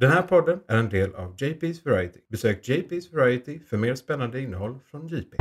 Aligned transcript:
Den 0.00 0.10
här 0.10 0.22
podden 0.22 0.60
är 0.68 0.76
en 0.76 0.88
del 0.88 1.14
av 1.14 1.36
JP's 1.36 1.84
Variety. 1.84 2.20
Besök 2.28 2.68
JP's 2.68 3.16
Variety 3.16 3.60
för 3.60 3.76
mer 3.76 3.94
spännande 3.94 4.40
innehåll 4.40 4.78
från 4.90 5.06
JP. 5.08 5.36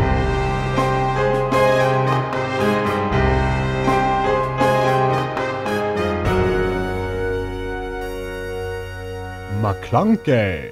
McClunkey. 9.64 10.72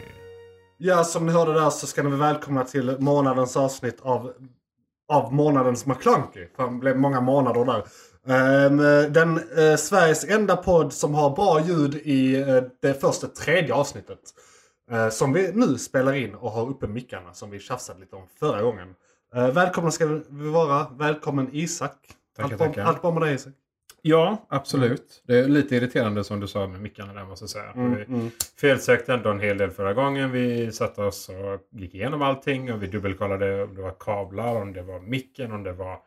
Ja, 0.78 1.04
som 1.04 1.26
ni 1.26 1.32
hörde 1.32 1.54
där 1.54 1.70
så 1.70 1.88
ska 1.88 2.04
ni 2.04 2.18
välkomna 2.18 2.64
till 2.64 2.96
månadens 3.00 3.58
avsnitt 3.58 4.00
av, 4.02 4.34
av 5.08 5.34
månadens 5.34 5.86
McClunky. 5.86 6.48
För 6.56 6.64
det 6.64 6.78
blev 6.78 6.98
många 6.98 7.22
månader 7.22 7.66
där. 7.66 7.84
Ehm, 8.28 8.78
den 9.14 9.38
eh, 9.58 9.76
Sveriges 9.76 10.24
enda 10.24 10.56
podd 10.56 10.94
som 10.94 11.14
har 11.14 11.30
bra 11.30 11.62
ljud 11.62 11.96
i 11.96 12.36
eh, 12.36 12.64
det 12.82 13.02
första 13.02 13.28
tredje 13.28 13.74
avsnittet. 13.74 14.20
Eh, 14.92 15.10
som 15.10 15.34
vi 15.34 15.52
nu 15.54 15.78
spelar 15.78 16.14
in 16.14 16.36
och 16.36 16.52
har 16.52 16.70
uppe 16.70 16.88
mickarna 16.88 17.34
som 17.34 17.50
vi 17.50 17.60
tjafsade 17.60 18.00
lite 18.00 18.16
om 18.16 18.28
förra 18.40 18.62
gången. 18.62 18.96
Välkomna 19.34 19.92
ska 19.92 20.06
vi 20.06 20.50
vara. 20.50 20.88
Välkommen 20.98 21.50
Isak. 21.52 21.94
Tackar, 22.36 22.50
allt, 22.50 22.58
bra- 22.58 22.68
tackar. 22.68 22.84
allt 22.84 23.02
bra 23.02 23.12
med 23.12 23.22
dig 23.22 23.36
Isak? 23.36 23.54
Ja, 24.02 24.46
absolut. 24.50 25.24
Det 25.28 25.40
är 25.40 25.48
lite 25.48 25.76
irriterande 25.76 26.24
som 26.24 26.40
du 26.40 26.48
sa 26.48 26.68
med 26.68 26.82
mickarna 26.82 27.14
där 27.14 27.26
måste 27.26 27.44
jag 27.44 27.50
säga. 27.50 27.72
Mm, 27.72 27.96
vi 27.96 28.04
mm. 28.04 28.32
felsökte 28.62 29.14
ändå 29.14 29.30
en 29.30 29.40
hel 29.40 29.58
del 29.58 29.72
förra 29.72 29.94
gången. 29.94 30.32
Vi 30.32 30.72
satte 30.72 31.02
oss 31.02 31.30
och 31.30 31.80
gick 31.80 31.96
igenom 31.96 32.22
allting 32.22 32.74
och 32.74 32.84
vi 32.84 32.88
dubbelkollade 32.88 33.64
om 33.64 33.76
det 33.76 33.82
var 33.82 33.96
kablar, 34.00 34.56
om 34.56 34.74
det 34.74 34.82
var 34.82 35.00
micken, 35.00 35.52
om 35.52 35.64
det 35.64 35.74
var 35.74 36.00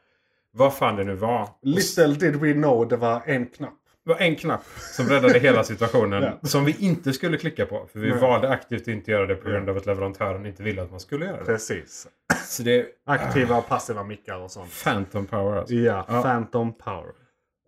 vad 0.52 0.74
fan 0.74 0.96
det 0.96 1.04
nu 1.04 1.14
var. 1.14 1.48
Little 1.62 2.06
did 2.14 2.36
we 2.36 2.52
know 2.52 2.88
det 2.88 2.96
var 2.96 3.22
en 3.26 3.46
knapp. 3.46 3.72
Det 4.04 4.10
var 4.12 4.20
en 4.20 4.36
knapp 4.36 4.62
som 4.78 5.06
räddade 5.08 5.38
hela 5.38 5.64
situationen. 5.64 6.22
Ja. 6.42 6.48
Som 6.48 6.64
vi 6.64 6.76
inte 6.78 7.12
skulle 7.12 7.36
klicka 7.38 7.66
på. 7.66 7.86
För 7.92 7.98
vi 8.00 8.10
Nej. 8.10 8.20
valde 8.20 8.48
aktivt 8.48 8.82
att 8.82 8.88
inte 8.88 9.10
göra 9.10 9.26
det 9.26 9.34
på 9.34 9.48
grund 9.50 9.68
av 9.70 9.76
att 9.76 9.86
leverantören 9.86 10.46
inte 10.46 10.62
ville 10.62 10.82
att 10.82 10.90
man 10.90 11.00
skulle 11.00 11.24
göra 11.26 11.36
det. 11.38 11.44
Precis. 11.44 12.06
Så 12.44 12.62
det 12.62 12.80
är 12.80 12.86
Aktiva 13.06 13.56
och 13.56 13.68
passiva 13.68 14.04
mickar 14.04 14.38
och 14.38 14.50
sånt. 14.50 14.70
Phantom 14.84 15.26
power 15.26 15.56
alltså. 15.58 15.74
Ja, 15.74 16.04
Ja. 16.08 16.22
Phantom 16.22 16.72
Power. 16.72 17.12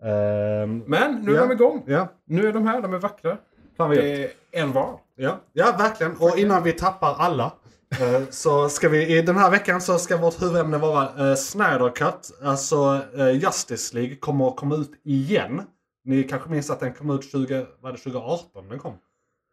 Ehm, 0.04 0.78
Men 0.86 1.14
nu 1.22 1.32
är 1.32 1.36
Ja. 1.36 1.40
de 1.46 1.52
igång. 1.52 1.82
ja, 1.86 2.08
Nu 2.26 2.48
är 2.48 2.52
de 2.52 2.66
här, 2.66 2.80
de 2.82 2.94
är 2.94 2.98
vackra. 2.98 3.36
fan. 3.76 3.90
Det 3.90 4.24
är 4.24 4.30
en 4.52 4.72
var. 4.72 4.98
Ja, 5.16 5.40
ja, 5.52 5.74
verkligen. 5.78 6.16
Och 6.16 6.38
innan 6.38 6.62
vi 6.62 6.72
tappar 6.72 7.14
alla. 7.18 7.52
Eh, 8.00 8.22
så 8.30 8.68
ska 8.68 8.88
vi 8.88 9.18
i 9.18 9.22
den 9.22 9.36
här 9.36 9.50
veckan 9.50 9.80
så 9.80 9.98
ska 9.98 10.16
vårt 10.16 10.42
huvudämne 10.42 10.78
vara 10.78 11.30
uh, 11.30 11.34
Snyder 11.34 11.94
Cut. 11.94 12.30
Alltså 12.42 13.00
eh, 13.16 13.30
Justice 13.30 13.96
League 13.96 14.16
kommer 14.16 14.48
att 14.48 14.56
komma 14.56 14.76
ut 14.76 15.00
igen. 15.04 15.62
Ni 16.04 16.22
kanske 16.22 16.50
minns 16.50 16.70
att 16.70 16.80
den 16.80 16.94
kom 16.94 17.10
ut 17.10 17.30
20, 17.30 17.66
var 17.80 17.92
det 17.92 17.98
2018 17.98 18.68
den 18.68 18.78
kom? 18.78 18.92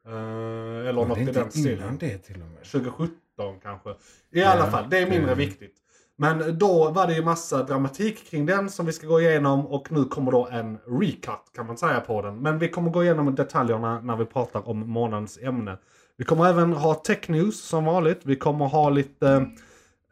Eh, 0.07 0.89
eller 0.89 1.05
något 1.05 1.17
i 1.17 1.23
den 1.23 1.51
stilen. 1.51 1.97
det 1.99 2.17
till 2.17 2.41
och 2.41 2.47
med. 2.47 2.63
2017 2.63 3.59
kanske. 3.63 3.89
I 3.89 3.95
Ja, 4.29 4.49
alla 4.49 4.71
fall, 4.71 4.89
det 4.89 4.97
är 4.97 5.09
mindre 5.09 5.31
mm. 5.31 5.37
viktigt. 5.37 5.75
Men 6.15 6.57
då 6.57 6.89
var 6.89 7.07
det 7.07 7.13
ju 7.13 7.23
massa 7.23 7.63
dramatik 7.63 8.29
kring 8.29 8.45
den 8.45 8.69
som 8.69 8.85
vi 8.85 8.91
ska 8.91 9.07
gå 9.07 9.21
igenom 9.21 9.67
och 9.67 9.91
nu 9.91 10.05
kommer 10.05 10.31
då 10.31 10.47
en 10.51 10.77
recut 10.87 11.51
kan 11.55 11.67
man 11.67 11.77
säga 11.77 11.99
på 11.99 12.21
den. 12.21 12.39
Men 12.39 12.59
vi 12.59 12.69
kommer 12.69 12.91
gå 12.91 13.03
igenom 13.03 13.35
detaljerna 13.35 14.01
när 14.01 14.15
vi 14.15 14.25
pratar 14.25 14.69
om 14.69 14.89
månadens 14.89 15.37
ämne. 15.37 15.77
Vi 16.20 16.25
kommer 16.25 16.50
även 16.50 16.73
ha 16.73 16.94
tech 16.94 17.30
news 17.30 17.62
som 17.64 17.86
vanligt. 17.86 18.22
Vi 18.23 18.36
kommer 18.36 18.66
ha 18.66 18.89
lite... 18.89 19.45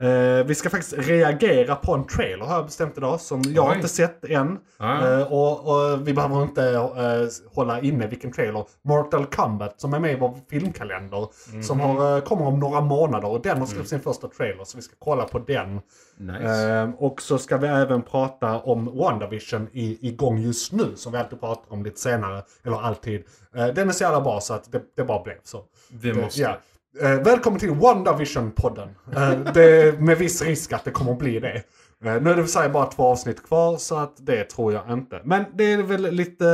Eh, 0.01 0.45
vi 0.45 0.55
ska 0.55 0.69
faktiskt 0.69 0.93
reagera 0.97 1.75
på 1.75 1.93
en 1.93 2.07
trailer 2.07 2.45
har 2.45 2.55
jag 2.55 2.65
bestämt 2.65 2.97
idag 2.97 3.21
som 3.21 3.41
jag 3.47 3.69
Oj. 3.69 3.75
inte 3.75 3.87
sett 3.87 4.25
än. 4.25 4.57
Ah. 4.77 5.07
Eh, 5.07 5.33
och, 5.33 5.67
och 5.67 6.07
vi 6.07 6.13
behöver 6.13 6.43
inte 6.43 6.69
eh, 6.69 7.55
hålla 7.55 7.81
inne 7.81 8.07
vilken 8.07 8.31
trailer. 8.31 8.65
Mortal 8.81 9.25
Kombat 9.25 9.81
som 9.81 9.93
är 9.93 9.99
med 9.99 10.11
i 10.11 10.15
vår 10.15 10.35
filmkalender. 10.49 11.27
Som 11.63 11.79
har, 11.79 12.17
eh, 12.17 12.23
kommer 12.23 12.45
om 12.45 12.59
några 12.59 12.81
månader 12.81 13.27
och 13.27 13.41
den 13.41 13.59
har 13.59 13.65
släppt 13.65 13.89
sin 13.89 13.99
första 13.99 14.27
trailer. 14.27 14.63
Så 14.63 14.77
vi 14.77 14.83
ska 14.83 14.95
kolla 14.99 15.23
på 15.23 15.39
den. 15.39 15.81
Nice. 16.17 16.69
Eh, 16.69 16.89
och 16.97 17.21
så 17.21 17.37
ska 17.37 17.57
vi 17.57 17.67
även 17.67 18.01
prata 18.01 18.59
om 18.59 18.97
WandaVision 18.97 19.67
i, 19.71 20.07
igång 20.07 20.37
just 20.37 20.71
nu. 20.71 20.95
Som 20.95 21.11
vi 21.11 21.17
alltid 21.17 21.39
pratar 21.39 21.73
om 21.73 21.83
lite 21.83 21.99
senare. 21.99 22.43
Eller 22.63 22.77
alltid. 22.81 23.23
Eh, 23.55 23.67
den 23.67 23.89
är 23.89 23.93
så 23.93 24.03
jävla 24.03 24.21
bra 24.21 24.39
så 24.41 24.53
att 24.53 24.71
det, 24.71 24.81
det 24.95 25.03
bara 25.03 25.23
blev 25.23 25.35
så. 25.43 25.63
Vi 25.89 26.13
måste. 26.13 26.41
ja. 26.41 26.59
Eh, 27.01 27.23
välkommen 27.23 27.59
till 27.59 27.69
WandaVision-podden. 27.69 28.89
Eh, 29.15 29.53
det 29.53 29.81
är 29.81 29.97
med 29.97 30.17
viss 30.17 30.41
risk 30.41 30.73
att 30.73 30.85
det 30.85 30.91
kommer 30.91 31.11
att 31.11 31.19
bli 31.19 31.39
det. 31.39 31.63
Eh, 32.03 32.21
nu 32.21 32.29
är 32.29 32.35
det 32.35 32.41
för 32.41 32.49
sig 32.49 32.69
bara 32.69 32.85
två 32.85 33.03
avsnitt 33.03 33.43
kvar 33.47 33.77
så 33.77 33.95
att 33.97 34.25
det 34.25 34.43
tror 34.43 34.73
jag 34.73 34.89
inte. 34.89 35.21
Men 35.23 35.45
det 35.53 35.71
är 35.73 35.83
väl 35.83 36.01
lite 36.11 36.45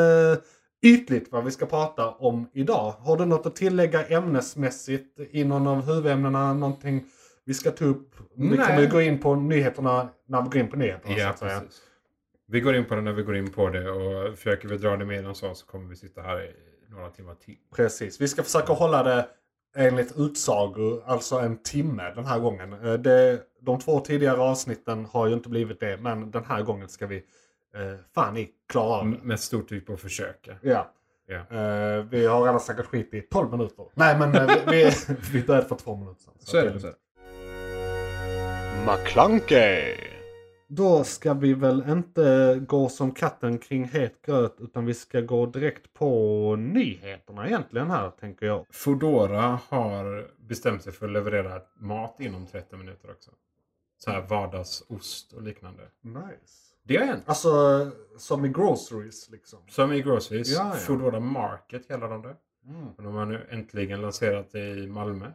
ytligt 0.84 1.32
vad 1.32 1.46
vi 1.46 1.52
ska 1.52 1.66
prata 1.66 2.10
om 2.10 2.50
idag. 2.54 2.92
Har 3.00 3.18
du 3.18 3.26
något 3.26 3.46
att 3.46 3.56
tillägga 3.56 4.06
ämnesmässigt 4.06 5.20
i 5.32 5.44
någon 5.44 5.68
av 5.68 5.86
huvudämnena? 5.86 6.54
Någonting 6.54 7.04
vi 7.46 7.54
ska 7.54 7.72
ta 7.72 7.86
upp? 7.86 8.16
Vi 8.36 8.50
Nej. 8.50 8.68
kommer 8.68 8.82
ju 8.82 8.88
gå 8.88 9.02
in 9.02 9.20
på 9.20 9.36
nyheterna 9.36 10.10
när 10.28 10.42
vi 10.42 10.50
går 10.50 10.58
in 10.58 10.68
på 10.68 10.78
nyheterna. 10.78 11.16
så 11.16 11.22
Ja, 11.22 11.34
precis. 11.40 11.82
Vi 12.48 12.60
går 12.62 12.76
in 12.76 12.86
på 12.86 12.96
det 12.96 13.02
när 13.02 13.14
vi 13.14 13.24
går 13.24 13.36
in 13.36 13.52
på 13.52 13.70
det 13.70 13.90
och 13.90 14.38
försöker 14.38 14.68
vi 14.68 14.78
dra 14.78 14.98
det 14.98 15.06
mer 15.06 15.28
än 15.28 15.36
så 15.36 15.54
så 15.54 15.66
kommer 15.66 15.90
vi 15.90 15.96
sitta 15.96 16.22
här 16.22 16.44
i 16.44 16.52
några 16.94 17.10
timmar 17.10 17.36
till. 17.36 17.56
Precis. 17.76 18.22
Vi 18.22 18.28
ska 18.28 18.44
försöka 18.44 18.74
hålla 18.74 19.04
det 19.04 19.28
enligt 19.76 20.14
utsago, 20.18 21.02
alltså 21.06 21.40
en 21.40 21.58
timme 21.58 22.14
den 22.16 22.26
här 22.26 22.40
gången. 22.40 22.74
Eh, 22.74 22.94
Det, 22.94 23.42
de 23.62 23.80
två 23.80 24.00
tidigare 24.00 24.42
avsnitten 24.42 25.06
har 25.06 25.28
ju 25.28 25.34
inte 25.34 25.50
blivit 25.50 25.80
det, 25.80 25.98
men 25.98 26.32
den 26.32 26.46
här 26.46 26.62
gången 26.62 26.90
ska 26.90 27.08
vi 27.08 27.16
eh, 27.76 28.00
fan 28.16 28.38
i 28.38 28.50
klara 28.70 28.86
av 29.00 29.06
det. 29.12 29.18
Med 29.24 29.40
stort 29.40 29.70
tryck 29.70 29.88
på 29.88 29.94
att 29.94 30.02
försöka. 30.02 30.56
Ja. 30.62 30.92
Ja. 31.26 31.36
Eh, 31.58 32.04
vi 32.04 32.26
har 32.26 32.44
redan 32.46 32.60
snackat 32.60 32.86
skit 32.86 33.14
i 33.14 33.22
12 33.22 33.52
minuter. 33.52 33.86
Nej, 33.94 34.20
men 34.20 34.36
eh, 34.36 34.48
vi, 34.48 34.84
vi, 34.84 34.92
vi 35.34 35.44
började 35.44 35.68
för 35.68 35.76
två 35.76 35.96
minuter 35.96 36.22
sedan. 36.22 36.34
Så 36.40 36.58
är 36.58 36.66
det. 36.66 36.80
Så. 36.80 36.88
är 36.88 36.92
det. 36.92 36.98
McClunkey. 38.92 40.13
Då 40.68 41.04
ska 41.04 41.34
vi 41.34 41.54
väl 41.54 41.90
inte 41.90 42.60
gå 42.68 42.90
som 42.90 43.12
katten 43.12 43.58
kring 43.58 43.86
het 43.88 44.22
gröt, 44.22 44.56
utan 44.60 44.86
vi 44.86 44.94
ska 44.94 45.22
gå 45.22 45.46
direkt 45.46 45.94
på 45.94 46.56
nyheterna 46.56 47.48
egentligen 47.48 47.92
här, 47.92 48.10
tänker 48.10 48.46
jag. 48.46 48.66
Foodora 48.72 49.60
har 49.70 50.28
bestämt 50.38 50.84
sig 50.84 50.94
för 50.94 51.06
att 51.06 51.12
leverera 51.12 51.62
mat 51.76 52.16
inom 52.20 52.46
30 52.46 52.76
minuter 52.76 53.12
också. 53.12 53.32
Så 53.98 54.12
här 54.12 54.22
vardagsost 54.22 55.34
och 55.34 55.42
liknande. 55.42 55.84
Nice. 56.02 56.64
Det 56.84 56.98
har 56.98 57.06
hänt. 57.06 57.24
Alltså, 57.26 57.52
som 58.18 58.46
i 58.46 58.50
groceries 58.50 59.30
liksom. 59.30 59.60
Som 59.70 59.94
i 59.94 60.02
Groceries. 60.02 60.56
Ja, 60.56 60.70
ja. 60.74 60.76
Foodora 60.76 61.20
Market 61.20 61.88
kallar 61.88 62.10
de 62.10 62.22
det. 62.22 62.36
Mm. 62.66 62.88
De 62.98 63.16
har 63.16 63.26
nu 63.26 63.48
äntligen 63.50 64.02
lanserat 64.02 64.52
det 64.52 64.70
i 64.70 64.88
Malmö. 64.88 65.32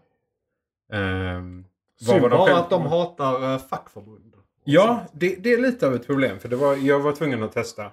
Vad 2.00 2.08
Synd 2.08 2.22
de 2.22 2.28
bara 2.30 2.46
själv- 2.46 2.58
att 2.58 2.70
de 2.70 2.82
hatar 2.82 3.52
uh, 3.52 3.58
fackförbund. 3.58 4.34
Ja, 4.70 5.04
det, 5.12 5.36
det 5.36 5.52
är 5.52 5.58
lite 5.58 5.86
av 5.86 5.94
ett 5.94 6.06
problem. 6.06 6.38
För 6.38 6.48
det 6.48 6.56
var, 6.56 6.76
jag 6.76 7.00
var 7.00 7.12
tvungen 7.12 7.42
att 7.42 7.52
testa. 7.52 7.86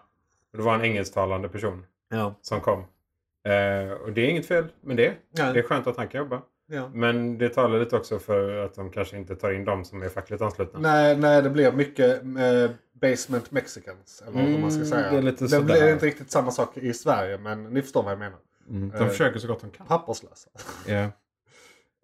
Och 0.51 0.57
det 0.57 0.61
var 0.63 0.75
en 0.75 0.81
engelsktalande 0.81 1.49
person 1.49 1.85
Ja. 2.09 2.35
som 2.41 2.61
kom. 2.61 2.79
Eh, 2.79 3.91
och 3.91 4.11
det 4.13 4.21
är 4.21 4.27
inget 4.29 4.45
fel 4.47 4.67
med 4.81 4.97
det. 4.97 5.13
Nej. 5.31 5.53
Det 5.53 5.59
är 5.59 5.63
skönt 5.63 5.87
att 5.87 5.97
han 5.97 6.07
kan 6.07 6.19
jobba. 6.21 6.41
Ja. 6.67 6.89
Men 6.93 7.37
det 7.37 7.49
talar 7.49 7.79
lite 7.79 7.95
också 7.95 8.19
för 8.19 8.57
att 8.65 8.75
de 8.75 8.89
kanske 8.91 9.17
inte 9.17 9.35
tar 9.35 9.51
in 9.51 9.65
de 9.65 9.85
som 9.85 10.03
är 10.03 10.09
fackligt 10.09 10.41
anslutna. 10.41 10.79
Nej, 10.79 11.17
nej, 11.17 11.41
det 11.41 11.49
blir 11.49 11.71
mycket 11.71 12.21
eh, 12.23 12.71
basement 13.01 13.51
mexicans. 13.51 14.23
Eller 14.27 14.51
vad 14.51 14.59
man 14.61 14.71
ska 14.71 14.77
Mm, 14.81 14.89
säga. 14.89 15.11
det 15.11 15.17
är 15.17 15.21
lite 15.21 15.47
det 15.47 15.61
blir 15.61 15.93
inte 15.93 16.05
riktigt 16.05 16.31
samma 16.31 16.51
sak 16.51 16.77
i 16.77 16.93
Sverige, 16.93 17.37
men 17.37 17.63
ni 17.63 17.81
förstår 17.81 18.03
vad 18.03 18.11
jag 18.11 18.19
menar. 18.19 18.37
Mm, 18.69 18.89
de 18.89 18.97
Eh, 18.97 19.07
försöker 19.09 19.39
så 19.39 19.47
gott 19.47 19.61
de 19.61 19.69
kan. 19.71 19.87
Papperslösa. 19.87 20.49
Ja. 20.87 21.09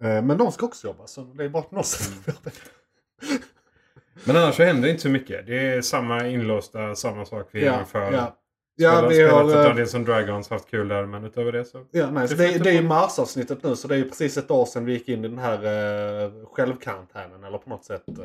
Eh, 0.04 0.22
men 0.22 0.38
de 0.38 0.52
ska 0.52 0.66
också 0.66 0.88
jobba, 0.88 1.08
så 1.08 1.22
det 1.24 1.44
är 1.44 1.50
bara 1.50 1.64
att 1.64 1.72
någon 1.72 1.80
att 1.80 2.28
arbeta. 2.28 2.52
Men 4.26 4.36
annars 4.36 4.56
så 4.56 4.64
händer 4.64 4.90
inte 4.90 5.02
så 5.02 5.10
mycket. 5.10 5.46
Det 5.48 5.60
är 5.60 5.82
samma 5.82 6.28
inlåsta, 6.28 6.96
samma 6.96 7.26
sak 7.26 7.48
vi 7.52 7.66
Ja, 7.66 7.72
genomför. 7.72 8.12
ja. 8.14 8.38
Ja, 8.76 8.92
Spelat, 8.98 9.12
vi 9.12 9.16
spelat 9.16 9.34
har... 9.34 9.56
eh, 9.58 9.64
Dungeons 9.68 9.96
and 9.96 10.06
Dragons, 10.06 10.50
haft 10.50 10.70
kul 10.72 10.88
där. 10.88 11.06
Men 11.06 11.24
utöver 11.24 11.52
det 11.52 11.66
så... 11.66 11.86
Ja, 11.92 12.12
nice. 12.12 12.36
Det 12.36 12.48
det, 12.54 12.64
det 12.64 12.70
är 12.70 12.74
ju 12.74 12.82
marsavsnittet 12.82 13.64
nu, 13.64 13.76
så 13.76 13.88
det 13.88 13.96
är 13.96 13.98
ju 13.98 14.10
precis 14.10 14.38
ett 14.38 14.52
år 14.52 14.66
sedan 14.66 14.86
vi 14.86 14.94
gick 14.94 15.10
in 15.10 15.26
i 15.26 15.28
den 15.28 15.38
här 15.38 15.58
uh, 16.26 16.46
självkarantänen. 16.46 17.44
Eller 17.44 17.58
på 17.58 17.70
något 17.70 17.86
sätt 17.86 18.04
eh, 18.10 18.16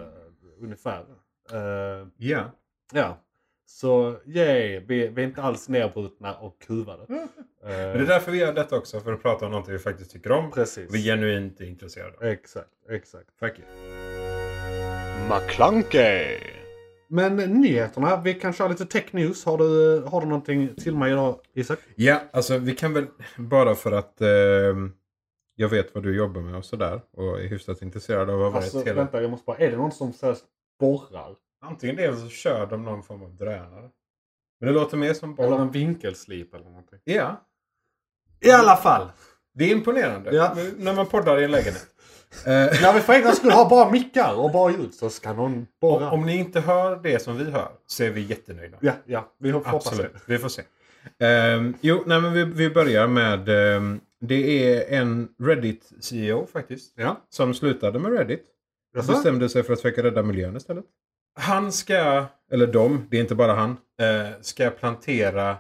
ungefär. 0.63 1.01
Eh, 1.53 2.07
Ja. 2.17 2.41
ja. 2.93 3.19
Så 3.67 4.17
yay, 4.27 4.81
vi, 4.81 5.09
vi 5.09 5.23
är 5.23 5.27
inte 5.27 5.43
alls 5.43 5.69
nedbrutna 5.69 6.35
och 6.35 6.59
kuvade. 6.67 7.03
Eh, 7.03 7.19
Men 7.63 7.69
det 7.69 8.03
är 8.03 8.07
därför 8.07 8.33
vi 8.33 8.39
gör 8.39 8.53
detta 8.53 8.77
också. 8.77 9.01
För 9.01 9.13
att 9.13 9.23
prata 9.23 9.45
om 9.45 9.51
någonting 9.51 9.73
vi 9.73 9.79
faktiskt 9.79 10.11
tycker 10.11 10.33
om. 10.33 10.51
Precis. 10.51 10.89
Och 10.89 10.95
vi 10.95 11.11
är 11.11 11.17
genuint 11.17 11.61
intresserade 11.61 12.17
av. 12.17 12.25
Exakt, 12.25 12.69
exakt. 12.91 13.29
You. 13.41 14.06
McClunkey. 15.31 16.39
Men 17.09 17.37
nyheterna, 17.37 18.21
vi 18.25 18.35
kan 18.35 18.53
köra 18.53 18.69
lite 18.69 18.87
tech 18.87 19.05
news. 19.13 19.45
Har 19.45 19.59
du, 19.59 20.01
har 20.07 20.21
du 20.21 20.27
någonting 20.27 20.75
till 20.75 20.97
mig 20.97 21.13
idag 21.13 21.41
Isak? 21.55 21.79
Ja, 21.95 22.21
alltså 22.33 22.59
vi 22.59 22.75
kan 22.75 22.93
väl 22.95 23.07
bara 23.37 23.75
för 23.75 23.93
att 23.93 24.21
ehm, 24.21 24.93
jag 25.55 25.69
vet 25.69 25.95
vad 25.95 26.03
du 26.05 26.17
jobbar 26.17 26.41
med 26.41 26.57
och 26.57 26.65
sådär. 26.65 27.01
Och 27.13 27.41
är 27.41 27.47
hyfsat 27.49 27.83
intresserad 27.83 28.31
av 28.31 28.43
att 28.43 28.53
vara 28.53 28.63
Alltså, 28.63 28.79
hela... 28.79 28.95
vänta, 28.95 29.23
jag 29.23 29.31
måste 29.31 29.45
bara... 29.47 29.57
Är 29.57 29.71
det 29.71 29.77
någon 29.77 29.93
som 29.93 30.13
seriöst 30.13 30.45
borrar? 30.81 31.35
Antingen 31.61 31.97
det 31.97 32.05
eller 32.05 32.17
så 32.17 32.29
kör 32.29 32.67
de 32.67 32.85
någon 32.85 33.03
form 33.03 33.23
av 33.23 33.35
drönare. 33.37 33.91
Men 34.61 34.67
det 34.67 34.73
låter 34.73 34.97
mer 34.97 35.15
som 35.15 35.35
Eller 35.39 35.51
boll. 35.51 35.61
en 35.61 35.71
vinkelslip 35.71 36.55
eller 36.55 36.65
någonting? 36.65 36.99
Ja. 37.05 37.47
I 38.41 38.51
alla 38.51 38.77
fall. 38.77 39.09
Det 39.55 39.65
är 39.65 39.73
imponerande. 39.73 40.35
Ja. 40.35 40.57
När 40.77 40.95
man 40.95 41.07
poddar 41.07 41.41
i 41.41 41.45
en 41.45 41.51
lägenhet. 41.51 41.87
Eh, 42.47 42.53
När 42.83 42.93
vi 42.95 43.01
för 43.01 43.13
en 43.13 43.23
gångs 43.23 43.37
skull 43.37 43.51
har 43.51 43.71
bara 43.71 43.91
mickar 43.91 44.35
och 44.35 44.51
bara 44.53 44.73
ljud 44.73 44.95
så 44.95 45.11
ska 45.11 45.33
någon 45.33 45.67
borra. 45.81 46.11
om 46.11 46.27
ni 46.27 46.37
inte 46.37 46.61
hör 46.61 46.97
det 47.03 47.23
som 47.23 47.37
vi 47.39 47.51
hör 47.51 47.69
så 47.87 48.05
är 48.05 48.11
vi 48.11 48.21
jättenöjda. 48.21 48.77
Ja, 48.81 48.93
ja. 49.07 49.33
Vi 49.39 49.51
hoppas 49.51 49.75
Absolut, 49.87 50.13
det. 50.13 50.21
vi 50.27 50.39
får 50.39 50.49
se. 50.49 50.63
Ehm, 51.19 51.75
jo, 51.81 52.03
nej, 52.07 52.21
men 52.21 52.33
vi, 52.33 52.45
vi 52.45 52.71
börjar 52.71 53.07
med... 53.09 53.49
ehm, 53.49 54.01
det 54.21 54.75
är 54.75 54.99
en 55.01 55.29
Reddit-CEO 55.39 56.47
faktiskt. 56.47 56.93
Ja. 56.97 57.21
Som 57.31 57.55
slutade 57.55 57.99
med 57.99 58.13
Reddit. 58.13 58.45
Jaså? 58.97 59.13
bestämde 59.13 59.49
sig 59.49 59.63
för 59.63 59.73
att 59.73 59.81
försöka 59.81 60.03
rädda 60.03 60.23
miljön 60.23 60.57
istället. 60.57 60.85
Han 61.39 61.73
ska, 61.73 62.25
eller 62.53 62.67
de, 62.67 63.07
det 63.11 63.17
är 63.17 63.21
inte 63.21 63.35
bara 63.35 63.53
han, 63.55 63.71
eh, 63.71 64.41
ska 64.41 64.71
plantera 64.71 65.57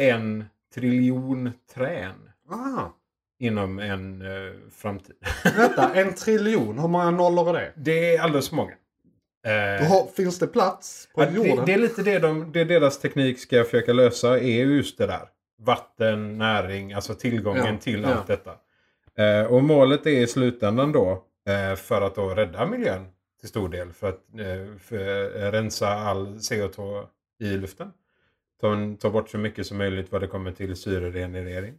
en 0.00 0.44
triljon 0.74 1.50
trän 1.74 2.12
Ah. 2.50 2.82
Inom 3.38 3.78
en 3.78 4.22
eh, 4.22 4.52
framtid. 4.76 5.14
Vänta, 5.56 5.94
en 5.94 6.14
triljon. 6.14 6.78
Hur 6.78 6.88
många 6.88 7.10
nollor 7.10 7.48
är 7.48 7.52
det? 7.60 7.72
Det 7.76 8.16
är 8.16 8.20
alldeles 8.20 8.48
för 8.48 8.56
många. 8.56 8.72
Eh, 9.46 9.88
Har, 9.88 10.06
finns 10.16 10.38
det 10.38 10.46
plats 10.46 11.08
på 11.14 11.22
Ja, 11.22 11.26
det, 11.30 11.48
jorden? 11.48 11.66
det 11.66 11.72
är 11.72 11.78
lite 11.78 12.02
det, 12.02 12.18
de, 12.18 12.52
det 12.52 12.64
deras 12.64 12.98
teknik 13.00 13.38
ska 13.38 13.64
försöka 13.64 13.92
lösa. 13.92 14.38
är 14.38 14.64
just 14.64 14.98
det 14.98 15.06
där. 15.06 15.28
Vatten, 15.60 16.38
näring, 16.38 16.92
alltså 16.92 17.14
tillgången 17.14 17.66
Ja, 17.66 17.78
till 17.80 18.02
ja. 18.02 18.08
allt 18.14 18.26
detta. 18.26 18.54
Eh, 19.18 19.46
och 19.52 19.62
målet 19.64 20.06
är 20.06 20.10
i 20.10 20.26
slutändan 20.26 20.92
då 20.92 21.24
eh, 21.48 21.76
för 21.76 22.00
att 22.02 22.14
då 22.14 22.28
rädda 22.28 22.66
miljön 22.66 23.06
till 23.40 23.48
stor 23.48 23.68
del. 23.68 23.92
För 23.92 24.08
att 24.08 24.20
eh, 24.34 24.78
för, 24.78 24.96
eh, 25.46 25.50
rensa 25.52 25.88
all 25.88 26.26
CO2 26.36 27.04
i 27.40 27.46
luften. 27.56 27.92
Ta, 28.60 28.76
ta 29.00 29.10
bort 29.10 29.28
så 29.30 29.38
mycket 29.38 29.66
som 29.66 29.78
möjligt 29.78 30.12
vad 30.12 30.20
det 30.20 30.26
kommer 30.26 30.52
till 30.52 30.76
syrerenerering. 30.76 31.74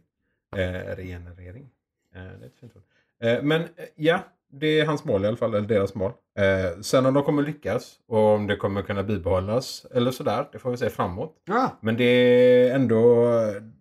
Eh, 0.56 0.96
regenerering. 0.96 1.68
Eh, 2.14 2.22
det 2.22 2.44
är 2.44 2.46
ett 2.46 2.56
fint 2.60 2.76
ord. 2.76 2.82
Eh, 3.22 3.42
men 3.42 3.60
eh, 3.60 3.66
ja, 3.94 4.18
det 4.52 4.66
är 4.80 4.86
hans 4.86 5.04
mål 5.04 5.24
i 5.24 5.28
alla 5.28 5.36
fall, 5.36 5.54
eller 5.54 5.68
deras 5.68 5.94
mål. 5.94 6.12
Eh, 6.38 6.80
sen 6.80 7.06
om 7.06 7.14
de 7.14 7.22
kommer 7.22 7.42
lyckas 7.42 7.98
och 8.08 8.18
om 8.18 8.46
det 8.46 8.56
kommer 8.56 8.82
kunna 8.82 9.02
bibehållas 9.02 9.86
eller 9.94 10.10
sådär, 10.10 10.48
det 10.52 10.58
får 10.58 10.70
vi 10.70 10.76
se 10.76 10.90
framåt. 10.90 11.36
Ja. 11.44 11.78
Men 11.80 11.96
det 11.96 12.04
är 12.04 12.74
ändå, 12.74 13.26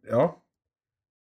ja. 0.10 0.36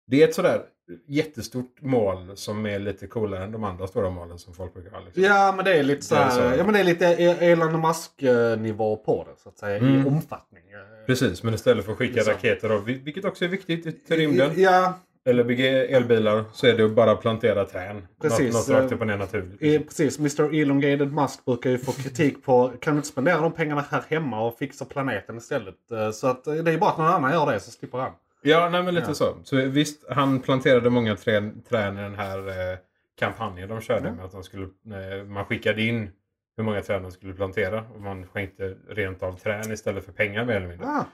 Det 0.07 0.23
är 0.23 0.27
ett 0.27 0.35
sådär 0.35 0.61
jättestort 1.07 1.81
mål 1.81 2.38
som 2.38 2.65
är 2.65 2.79
lite 2.79 3.07
coolare 3.07 3.44
än 3.44 3.51
de 3.51 3.63
andra 3.63 3.88
stora 3.88 4.09
målen 4.09 4.39
som 4.39 4.53
folk 4.53 4.73
brukar 4.73 4.91
ha. 4.91 4.99
Liksom. 4.99 5.23
ja, 5.23 5.53
men 5.55 5.65
det 5.65 5.73
är 5.73 5.83
lite 5.83 6.01
så 6.01 6.15
Det 6.15 6.21
är 6.21 6.23
här, 6.25 6.51
så. 6.51 6.57
Ja, 6.57 6.63
men 6.63 6.73
det 6.73 6.79
är 6.79 6.83
lite 6.83 7.05
Elon 7.07 7.81
Musk-nivå 7.81 8.95
på 8.97 9.23
det 9.29 9.41
så 9.41 9.49
att 9.49 9.57
säga. 9.57 9.75
I 9.77 9.79
Mm. 9.79 10.07
omfattning. 10.07 10.63
Precis, 11.07 11.44
men 11.44 11.53
istället 11.53 11.85
för 11.85 11.91
att 11.91 11.97
skicka 11.97 12.21
Så. 12.21 12.31
raketer, 12.31 12.71
och, 12.71 12.88
vilket 12.88 13.25
också 13.25 13.45
är 13.45 13.49
viktigt 13.49 14.07
till 14.07 14.15
rymden, 14.17 14.51
Ja, 14.55 14.94
eller 15.27 15.44
bygga 15.44 15.85
elbilar, 15.88 16.44
så 16.53 16.68
är 16.68 16.77
det 16.77 16.85
att 16.85 16.91
bara 16.95 17.15
plantera 17.15 17.65
trän. 17.65 18.07
Precis. 18.21 18.53
Något, 18.53 18.68
något 18.68 18.81
rakt 18.81 18.91
upp 18.91 19.01
och 19.01 19.07
ner 19.07 19.18
naturligt. 19.18 19.62
eh, 19.62 19.81
precis. 19.81 20.19
Mr 20.19 20.56
Elongated 20.62 21.13
Musk 21.13 21.45
brukar 21.45 21.69
ju 21.69 21.77
få 21.77 21.91
kritik 21.91 22.44
på 22.45 22.74
kan 22.81 22.94
du 22.94 22.97
inte 22.97 23.07
spendera 23.09 23.41
de 23.41 23.51
pengarna 23.51 23.85
här 23.91 24.03
hemma 24.07 24.41
och 24.47 24.57
fixa 24.57 24.85
planeten 24.85 25.38
istället? 25.38 25.91
Eh, 25.91 26.12
Så 26.12 26.27
att 26.27 26.47
eh, 26.47 26.53
det 26.53 26.71
är 26.71 26.77
bara 26.77 26.89
att 26.91 26.97
någon 26.97 27.07
annan 27.07 27.31
gör 27.31 27.51
det 27.51 27.59
så 27.59 27.71
slipper 27.71 27.97
han. 27.97 28.12
Ja, 28.41 28.69
nej, 28.69 28.83
men 28.83 28.95
lite 28.95 29.07
Ja. 29.09 29.13
så. 29.13 29.38
Så 29.44 29.56
visst, 29.56 30.06
han 30.09 30.39
planterade 30.39 30.89
många 30.89 31.15
trän, 31.15 31.62
trän 31.69 31.97
i 31.97 32.01
den 32.01 32.15
här 32.15 32.47
eh, 32.47 32.77
kampanjen 33.19 33.69
de 33.69 33.81
körde 33.81 34.00
Mm. 34.07 34.15
med 34.15 34.25
att 34.25 34.31
de 34.31 34.44
skulle, 34.44 34.63
eh, 34.63 35.23
man 35.25 35.45
skickade 35.45 35.81
in 35.81 36.09
hur 36.57 36.63
många 36.63 36.81
träd 36.81 37.01
de 37.01 37.12
skulle 37.12 37.33
plantera 37.33 37.83
och 37.95 38.01
man 38.01 38.27
skänkte 38.27 38.75
rent 38.89 39.23
av 39.23 39.38
trän 39.39 39.71
istället 39.71 40.06
för 40.06 40.12
pengar 40.12 40.45
mer 40.45 40.56
eller 40.56 40.68
mindre. 40.68 40.88
Ah, 40.88 41.06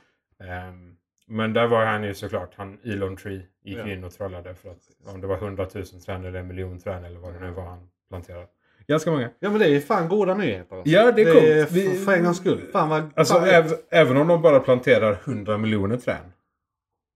Ehm, 0.43 0.92
men 1.27 1.53
där 1.53 1.67
var 1.67 1.85
han 1.85 2.03
ju 2.03 2.13
såklart, 2.13 2.53
han 2.55 2.79
Elon 2.83 3.17
Tree 3.17 3.41
gick 3.63 3.77
Ja. 3.77 3.87
in 3.91 4.03
och 4.03 4.11
trollade 4.13 4.55
för 4.55 4.69
att 4.69 4.81
om 5.15 5.21
det 5.21 5.27
var 5.27 5.37
100 5.37 5.67
000 5.73 5.85
träd 5.85 6.25
eller 6.25 6.39
en 6.39 6.47
miljon 6.47 6.79
träd 6.79 7.05
eller 7.05 7.19
vad 7.19 7.33
det 7.33 7.39
nu 7.39 7.51
var 7.51 7.63
han 7.63 7.89
planterade. 8.09 8.47
Ganska 8.87 9.11
många. 9.11 9.29
ja 9.39 9.49
men 9.49 9.59
det 9.59 9.65
är 9.65 9.69
ju 9.69 9.81
fan 9.81 10.07
goda 10.09 10.33
nyheter. 10.33 10.75
Alltså. 10.75 10.91
Ja, 10.93 11.11
det 11.11 11.21
är 11.21 11.33
coolt. 11.33 11.69
för, 11.69 11.75
Vi- 11.75 12.05
för 12.05 12.13
en 12.13 12.23
gångs 12.23 12.37
skull. 12.37 12.61
Fan 12.71 12.89
vad... 12.89 13.09
Alltså 13.15 13.33
fan, 13.33 13.43
äv, 13.49 13.73
även 13.89 14.17
om 14.17 14.27
de 14.27 14.41
bara 14.41 14.59
planterar 14.59 15.19
100 15.23 15.57
miljoner 15.57 15.97
träd 15.97 16.31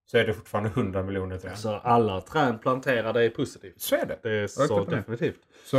så 0.05 0.17
är 0.17 0.25
det 0.27 0.33
fortfarande 0.33 0.69
100 0.69 1.03
miljoner 1.03 1.37
träd. 1.37 1.57
Så 1.57 1.69
alla 1.75 2.21
träd 2.21 2.61
planterade 2.61 3.25
är 3.25 3.29
positivt. 3.29 3.81
Så 3.81 3.95
är 3.95 4.05
det. 4.05 4.19
Det 4.23 4.29
är 4.31 4.47
så 4.47 4.83
definitivt. 4.83 5.39
Så 5.65 5.77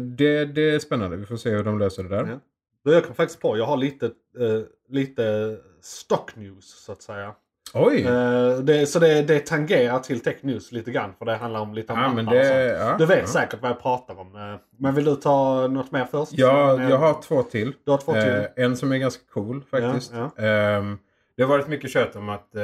det, 0.00 0.44
det 0.44 0.70
är 0.70 0.78
spännande. 0.78 1.16
Vi 1.16 1.26
får 1.26 1.36
se 1.36 1.50
hur 1.50 1.64
de 1.64 1.78
löser 1.78 2.02
det 2.02 2.08
där. 2.08 2.26
Ja. 2.26 2.40
Då 2.84 2.92
Jag 2.92 3.04
kom 3.04 3.14
faktiskt 3.14 3.40
på, 3.40 3.56
jag 3.58 3.64
har 3.64 3.76
lite, 3.76 4.06
eh, 4.06 4.60
lite 4.88 5.56
stock 5.80 6.36
news 6.36 6.84
så 6.84 6.92
att 6.92 7.02
säga. 7.02 7.34
Oj! 7.74 8.02
Eh, 8.06 8.58
det, 8.58 8.86
så 8.86 8.98
det, 8.98 9.22
det 9.22 9.46
tangerar 9.46 9.98
till 9.98 10.20
tech 10.20 10.36
news 10.40 10.72
lite 10.72 10.90
grann 10.90 11.14
för 11.18 11.24
det 11.24 11.36
handlar 11.36 11.60
om 11.60 11.74
lite 11.74 11.92
om 11.92 11.98
ja, 11.98 12.12
men 12.12 12.28
appar 12.28 12.36
och 12.38 12.44
sånt. 12.46 12.54
det, 12.56 12.64
ja, 12.78 12.96
Du 12.98 13.06
vet 13.06 13.18
ja. 13.20 13.26
säkert 13.26 13.62
vad 13.62 13.70
jag 13.70 13.82
pratar 13.82 14.20
om. 14.20 14.36
eh, 14.36 14.60
Men 14.78 14.94
vill 14.94 15.04
du 15.04 15.14
ta 15.16 15.66
något 15.66 15.92
mer 15.92 16.04
först? 16.10 16.32
Ja, 16.34 16.80
eh, 16.82 16.90
jag 16.90 16.98
har 16.98 17.22
två 17.22 17.42
till. 17.42 17.72
Du 17.84 17.90
har 17.90 17.98
två 17.98 18.12
till? 18.12 18.22
Eh, 18.22 18.44
en 18.64 18.76
som 18.76 18.92
är 18.92 18.96
ganska 18.96 19.22
cool 19.34 19.62
faktiskt. 19.70 20.12
Ja, 20.36 20.44
Ehm, 20.44 20.98
det 21.36 21.42
har 21.42 21.48
varit 21.50 21.68
mycket 21.68 21.90
kött 21.90 22.16
om 22.16 22.28
att 22.28 22.54
eh, 22.56 22.62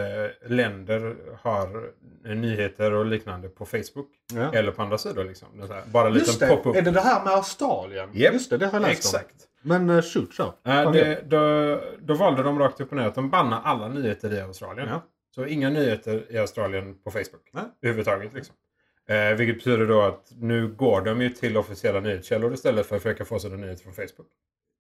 länder 0.51 1.17
har 1.43 1.69
eh, 2.27 2.35
nyheter 2.37 2.93
och 2.93 3.07
liknande 3.07 3.49
på 3.49 3.65
Facebook. 3.67 4.09
Ja. 4.35 4.53
Eller 4.59 4.73
på 4.73 4.83
andra 4.83 4.99
sidor 4.99 5.25
liksom. 5.25 5.49
Det 5.61 5.93
bara 5.93 6.07
en 6.07 6.15
liten 6.15 6.35
det, 6.39 6.47
pop-up. 6.57 6.77
är 6.77 6.83
det 6.83 6.91
det 6.91 7.01
här 7.01 7.25
med 7.25 7.33
Australien? 7.33 8.09
Japp. 8.13 8.33
Just 8.33 8.51
det, 8.51 8.57
det 8.57 8.67
har 8.67 8.81
jag 8.81 8.89
läst 8.89 9.15
om. 9.15 9.21
Men 9.65 9.91
uh, 9.91 10.03
shoot, 10.03 10.33
kör. 10.35 10.47
Eh, 10.47 10.53
Fan, 10.65 10.93
det, 10.93 11.23
då, 11.27 11.81
då 12.01 12.15
valde 12.15 12.43
de 12.43 12.59
rakt 12.59 12.81
upp 12.81 12.91
och 12.91 12.97
ner 12.97 13.07
att 13.07 13.15
de 13.15 13.31
bannar 13.31 13.61
alla 13.65 13.89
nyheter 13.89 14.33
i 14.35 14.41
Australien. 14.41 14.89
Ja. 14.89 15.03
Så 15.35 15.47
inga 15.47 15.71
nyheter 15.71 16.27
i 16.33 16.39
Australien 16.39 16.95
på 17.05 17.11
Facebook. 17.11 17.51
Nej. 17.53 17.65
Överhuvudtaget. 17.83 18.35
Liksom. 18.35 18.55
Eh, 19.09 19.37
vilket 19.37 19.57
betyder 19.57 19.87
då 19.87 20.03
att 20.03 20.33
nu 20.37 20.69
går 20.69 21.01
de 21.01 21.21
ju 21.21 21.31
till 21.31 21.57
officiella 21.57 22.01
nyhetskällor 22.01 22.55
istället 22.55 22.87
för 22.87 22.97
att 22.97 23.03
försöka 23.03 23.25
få 23.25 23.39
sina 23.39 23.57
nyheter 23.57 23.83
från 23.83 23.93
Facebook. 23.95 24.29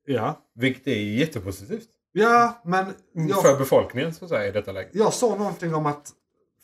Ja. 0.07 0.41
Vilket 0.55 0.87
är 0.87 0.97
jättepositivt. 0.97 1.89
ja, 2.13 2.63
men 2.65 2.87
jag, 3.13 3.43
För 3.43 3.59
befolkningen 3.59 4.15
så 4.15 4.25
att 4.25 4.29
säga 4.31 4.49
i 4.49 4.51
detta 4.51 4.73
läget. 4.73 4.91
jag 4.95 5.13
såg 5.13 5.39
någonting 5.39 5.75
om 5.75 5.87
att 5.87 6.11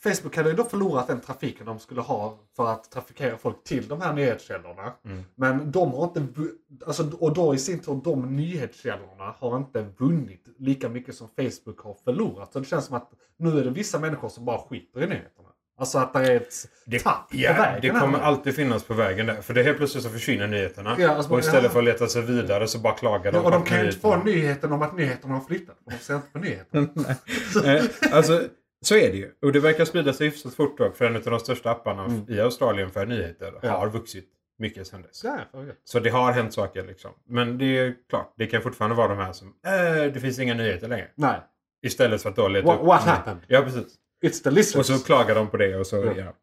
Facebook 0.03 0.35
hade 0.35 0.49
ju 0.49 0.55
då 0.55 0.63
förlorat 0.63 1.07
den 1.07 1.21
trafiken 1.21 1.65
de 1.65 1.79
skulle 1.79 2.01
ha 2.01 2.37
för 2.55 2.67
att 2.71 2.91
trafikera 2.91 3.37
folk 3.37 3.63
till 3.63 3.87
de 3.87 4.01
här 4.01 4.13
nyhetskällorna. 4.13 4.93
Mm. 5.05 5.23
Men 5.35 5.71
de 5.71 5.91
har 5.91 6.03
inte, 6.03 6.27
alltså, 6.87 7.09
och 7.19 7.33
då 7.33 7.55
i 7.55 7.57
sin 7.57 7.79
tur 7.79 8.01
de 8.03 8.35
nyhetskällorna 8.35 9.35
har 9.39 9.57
inte 9.57 9.85
vunnit 9.97 10.45
lika 10.59 10.89
mycket 10.89 11.15
som 11.15 11.27
Facebook 11.27 11.79
har 11.79 11.95
förlorat. 12.05 12.53
Så 12.53 12.59
det 12.59 12.65
känns 12.65 12.85
som 12.85 12.95
att 12.95 13.09
nu 13.37 13.59
är 13.59 13.63
det 13.63 13.69
vissa 13.69 13.99
människor 13.99 14.29
som 14.29 14.45
bara 14.45 14.57
skiter 14.57 15.03
i 15.03 15.07
nyheterna. 15.07 15.47
Alltså 15.79 15.97
att 15.97 16.13
det 16.13 16.19
är 16.19 16.35
ett 16.35 16.53
Det, 16.85 16.99
tapp 16.99 17.29
på 17.29 17.37
ja, 17.37 17.53
vägen. 17.53 17.81
det 17.81 17.91
här 17.93 17.99
kommer 17.99 18.17
nu. 18.17 18.23
alltid 18.23 18.55
finnas 18.55 18.83
på 18.83 18.93
vägen 18.93 19.25
där. 19.25 19.41
För 19.41 19.53
det 19.53 19.63
helt 19.63 19.77
plötsligt 19.77 20.03
så 20.03 20.09
försvinner 20.09 20.47
nyheterna. 20.47 20.95
Ja, 20.99 21.09
alltså, 21.09 21.33
och 21.33 21.39
istället 21.39 21.63
ja. 21.63 21.69
för 21.69 21.79
att 21.79 21.85
leta 21.85 22.07
sig 22.07 22.21
vidare 22.21 22.67
så 22.67 22.79
bara 22.79 22.93
klagar 22.93 23.31
de 23.31 23.37
Ja, 23.37 23.43
och 23.43 23.51
de 23.51 23.63
kan 23.63 23.79
ju 23.79 23.85
inte 23.85 23.99
få 23.99 24.17
nyheten 24.17 24.71
om 24.71 24.81
att 24.81 24.97
nyheterna 24.97 25.33
har 25.33 25.41
flyttat. 25.41 25.75
De 25.85 25.97
ser 25.97 26.15
inte 26.15 26.27
på 26.33 26.39
nyheterna. 26.39 27.15
Eh, 27.65 27.83
alltså, 28.17 28.43
så 28.85 28.95
är 28.95 29.11
det 29.11 29.17
ju. 29.17 29.31
Och 29.41 29.51
det 29.51 29.59
verkar 29.59 29.85
sprida 29.85 30.13
sig 30.13 30.27
hyfsat 30.27 30.53
fort 30.53 30.77
dock. 30.77 30.95
För 30.97 31.05
en 31.05 31.15
av 31.15 31.21
de 31.21 31.39
största 31.39 31.71
apparna 31.71 32.05
Mm. 32.05 32.21
i 32.27 32.39
Australien 32.39 32.89
för 32.91 33.05
nyheter 33.05 33.53
Ja. 33.61 33.71
har 33.71 33.89
vuxit 33.89 34.27
mycket 34.57 34.87
sedan 34.87 35.01
dess. 35.01 35.23
Ja. 35.23 35.37
Så 35.83 35.99
det 35.99 36.09
har 36.09 36.31
hänt 36.31 36.53
saker 36.53 36.83
liksom. 36.83 37.11
Men 37.29 37.57
det 37.57 37.65
är 37.77 37.95
klart, 38.09 38.33
det 38.37 38.45
kan 38.47 38.61
fortfarande 38.61 38.95
vara 38.95 39.07
de 39.07 39.17
här 39.17 39.33
som 39.33 39.47
äh, 39.65 40.13
det 40.13 40.19
finns 40.19 40.39
inga 40.39 40.53
nyheter 40.53 40.87
längre. 40.87 41.07
Nej. 41.15 41.39
Istället 41.83 42.21
för 42.21 42.29
att 42.29 42.35
då 42.35 42.47
leta 42.47 42.67
What, 42.67 42.79
upp... 42.79 42.85
what 42.85 43.01
happened? 43.03 43.41
Ja, 43.47 43.61
precis. 43.61 43.95
It's 44.25 44.43
the 44.43 44.51
listeners. 44.51 44.89
Och 44.89 44.95
så 44.99 45.05
klagar 45.05 45.35
de 45.35 45.47
på 45.49 45.57
det 45.57 45.75
och 45.75 45.87
så, 45.87 45.95
Ja. 45.97 46.13
ja. 46.17 46.33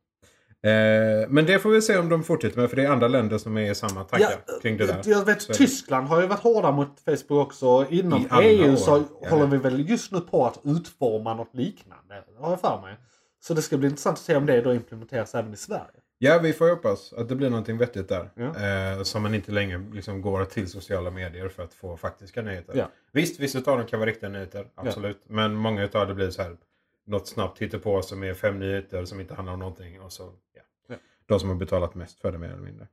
Eh, 0.62 1.28
men 1.28 1.46
det 1.46 1.58
får 1.58 1.70
vi 1.70 1.82
se 1.82 1.98
om 1.98 2.08
de 2.08 2.22
fortsätter 2.22 2.60
med. 2.60 2.70
För 2.70 2.76
det 2.76 2.82
är 2.84 2.88
andra 2.90 3.08
länder 3.08 3.38
som 3.38 3.56
är 3.58 3.70
i 3.70 3.74
samma 3.74 4.04
tankar 4.04 4.40
kring 4.62 4.76
det 4.76 4.86
där. 4.86 5.02
Jag 5.04 5.24
vet, 5.24 5.42
Så. 5.42 5.52
Tyskland 5.52 6.08
har 6.08 6.20
ju 6.20 6.26
varit 6.26 6.40
hårda 6.40 6.70
mot 6.70 7.00
Facebook 7.04 7.46
också. 7.46 7.86
Inom 7.90 8.28
EU 8.42 8.72
år. 8.72 8.76
så 8.76 9.04
Ja. 9.22 9.28
håller 9.28 9.46
vi 9.46 9.56
väl 9.56 9.88
just 9.90 10.12
nu 10.12 10.20
på 10.20 10.46
att 10.46 10.60
utforma 10.64 11.34
något 11.34 11.54
liknande. 11.54 12.22
Har 12.38 12.50
jag 12.50 12.60
för 12.60 12.80
mig. 12.82 12.96
Så 13.40 13.54
det 13.54 13.62
ska 13.62 13.76
bli 13.76 13.88
intressant 13.88 14.18
att 14.18 14.24
se 14.24 14.36
om 14.36 14.46
det 14.46 14.60
då 14.60 14.74
implementeras 14.74 15.34
även 15.34 15.52
i 15.52 15.56
Sverige. 15.56 15.82
Ja, 16.18 16.38
vi 16.38 16.52
får 16.52 16.70
hoppas 16.70 17.12
att 17.12 17.28
det 17.28 17.34
blir 17.34 17.50
någonting 17.50 17.78
vettigt 17.78 18.08
där. 18.08 18.30
Ja. 18.34 18.44
Eh, 18.96 19.02
som 19.02 19.22
man 19.22 19.34
inte 19.34 19.52
längre 19.52 19.84
liksom 19.92 20.22
går 20.22 20.44
till 20.44 20.68
sociala 20.70 21.10
medier 21.10 21.48
för 21.48 21.62
att 21.62 21.74
få 21.74 21.96
faktiska 21.96 22.42
nyheter. 22.42 22.74
Ja. 22.76 22.90
Visst, 23.12 23.40
vissa 23.40 23.58
av 23.58 23.64
dem 23.78 23.86
kan 23.86 23.98
vara 24.00 24.10
riktiga 24.10 24.28
nyheter. 24.30 24.66
Absolut. 24.74 25.22
Men 25.28 25.54
många 25.54 25.88
av 25.92 26.06
det 26.08 26.14
blir 26.14 26.30
så 26.30 26.42
här. 26.42 26.56
Något 27.06 27.28
snabbt 27.28 27.58
hittepå 27.58 28.02
som 28.02 28.22
är 28.22 28.34
fem 28.34 28.58
nyheter 28.58 29.04
som 29.04 29.20
inte 29.20 29.34
handlar 29.34 29.52
om 29.52 29.58
någonting. 29.58 30.00
Och 30.00 30.12
så, 30.12 30.22
ja. 30.22 30.30
Ja. 30.30 30.47
De 31.28 31.40
som 31.40 31.48
har 31.48 31.56
betalat 31.56 31.94
mest 31.94 32.20
för 32.20 32.32
det 32.32 32.38
mer 32.38 32.48
eller 32.48 32.62
mindre. 32.62 32.86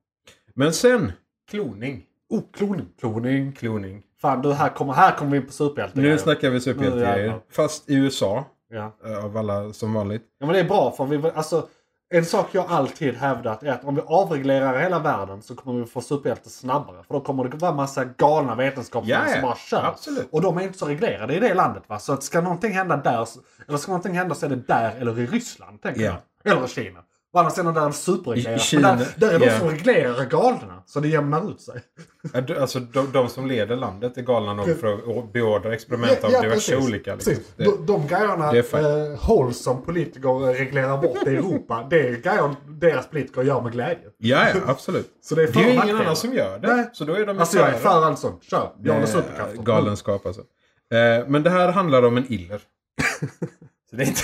Men 0.54 0.74
sen, 0.74 1.12
kloning. 1.50 2.04
Oh, 2.30 2.42
kloning. 2.54 2.86
Kloning. 3.00 3.52
Kloning. 3.52 4.04
Fan 4.22 4.42
du, 4.42 4.54
här 4.54 4.70
kommer, 4.70 4.94
här 4.94 5.12
kommer 5.16 5.32
vi 5.32 5.38
in 5.38 5.46
på 5.46 5.52
superhjälte. 5.52 6.00
Nu 6.00 6.18
snackar 6.18 6.50
vi 6.50 6.60
superhjältegrejer. 6.62 7.40
Fast 7.52 7.90
i 7.90 7.96
USA, 7.96 8.46
Ja. 8.70 8.92
eh, 9.06 9.26
av 9.26 9.38
alla 9.38 9.74
som 9.74 9.94
vanligt. 9.94 10.24
ja, 10.40 10.46
men 10.46 10.54
det 10.54 10.60
är 10.60 10.64
bra 10.68 10.92
för 10.92 11.06
vi, 11.06 11.32
alltså, 11.36 11.68
en 12.10 12.26
sak 12.26 12.48
jag 12.52 12.66
alltid 12.68 13.16
hävdat 13.16 13.64
är 13.64 13.72
att 13.72 13.84
om 13.84 13.96
vi 13.96 14.02
avreglerar 14.06 14.80
hela 14.80 15.00
världen 15.00 15.42
så 15.42 15.56
kommer 15.56 15.80
vi 15.80 15.86
få 15.86 16.02
superhjälte 16.02 16.50
snabbare. 16.50 17.04
För 17.04 17.14
då 17.14 17.20
kommer 17.22 17.44
det 17.50 17.58
vara 17.58 17.74
massa 17.74 18.06
galna 18.06 18.56
vetenskapsmän 18.56 19.22
ja. 19.28 19.34
som 19.34 19.42
bara 19.42 19.56
kör. 19.56 19.84
Absolut. 19.86 20.28
Och 20.32 20.42
de 20.42 20.58
är 20.58 20.62
inte 20.62 20.78
så 20.78 20.86
reglerade 20.86 21.36
i 21.36 21.40
det 21.40 21.54
landet. 21.54 21.84
Va? 21.88 22.00
Så 22.00 22.14
att 22.14 22.24
ska 22.24 22.42
någonting 22.42 22.72
hända 22.74 22.98
där, 22.98 23.28
eller 23.68 23.78
ska 23.78 23.92
någonting 23.92 24.14
hända 24.18 24.36
så 24.36 24.46
är 24.46 24.50
det 24.50 24.56
där 24.56 24.96
eller 25.00 25.20
i 25.20 25.26
Ryssland. 25.26 25.82
Tänker 25.82 26.02
Ja. 26.02 26.18
jag. 26.44 26.54
Eller 26.54 26.66
i 26.66 26.68
Kina. 26.68 27.00
Å 27.36 27.40
andra 27.40 27.52
sidan 27.52 27.74
där 27.74 27.82
är 27.82 28.36
det. 28.36 28.56
I 28.56 28.60
Kina- 28.60 28.82
Men 28.96 29.00
där, 29.00 29.08
där 29.18 29.34
är 29.36 29.40
de 29.40 29.46
ja. 29.46 29.60
som 29.60 29.70
reglerar 29.70 30.26
galna. 30.26 30.84
Så 30.86 31.00
det 31.00 31.08
jämnar 31.08 31.52
ut 31.52 31.62
sig. 31.62 31.82
Ja, 32.34 32.62
Alltså 32.62 32.80
de, 32.80 33.12
de 33.12 33.30
som 33.30 33.48
leder 33.48 33.76
landet 33.76 34.18
är 34.18 34.22
galna 34.22 34.54
nog 34.54 34.80
för 34.80 34.94
att 35.20 35.34
beordra 35.34 35.74
experiment 35.74 36.24
av 36.24 36.30
diverse 36.30 36.72
precis. 36.72 36.88
olika. 36.90 37.16
Liksom. 37.16 37.34
Precis. 37.34 37.54
De, 37.58 37.86
de 37.86 38.08
grejerna 38.08 38.58
eh, 38.58 39.20
håll 39.20 39.54
som 39.54 39.82
politiker 39.82 40.54
reglerar 40.54 40.98
bort 40.98 41.28
i 41.28 41.36
Europa. 41.36 41.88
Det 41.90 42.00
är 42.00 42.12
grejer 42.12 42.56
deras 42.68 43.08
politiker 43.10 43.44
gör 43.44 43.62
med 43.62 43.72
glädje. 43.72 44.06
ja, 44.18 44.48
ja, 44.54 44.62
absolut. 44.68 45.08
Så 45.22 45.36
det 45.36 45.44
är 45.44 45.48
Det 45.52 45.60
är 45.60 45.64
ju 45.64 45.74
ingen 45.74 45.96
annan 46.02 46.16
som 46.16 46.34
gör 46.34 46.60
det. 46.60 46.76
Nej. 46.76 46.90
Så 46.94 47.06
då 47.06 47.14
är 47.14 47.26
de 47.26 47.40
Alltså 47.40 47.58
jag 47.58 47.70
är 47.70 47.74
för 47.74 47.90
allt 47.90 48.20
sånt. 48.20 48.44
Kör. 48.44 48.72
Jag 48.84 48.98
Eh, 49.00 49.06
superkrafter. 49.06 49.58
Galenskap 49.64 50.26
alltså. 50.26 50.42
Eh, 50.94 51.28
men 51.28 51.44
det 51.44 51.50
här 51.50 51.72
handlar 51.72 52.04
om 52.06 52.18
en 52.18 52.34
iller. 52.34 52.62
så 53.96 53.98
det 53.98 54.04
är 54.04 54.08
inte, 54.08 54.22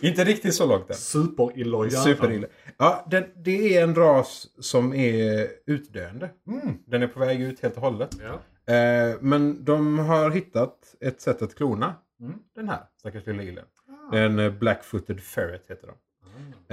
inte 0.06 0.24
riktigt 0.24 0.54
så 0.54 0.66
långt 0.66 0.90
än. 0.90 0.96
Superillojal. 0.96 1.90
Superiller. 1.90 2.48
Ja, 2.78 3.06
det, 3.10 3.28
det 3.36 3.76
är 3.76 3.82
en 3.82 3.94
ras 3.94 4.48
som 4.60 4.94
är 4.94 5.48
utdöende. 5.66 6.30
Mm. 6.46 6.78
Den 6.86 7.02
är 7.02 7.06
på 7.06 7.20
väg 7.20 7.40
ut 7.40 7.60
helt 7.60 7.76
och 7.76 7.82
hållet. 7.82 8.10
Ja. 8.22 8.74
Eh, 8.74 9.16
men 9.20 9.64
de 9.64 9.98
har 9.98 10.30
hittat 10.30 10.94
ett 11.00 11.20
sätt 11.20 11.42
att 11.42 11.54
klona 11.54 11.94
Mm. 12.20 12.34
den 12.54 12.68
här 12.68 12.80
stackars 12.98 13.26
lilla 13.26 13.42
illen. 13.42 13.64
Det 14.12 14.18
är 14.18 14.26
en 14.26 14.38
eh, 14.38 14.52
Black-footed 14.52 15.20
ferret 15.20 15.64
heter 15.68 15.86
de. 15.86 15.94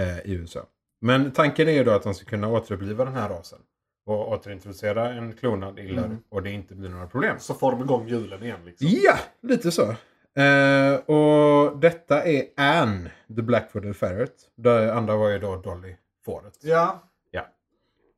Eh, 0.02 0.20
I 0.20 0.34
USA. 0.34 0.66
Men 1.02 1.32
tanken 1.32 1.68
är 1.68 1.72
ju 1.72 1.84
då 1.84 1.92
att 1.92 2.04
de 2.04 2.14
ska 2.14 2.26
kunna 2.26 2.48
återuppliva 2.48 3.06
den 3.06 3.14
här 3.14 3.30
rasen. 3.30 3.60
Och 4.06 4.32
återintroducera 4.32 5.14
en 5.14 5.34
klonad 5.34 5.80
iller. 5.80 6.06
Mm. 6.06 6.18
Och 6.30 6.44
det 6.44 6.52
inte 6.52 6.76
blir 6.76 6.90
några 6.90 7.08
problem. 7.08 7.36
Så 7.40 7.54
får 7.54 7.72
de 7.72 7.82
igång 7.82 8.08
hjulen 8.08 8.44
igen 8.44 8.60
liksom. 8.66 8.88
Ja, 8.92 9.18
lite 9.42 9.72
så. 9.72 9.96
Eh, 10.40 10.96
och 10.96 11.80
detta 11.80 12.24
är 12.24 12.46
Anne, 12.56 13.12
the 13.36 13.42
Black-footed 13.42 13.94
ferret. 13.94 14.34
Det 14.56 14.94
andra 14.94 15.16
var 15.16 15.30
ju 15.30 15.40
då 15.40 15.56
Dolly, 15.56 15.96
fåret. 16.26 16.58
Ja. 16.62 17.02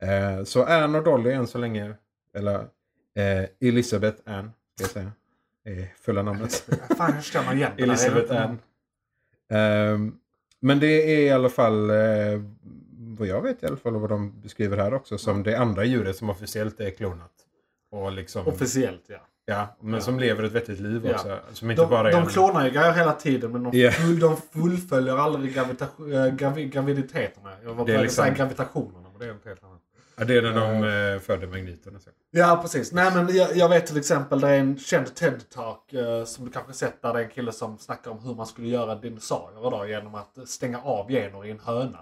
Eh, 0.01 0.43
så 0.43 0.63
Anne 0.63 0.97
och 0.97 1.03
Dolly 1.03 1.31
än 1.31 1.47
så 1.47 1.57
länge, 1.57 1.93
eller 2.33 2.59
eh, 3.15 3.69
Elizabeth 3.69 4.21
Anne, 4.25 4.49
ska 4.75 4.83
jag 4.83 4.91
säga. 4.91 5.11
Är 5.63 5.93
fulla 6.01 6.23
namnet. 6.23 6.69
Fan, 6.97 7.21
känner 7.21 7.55
igen 7.55 7.71
det 7.77 7.85
där. 7.85 7.89
Elizabeth 7.89 8.41
Anne. 8.41 8.57
Ehm, 9.49 10.17
men 10.59 10.79
det 10.79 10.87
är 10.87 11.19
i 11.19 11.29
alla 11.29 11.49
fall, 11.49 11.89
eh, 11.89 12.41
vad 12.97 13.27
jag 13.27 13.41
vet 13.41 13.63
i 13.63 13.65
alla 13.65 13.77
fall, 13.77 13.95
vad 13.95 14.09
de 14.09 14.41
beskriver 14.41 14.77
här 14.77 14.93
också, 14.93 15.17
som 15.17 15.43
det 15.43 15.55
andra 15.55 15.83
djuret 15.83 16.15
som 16.15 16.29
officiellt 16.29 16.79
är 16.79 16.89
klonat. 16.89 17.31
Och 17.91 18.11
liksom, 18.11 18.47
Officiellt 18.47 19.03
ja. 19.07 19.27
Ja, 19.45 19.77
men 19.81 19.93
Ja. 19.93 20.01
som 20.01 20.19
lever 20.19 20.43
ett 20.43 20.51
vettigt 20.51 20.79
liv 20.79 21.01
Ja. 21.05 21.11
också. 21.13 21.39
Som 21.53 21.71
inte 21.71 21.83
De, 21.83 21.89
bara 21.89 22.07
är 22.07 22.11
de 22.11 22.17
en- 22.23 22.27
klonar 22.27 22.65
ju 22.65 22.71
grejer 22.71 22.91
hela 22.93 23.13
tiden 23.13 23.51
men 23.51 23.63
de, 23.63 23.77
Ja. 23.77 23.91
full, 23.91 24.19
de 24.19 24.37
fullföljer 24.53 25.17
aldrig 25.17 25.55
gravita- 25.55 26.27
äh, 26.27 26.35
gravi, 26.35 26.65
graviditeterna. 26.65 27.49
Jag 27.63 27.69
var 27.73 27.85
på 27.85 27.91
väg 27.91 28.01
liksom- 28.01 28.23
säga 28.23 28.35
gravitationerna 28.35 29.09
men 29.09 29.19
det 29.19 29.25
är 29.25 29.31
inte 29.31 29.49
helt 29.49 29.63
annat. 29.63 29.77
Ja, 30.17 30.25
det 30.25 30.37
är 30.37 30.41
när 30.41 30.53
de 30.53 31.13
eh, 31.15 31.19
födde 31.21 31.47
magneten. 31.47 31.99
så. 31.99 32.09
Ja 32.31 32.59
precis. 32.61 32.91
Nej 32.91 33.11
men 33.15 33.35
jag, 33.35 33.55
jag 33.55 33.69
vet 33.69 33.85
till 33.87 33.97
exempel 33.97 34.39
det 34.41 34.49
är 34.49 34.59
en 34.59 34.77
känd 34.77 35.07
TED-talk 35.15 35.93
eh, 35.93 36.25
som 36.25 36.45
du 36.45 36.51
kanske 36.51 36.73
sett 36.73 37.01
där 37.01 37.13
det 37.13 37.19
är 37.19 37.23
en 37.23 37.29
kille 37.29 37.51
som 37.51 37.77
snackar 37.77 38.11
om 38.11 38.19
hur 38.19 38.35
man 38.35 38.45
skulle 38.45 38.67
göra 38.67 38.95
dinosaurier 38.95 39.71
då 39.71 39.85
genom 39.87 40.15
att 40.15 40.37
stänga 40.49 40.81
av 40.81 41.09
gener 41.11 41.45
i 41.45 41.51
en 41.51 41.59
höna. 41.59 41.99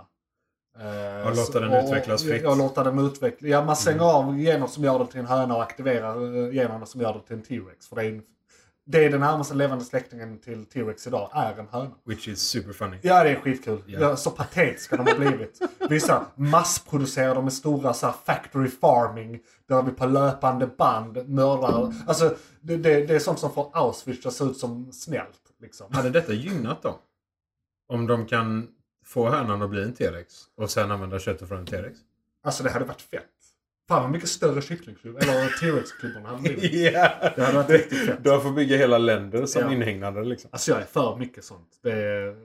Eh, 0.80 1.28
Och 1.28 1.36
låta 1.36 1.60
den 1.60 1.86
utvecklas 1.86 2.24
fritt. 2.24 2.42
Ja, 2.44 2.56
låta 2.56 2.84
den 2.84 3.00
utvecklas. 3.00 3.50
Ja, 3.50 3.66
man 3.66 3.76
stänger 3.76 3.98
Mm. 4.00 4.30
av 4.30 4.38
gener 4.38 4.68
som 4.68 4.84
gör 4.84 5.00
det 5.00 5.08
till 5.08 5.20
en 5.20 5.26
höna 5.26 5.56
och 5.56 5.64
aktiverar 5.64 6.46
eh, 6.48 6.54
generna 6.56 6.86
som 6.86 7.02
gör 7.02 7.14
det 7.14 7.20
till 7.28 7.36
en 7.36 7.42
T-Rex. 7.44 7.88
För 7.88 7.96
det 7.96 8.04
är, 8.04 8.10
en, 8.10 8.22
det 8.86 9.06
är 9.06 9.10
den 9.10 9.20
närmaste 9.20 9.56
levande 9.56 9.86
släktingen 9.86 10.40
till 10.40 10.66
T-Rex 10.66 11.08
idag, 11.08 11.30
är 11.34 11.60
en 11.60 11.68
höna. 11.68 11.92
Which 12.06 12.28
is 12.28 12.40
super 12.42 12.74
funny. 12.74 12.98
Ja, 13.02 13.24
det 13.24 13.30
är 13.30 13.36
skitkul. 13.36 13.84
Ja. 13.88 14.00
Ja. 14.00 14.16
så 14.16 14.32
patetiska 14.32 14.98
de 14.98 15.08
har 15.08 15.16
blivit. 15.20 15.60
Vissa 15.90 16.26
massproducerar 16.36 17.36
dem 17.36 17.44
med 17.44 17.54
stora 17.54 17.94
så 17.94 18.06
här, 18.06 18.14
factory 18.26 18.68
farming. 18.70 19.40
Där 19.68 19.84
vi 19.84 19.92
på 19.92 20.06
löpande 20.06 20.68
band 20.68 21.30
mördar. 21.30 21.94
Alltså, 22.08 22.36
det, 22.62 22.78
det, 22.78 23.06
det 23.06 23.16
är 23.16 23.20
sånt 23.20 23.40
som 23.40 23.54
får 23.54 23.70
Auschwitz 23.74 24.26
att 24.26 24.34
se 24.34 24.44
ut 24.44 24.58
som 24.58 24.92
snällt. 24.92 25.40
Liksom. 25.62 25.88
Hade 25.94 26.10
detta 26.10 26.34
gynnat 26.34 26.82
dem? 26.82 26.94
Om 27.90 28.08
de 28.08 28.26
kan 28.26 28.68
få 29.10 29.30
hönan 29.30 29.62
att 29.62 29.70
bli 29.70 29.84
en 29.84 29.94
T-rex 29.94 30.44
och 30.58 30.70
sen 30.72 30.92
använda 30.92 31.20
köttet 31.20 31.48
från 31.48 31.58
en 31.60 31.66
T-rex? 31.66 32.00
Alltså 32.44 32.64
det 32.64 32.70
hade 32.70 32.86
varit 32.86 33.02
fett. 33.02 33.24
Fan 33.88 34.02
vad 34.04 34.12
mycket 34.12 34.30
större 34.30 34.62
kycklingklubb, 34.62 35.18
eller 35.18 35.60
T-Rex-klubborna 35.60 36.30
hade 36.30 36.42
blivit. 36.42 36.74
Ja! 36.94 37.32
Det 37.36 37.42
hade 37.44 37.58
varit 37.58 37.70
riktigt 37.70 38.06
fett. 38.06 38.24
Du 38.24 38.40
får 38.42 38.52
bygga 38.52 38.78
hela 38.78 38.98
länder 38.98 39.46
som 39.46 39.62
Ja. 39.62 39.72
inhägnader 39.74 40.24
liksom. 40.24 40.50
Alltså 40.54 40.72
jag 40.72 40.82
är 40.82 40.86
för 40.86 41.16
mycket 41.16 41.44
sånt. 41.44 41.70
Det 41.84 41.92
är... 41.92 42.36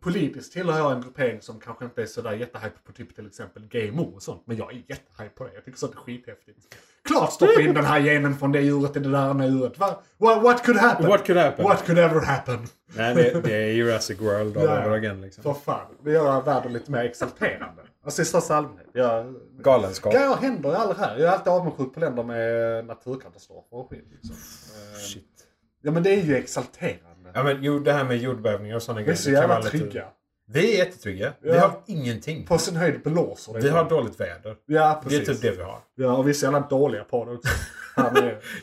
Politiskt 0.00 0.52
tillhör 0.52 0.78
jag 0.78 0.92
en 0.92 1.00
gruppering 1.00 1.40
som 1.40 1.60
kanske 1.60 1.84
inte 1.84 2.02
är 2.02 2.06
sådär 2.06 2.32
jättehype 2.32 2.78
på 2.84 2.92
typ 2.92 3.14
till 3.14 3.26
exempel 3.26 3.66
GMO 3.68 4.02
och 4.14 4.22
sånt. 4.22 4.42
Men 4.44 4.56
jag 4.56 4.72
är 4.72 4.76
jättehype 4.88 5.34
på 5.34 5.44
det. 5.44 5.54
Jag 5.54 5.64
tycker 5.64 5.78
sånt 5.78 5.94
är 5.94 5.98
skithäftigt. 5.98 6.58
Klart 7.08 7.32
stoppa 7.32 7.60
in 7.60 7.74
den 7.74 7.84
här 7.84 8.00
genen 8.00 8.36
från 8.36 8.52
det 8.52 8.60
djuret 8.60 8.96
i 8.96 9.00
det 9.00 9.10
där 9.10 9.18
andra 9.18 9.46
djuret. 9.46 9.78
Va? 9.78 10.02
What, 10.18 10.42
what 10.42 10.64
could 10.64 10.78
happen? 10.78 11.06
What 11.06 11.26
could 11.26 11.38
happen? 11.38 11.64
What 11.64 11.86
could 11.86 11.98
ever 11.98 12.20
happen? 12.20 12.66
Nej, 12.96 13.14
det, 13.14 13.40
det 13.40 13.54
är 13.54 13.72
Jurassic 13.72 14.20
World 14.20 14.56
all 14.56 14.64
over 14.64 14.90
again 14.90 15.20
liksom. 15.20 15.42
För 15.42 15.54
fan. 15.54 15.86
Det 16.04 16.12
gör 16.12 16.42
världen 16.42 16.72
lite 16.72 16.90
mer 16.90 17.04
exalterande. 17.04 17.82
Alltså 18.04 18.22
i 18.22 18.24
största 18.24 18.54
allmänhet. 18.54 18.86
Jag... 18.92 19.34
Galenskap. 19.58 20.12
Grejer 20.12 20.34
händer 20.34 20.70
ju 20.70 20.76
aldrig 20.76 20.98
här. 20.98 21.16
Jag 21.18 21.28
är 21.28 21.32
alltid 21.32 21.52
avundsjuk 21.52 21.94
på 21.94 22.00
länder 22.00 22.22
med 22.22 22.84
naturkatastrofer 22.86 23.76
och 23.76 23.90
skit. 23.90 24.04
Liksom. 24.10 24.30
Eh, 24.30 24.98
Shit. 24.98 25.46
Ja 25.82 25.90
men 25.90 26.02
det 26.02 26.10
är 26.10 26.22
ju 26.22 26.36
exalterande. 26.36 27.13
Ja 27.34 27.42
men 27.42 27.58
jo, 27.62 27.78
det 27.78 27.92
här 27.92 28.04
med 28.04 28.16
jordbävningar 28.18 28.76
och 28.76 28.82
sådana 28.82 28.98
Vi 28.98 29.02
är 29.02 29.06
grejer. 29.06 29.16
så 29.16 29.30
det 29.30 29.36
jävla 29.36 29.62
trygga. 29.62 30.04
Vi 30.46 30.74
är 30.74 30.84
jättetrygga. 30.84 31.32
Vi 31.40 31.48
Ja. 31.48 31.60
har 31.60 31.80
ingenting. 31.86 32.46
På 32.46 32.58
sin 32.58 32.76
höjd 32.76 33.02
blåser 33.02 33.52
det. 33.52 33.60
Vi 33.60 33.68
har 33.68 33.88
dåligt 33.88 34.20
väder. 34.20 34.56
Ja, 34.66 35.00
Det 35.04 35.14
är 35.16 35.18
precis. 35.20 35.28
typ 35.28 35.40
det 35.52 35.56
vi 35.58 35.62
har. 35.62 35.78
Ja, 35.94 36.16
och 36.16 36.26
vi 36.26 36.30
är 36.30 36.34
så 36.34 36.46
jävla 36.46 36.60
dåliga 36.60 37.04
på 37.04 37.24
det 37.24 37.32
också. 37.32 37.48
Ja, 37.96 38.12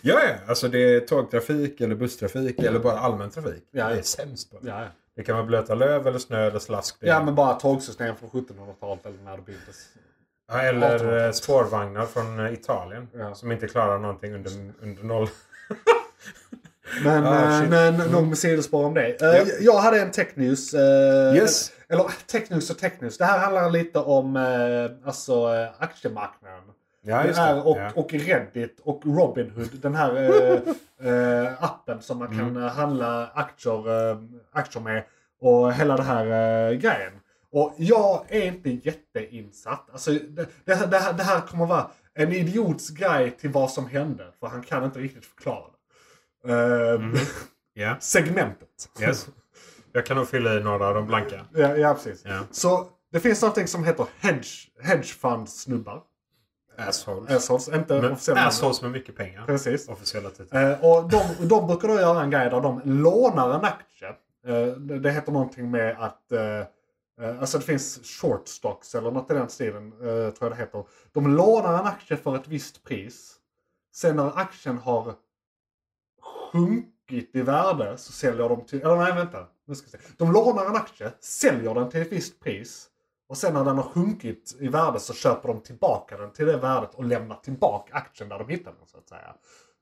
ja. 0.02 0.20
Alltså 0.48 0.68
det 0.68 0.80
är 0.80 1.00
tågtrafik 1.00 1.82
eller 1.82 1.96
busstrafik 1.96 2.60
eller 2.64 2.80
bara 2.80 3.00
allmän 3.00 3.30
trafik. 3.30 3.64
Ja, 3.72 3.86
Det 3.88 3.94
ja. 3.94 3.98
är 4.00 4.02
sämst 4.02 4.52
på 4.52 4.60
det. 4.60 4.70
ja, 4.70 4.88
Det 5.16 5.24
kan 5.24 5.36
vara 5.36 5.46
blöta 5.46 5.76
löv 5.76 6.08
eller 6.08 6.20
snö 6.20 6.48
eller 6.48 6.60
slask. 6.60 6.96
Det 7.00 7.06
är- 7.08 7.14
ja, 7.14 7.24
men 7.24 7.36
bara 7.36 7.54
tågsystem 7.54 8.16
från 8.16 8.30
1700-talet 8.30 9.06
eller 9.06 9.18
när 9.24 9.38
det 9.38 9.44
byggdes. 9.44 9.78
Ja, 10.52 10.62
eller 10.62 10.98
1800-talet. 10.98 11.26
eh, 11.26 11.32
spårvagnar 11.32 12.06
från 12.06 12.40
eh, 12.40 12.54
Italien. 12.54 13.08
Ja. 13.14 13.36
Som 13.36 13.52
inte 13.52 13.68
klarar 13.68 14.00
någonting 14.00 14.34
under, 14.34 14.52
under 14.82 15.04
noll. 15.04 15.28
Men, 17.04 17.26
Ah, 17.26 17.64
eh, 17.64 17.70
men 17.70 17.96
nog 17.98 18.28
med 18.28 18.38
sidospår 18.38 18.86
om 18.86 18.94
det. 18.94 19.22
Eh, 19.22 19.28
Ja. 19.28 19.44
Jag 19.60 19.78
hade 19.80 20.02
en 20.02 20.12
technews. 20.12 20.74
Uh, 20.74 20.80
Yes. 21.36 21.72
Eller 21.90 22.06
technews 22.28 22.70
och 22.70 22.78
technews. 22.78 23.18
Det 23.18 23.26
här 23.26 23.40
handlar 23.40 23.70
lite 23.70 24.00
om 24.00 24.36
alltså, 25.06 25.34
eh, 25.56 25.68
aktiemarknaden. 25.78 26.64
Ja, 27.04 27.24
det 27.24 27.38
är, 27.38 27.68
och, 27.68 27.78
ja. 27.78 27.92
och 27.96 28.14
Reddit 28.14 28.80
och 28.84 29.02
Robinhood. 29.06 29.70
Den 29.82 29.96
här 29.96 30.16
eh, 30.16 31.12
eh, 31.14 31.64
appen 31.64 32.02
som 32.02 32.18
man 32.20 32.28
kan 32.28 32.40
Mm. 32.40 32.64
eh, 32.64 32.70
handla 32.70 33.32
aktier, 33.34 34.10
eh, 34.12 34.18
aktier 34.52 34.84
med. 34.84 35.04
Och 35.42 35.74
hela 35.74 35.98
det 35.98 36.04
här 36.04 36.26
eh, 36.26 36.72
grejen. 36.78 37.12
Och 37.52 37.74
jag 37.78 38.26
är 38.30 38.42
inte 38.42 38.70
jätteinsatt. 38.70 39.90
Alltså, 39.92 40.12
det, 40.12 40.46
det, 40.66 40.76
här- 40.76 40.88
det, 40.88 40.98
här, 40.98 41.14
det 41.14 41.24
här 41.24 41.40
kommer 41.42 41.66
vara 41.66 41.88
en 42.14 42.32
idiots 42.34 42.90
grej 42.90 43.32
till 43.32 43.50
vad 43.50 43.72
som 43.72 43.88
hände. 43.88 44.26
För 44.40 44.48
han 44.48 44.62
kan 44.62 44.84
inte 44.84 45.00
riktigt 45.00 45.26
förklara 45.26 45.58
det. 45.62 45.78
Eh, 46.48 47.00
Mhm. 47.00 47.18
Ja, 47.74 47.98
Segmentet. 48.02 48.90
yes. 49.02 49.28
Jag 49.92 50.06
kan 50.06 50.18
nog 50.18 50.28
fylla 50.28 50.54
i 50.56 50.60
några 50.60 50.88
av 50.88 50.94
de 50.96 51.08
blanka. 51.08 51.46
ja, 51.54 51.76
ja, 51.78 51.94
precis. 51.94 52.22
Ja. 52.26 52.40
Så 52.52 52.88
det 53.12 53.20
finns 53.20 53.42
någonting 53.42 53.68
som 53.68 53.84
heter 53.84 54.06
hedge, 54.20 54.70
hedge 54.82 55.14
fund 55.14 55.50
snubbar. 55.50 56.04
Assholes. 56.78 57.32
Assholes, 57.32 57.68
inte 57.68 58.02
Men 58.02 58.12
officiella. 58.12 58.42
assholes 58.48 58.82
med 58.82 58.92
mycket 58.92 59.16
pengar. 59.18 59.46
Precis. 59.46 59.90
Officiella 59.90 60.30
titlar. 60.30 60.72
Eh, 60.72 60.86
och 60.86 61.10
de, 61.10 61.48
de 61.48 61.68
brukar 61.68 61.88
då 61.88 61.94
göra 61.96 62.22
en 62.24 62.30
grej 62.32 62.50
där 62.50 62.62
de 62.62 62.82
lånar 62.86 63.54
en 63.56 63.66
aktie. 63.66 64.08
Eh, 64.48 64.66
det, 64.78 65.00
det 65.00 65.12
heter 65.12 65.32
någonting 65.32 65.72
med 65.72 65.96
att 66.00 66.32
eh, 66.32 66.60
eh, 67.22 67.40
Alltså 67.40 67.58
det 67.58 67.64
finns 67.64 68.00
short 68.22 68.48
stocks 68.48 68.96
eller 68.96 69.12
något 69.12 69.32
i 69.32 69.34
den 69.34 69.50
stilen. 69.50 69.92
Eh, 69.94 69.98
tror 70.08 70.36
jag 70.40 70.52
det 70.52 70.56
heter. 70.56 70.84
De 71.12 71.36
lånar 71.36 71.80
en 71.80 71.86
aktie 71.86 72.18
för 72.18 72.36
ett 72.36 72.48
visst 72.48 72.84
pris. 72.84 73.36
Sen 73.96 74.16
när 74.16 74.40
aktien 74.40 74.78
har 74.78 75.14
sjunkit 76.52 77.36
i 77.36 77.42
värde 77.42 77.98
så 77.98 78.12
säljer 78.12 78.50
de 78.50 78.66
till... 78.66 78.82
Eller 78.82 78.96
nej 78.96 79.14
vänta. 79.14 79.46
Nu 79.68 79.76
ska 79.76 79.86
vi 79.86 79.92
se. 79.92 79.98
De 80.18 80.32
lånar 80.32 80.66
en 80.66 80.76
aktie, 80.76 81.12
säljer 81.20 81.74
den 81.74 81.90
till 81.90 82.02
ett 82.02 82.12
visst 82.12 82.40
pris. 82.40 82.88
Och 83.30 83.38
sen 83.38 83.54
när 83.54 83.66
den 83.66 83.76
har 83.76 83.84
sjunkit 83.84 84.56
i 84.60 84.68
värde 84.68 85.00
så 85.00 85.14
köper 85.14 85.48
de 85.48 85.62
tillbaka 85.62 86.18
den 86.18 86.32
till 86.32 86.46
det 86.46 86.58
värdet 86.58 86.94
och 86.94 87.04
lämnar 87.04 87.36
tillbaka 87.36 87.94
aktien 87.94 88.30
där 88.30 88.40
de 88.40 88.50
hittade 88.50 88.76
den 88.80 88.88
så 88.88 88.98
att 88.98 89.10
säga. 89.10 89.36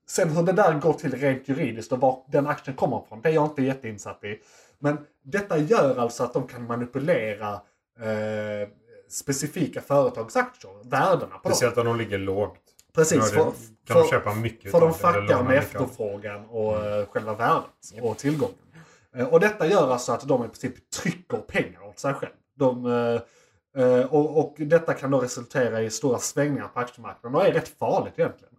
Sen 0.08 0.30
hur 0.30 0.44
det 0.44 0.52
där 0.52 0.80
går 0.80 0.94
till 0.94 1.14
rent 1.14 1.48
juridiskt 1.48 1.92
och 1.92 2.00
var 2.00 2.26
den 2.28 2.48
aktien 2.48 2.78
kommer 2.78 3.02
ifrån, 3.06 3.22
det 3.22 3.30
är 3.30 3.34
jag 3.34 3.46
inte 3.46 3.62
jätteinsatt 3.62 4.24
i. 4.24 4.40
Men 4.80 4.98
detta 5.24 5.58
gör 5.58 5.98
alltså 5.98 6.24
att 6.24 6.34
de 6.34 6.48
kan 6.48 6.68
manipulera 6.68 7.54
eh, 8.00 8.70
specifika 9.10 9.82
företags 9.82 10.36
aktier, 10.36 10.90
värdena 10.90 11.38
på 11.38 11.50
dem. 11.50 11.56
Speciellt 11.56 11.78
om 11.78 11.86
de 11.86 11.98
ligger 11.98 12.18
lågt. 12.18 12.69
Precis, 12.93 13.31
för, 13.31 13.43
kan 13.43 13.53
de 13.88 13.93
för, 13.93 14.03
köpa 14.10 14.34
mycket 14.34 14.72
för 14.72 14.81
de 14.81 14.93
fuckar 14.93 15.43
med 15.43 15.58
efterfrågan 15.58 16.46
och 16.46 16.86
eh, 16.86 17.05
själva 17.05 17.34
värdet 17.36 18.01
och 18.01 18.17
tillgången. 18.17 18.55
Eh, 19.15 19.27
och 19.27 19.39
detta 19.39 19.67
gör 19.67 19.91
alltså 19.91 20.12
att 20.12 20.27
de 20.27 20.46
i 20.46 20.48
princip 20.48 20.89
trycker 20.89 21.38
pengar 21.38 21.88
åt 21.88 22.00
sig 22.00 22.13
själv. 22.13 22.34
De, 22.55 22.86
eh, 23.75 24.05
och, 24.05 24.39
och 24.39 24.55
detta 24.58 24.93
kan 24.93 25.12
då 25.12 25.19
resultera 25.19 25.81
i 25.81 25.89
stora 25.89 26.17
svängningar 26.17 26.67
på 26.67 26.79
aktiemarknaden 26.79 27.36
och 27.36 27.48
är 27.48 27.51
rätt 27.51 27.77
farligt 27.79 28.13
egentligen. 28.17 28.53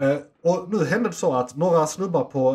Eh, 0.00 0.18
och 0.42 0.72
nu 0.72 0.84
hände 0.84 1.08
det 1.08 1.14
så 1.14 1.34
att 1.34 1.56
några 1.56 1.86
snubbar 1.86 2.24
på 2.24 2.52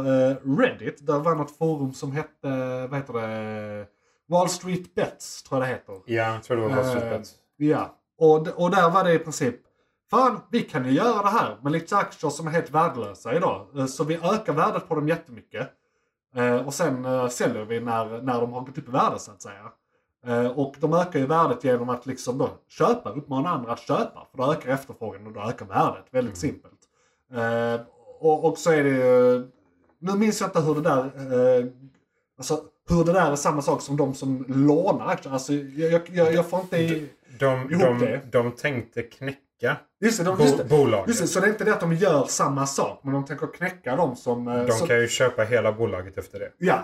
Reddit, 0.60 1.08
där 1.08 1.20
var 1.20 1.36
något 1.36 1.58
forum 1.58 1.94
som 1.94 2.12
hette, 2.12 2.88
vad 2.88 3.00
heter 3.00 3.14
det, 3.14 3.86
Wall 4.30 4.50
Street 4.50 4.96
Bets 4.96 5.44
tror 5.44 5.62
jag 5.62 5.70
det 5.70 5.74
heter. 5.74 5.96
Ja, 6.06 6.34
jag 6.34 6.44
tror 6.44 6.58
det 6.58 6.64
var 6.64 6.70
Wall 6.70 6.86
Street 6.86 7.10
Bets. 7.10 7.36
Ja, 7.58 7.96
och, 8.18 8.48
och 8.48 8.72
där 8.72 8.90
var 8.90 9.04
det 9.04 9.14
i 9.14 9.20
princip 9.20 9.56
Fan, 10.10 10.40
vi 10.52 10.62
kan 10.62 10.86
ju 10.86 10.92
göra 10.92 11.22
det 11.24 11.30
här 11.30 11.58
med 11.62 11.72
lite 11.72 11.98
aktier 11.98 12.30
som 12.30 12.48
är 12.48 12.52
helt 12.52 12.72
värdelösa 12.72 13.36
idag. 13.36 13.68
Eh, 13.78 13.86
Så 13.86 14.04
vi 14.04 14.16
ökar 14.16 14.54
värdet 14.54 14.88
på 14.88 14.96
dem 14.96 15.08
jättemycket. 15.08 15.70
Eh, 16.36 16.56
Och 16.68 16.74
sen 16.74 17.06
eh, 17.06 17.28
säljer 17.28 17.66
vi 17.66 17.80
när, 17.80 18.22
när 18.22 18.42
de 18.42 18.54
har 18.54 18.62
gått 18.62 18.78
upp 18.78 18.88
i 18.88 18.92
värde 18.92 19.20
så 19.20 19.32
att 19.32 19.42
säga. 19.42 19.72
Och 20.56 20.76
de 20.80 20.94
ökar 20.94 21.20
ju 21.20 21.26
värdet 21.26 21.64
genom 21.64 21.90
att 21.90 22.06
liksom 22.06 22.38
då 22.38 22.50
köpa, 22.68 23.10
uppmana 23.10 23.50
andra 23.50 23.72
att 23.72 23.80
köpa. 23.80 24.28
För 24.32 24.38
då 24.38 24.52
ökar 24.54 24.70
efterfrågan 24.70 25.28
och 25.28 25.34
då 25.34 25.42
ökar 25.42 25.66
värdet. 25.66 26.06
Väldigt 26.12 26.38
simpelt. 26.38 26.80
Eh, 27.34 27.82
Och, 28.20 28.46
och 28.46 28.58
så 28.58 28.72
är 28.72 28.84
det 28.84 28.90
ju... 28.90 29.48
Nu 30.00 30.14
minns 30.18 30.42
jag 30.42 30.48
inte 30.48 30.60
hur 30.62 30.76
det 30.76 30.82
där... 30.82 31.12
Alltså 32.38 32.60
hur 32.90 33.04
det 33.04 33.14
där 33.14 33.32
är 33.32 33.36
samma 33.36 33.62
sak 33.62 33.82
som 33.82 33.98
de 33.98 34.14
som 34.14 34.46
lånar 34.48 35.06
aktier. 35.08 35.34
Alltså 35.34 35.54
jag, 35.54 36.10
jag, 36.14 36.34
jag, 36.34 36.50
får 36.50 36.60
inte... 36.60 36.78
De, 37.40 37.72
ihop 37.72 37.82
de, 37.84 38.00
det. 38.00 38.22
de 38.32 38.52
tänkte 38.52 39.02
knäcka 39.04 39.40
Just 40.00 40.18
det, 40.18 40.24
de, 40.24 40.40
just 40.42 40.58
det. 40.58 40.64
bolaget. 40.64 41.08
Just 41.08 41.22
det, 41.22 41.28
så 41.28 41.40
det 41.40 41.46
är 41.48 41.50
inte 41.50 41.64
det 41.64 41.74
att 41.74 41.80
de 41.80 41.94
gör 41.94 42.24
samma 42.24 42.66
sak, 42.68 43.00
men 43.04 43.14
de 43.14 43.26
tänker 43.26 43.48
knäcka 43.48 43.96
dem 43.96 44.16
som... 44.16 44.48
eh, 44.48 44.64
De 44.66 44.72
som 44.72 44.88
kan 44.88 45.00
ju 45.02 45.08
köpa 45.08 45.44
hela 45.44 45.72
bolaget 45.72 46.18
efter 46.18 46.40
det. 46.40 46.52
Ja, 46.58 46.80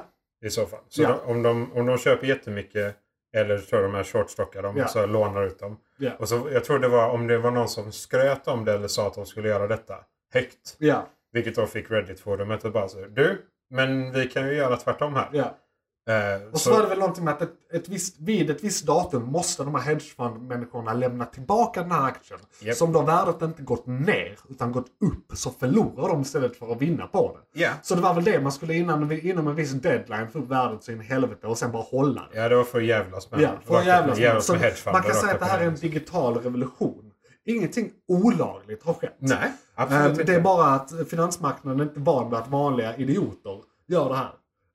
I 0.46 0.50
så 0.50 0.66
fall. 0.66 0.80
Så 0.90 1.02
Ja. 1.02 1.10
de, 1.26 1.32
om, 1.32 1.44
de, 1.44 1.74
om 1.74 1.86
de 1.86 1.98
köper 1.98 2.28
jättemycket 2.28 2.96
eller 3.36 3.58
tror 3.58 3.82
de 3.84 3.94
här 3.94 4.04
shortstockar 4.04 4.62
dem 4.64 4.78
Ja. 4.78 4.88
så 4.88 5.06
lånar 5.06 5.44
ut 5.44 5.60
dem. 5.60 5.78
ja, 5.98 6.12
Och 6.20 6.30
så, 6.30 6.48
jag 6.54 6.64
tror 6.64 6.80
det 6.80 6.88
var 6.88 7.10
om 7.10 7.28
det 7.28 7.38
var 7.38 7.52
någon 7.52 7.70
som 7.70 7.92
skröt 7.92 8.48
om 8.48 8.66
det 8.66 8.74
eller 8.74 8.88
sa 8.88 9.08
att 9.08 9.14
de 9.14 9.26
skulle 9.26 9.50
göra 9.50 9.68
detta 9.68 9.96
högt. 10.34 10.76
ja, 10.78 11.08
Vilket 11.32 11.56
då 11.56 11.66
fick 11.66 11.92
Reddit-forumet 11.92 12.66
att 12.66 12.74
bara 12.74 12.88
säga 12.90 13.08
Du, 13.08 13.42
men 13.70 14.12
vi 14.12 14.28
kan 14.28 14.48
ju 14.48 14.54
göra 14.54 14.76
tvärtom 14.78 15.14
här. 15.16 15.30
ja. 15.32 15.58
Eh, 16.08 16.52
Och 16.54 16.60
så, 16.60 16.72
var 16.72 16.82
det 16.82 16.88
väl 16.88 17.00
någonting 17.00 17.24
med 17.26 17.34
att 17.34 17.42
ett, 17.42 17.54
ett 17.74 17.90
visst, 17.90 18.16
vid 18.20 18.50
ett 18.50 18.64
visst 18.64 18.86
datum 18.86 19.24
måste 19.24 19.64
de 19.64 19.76
här 19.76 19.82
hedgefund-människorna 19.82 20.94
lämna 20.94 21.26
tillbaka 21.26 21.82
den 21.82 21.92
här 21.92 22.08
aktien. 22.08 22.40
Japp. 22.62 22.78
Som 22.78 22.92
då 22.94 23.02
värdet 23.02 23.42
inte 23.42 23.64
gått 23.64 23.88
ner, 23.88 24.38
utan 24.50 24.72
gått 24.72 24.86
upp. 24.86 25.38
Så 25.38 25.50
förlorar 25.50 26.08
de 26.10 26.22
istället 26.22 26.56
för 26.56 26.72
att 26.72 26.82
vinna 26.82 27.08
på 27.08 27.38
det. 27.54 27.62
Ja. 27.62 27.70
Så 27.82 27.96
det 27.96 28.02
var 28.02 28.14
väl 28.14 28.24
det 28.24 28.42
man 28.42 28.52
skulle 28.52 28.74
innan, 28.74 29.12
inom 29.12 29.48
en 29.48 29.56
viss 29.56 29.72
deadline 29.72 30.28
få 30.32 30.40
upp 30.40 30.48
värdet 30.50 30.84
så 30.84 30.92
in 30.92 31.02
i 31.02 31.04
helvete 31.04 31.48
och 31.48 31.58
sen 31.58 31.72
bara 31.72 31.84
hålla 31.84 32.22
det. 32.32 32.38
ja, 32.40 32.50
det 32.50 32.56
var 32.56 32.64
för 32.64 32.78
att 32.80 32.86
jävlas 32.86 33.32
med 33.32 33.42
Ja, 33.42 33.50
för 33.66 33.78
att 33.80 33.86
jävlas 33.86 34.20
med. 34.20 34.44
Så 34.44 34.54
Man 34.92 35.04
kan 35.04 35.14
säga 35.14 35.34
att 35.34 35.40
det 35.40 35.46
här 35.46 35.60
är 35.60 35.68
en 35.68 35.76
digital 35.76 36.38
revolution. 36.38 37.10
Ingenting 37.46 37.92
olagligt 38.08 38.84
har 38.84 38.94
skett. 38.94 39.16
Nej, 39.20 39.38
Eh, 39.78 39.84
absolut 39.84 40.10
inte. 40.12 40.24
Det 40.24 40.36
är 40.36 40.42
bara 40.42 40.66
att 40.68 40.92
finansmarknaden 41.10 41.80
är 41.80 41.84
inte 41.84 42.00
van 42.00 42.30
vid 42.30 42.40
att 42.40 42.48
vanliga 42.48 42.96
idioter 42.96 43.62
gör 43.88 44.10
det 44.10 44.16
här. 44.16 44.30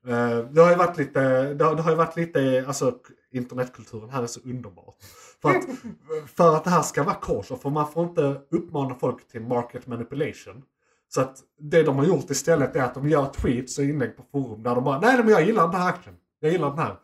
Eh, 0.06 0.38
Det 0.38 0.60
har 0.60 0.70
ju 0.70 0.76
varit 0.76 0.98
lite, 0.98 1.54
det 1.54 1.64
har, 1.64 1.74
det 1.74 1.82
har 1.82 1.90
ju 1.90 1.96
varit 1.96 2.16
lite, 2.16 2.64
alltså 2.66 2.94
internetkulturen 3.32 4.10
här 4.10 4.22
är 4.22 4.26
så 4.26 4.40
underbart. 4.44 4.96
För 5.42 5.50
att, 5.50 5.64
för 6.36 6.56
att 6.56 6.64
det 6.64 6.70
här 6.70 6.82
ska 6.82 7.02
vara 7.02 7.14
kosher, 7.14 7.56
för 7.56 7.70
man 7.70 7.92
får 7.92 8.04
inte 8.04 8.40
uppmana 8.50 8.94
folk 8.94 9.28
till 9.28 9.40
market 9.40 9.86
manipulation. 9.86 10.62
Så 11.08 11.20
att 11.20 11.36
det 11.60 11.82
de 11.82 11.96
har 11.96 12.04
gjort 12.04 12.30
istället 12.30 12.76
är 12.76 12.82
att 12.82 12.94
de 12.94 13.08
gör 13.08 13.26
tweets 13.26 13.78
och 13.78 13.84
inlägg 13.84 14.16
på 14.16 14.22
forum 14.32 14.62
där 14.62 14.74
de 14.74 14.84
bara 14.84 15.00
Nej 15.00 15.18
men 15.18 15.28
jag 15.28 15.42
gillar 15.46 15.62
den 15.62 15.80
här 15.80 15.88
aktien. 15.88 16.16
Jag 16.40 16.52
gillar 16.52 16.70
den 16.70 16.78
här. 16.78 16.96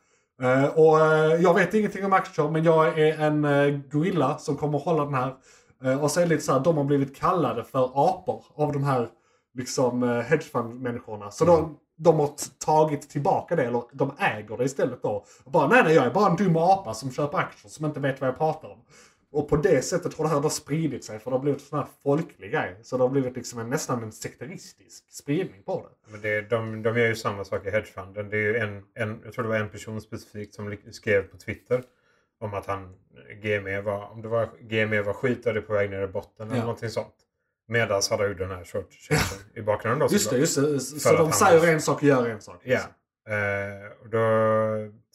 Eh, 0.43 0.79
och 0.79 1.01
eh, 1.01 1.43
jag 1.43 1.55
vet 1.55 1.75
ingenting 1.75 2.05
om 2.05 2.13
aktier 2.13 2.49
men 2.49 2.65
jag 2.65 2.99
är 2.99 3.19
en 3.21 3.45
uh, 3.45 3.81
gorilla 3.91 4.39
som 4.39 4.57
kommer 4.57 4.79
att 4.79 4.85
hålla 4.85 5.05
den 5.05 5.15
här. 5.15 5.35
Och 6.01 6.11
så 6.11 6.21
är 6.21 6.25
det 6.25 6.29
lite 6.29 6.43
så 6.43 6.53
här, 6.53 6.61
de 6.61 6.77
har 6.77 6.85
blivit 6.85 7.17
kallade 7.17 7.65
för 7.65 7.91
apor 7.95 8.45
av 8.55 8.73
de 8.73 8.85
här 8.85 9.09
liksom 9.55 10.03
uh, 10.03 10.21
hedgefund-människorna. 10.21 11.31
Så 11.31 11.45
de, 11.45 11.77
de 11.97 12.19
har 12.21 12.31
tagit 12.65 13.11
tillbaka 13.11 13.57
det, 13.57 13.65
eller 13.65 13.83
de 13.93 14.13
äger 14.19 14.57
det 14.57 14.65
istället 14.65 15.03
då. 15.03 15.25
Och 15.45 15.51
bara 15.53 15.69
nej 15.69 15.83
nej 15.85 15.95
jag 15.95 16.07
är 16.07 16.11
bara 16.11 16.31
en 16.31 16.37
dum 16.37 16.57
apa 16.57 16.95
som 16.95 17.11
köper 17.13 17.39
aktier 17.39 17.71
som 17.71 17.85
inte 17.85 18.01
vet 18.01 18.21
vad 18.21 18.29
jag 18.29 18.39
pratar 18.39 18.69
om. 18.69 18.79
Och 19.33 19.49
på 19.49 19.57
det 19.57 19.83
sättet 19.85 20.15
har 20.15 20.25
det 20.25 20.31
här 20.31 20.41
då 20.41 20.51
spridit 20.51 21.05
sig 21.05 21.19
för 21.19 21.31
det 21.31 21.37
har 21.37 21.43
blivit 21.43 21.61
en 21.61 21.67
sån 21.67 21.79
här 21.79 21.89
folklig 22.03 22.51
grej. 22.53 22.77
Så 22.83 22.97
det 22.97 23.03
har 23.05 23.09
blivit 23.09 23.37
liksom 23.37 23.59
en, 23.59 23.71
nästan 23.71 24.03
en 24.03 24.13
sekteristisk 24.13 25.13
spridning 25.13 25.63
på 25.63 25.87
det. 25.89 26.11
Men 26.13 26.21
det, 26.21 26.41
de, 26.41 26.83
de 26.83 26.99
gör 26.99 27.07
ju 27.07 27.17
samma 27.17 27.45
sak 27.45 27.67
i 27.67 27.71
hedgefunden. 27.71 28.29
Det 28.31 28.37
är 28.37 28.41
ju 28.41 28.57
en, 28.57 28.83
en, 28.95 29.21
jag 29.25 29.33
tror 29.33 29.43
det 29.43 29.49
var 29.49 29.57
en 29.57 29.71
person 29.71 30.01
specifikt 30.01 30.55
som 30.55 30.77
skrev 30.91 31.23
på 31.23 31.37
Twitter 31.37 31.83
om 32.41 32.55
att 32.55 32.67
han, 32.67 32.95
GME 33.43 33.81
var, 33.81 34.11
om 34.11 34.23
det 34.23 34.29
var 34.29 34.49
GME 34.61 35.03
var 35.03 35.13
skit 35.13 35.47
och 35.47 35.55
det 35.55 35.61
är 35.61 35.63
på 35.63 35.73
väg 35.73 35.91
ner 35.91 36.03
i 36.03 36.07
botten 36.07 36.47
eller 36.47 36.57
Ja. 36.57 36.63
någonting 36.63 36.91
sånt. 36.91 37.15
Medan 37.69 38.03
han 38.11 38.19
gjorde 38.29 38.35
den 38.47 38.51
här 38.57 38.65
short 38.65 38.89
i 39.55 39.63
bakgrunden 39.63 39.99
då 40.09 40.13
Just 40.15 40.31
det, 40.31 40.37
just 40.39 40.57
det. 40.57 40.81
Så 40.81 41.13
de 41.13 41.17
han 41.17 41.33
säger 41.33 41.61
har- 41.61 41.67
en 41.67 41.81
sak 41.81 41.97
och 41.97 42.03
gör 42.09 42.27
en 42.29 42.41
sak. 42.41 42.61
Ja. 42.65 42.79
Eh, 43.29 43.93
och 44.03 44.09
då 44.09 44.21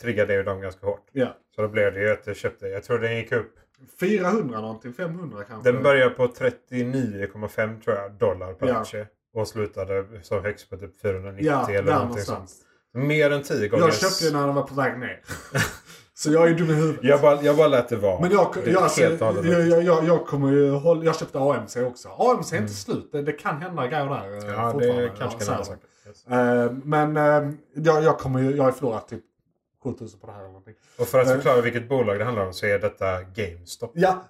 triggade 0.01 0.33
ju 0.33 0.43
dem 0.43 0.61
ganska 0.61 0.85
hårt. 0.85 1.07
ja. 1.11 1.35
Så 1.55 1.61
då 1.61 1.67
blev 1.67 1.93
det 1.93 1.99
ju 2.01 2.11
att 2.11 2.27
jag 2.27 2.35
köpte, 2.35 2.67
jag 2.67 2.83
tror 2.83 2.99
den 2.99 3.15
gick 3.15 3.31
upp. 3.31 3.55
400 3.99 4.61
någonting, 4.61 4.93
500 4.93 5.43
kanske. 5.47 5.71
Den 5.71 5.83
började 5.83 6.09
på 6.15 6.27
39,5 6.27 7.81
tror 7.81 7.95
jag 7.95 8.11
dollar 8.11 8.53
per 8.53 8.67
Ja. 8.67 8.75
aktie. 8.79 9.07
Och 9.33 9.47
slutade 9.47 10.05
som 10.23 10.43
högst 10.43 10.69
på 10.69 10.77
typ 10.77 11.01
490 11.01 11.45
Ja, 11.51 11.69
eller 11.71 11.93
någonting 11.93 12.23
sånt. 12.23 12.51
Mer 12.93 13.31
än 13.31 13.43
10 13.43 13.67
gånger. 13.67 13.83
Jag 13.83 13.93
köpte 13.93 14.25
ju 14.25 14.31
när 14.31 14.45
den 14.45 14.55
var 14.55 14.63
på 14.63 14.75
väg 14.75 14.99
ner. 14.99 15.21
så 16.19 16.31
jag 16.31 16.49
är 16.49 16.53
dum 16.53 16.69
i 16.69 16.73
huvudet. 16.73 17.03
Jag 17.03 17.21
bara, 17.21 17.41
jag 17.41 17.57
bara 17.57 17.67
lät 17.67 17.89
det 17.89 17.95
vara. 17.95 18.19
Men 18.21 18.31
jag, 18.31 18.55
jag, 18.65 18.83
alltså, 18.83 19.01
jag, 19.01 19.83
jag, 19.83 20.05
jag, 20.07 20.27
kommer 20.27 20.51
ju 20.51 20.71
hålla, 20.71 21.03
Jag 21.05 21.15
köpte 21.15 21.39
AMC 21.39 21.77
också. 21.77 22.09
AMC 22.09 22.53
är 22.53 22.57
inte 22.57 22.73
slut. 22.73 23.09
Det, 23.11 23.21
det 23.21 23.31
kan 23.31 23.61
hända 23.61 23.87
grejer 23.87 24.05
där 24.05 24.37
eh, 24.37 24.43
Mm. 24.43 24.53
Ja, 24.53 24.71
fortfarande. 24.71 25.01
det 25.01 25.11
kanske 25.19 25.45
kan 25.45 25.55
hända. 25.55 25.77
Yes. 26.07 26.27
Eh, 26.27 26.71
Men 26.83 27.17
eh, 27.17 27.51
jag, 27.73 28.03
jag 28.03 28.17
kommer 28.19 28.39
ju, 28.39 28.55
jag 28.55 28.63
har 28.63 28.71
förlorat 28.71 29.07
typ 29.07 29.23
7000 29.83 30.19
på 30.19 30.27
det 30.27 30.33
här 30.33 30.39
eller 30.39 30.49
någonting. 30.49 30.73
Och 30.99 31.07
för 31.07 31.19
att 31.19 31.27
förklara 31.27 31.61
vilket 31.61 31.89
bolag 31.89 32.19
det 32.19 32.25
handlar 32.25 32.45
om 32.45 32.53
så 32.53 32.65
är 32.65 32.79
detta 32.79 33.21
GameStop. 33.21 33.91
Ja, 33.93 34.23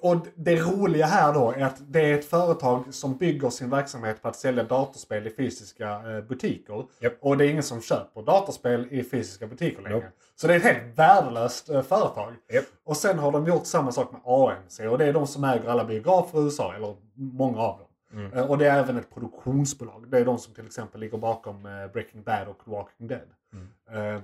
och- 0.00 0.26
det 0.34 0.56
roliga 0.56 1.06
här 1.06 1.32
då 1.34 1.50
är 1.52 1.64
att 1.64 1.76
det 1.92 2.00
är 2.00 2.14
ett 2.18 2.24
företag 2.24 2.84
som 2.94 3.16
bygger 3.16 3.50
sin 3.50 3.70
verksamhet 3.70 4.22
på 4.22 4.28
att 4.28 4.36
sälja 4.36 4.64
datorspel 4.64 5.26
i 5.26 5.30
fysiska 5.30 5.88
eh, 6.16 6.20
butiker. 6.24 6.84
Japp. 7.00 7.12
Och 7.20 7.36
det 7.36 7.46
är 7.46 7.50
ingen 7.50 7.62
som 7.62 7.80
köper 7.80 8.22
datorspel 8.22 8.88
i 8.90 9.04
fysiska 9.04 9.46
butiker 9.46 9.82
längre. 9.82 9.94
Nope. 9.96 10.10
Så 10.36 10.46
det 10.46 10.52
är 10.54 10.56
ett 10.56 10.62
helt 10.64 10.98
värdelöst 10.98 11.68
eh, 11.68 11.82
företag. 11.82 12.32
Japp. 12.52 12.64
Och 12.84 12.96
sen 12.96 13.18
har 13.18 13.32
de 13.32 13.46
gjort 13.46 13.66
samma 13.66 13.92
sak 13.92 14.12
med 14.12 14.20
AMC 14.24 14.80
och 14.80 14.98
det 14.98 15.04
är 15.04 15.12
de 15.12 15.26
som 15.26 15.44
äger 15.44 15.68
alla 15.68 15.84
biografer 15.84 16.38
i 16.38 16.42
USA, 16.44 16.74
eller 16.74 16.96
många 17.14 17.58
av 17.60 17.78
dem. 17.78 17.86
Mm. 18.12 18.32
Eh, 18.32 18.50
Och 18.50 18.58
det 18.58 18.66
är 18.66 18.78
även 18.78 18.96
ett 18.98 19.14
produktionsbolag. 19.14 20.04
Det 20.10 20.18
är 20.18 20.24
de 20.24 20.38
som 20.38 20.54
till 20.54 20.66
exempel 20.66 21.00
ligger 21.00 21.18
bakom 21.18 21.62
Breaking 21.92 22.22
Bad 22.22 22.48
och 22.48 22.62
Walking 22.68 23.06
Dead. 23.08 23.28
Mm. 23.52 24.22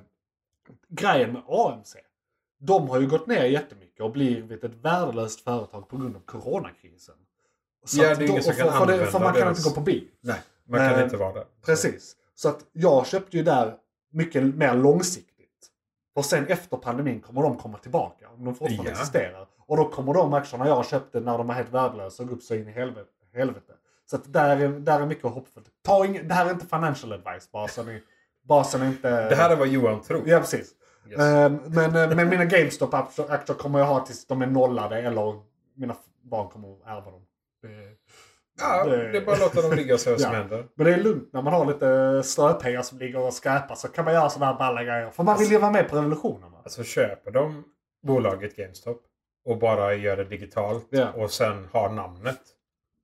Grejen 0.88 1.33
med 1.33 1.42
AMC, 1.49 1.97
de 2.59 2.88
har 2.88 3.01
ju 3.01 3.07
gått 3.07 3.27
ner 3.27 3.44
jättemycket 3.44 4.01
och 4.01 4.11
blivit 4.12 4.64
ett 4.64 4.75
värdelöst 4.83 5.40
företag 5.40 5.88
på 5.88 5.97
grund 5.97 6.16
av 6.16 6.21
coronakrisen. 6.21 7.14
Så 7.87 8.03
Ja, 8.03 8.14
det 8.14 8.25
är 8.25 8.29
ingen 8.29 8.42
som 8.42 8.53
kan 8.55 8.73
för, 8.73 8.87
det, 8.87 8.92
använda 8.92 9.07
för 9.07 9.18
man 9.21 9.33
kan 9.33 9.42
deras- 9.42 9.59
inte 9.59 9.68
gå 9.68 9.75
på 9.75 9.81
bio. 9.81 10.05
Nej, 10.21 10.40
man 10.68 10.81
kan 10.81 10.94
Eh, 10.99 11.05
inte 11.05 11.16
vara 11.16 11.33
där. 11.33 11.44
Precis. 11.64 12.16
Så 12.35 12.49
att 12.49 12.64
jag 12.73 13.07
köpte 13.07 13.37
ju 13.37 13.42
där 13.42 13.75
mycket 14.12 14.42
mer 14.55 14.75
långsiktigt. 14.75 15.35
Och 16.14 16.25
sen 16.25 16.47
efter 16.47 16.77
pandemin 16.77 17.21
kommer 17.21 17.42
de 17.42 17.57
komma 17.57 17.79
tillbaka. 17.79 18.29
Om 18.29 18.44
de 18.44 18.55
fortfarande 18.55 18.90
Ja. 18.90 18.90
existerar. 18.90 19.47
Och 19.66 19.77
då 19.77 19.88
kommer 19.88 20.14
de 20.14 20.35
aktierna 20.35 20.66
jag 20.68 20.87
köpte 20.87 21.21
när 21.21 21.38
de 21.38 21.47
var 21.47 21.55
helt 21.55 21.73
värdelösa 21.73 22.25
gå 22.25 22.35
upp 22.35 22.42
så 22.42 22.55
in 22.55 22.68
i 22.68 22.73
helvete. 22.73 23.09
helvete. 23.35 23.73
Så 24.11 24.16
att 24.16 24.33
där 24.33 24.57
är, 24.57 24.68
där 24.68 25.01
är 25.01 25.07
mycket 25.07 25.25
hoppfullt. 25.25 25.66
Ta 25.83 26.05
ing, 26.05 26.29
det 26.29 26.35
här 26.35 26.47
är 26.47 26.51
inte 26.51 26.66
financial 26.66 27.12
advice 27.12 27.51
bara 27.53 27.68
så 27.68 27.83
ni, 27.83 28.03
bara 28.42 28.64
så 28.64 28.79
ni 28.79 28.87
inte... 28.87 29.29
Det 29.29 29.35
här 29.35 29.51
är 29.51 29.57
vad 29.57 29.68
Johan 29.68 30.03
tror. 30.03 30.29
Ja, 30.29 30.38
precis. 30.40 30.75
Yes. 31.11 31.18
Ehm, 31.21 31.59
men, 31.66 31.97
eh, 31.97 32.16
men 32.16 32.29
mina 32.29 32.44
GameStop-aktier 32.44 33.55
kommer 33.55 33.79
jag 33.79 33.87
ha 33.87 34.07
tills 34.07 34.27
de 34.27 34.42
är 34.42 34.47
nollade 34.47 34.99
eller 35.03 35.40
mina 35.77 35.97
barn 36.23 36.49
kommer 36.49 36.73
att 36.73 36.87
ärva 36.87 37.11
dem. 37.11 37.23
Ja, 38.61 38.85
det- 38.85 39.12
det 39.12 39.18
är 39.18 39.25
bara 39.25 39.33
att 39.37 39.40
låta 39.40 39.62
dem 39.62 39.73
ligga 39.77 39.99
se 39.99 40.11
vad 40.11 40.21
som 40.21 40.31
Ja. 40.33 40.38
händer. 40.38 40.64
men 40.75 40.87
det 40.87 40.92
är 40.94 40.99
lugnt 41.03 41.33
när 41.33 41.42
man 41.42 41.53
har 41.53 41.66
lite 41.66 42.23
ströpengar 42.29 42.83
som 42.83 42.99
ligger 42.99 43.18
och 43.21 43.33
skräpar 43.35 43.75
så 43.75 43.88
kan 43.88 44.05
man 44.05 44.14
göra 44.14 44.31
sådana 44.31 44.53
här 44.53 44.59
balla 44.59 44.85
grejer. 44.85 45.11
För 45.11 45.23
man 45.23 45.38
vill 45.38 45.49
ju 45.51 45.59
vara 45.59 45.71
med 45.73 45.88
på 45.88 45.97
revolutionen. 45.97 46.53
Va? 46.53 46.59
Alltså 46.64 46.83
köper 46.85 47.31
de 47.31 47.64
bolaget 48.07 48.57
GameStop 48.57 49.03
och 49.44 49.59
bara 49.59 49.94
gör 49.94 50.16
det 50.16 50.25
digitalt 50.25 50.87
Ja. 50.90 51.12
och 51.12 51.31
sen 51.31 51.68
har 51.73 51.90
namnet 51.90 52.40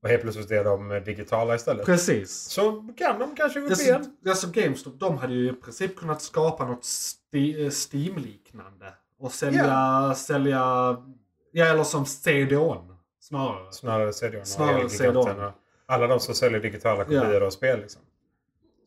och 0.03 0.09
helt 0.09 0.23
plötsligt 0.23 0.51
är 0.51 0.65
de 0.65 1.03
digitala 1.05 1.55
istället. 1.55 1.87
Precis. 1.87 2.33
Så 2.33 2.89
kan 2.99 3.19
de 3.19 3.37
kanske 3.37 3.61
gå 3.61 3.67
upp 3.67 3.71
Alltså, 3.73 3.87
igen. 3.87 4.17
alltså 4.29 4.47
GameStop, 4.51 5.01
de 5.01 5.19
hade 5.19 5.33
ju 5.35 5.51
i 5.51 5.53
princip 5.53 5.97
kunnat 5.97 6.23
skapa 6.23 6.67
något 6.67 6.85
Steam-liknande. 7.71 8.95
Och 9.19 9.33
sälja, 9.33 10.15
sälja, 10.17 10.59
ja 11.53 11.67
eller 11.67 11.85
som 11.85 12.07
CD-ON 12.07 12.97
snarare. 13.21 13.73
Snarare 13.73 14.13
CD-ON 14.13 14.47
Snarare 14.47 14.89
CD-ON. 14.89 15.53
alla 15.87 16.07
de 16.07 16.21
som 16.21 16.35
säljer 16.35 16.61
digitala 16.61 17.05
kopior 17.05 17.43
av 17.43 17.51
spel. 17.51 17.81
Liksom. 17.81 18.03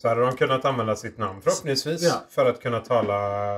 Så 0.01 0.07
hade 0.07 0.21
de 0.21 0.31
kunnat 0.35 0.65
använda 0.65 0.95
sitt 0.95 1.17
namn 1.17 1.41
förhoppningsvis 1.41 2.01
Ja. 2.03 2.23
för 2.29 2.45
att 2.45 2.61
kunna 2.61 2.79
tala 2.79 3.57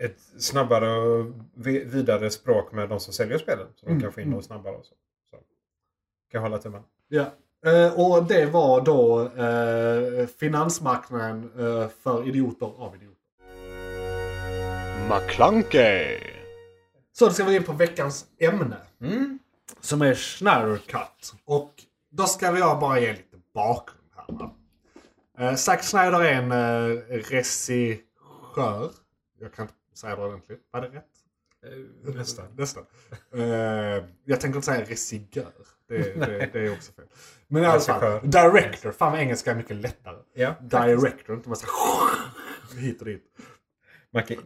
ett 0.00 0.16
snabbare 0.38 0.90
och 0.98 1.32
vi- 1.54 1.84
vidare 1.84 2.30
språk 2.30 2.72
med 2.72 2.88
de 2.88 3.00
som 3.00 3.12
säljer 3.12 3.38
spelen. 3.38 3.66
Så 3.76 3.86
de 3.86 3.90
Mm, 3.90 4.02
kan 4.02 4.12
få 4.12 4.20
in 4.20 4.30
dem 4.30 4.42
snabbare 4.42 4.74
och 4.76 4.84
så. 4.84 4.94
så. 5.30 5.36
Kan 5.36 5.42
jag 6.30 6.40
hålla 6.40 6.58
tummen. 6.58 6.82
Ja. 7.08 7.24
Eh, 7.66 8.00
och 8.00 8.24
det 8.24 8.46
var 8.46 8.80
då 8.80 9.22
eh, 9.22 10.26
finansmarknaden 10.26 11.50
eh, 11.58 11.88
för 11.88 12.28
idioter 12.28 12.66
av 12.66 12.94
idioter. 12.94 13.15
McClunkey. 15.08 16.20
Så 17.12 17.26
då 17.26 17.32
ska 17.32 17.44
vi 17.44 17.56
in 17.56 17.62
på 17.64 17.72
veckans 17.72 18.26
ämne. 18.40 18.76
Mm. 19.00 19.38
Som 19.80 20.02
är 20.02 20.14
Schneider 20.14 20.76
Cut. 20.76 21.34
Och 21.44 21.72
då 22.10 22.24
ska 22.26 22.58
jag 22.58 22.80
bara 22.80 23.00
ge 23.00 23.12
lite 23.12 23.36
bakgrund 23.54 24.08
här. 24.16 24.24
Va? 24.38 24.54
Eh, 25.38 25.54
Zack 25.54 25.84
Snyder 25.84 26.20
är 26.24 26.32
en 26.32 26.52
eh, 26.52 26.96
regissör. 27.08 28.90
Jag 29.40 29.52
kan 29.54 29.62
inte 29.62 29.74
säga 30.00 30.16
det 30.16 30.22
ordentligt. 30.22 30.60
Var 30.70 30.80
det 30.80 30.88
rätt? 30.88 31.04
Eh, 32.06 32.14
Nästan. 32.14 32.44
Nästan. 32.56 32.84
Eh, 33.34 33.42
jag 34.24 34.40
tänker 34.40 34.46
inte 34.46 34.62
säga 34.62 34.84
resigör. 34.84 35.46
Det, 35.88 35.96
det, 36.26 36.50
det 36.52 36.60
är 36.66 36.72
också 36.72 36.92
fel. 36.92 37.04
Men 37.48 37.62
i 37.62 37.66
alla 37.66 37.80
fall. 37.80 38.00
Regissör. 38.00 38.50
Director. 38.50 38.92
Fan 38.92 39.12
vad 39.12 39.20
engelska 39.20 39.50
är 39.50 39.54
mycket 39.54 39.76
lättare. 39.76 40.16
Ja, 40.34 40.54
Director. 40.60 41.36
Inte 41.36 41.48
massa 41.48 41.66
hit 42.76 43.00
och 43.00 43.06
dit. 43.06 43.24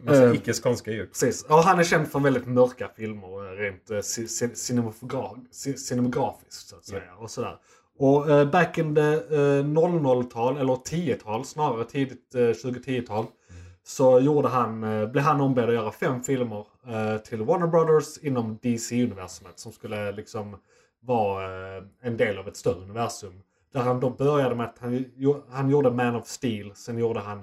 Massa, 0.03 0.23
Eh. 0.29 0.35
icke 0.35 0.53
skånska 0.53 0.91
ljud. 0.91 1.09
Precis. 1.09 1.43
Och 1.43 1.55
han 1.57 1.79
är 1.79 1.83
känd 1.83 2.07
för 2.07 2.19
väldigt 2.19 2.47
mörka 2.47 2.89
filmer 2.95 3.53
eh, 3.53 3.57
rent 3.57 3.89
eh, 3.91 3.95
ci- 3.95 4.25
ci- 4.27 4.53
cinemogra- 4.55 5.45
ci- 5.51 5.75
cinematografiskt 5.75 6.67
så 6.69 6.75
att 6.75 6.85
säga. 6.85 7.15
Och 7.19 7.31
sådär. 7.31 7.55
Och 7.99 8.47
back 8.51 8.77
in 8.77 8.95
the 8.95 9.01
eh, 9.13 9.63
00-tal, 9.63 10.57
eller 10.57 10.73
10-tal 10.73 11.45
snarare, 11.45 11.85
tidigt 11.85 12.35
eh, 12.35 12.39
2010-tal. 12.39 13.25
Så 13.83 14.19
gjorde 14.19 14.47
han, 14.47 14.81
blev 15.11 15.23
han 15.23 15.41
ombedd 15.41 15.67
att 15.69 15.73
göra 15.75 15.91
fem 15.91 16.23
filmer 16.23 16.65
till 17.17 17.41
Warner 17.41 17.67
Brothers 17.67 18.17
inom 18.17 18.57
DC-universumet. 18.61 19.59
Som 19.59 19.71
skulle 19.71 20.11
liksom 20.11 20.57
vara 21.01 21.47
en 22.01 22.17
del 22.17 22.37
av 22.37 22.47
ett 22.47 22.57
större 22.57 22.81
universum. 22.83 23.33
Där 23.73 23.79
han 23.81 23.99
då 23.99 24.09
började 24.09 24.55
med 24.55 24.65
att 24.65 24.77
han, 24.79 25.05
han 25.49 25.69
gjorde 25.69 25.91
Man 25.91 26.15
of 26.15 26.27
Steel, 26.27 26.71
sen 26.75 26.97
gjorde 26.97 27.19
han 27.19 27.41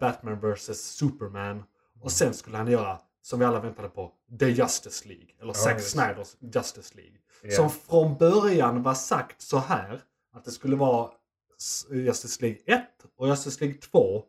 Batman 0.00 0.40
vs 0.40 0.80
Superman. 0.80 1.64
Och 2.00 2.12
sen 2.12 2.34
skulle 2.34 2.56
han 2.56 2.70
göra, 2.70 2.98
som 3.22 3.38
vi 3.38 3.44
alla 3.44 3.60
väntade 3.60 3.88
på, 3.88 4.12
The 4.38 4.48
Justice 4.48 5.08
League. 5.08 5.26
Eller 5.42 5.52
Zack 5.52 5.76
det. 5.76 5.82
Snyders 5.82 6.36
Justice 6.40 6.94
League. 6.94 7.18
Ja. 7.42 7.50
Som 7.50 7.70
från 7.70 8.18
början 8.18 8.82
var 8.82 8.94
sagt 8.94 9.42
så 9.42 9.58
här. 9.58 10.00
Att 10.32 10.44
det 10.44 10.50
skulle 10.50 10.76
vara 10.76 11.10
Justice 11.90 12.42
League 12.42 12.60
1 12.66 12.82
och 13.16 13.28
Justice 13.28 13.64
League 13.64 13.80
2. 13.80 14.24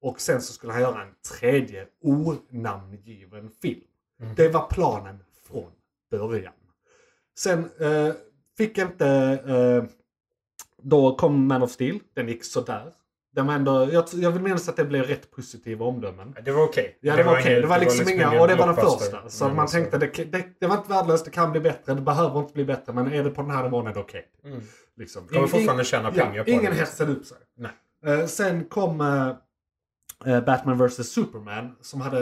Och 0.00 0.20
sen 0.20 0.42
så 0.42 0.52
skulle 0.52 0.72
han 0.72 0.82
göra 0.82 1.02
en 1.02 1.14
tredje 1.38 1.86
onamngiven 2.02 3.50
film. 3.50 3.80
Mm. 4.20 4.34
Det 4.34 4.48
var 4.48 4.66
planen 4.66 5.24
från 5.46 5.72
början. 6.10 6.52
Sen 7.38 7.70
eh, 7.80 8.14
fick 8.56 8.78
inte... 8.78 9.08
Eh, 9.46 9.90
då 10.82 11.16
kom 11.16 11.46
Man 11.46 11.62
of 11.62 11.70
Steel. 11.70 12.00
Den 12.14 12.28
gick 12.28 12.44
sådär. 12.44 12.92
Var 13.46 13.54
ändå, 13.54 13.88
jag, 13.92 14.04
jag 14.12 14.30
vill 14.30 14.42
minnas 14.42 14.68
att 14.68 14.76
det 14.76 14.84
blev 14.84 15.04
rätt 15.04 15.30
positiva 15.30 15.84
omdömen. 15.86 16.34
Det 16.44 16.52
var 16.52 16.64
okej. 16.64 16.98
Ja, 17.00 17.16
det, 17.16 17.22
var 17.22 17.32
okej. 17.32 17.50
inget- 17.52 17.62
Det 17.62 17.68
var 17.68 17.78
liksom 17.78 18.08
inga, 18.08 18.40
och 18.40 18.48
det 18.48 18.54
var 18.54 18.66
den 18.66 18.76
första. 18.76 19.28
Så 19.28 19.48
man 19.48 19.58
alltså- 19.58 19.76
tänkte, 19.76 19.98
det, 19.98 20.32
det, 20.32 20.44
det 20.60 20.66
var 20.66 20.76
inte 20.76 20.88
värdelöst, 20.88 21.24
det 21.24 21.30
kan 21.30 21.50
bli 21.52 21.60
bättre, 21.60 21.94
det 21.94 22.00
behöver 22.00 22.40
inte 22.40 22.52
bli 22.52 22.64
bättre, 22.64 22.92
men 22.92 23.12
är 23.12 23.24
det 23.24 23.30
på 23.30 23.42
den 23.42 23.50
här 23.50 23.62
nivån 23.62 23.86
är 23.86 23.94
det 23.94 24.00
okej. 24.00 24.24
Mm. 24.44 24.60
Liksom. 24.96 25.26
Kommer 25.26 25.46
fortfarande 25.46 25.84
tjäna 25.84 26.10
pengar 26.10 26.34
ja, 26.36 26.44
på 26.44 26.50
Ingen 26.50 26.72
det. 26.72 26.78
hetsade 26.78 27.12
upp 27.12 27.24
sig. 27.24 27.38
Nej. 27.56 27.70
Eh, 28.20 28.26
sen 28.26 28.64
kom 28.64 29.00
eh, 30.26 30.40
Batman 30.40 30.86
vs 30.86 31.12
Superman. 31.12 31.76
Som 31.80 32.00
hade, 32.00 32.20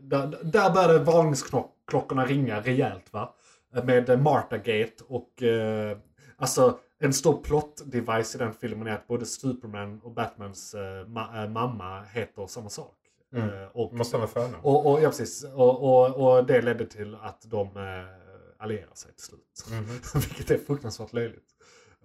där, 0.00 0.38
där 0.42 0.70
började 0.70 0.98
varningsklockorna 0.98 2.26
ringa 2.26 2.60
rejält 2.60 3.12
va. 3.12 3.34
Med 3.84 4.10
eh, 4.10 4.18
Martha 4.18 4.56
Gate 4.56 5.04
och 5.08 5.42
alltså 6.38 6.78
en 7.00 7.12
stor 7.12 7.42
plot-device 7.42 8.34
i 8.34 8.38
den 8.38 8.52
filmen 8.52 8.86
är 8.86 8.92
att 8.94 9.06
både 9.06 9.26
Superman 9.26 10.00
och 10.04 10.10
Batmans 10.12 10.74
eh, 10.74 10.80
ma- 10.80 11.44
eh, 11.44 11.50
mamma 11.50 12.02
heter 12.02 12.46
samma 12.46 12.68
sak. 12.68 12.94
Mm. 13.34 13.48
Eh, 13.48 13.68
och, 13.72 13.92
Måste 13.94 14.16
ha 14.16 14.26
förnamn. 14.26 14.54
och, 14.62 14.86
och, 14.92 15.02
ja, 15.02 15.08
precis. 15.08 15.44
Och, 15.54 15.82
och, 15.82 16.36
och 16.36 16.46
det 16.46 16.62
ledde 16.62 16.86
till 16.86 17.14
att 17.14 17.42
de 17.50 17.68
allierade 18.58 18.96
sig 18.96 19.12
till 19.12 19.24
slut. 19.24 19.66
Mhm. 19.70 20.00
Vilket 20.14 20.50
är 20.50 20.58
fruktansvärt 20.58 21.12
löjligt. 21.12 21.44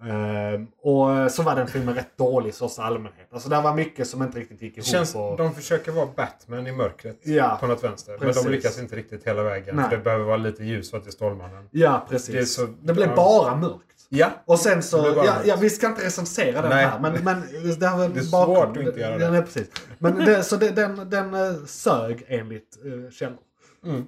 Ehm, 0.02 0.66
och 0.78 1.32
så 1.32 1.42
var 1.42 1.56
den 1.56 1.66
filmen 1.66 1.94
rätt 1.94 2.16
dålig 2.16 2.48
i 2.48 2.52
största 2.52 2.82
allmänhet. 2.82 3.28
Alltså 3.32 3.48
där 3.48 3.62
var 3.62 3.74
mycket 3.74 4.06
som 4.08 4.22
inte 4.22 4.38
riktigt 4.38 4.62
gick 4.62 4.74
Det 4.74 4.78
ihop. 4.80 4.86
känns, 4.86 5.14
och... 5.14 5.36
de 5.36 5.54
försöker 5.54 5.92
vara 5.92 6.06
Batman 6.16 6.66
i 6.66 6.72
mörkret. 6.72 7.18
Ja. 7.26 7.56
På 7.60 7.66
något 7.66 7.84
vänster. 7.84 8.18
Precis. 8.18 8.42
Men 8.42 8.50
de 8.52 8.56
lyckas 8.56 8.78
inte 8.78 8.96
riktigt 8.96 9.26
hela 9.26 9.42
vägen. 9.42 9.82
Det 9.90 9.98
behöver 9.98 10.24
vara 10.24 10.36
lite 10.36 10.64
ljus 10.64 10.90
för 10.90 10.98
att 10.98 11.04
det 11.04 11.10
är 11.10 11.12
Stålmannen. 11.12 11.68
Ja, 11.70 12.06
precis. 12.10 12.34
Det 12.34 12.46
så- 12.46 12.74
det 12.82 12.92
blev 12.94 13.14
bara 13.14 13.56
mörkt. 13.56 13.93
Ja. 14.08 14.30
Och 14.44 14.58
sen 14.58 14.82
så, 14.82 14.96
ja, 15.16 15.36
ja, 15.44 15.56
vi 15.60 15.70
ska 15.70 15.86
inte 15.86 16.04
recensera 16.04 16.60
den 16.62 16.70
Nej. 16.70 16.84
här. 16.86 17.00
Men, 17.00 17.24
men 17.24 17.40
det, 17.78 17.86
här 17.86 17.98
var 17.98 18.08
Det 18.08 18.20
är 18.20 18.30
bakom- 18.30 18.54
svårt 18.54 18.76
att 18.76 18.82
inte 18.82 19.00
göra 19.00 19.18
det. 19.18 19.30
Nej, 19.30 19.42
precis. 19.42 19.68
Men 19.98 20.16
det, 20.16 20.42
så 20.42 20.56
det, 20.56 20.70
den, 20.70 21.10
den 21.10 21.34
eh, 21.34 21.64
sög 21.66 22.24
enligt 22.28 22.78
uh, 22.84 23.10
källor. 23.10 23.38
Mm. 23.84 24.04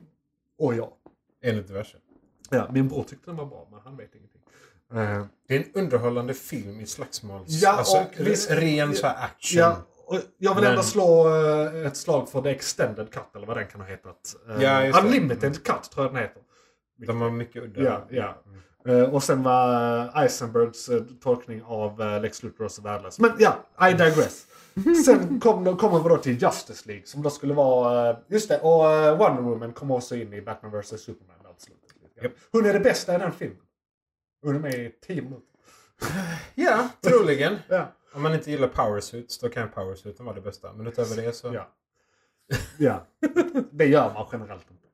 Och 0.59 0.75
jag. 0.75 0.89
Enligt 1.45 1.67
diverse. 1.69 1.97
Ja, 2.51 2.69
min 2.73 2.89
bror 2.89 3.05
tyckte 3.05 3.31
den 3.31 3.37
var 3.37 3.47
bra, 3.47 3.69
men 3.71 3.81
han 3.85 3.97
vet 3.97 4.11
ingenting. 4.15 4.41
Eh, 4.95 5.27
Det 5.49 5.55
är 5.57 5.59
en 5.61 5.83
underhållande 5.85 6.35
film 6.35 6.81
i 6.81 6.87
slagsmåls... 6.87 7.49
Ja, 7.49 7.71
alltså, 7.73 7.97
och 7.97 8.11
visst- 8.27 8.51
ren 8.51 8.95
så 8.95 9.07
action. 9.07 9.61
Ja, 9.61 9.77
och 10.07 10.21
jag 10.39 10.55
vill 10.55 10.63
Men- 10.65 10.71
ändå 10.71 10.83
slå 10.83 11.29
eh, 11.29 11.87
ett 11.87 11.97
slag 11.97 12.29
för 12.29 12.43
The 12.43 12.49
Extended 12.51 13.11
Cut, 13.13 13.23
eller 13.37 13.47
vad 13.47 13.57
den 13.57 13.67
kan 13.67 13.81
ha 13.81 13.89
hetat. 13.89 14.37
Eh, 14.49 14.63
Ja, 14.63 14.85
just 14.85 14.99
det. 15.01 15.07
Unlimited 15.07 15.65
Cut 15.65 15.91
tror 15.91 16.07
jag 16.07 16.15
den 16.15 16.23
heter. 16.23 16.43
De 17.07 17.21
har 17.21 17.31
mycket 17.31 17.63
udda. 17.63 17.83
Ja, 17.83 18.07
ja. 18.11 18.43
Eh, 18.87 19.15
och 19.15 19.23
sen 19.23 19.43
var 19.43 20.01
eh, 20.01 20.23
Eisenbergs 20.23 20.89
eh, 20.89 21.03
tolkning 21.23 21.63
av 21.63 22.01
uh, 22.01 22.21
Lex 22.21 22.43
Luthor 22.43 22.69
så 22.69 22.83
värdelös. 22.83 23.19
Men 23.19 23.31
ja, 23.39 23.89
I 23.91 23.93
digress. 23.93 24.47
Sen 25.05 25.41
kom, 25.41 25.77
kommer 25.77 25.99
vi 26.03 26.09
då 26.09 26.17
till 26.17 26.43
Justice 26.43 26.89
League 26.89 27.07
som 27.07 27.23
då 27.23 27.31
skulle 27.31 27.55
vara... 27.55 28.11
eh, 28.11 28.17
just 28.29 28.49
det, 28.49 28.61
och 28.61 29.19
Wonder 29.19 29.43
Woman 29.43 29.73
kommer 29.73 29.95
också 29.95 30.17
in 30.17 30.33
i 30.33 30.43
Batman 30.43 30.81
vs 30.81 31.03
Superman. 31.03 31.37
Japp. 32.23 32.33
Hon 32.53 32.67
är 32.67 32.73
det 32.73 32.81
bästa 32.81 33.15
i 33.15 33.19
den 33.19 33.33
filmen. 33.33 33.59
Hon 34.43 34.55
är 34.55 34.61
med 34.61 34.75
i 34.75 34.91
10 35.07 35.23
minuter. 35.23 35.47
Ja, 36.55 36.89
troligen. 37.01 37.57
Ja. 37.69 37.93
Om 38.15 38.23
man 38.23 38.35
inte 38.35 38.51
gillar 38.51 38.69
powersuits 38.69 39.39
då 39.39 39.49
kan 39.49 39.69
powersuiten 39.69 40.27
vara 40.27 40.37
det 40.37 40.41
bästa. 40.41 40.73
Men 40.73 40.87
utöver 40.87 41.17
det 41.17 41.33
så... 41.33 41.55
Ja. 41.55 41.69
ja. 42.79 43.07
Det 43.71 43.87
gör 43.87 44.15
man 44.15 44.27
generellt 44.33 44.71
inte. 44.71 44.86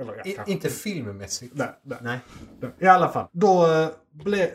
Eller 0.00 0.22
ja, 0.24 0.44
I, 0.46 0.52
inte 0.52 0.68
filmmässigt. 0.68 1.54
Nej, 1.56 1.68
nej. 1.82 2.20
Nej. 2.60 2.70
I 2.78 2.86
alla 2.86 3.08
fall. 3.08 3.26
Då 3.32 3.66
eh, 3.66 3.88
blev... 4.12 4.48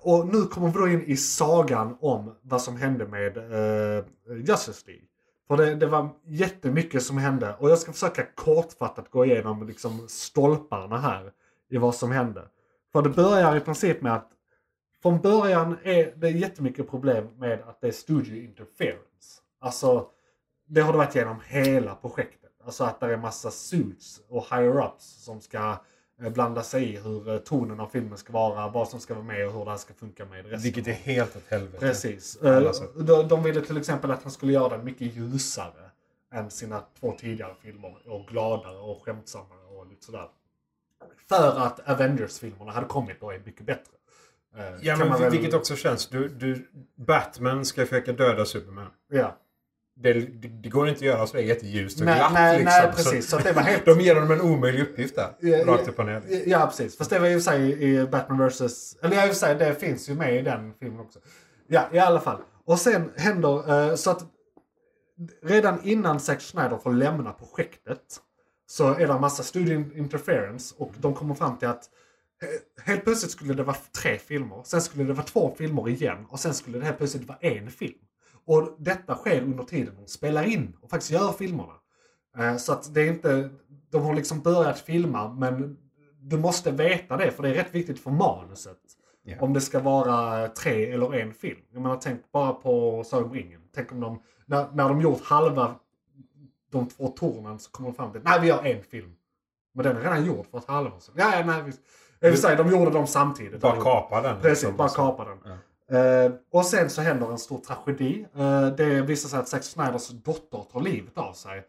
Och 0.00 0.26
nu 0.26 0.42
kommer 0.42 0.68
vi 0.68 0.78
då 0.78 0.88
in 0.88 1.02
i 1.02 1.16
sagan 1.16 1.96
om 2.00 2.36
vad 2.42 2.62
som 2.62 2.76
hände 2.76 3.06
med 3.06 3.36
eh, 3.36 4.04
Justice 4.36 4.86
League. 4.86 5.04
För 5.48 5.56
det, 5.56 5.74
det 5.74 5.86
var 5.86 6.08
jättemycket 6.26 7.02
som 7.02 7.18
hände. 7.18 7.54
Och 7.58 7.70
jag 7.70 7.78
ska 7.78 7.92
försöka 7.92 8.26
kortfattat 8.34 9.10
gå 9.10 9.24
igenom 9.24 9.66
liksom 9.66 10.08
stolparna 10.08 10.98
här. 10.98 11.32
I 11.70 11.78
vad 11.78 11.94
som 11.94 12.12
hände. 12.12 12.42
För 12.92 13.02
det 13.02 13.08
börjar 13.08 13.56
i 13.56 13.60
princip 13.60 14.02
med 14.02 14.14
att 14.14 14.30
från 15.02 15.20
början 15.20 15.76
är 15.82 16.14
det 16.16 16.30
jättemycket 16.30 16.90
problem 16.90 17.28
med 17.38 17.60
att 17.60 17.80
det 17.80 17.88
är 17.88 17.92
studio 17.92 18.36
interference. 18.42 19.40
Alltså, 19.60 20.06
det 20.68 20.80
har 20.80 20.92
det 20.92 20.98
varit 20.98 21.14
genom 21.14 21.36
hela 21.46 21.94
projektet. 21.94 22.39
Alltså 22.64 22.84
att 22.84 23.00
det 23.00 23.12
är 23.12 23.16
massa 23.16 23.50
suits 23.50 24.20
och 24.28 24.44
higher-ups 24.44 24.98
som 25.24 25.40
ska 25.40 25.76
eh, 26.22 26.30
blanda 26.30 26.62
sig 26.62 26.84
i 26.94 26.96
hur 26.96 27.28
eh, 27.28 27.38
tonen 27.38 27.80
av 27.80 27.86
filmen 27.86 28.18
ska 28.18 28.32
vara, 28.32 28.68
vad 28.68 28.88
som 28.88 29.00
ska 29.00 29.14
vara 29.14 29.24
med 29.24 29.46
och 29.46 29.52
hur 29.52 29.64
det 29.64 29.70
här 29.70 29.78
ska 29.78 29.94
funka 29.94 30.24
med 30.24 30.44
resten. 30.44 30.60
Vilket 30.60 30.86
är 30.86 30.92
helt 30.92 31.36
åt 31.36 31.42
helvete. 31.48 31.78
Precis. 31.78 32.36
Eh. 32.36 32.72
De, 32.96 33.28
de 33.28 33.42
ville 33.42 33.60
till 33.60 33.76
exempel 33.76 34.10
att 34.10 34.22
han 34.22 34.32
skulle 34.32 34.52
göra 34.52 34.68
den 34.68 34.84
mycket 34.84 35.16
ljusare 35.16 35.90
än 36.32 36.50
sina 36.50 36.82
två 37.00 37.16
tidigare 37.18 37.54
filmer. 37.62 37.96
Och 38.04 38.26
gladare 38.26 38.78
och 38.78 39.02
skämtsammare 39.04 39.64
och 39.78 39.86
lite 39.86 40.04
sådär. 40.04 40.28
För 41.28 41.58
att 41.58 41.80
Avengers-filmerna 41.88 42.72
hade 42.72 42.86
kommit 42.86 43.22
och 43.22 43.34
är 43.34 43.38
mycket 43.44 43.66
bättre. 43.66 43.92
Ja, 44.80 44.96
men 44.96 45.20
väl- 45.20 45.30
vilket 45.30 45.54
också 45.54 45.76
känns. 45.76 46.06
Du, 46.08 46.28
du, 46.28 46.70
Batman 46.94 47.64
ska 47.64 47.86
försöka 47.86 48.12
döda 48.12 48.44
Superman. 48.44 48.90
Ja. 49.08 49.36
Det, 50.02 50.12
det, 50.62 50.68
går 50.68 50.88
inte 50.88 50.98
att 50.98 51.02
göra 51.02 51.26
så 51.26 51.36
det 51.36 51.42
är 51.42 51.46
jätteljust 51.46 52.00
och 52.00 52.06
Nej, 52.06 52.18
glatt. 52.18 52.32
nej, 52.32 52.58
liksom. 52.58 52.82
nej, 52.82 52.92
precis. 52.96 53.28
Så 53.28 53.36
att 53.36 53.44
det 53.44 53.52
var 53.52 53.62
helt... 53.62 53.84
De 53.86 54.00
ger 54.00 54.14
honom 54.14 54.30
en 54.30 54.40
omöjlig 54.40 54.82
uppgift 54.82 55.16
där. 55.16 55.28
Ja, 55.40 55.64
rakt 55.66 55.88
upp 55.88 55.98
och 55.98 56.06
ner. 56.06 56.22
Ja, 56.46 56.66
precis. 56.66 56.98
Fast 56.98 57.10
det 57.10 57.18
var 57.18 57.28
ju 57.28 57.40
sig 57.40 57.82
i 57.82 58.06
Batman 58.06 58.48
vs... 58.48 58.96
Eller 59.02 59.16
ja, 59.16 59.22
i 59.22 59.26
och 59.26 59.32
för 59.32 59.38
sig, 59.38 59.54
det 59.54 59.74
finns 59.74 60.08
ju 60.08 60.14
med 60.14 60.36
i 60.36 60.42
den 60.42 60.72
filmen 60.80 61.00
också. 61.00 61.18
Ja, 61.66 61.88
i 61.92 61.98
alla 61.98 62.20
fall. 62.20 62.40
Och 62.64 62.78
sen 62.78 63.10
händer... 63.16 63.90
eh, 63.90 63.94
så 63.94 64.10
att 64.10 64.22
redan 65.42 65.78
innan 65.84 66.20
Zack 66.20 66.40
Snyder 66.40 66.78
får 66.78 66.92
lämna 66.92 67.32
projektet 67.32 68.20
så 68.66 68.94
är 68.94 69.06
det 69.06 69.12
en 69.12 69.20
massa 69.20 69.42
studio 69.42 69.84
interference 69.94 70.74
och 70.78 70.92
de 70.98 71.14
kommer 71.14 71.34
fram 71.34 71.58
till 71.58 71.68
att 71.68 71.84
eh, 72.42 72.84
helt 72.84 73.04
plötsligt 73.04 73.32
skulle 73.32 73.54
det 73.54 73.62
vara 73.62 73.76
tre 74.02 74.18
filmer. 74.18 74.62
Sen 74.64 74.82
skulle 74.82 75.04
det 75.04 75.12
vara 75.12 75.26
två 75.26 75.54
filmer 75.58 75.88
igen 75.88 76.26
och 76.28 76.40
sen 76.40 76.54
skulle 76.54 76.78
det 76.78 76.84
helt 76.84 76.98
plötsligt 76.98 77.28
vara 77.28 77.38
en 77.40 77.70
film. 77.70 77.98
Och 78.44 78.76
detta 78.78 79.14
sker 79.14 79.42
under 79.42 79.64
tiden 79.64 79.94
de 79.96 80.06
spelar 80.06 80.42
in 80.42 80.76
och 80.80 80.90
faktiskt 80.90 81.12
gör 81.12 81.32
filmerna. 81.32 81.72
Eh, 82.38 82.56
så 82.56 82.72
att 82.72 82.94
det 82.94 83.00
är 83.00 83.08
inte, 83.08 83.50
de 83.90 84.02
har 84.02 84.14
liksom 84.14 84.40
börjat 84.40 84.80
filma 84.80 85.28
men 85.28 85.76
du 86.20 86.38
måste 86.38 86.70
veta 86.70 87.16
det 87.16 87.30
för 87.30 87.42
det 87.42 87.48
är 87.48 87.54
rätt 87.54 87.74
viktigt 87.74 88.00
för 88.00 88.10
manuset. 88.10 88.78
Ja. 89.22 89.36
Om 89.40 89.52
det 89.52 89.60
ska 89.60 89.80
vara 89.80 90.48
tre 90.48 90.92
eller 90.92 91.14
en 91.14 91.34
film. 91.34 91.60
Jag 91.72 91.82
menar 91.82 91.96
tänk 91.96 92.32
bara 92.32 92.52
på 92.52 93.04
Sagan 93.04 93.24
om 93.24 93.34
ringen. 93.34 93.60
Tänk 93.74 93.92
om 93.92 94.00
de, 94.00 94.22
när, 94.46 94.68
när 94.72 94.88
de 94.88 95.00
gjort 95.00 95.22
halva 95.22 95.74
de 96.70 96.88
två 96.88 97.08
tornen 97.08 97.58
så 97.58 97.70
kommer 97.70 97.88
de 97.88 97.94
fram 97.96 98.12
till 98.12 98.20
nej 98.24 98.40
vi 98.40 98.48
gör 98.48 98.66
en 98.66 98.82
film. 98.82 99.12
Men 99.74 99.84
den 99.84 99.96
är 99.96 100.00
redan 100.00 100.26
gjord 100.26 100.46
för 100.50 100.58
ett 100.58 100.68
halvår 100.68 100.98
sedan. 100.98 101.14
Ja, 101.18 101.36
ja, 101.38 101.46
nej, 101.46 101.62
vi, 101.62 101.72
jag 102.20 102.30
vill 102.30 102.40
säga, 102.40 102.62
de 102.62 102.70
gjorde 102.70 102.90
dem 102.90 103.06
samtidigt. 103.06 103.60
Bara 103.60 103.80
kapa 103.80 104.22
den. 104.22 104.40
Precis, 104.40 104.62
liksom, 104.62 104.76
bara 104.76 104.88
så. 104.88 104.96
kapa 104.96 105.24
den. 105.24 105.38
Ja. 105.44 105.56
Eh, 105.90 106.32
och 106.50 106.66
sen 106.66 106.90
så 106.90 107.02
händer 107.02 107.30
en 107.30 107.38
stor 107.38 107.58
tragedi. 107.58 108.26
Eh, 108.34 108.66
det 108.68 109.02
visar 109.02 109.28
sig 109.28 109.38
att 109.38 109.48
Zack 109.48 109.64
Snyders 109.64 110.08
dotter 110.08 110.64
tar 110.72 110.80
livet 110.80 111.18
av 111.18 111.32
sig. 111.32 111.66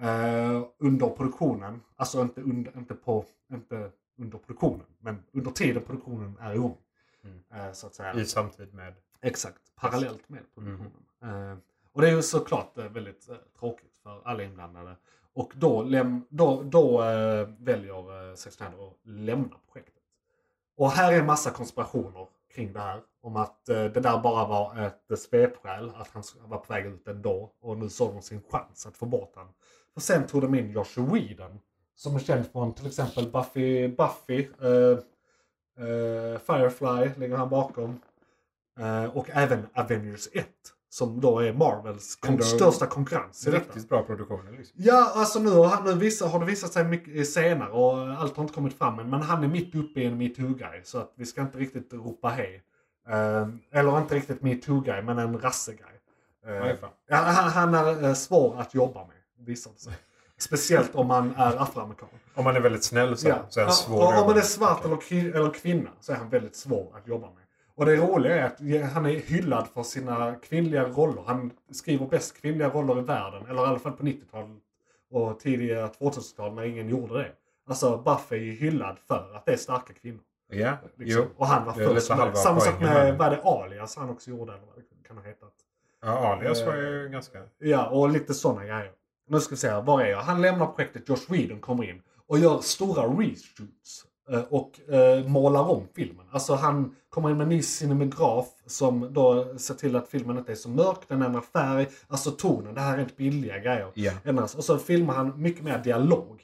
eh, 0.00 0.62
under 0.78 1.08
produktionen. 1.08 1.80
Alltså 1.96 2.20
inte, 2.22 2.40
under, 2.40 2.76
inte, 2.78 2.94
på, 2.94 3.24
inte 3.52 3.90
under 4.18 4.38
produktionen. 4.38 4.86
Men 4.98 5.22
under 5.32 5.50
tiden 5.50 5.82
produktionen 5.82 6.36
är 6.40 6.54
igång. 6.54 6.76
Mm. 7.24 7.66
Eh, 7.68 7.72
så 7.72 7.86
att 7.86 7.94
säga. 7.94 8.14
I 8.14 8.24
samtid 8.24 8.74
med... 8.74 8.94
Exakt, 9.20 9.58
parallellt 9.76 10.28
med 10.28 10.40
Mm. 10.56 10.78
produktionen. 10.78 11.50
Eh, 11.52 11.58
och 11.92 12.00
det 12.02 12.08
är 12.08 12.12
ju 12.16 12.22
såklart 12.22 12.78
väldigt 12.78 13.28
tråkigt 13.58 13.92
för 14.02 14.20
alla 14.24 14.42
inblandade. 14.42 14.96
Och 15.32 15.52
då, 15.54 15.82
läm- 15.82 16.22
då, 16.28 16.62
då 16.62 16.98
väljer 17.58 18.30
eh, 18.30 18.34
Zack 18.34 18.52
Snyder 18.52 18.88
att 18.88 18.96
lämna 19.02 19.56
projektet. 19.72 20.02
Och 20.76 20.90
här 20.90 21.12
är 21.12 21.18
en 21.20 21.26
massa 21.26 21.50
konspirationer 21.50 22.26
kring 22.54 22.72
det 22.72 22.80
här. 22.80 23.00
Om 23.22 23.36
att 23.36 23.68
eh, 23.68 23.84
det 23.84 24.00
där 24.00 24.20
bara 24.20 24.46
var 24.46 24.86
ett 24.86 25.10
eh, 25.10 25.16
svepskäl, 25.16 25.92
att 25.96 26.08
han 26.12 26.22
var 26.44 26.58
på 26.58 26.72
väg 26.72 26.86
ut 26.86 27.08
ändå. 27.08 27.52
Och 27.60 27.78
nu 27.78 27.88
såg 27.88 28.14
de 28.14 28.22
sin 28.22 28.42
chans 28.50 28.86
att 28.86 28.96
få 28.96 29.06
bort 29.06 29.34
honom. 29.34 29.52
För 29.94 30.00
sen 30.00 30.26
tog 30.26 30.42
de 30.42 30.54
in 30.54 30.70
Josh 30.70 31.12
Whedon. 31.12 31.60
Som 31.94 32.14
är 32.14 32.18
känd 32.18 32.46
från 32.52 32.74
till 32.74 32.86
exempel 32.86 33.30
Buffy, 33.30 33.88
Buffy 33.88 34.48
eh, 34.60 34.98
eh, 35.86 36.38
Firefly 36.38 37.10
ligger 37.16 37.36
han 37.36 37.48
bakom. 37.48 38.00
Eh, 38.80 39.04
och 39.04 39.30
även 39.30 39.66
Avengers 39.74 40.28
1. 40.32 40.46
Som 40.92 41.20
då 41.20 41.38
är 41.38 41.52
Marvels 41.52 42.16
kon- 42.16 42.42
största 42.42 42.86
konkurrens 42.86 43.46
i 43.46 43.50
detta. 43.50 43.64
Riktigt 43.64 43.88
bra 43.88 44.02
produktioner 44.02 44.52
liksom. 44.52 44.74
Ja, 44.82 45.12
alltså 45.14 45.38
nu, 45.38 45.50
har 45.50 45.82
nu 45.84 45.94
vissa, 45.94 46.26
har 46.26 46.40
det 46.40 46.46
visat 46.46 46.72
sig 46.72 46.84
mycket 46.84 47.28
senare 47.30 47.70
och 47.70 47.98
allt 47.98 48.36
har 48.36 48.42
inte 48.44 48.54
kommit 48.54 48.78
fram 48.78 48.98
än. 48.98 49.10
Men 49.10 49.22
han 49.22 49.44
är 49.44 49.48
mitt 49.48 49.74
uppe 49.74 50.00
i 50.00 50.04
en 50.06 50.18
metoo-guy. 50.22 50.80
Så 50.84 50.98
att 50.98 51.12
vi 51.16 51.26
ska 51.26 51.40
inte 51.40 51.58
riktigt 51.58 51.92
ropa 51.92 52.28
hej. 52.28 52.62
Eh, 53.08 53.48
eller 53.72 53.98
inte 53.98 54.14
riktigt 54.14 54.40
metoo-guy, 54.42 55.02
men 55.02 55.18
en 55.18 55.38
rasse-guy. 55.38 55.96
Eh, 56.46 56.74
ja, 57.08 57.16
han, 57.16 57.50
han 57.50 57.74
är 57.74 58.04
eh, 58.08 58.14
svår 58.14 58.60
att 58.60 58.74
jobba 58.74 59.00
med, 59.06 59.46
visar 59.46 59.70
det 59.74 59.78
sig. 59.80 59.92
Speciellt 60.38 60.94
om 60.94 61.06
man 61.06 61.34
är 61.36 61.62
afroamerikan. 61.62 62.08
Om 62.34 62.44
man 62.44 62.56
är 62.56 62.60
väldigt 62.60 62.84
snäll 62.84 63.16
så, 63.16 63.28
Ja. 63.28 63.36
så 63.48 63.60
är 63.60 63.64
han 63.64 63.72
svår 63.74 64.12
att 64.12 64.20
om 64.20 64.26
man 64.26 64.36
är 64.36 64.40
svart 64.42 64.84
eller, 64.84 65.36
eller 65.36 65.50
kvinna 65.50 65.90
så 66.00 66.12
är 66.12 66.16
han 66.16 66.28
väldigt 66.28 66.56
svår 66.56 66.92
att 66.96 67.06
jobba 67.08 67.26
med. 67.26 67.36
Och 67.80 67.86
det 67.86 67.96
roliga 67.96 68.36
är 68.36 68.44
att 68.44 68.92
han 68.92 69.06
är 69.06 69.10
hyllad 69.10 69.68
för 69.74 69.82
sina 69.82 70.34
kvinnliga 70.34 70.84
roller. 70.88 71.22
Han 71.26 71.50
skriver 71.70 72.06
bäst 72.06 72.40
kvinnliga 72.40 72.68
roller 72.68 72.98
i 72.98 73.02
världen. 73.02 73.46
Eller 73.46 73.62
i 73.62 73.66
alla 73.66 73.78
fall 73.78 73.92
på 73.92 74.02
90-talet 74.02 74.50
och 75.10 75.40
tidiga 75.40 75.86
2000-tal 75.86 76.54
när 76.54 76.62
ingen 76.62 76.88
gjorde 76.88 77.18
det. 77.18 77.32
Alltså 77.68 77.96
Buffy 77.96 78.50
är 78.50 78.56
hyllad 78.56 78.98
för 79.08 79.36
att 79.36 79.46
det 79.46 79.52
är 79.52 79.56
starka 79.56 79.92
kvinnor. 79.92 80.20
Ja, 80.50 80.76
Liksom. 80.96 81.22
jo. 81.22 81.34
Och 81.36 81.46
han 81.46 81.66
var 81.66 81.72
först 81.72 82.10
med. 82.10 82.36
Samma 82.36 82.60
sak 82.60 82.80
med, 82.80 83.18
vad 83.18 83.32
det 83.32 83.42
Alias 83.42 83.96
han 83.96 84.10
också 84.10 84.30
gjorde. 84.30 84.52
Eller 84.52 84.66
vad 84.66 84.76
det 84.76 85.08
kan 85.08 85.16
ha 85.16 85.24
hetat. 85.24 85.52
Ja, 86.02 86.08
Alias 86.08 86.60
Eh, 86.60 86.66
var 86.66 86.76
ju 86.76 87.08
ganska... 87.08 87.42
Ja, 87.58 87.88
och 87.88 88.10
lite 88.10 88.34
sådana 88.34 88.64
grejer. 88.64 88.92
Nu 89.28 89.40
ska 89.40 89.50
vi 89.54 89.56
se, 89.58 89.70
här, 89.70 89.82
var 89.82 90.00
är 90.00 90.10
jag? 90.10 90.18
Han 90.20 90.42
lämnar 90.42 90.66
projektet, 90.66 91.08
Josh 91.08 91.24
Whedon 91.32 91.60
kommer 91.60 91.84
in 91.90 92.02
och 92.26 92.38
gör 92.38 92.58
stora 92.58 93.02
reshoots. 93.02 94.06
Eh, 94.30 94.40
Och 94.50 94.80
eh, 94.94 95.26
målar 95.26 95.70
om 95.70 95.86
filmen. 95.94 96.26
Alltså 96.30 96.54
han 96.54 96.94
kommer 97.08 97.30
in 97.30 97.36
med 97.36 97.42
en 97.44 97.48
ny 97.48 97.62
cinematograf 97.62 98.48
som 98.66 99.12
då 99.12 99.58
ser 99.58 99.74
till 99.74 99.96
att 99.96 100.08
filmen 100.08 100.38
inte 100.38 100.52
är 100.52 100.56
så 100.56 100.68
mörk, 100.68 100.98
den 101.08 101.22
ändrar 101.22 101.40
färg. 101.40 101.88
Alltså 102.08 102.30
tonen, 102.30 102.74
det 102.74 102.80
här 102.80 102.98
är 102.98 103.02
inte 103.02 103.14
billiga 103.16 103.58
grejer. 103.58 103.90
Ändras. 104.24 104.54
Och 104.54 104.64
så 104.64 104.78
filmar 104.78 105.14
han 105.14 105.42
mycket 105.42 105.64
mer 105.64 105.78
dialog. 105.78 106.42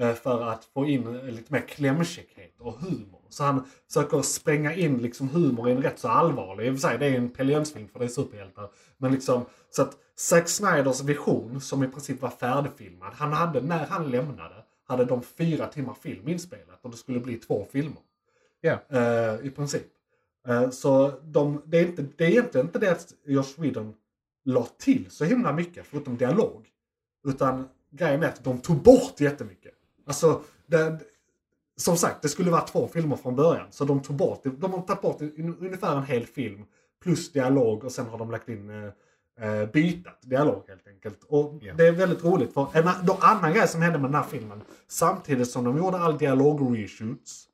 eh, 0.00 0.12
För 0.14 0.42
att 0.42 0.64
få 0.64 0.86
in 0.86 1.18
lite 1.26 1.52
mer 1.52 1.60
klämkäckhet 1.60 2.54
och 2.60 2.74
humor. 2.74 3.20
Så 3.28 3.44
han 3.44 3.64
försöker 3.86 4.22
spränga 4.22 4.74
in 4.74 4.98
liksom 4.98 5.28
humor 5.28 5.68
i 5.68 5.72
en 5.72 5.82
rätt 5.82 5.98
så 5.98 6.08
allvarlig. 6.08 6.66
I 6.66 6.70
och 6.70 6.74
för 6.74 6.88
sig, 6.88 6.98
det 6.98 7.06
är 7.06 7.14
en 7.16 7.28
Pelle 7.28 7.64
för 7.64 7.98
det 7.98 8.04
är 8.04 8.08
superhjältar. 8.08 8.68
Men 8.98 9.12
liksom, 9.12 9.44
så 9.70 9.82
att 9.82 9.96
Zack 10.16 10.48
Snyders 10.48 11.02
vision, 11.02 11.60
som 11.60 11.82
i 11.82 11.88
princip 11.88 12.22
var 12.22 12.30
färdigfilmad. 12.30 13.12
Han 13.14 13.32
hade, 13.32 13.60
när 13.60 13.86
han 13.86 14.10
lämnade, 14.10 14.54
hade 14.92 15.04
de 15.04 15.22
fyra 15.22 15.66
timmar 15.66 15.94
film 15.94 16.28
inspelat. 16.28 16.84
Och 16.84 16.90
det 16.90 16.96
skulle 16.96 17.20
bli 17.20 17.36
två 17.36 17.66
filmer. 17.72 18.02
Ja. 18.60 18.78
Eh, 18.88 19.46
I 19.46 19.50
princip. 19.50 19.86
Eh, 20.48 20.70
så 20.70 21.12
de, 21.24 21.62
det, 21.66 21.78
är 21.78 21.86
inte, 21.86 22.04
det 22.16 22.24
är 22.24 22.30
egentligen 22.30 22.66
inte 22.66 22.78
det 22.78 22.90
att 22.92 23.14
Josh 23.26 23.54
Whedon 23.60 23.94
la 24.44 24.66
till 24.78 25.10
så 25.10 25.24
himla 25.24 25.52
mycket, 25.52 25.86
förutom 25.86 26.16
dialog. 26.16 26.68
Utan 27.28 27.68
grejen 27.90 28.22
är 28.22 28.28
att 28.28 28.44
de 28.44 28.58
tog 28.60 28.76
bort 28.76 29.20
jättemycket. 29.20 29.74
Alltså, 30.06 30.42
det, 30.66 30.98
som 31.76 31.96
sagt, 31.96 32.22
det 32.22 32.28
skulle 32.28 32.50
vara 32.50 32.60
två 32.60 32.88
filmer 32.88 33.16
från 33.16 33.36
början. 33.36 33.66
Så 33.70 33.84
de 33.84 34.02
tog 34.02 34.16
bort, 34.16 34.40
de 34.44 34.72
har 34.72 34.82
tagit 34.82 35.02
bort 35.02 35.20
un- 35.20 35.56
ungefär 35.60 35.96
en 35.96 36.04
hel 36.04 36.26
film. 36.26 36.64
Plus 37.02 37.32
dialog 37.32 37.84
och 37.84 37.92
sen 37.92 38.06
har 38.06 38.18
de 38.18 38.30
lagt 38.30 38.48
in 38.48 38.92
eh, 39.40 39.66
bytat 39.72 40.18
dialog 40.22 40.64
helt 40.68 40.86
enkelt. 40.88 41.24
Och 41.28 41.54
Ja. 41.60 41.74
det 41.74 41.86
är 41.88 41.92
väldigt 41.92 42.24
roligt. 42.24 42.54
För 42.54 42.66
en 42.72 42.88
annan 43.20 43.52
grej 43.52 43.68
som 43.68 43.82
hände 43.82 43.98
med 43.98 44.10
den 44.10 44.14
här 44.22 44.28
filmen. 44.30 44.62
Samtidigt 44.88 45.50
som 45.50 45.64
de 45.64 45.76
gjorde 45.78 45.98
all 45.98 46.18
dialog-reshoots. 46.18 47.44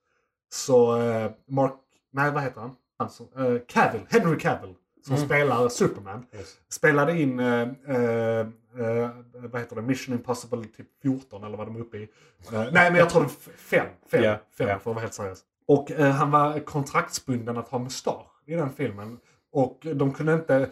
Så 0.52 1.00
eh, 1.00 1.30
Mark, 1.48 1.72
nej 2.12 2.30
vad 2.30 2.42
heter 2.42 2.60
han? 2.60 3.10
som, 3.10 3.26
eh, 3.36 3.60
Cavill, 3.68 4.00
Henry 4.08 4.38
Cavill. 4.38 4.74
Som 5.06 5.14
Mm. 5.16 5.26
spelar 5.28 5.68
Superman. 5.68 6.26
Yes. 6.34 6.56
Spelade 6.68 7.20
in, 7.20 7.40
eh, 7.40 7.60
eh, 7.88 8.38
eh, 8.78 9.10
vad 9.34 9.60
heter 9.60 9.76
det, 9.76 9.82
Mission 9.82 10.14
Impossible 10.14 10.64
typ 10.64 10.86
14 11.02 11.44
eller 11.44 11.56
vad 11.56 11.66
de 11.66 11.76
är 11.76 11.80
uppe 11.80 11.96
i. 11.96 12.02
Eh, 12.02 12.08
nej 12.52 12.90
men 12.90 12.94
jag 12.94 13.10
tror 13.10 13.22
det 13.22 13.26
är 13.26 13.56
5. 13.56 13.86
5 14.10 14.22
Ja, 14.24 14.38
fem, 14.58 14.68
ja. 14.68 14.74
för 14.78 14.90
att 14.90 14.94
vara 14.94 15.00
helt 15.00 15.14
seriös. 15.14 15.42
Och 15.66 15.90
eh, 15.90 16.10
han 16.10 16.30
var 16.30 16.58
kontraktsbunden 16.60 17.56
att 17.56 17.68
ha 17.68 17.78
mustasch 17.78 18.26
i 18.46 18.54
den 18.54 18.70
filmen. 18.70 19.18
Och 19.52 19.86
de 19.94 20.12
kunde 20.14 20.32
inte, 20.34 20.68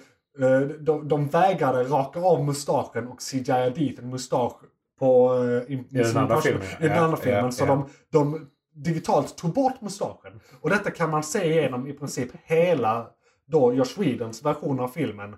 de, 0.81 1.09
de 1.09 1.29
vägrade 1.29 1.85
raka 1.85 2.21
av 2.21 2.45
mustaschen 2.45 3.09
och 3.09 3.21
CGI 3.21 3.73
dit 3.75 3.99
en 3.99 4.11
mustasch 4.11 4.57
på 4.99 5.35
eh, 5.35 5.73
i, 5.73 5.77
den 5.77 5.85
Mission 5.91 6.23
andra 6.23 6.41
filmen, 6.41 6.63
I 6.81 6.89
den 6.89 6.99
andra 6.99 7.17
filmen. 7.17 7.53
Så 7.53 7.67
de, 7.67 7.89
de 8.13 8.51
digitalt 8.75 9.37
tog 9.37 9.53
bort 9.53 9.81
mustaschen. 9.81 10.41
Och 10.61 10.71
detta 10.71 10.91
kan 10.91 11.11
man 11.11 11.23
se 11.23 11.45
igenom 11.45 11.87
i 11.87 11.93
princip 11.93 12.31
hela 12.45 13.07
då 13.47 13.73
Josh 13.75 13.99
Whedons 14.01 14.45
version 14.45 14.81
av 14.81 14.89
filmen. 14.89 15.37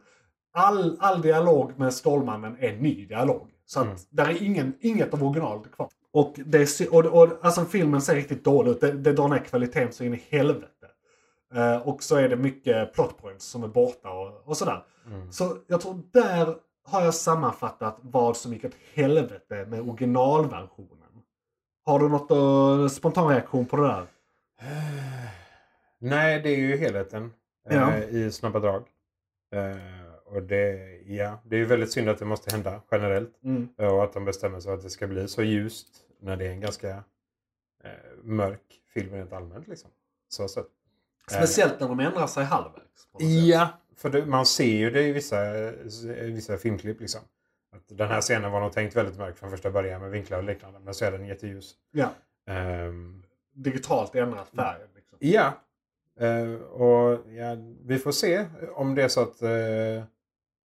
All, 0.52 0.96
all 1.00 1.22
dialog 1.22 1.78
med 1.78 1.94
Stålmannen 1.94 2.56
är 2.60 2.76
ny 2.76 3.06
dialog. 3.06 3.48
Så 3.66 3.80
att 3.80 3.86
Mm. 3.86 3.98
där 4.10 4.26
är 4.28 4.42
ingen, 4.42 4.74
inget 4.80 5.14
av 5.14 5.24
originalet 5.24 5.72
kvar. 5.72 5.88
Och, 6.12 6.34
det 6.46 6.80
och, 6.90 7.04
och 7.04 7.28
alltså 7.42 7.64
filmen 7.64 8.00
ser 8.00 8.14
riktigt 8.14 8.44
dålig 8.44 8.70
ut. 8.70 8.80
Det, 8.80 8.92
det 8.92 9.12
drar 9.12 9.28
ner 9.28 9.38
kvaliteten 9.38 9.92
så 9.92 10.04
in 10.04 10.14
i 10.14 10.22
helvete. 10.28 10.77
Eh, 11.54 11.88
och 11.88 12.02
så 12.02 12.16
är 12.16 12.28
det 12.28 12.36
mycket 12.36 12.92
plot 12.94 13.18
points 13.18 13.44
som 13.44 13.62
är 13.64 13.68
borta 13.68 14.10
och, 14.10 14.48
och 14.48 14.56
sådär. 14.56 14.84
Mm. 15.06 15.32
Så 15.32 15.56
jag 15.66 15.80
tror 15.80 16.02
där 16.12 16.54
har 16.84 17.04
jag 17.04 17.14
sammanfattat 17.14 17.98
vad 18.02 18.36
som 18.36 18.52
gick 18.52 18.64
åt 18.64 18.74
helvete 18.94 19.66
med 19.68 19.80
originalversionen. 19.80 21.22
Har 21.84 21.98
du 21.98 22.08
något 22.08 22.30
uh, 22.30 22.88
spontan 22.88 23.28
reaktion 23.28 23.66
på 23.66 23.76
det 23.76 23.82
där? 23.82 24.06
Nej, 25.98 26.40
det 26.42 26.48
är 26.50 26.56
ju 26.56 26.76
helheten 26.76 27.32
eh, 27.70 27.76
Ja. 27.76 27.98
i 27.98 28.32
snabba 28.32 28.58
drag. 28.60 28.82
Eh, 29.54 30.34
och 30.34 30.42
det, 30.42 30.98
ja, 31.06 31.38
det 31.44 31.56
är 31.56 31.60
ju 31.60 31.64
väldigt 31.64 31.92
synd 31.92 32.08
att 32.08 32.18
det 32.18 32.24
måste 32.24 32.50
hända 32.54 32.80
generellt. 32.90 33.44
Mm. 33.44 33.68
Eh, 33.78 33.86
Och 33.88 34.04
att 34.04 34.12
de 34.12 34.24
bestämmer 34.24 34.60
sig 34.60 34.70
för 34.70 34.74
att 34.76 34.82
det 34.82 34.90
ska 34.90 35.06
bli 35.06 35.28
så 35.28 35.42
ljust 35.42 35.88
när 36.20 36.36
det 36.36 36.46
är 36.46 36.50
en 36.50 36.60
ganska 36.60 36.88
eh, 37.84 37.90
mörk 38.22 38.80
film 38.94 39.12
rent 39.14 39.32
allmänt. 39.32 39.68
Liksom. 39.68 39.90
Så, 40.28 40.48
så. 40.48 40.60
Speciellt 41.28 41.80
när 41.80 41.88
de 41.88 42.00
ändrar 42.00 42.26
sig 42.26 42.44
halvvägs. 42.44 43.08
Ja, 43.18 43.68
för 43.96 44.10
det, 44.10 44.26
man 44.26 44.46
ser 44.46 44.64
ju 44.76 44.90
det 44.90 45.02
i 45.02 45.12
vissa, 45.12 45.54
i 46.04 46.30
vissa 46.30 46.56
filmklipp. 46.56 47.00
Liksom. 47.00 47.20
Att 47.76 47.98
den 47.98 48.08
här 48.08 48.20
scenen 48.20 48.52
var 48.52 48.60
nog 48.60 48.72
tänkt 48.72 48.96
väldigt 48.96 49.18
mörk 49.18 49.36
från 49.36 49.50
första 49.50 49.70
början 49.70 50.00
med 50.00 50.10
vinklar 50.10 50.38
och 50.38 50.44
liknande. 50.44 50.78
Men 50.78 50.94
så 50.94 51.04
är 51.04 51.12
den 51.12 51.26
jätteljus. 51.26 51.74
ja. 51.90 52.10
Ehm, 52.46 53.22
Digitalt 53.54 54.14
ändrat 54.14 54.48
färgen. 54.48 54.88
Liksom. 54.94 55.18
Ja. 55.20 55.52
Eh, 56.20 56.52
och 56.54 57.26
ja, 57.28 57.56
vi 57.84 57.98
får 57.98 58.12
se 58.12 58.46
om 58.74 58.94
det 58.94 59.02
är 59.02 59.08
så 59.08 59.22
att 59.22 59.42
eh, 59.42 60.04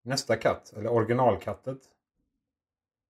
nästa 0.04 0.36
katt, 0.36 0.72
eller 0.76 0.92
originalkattet, 0.92 1.78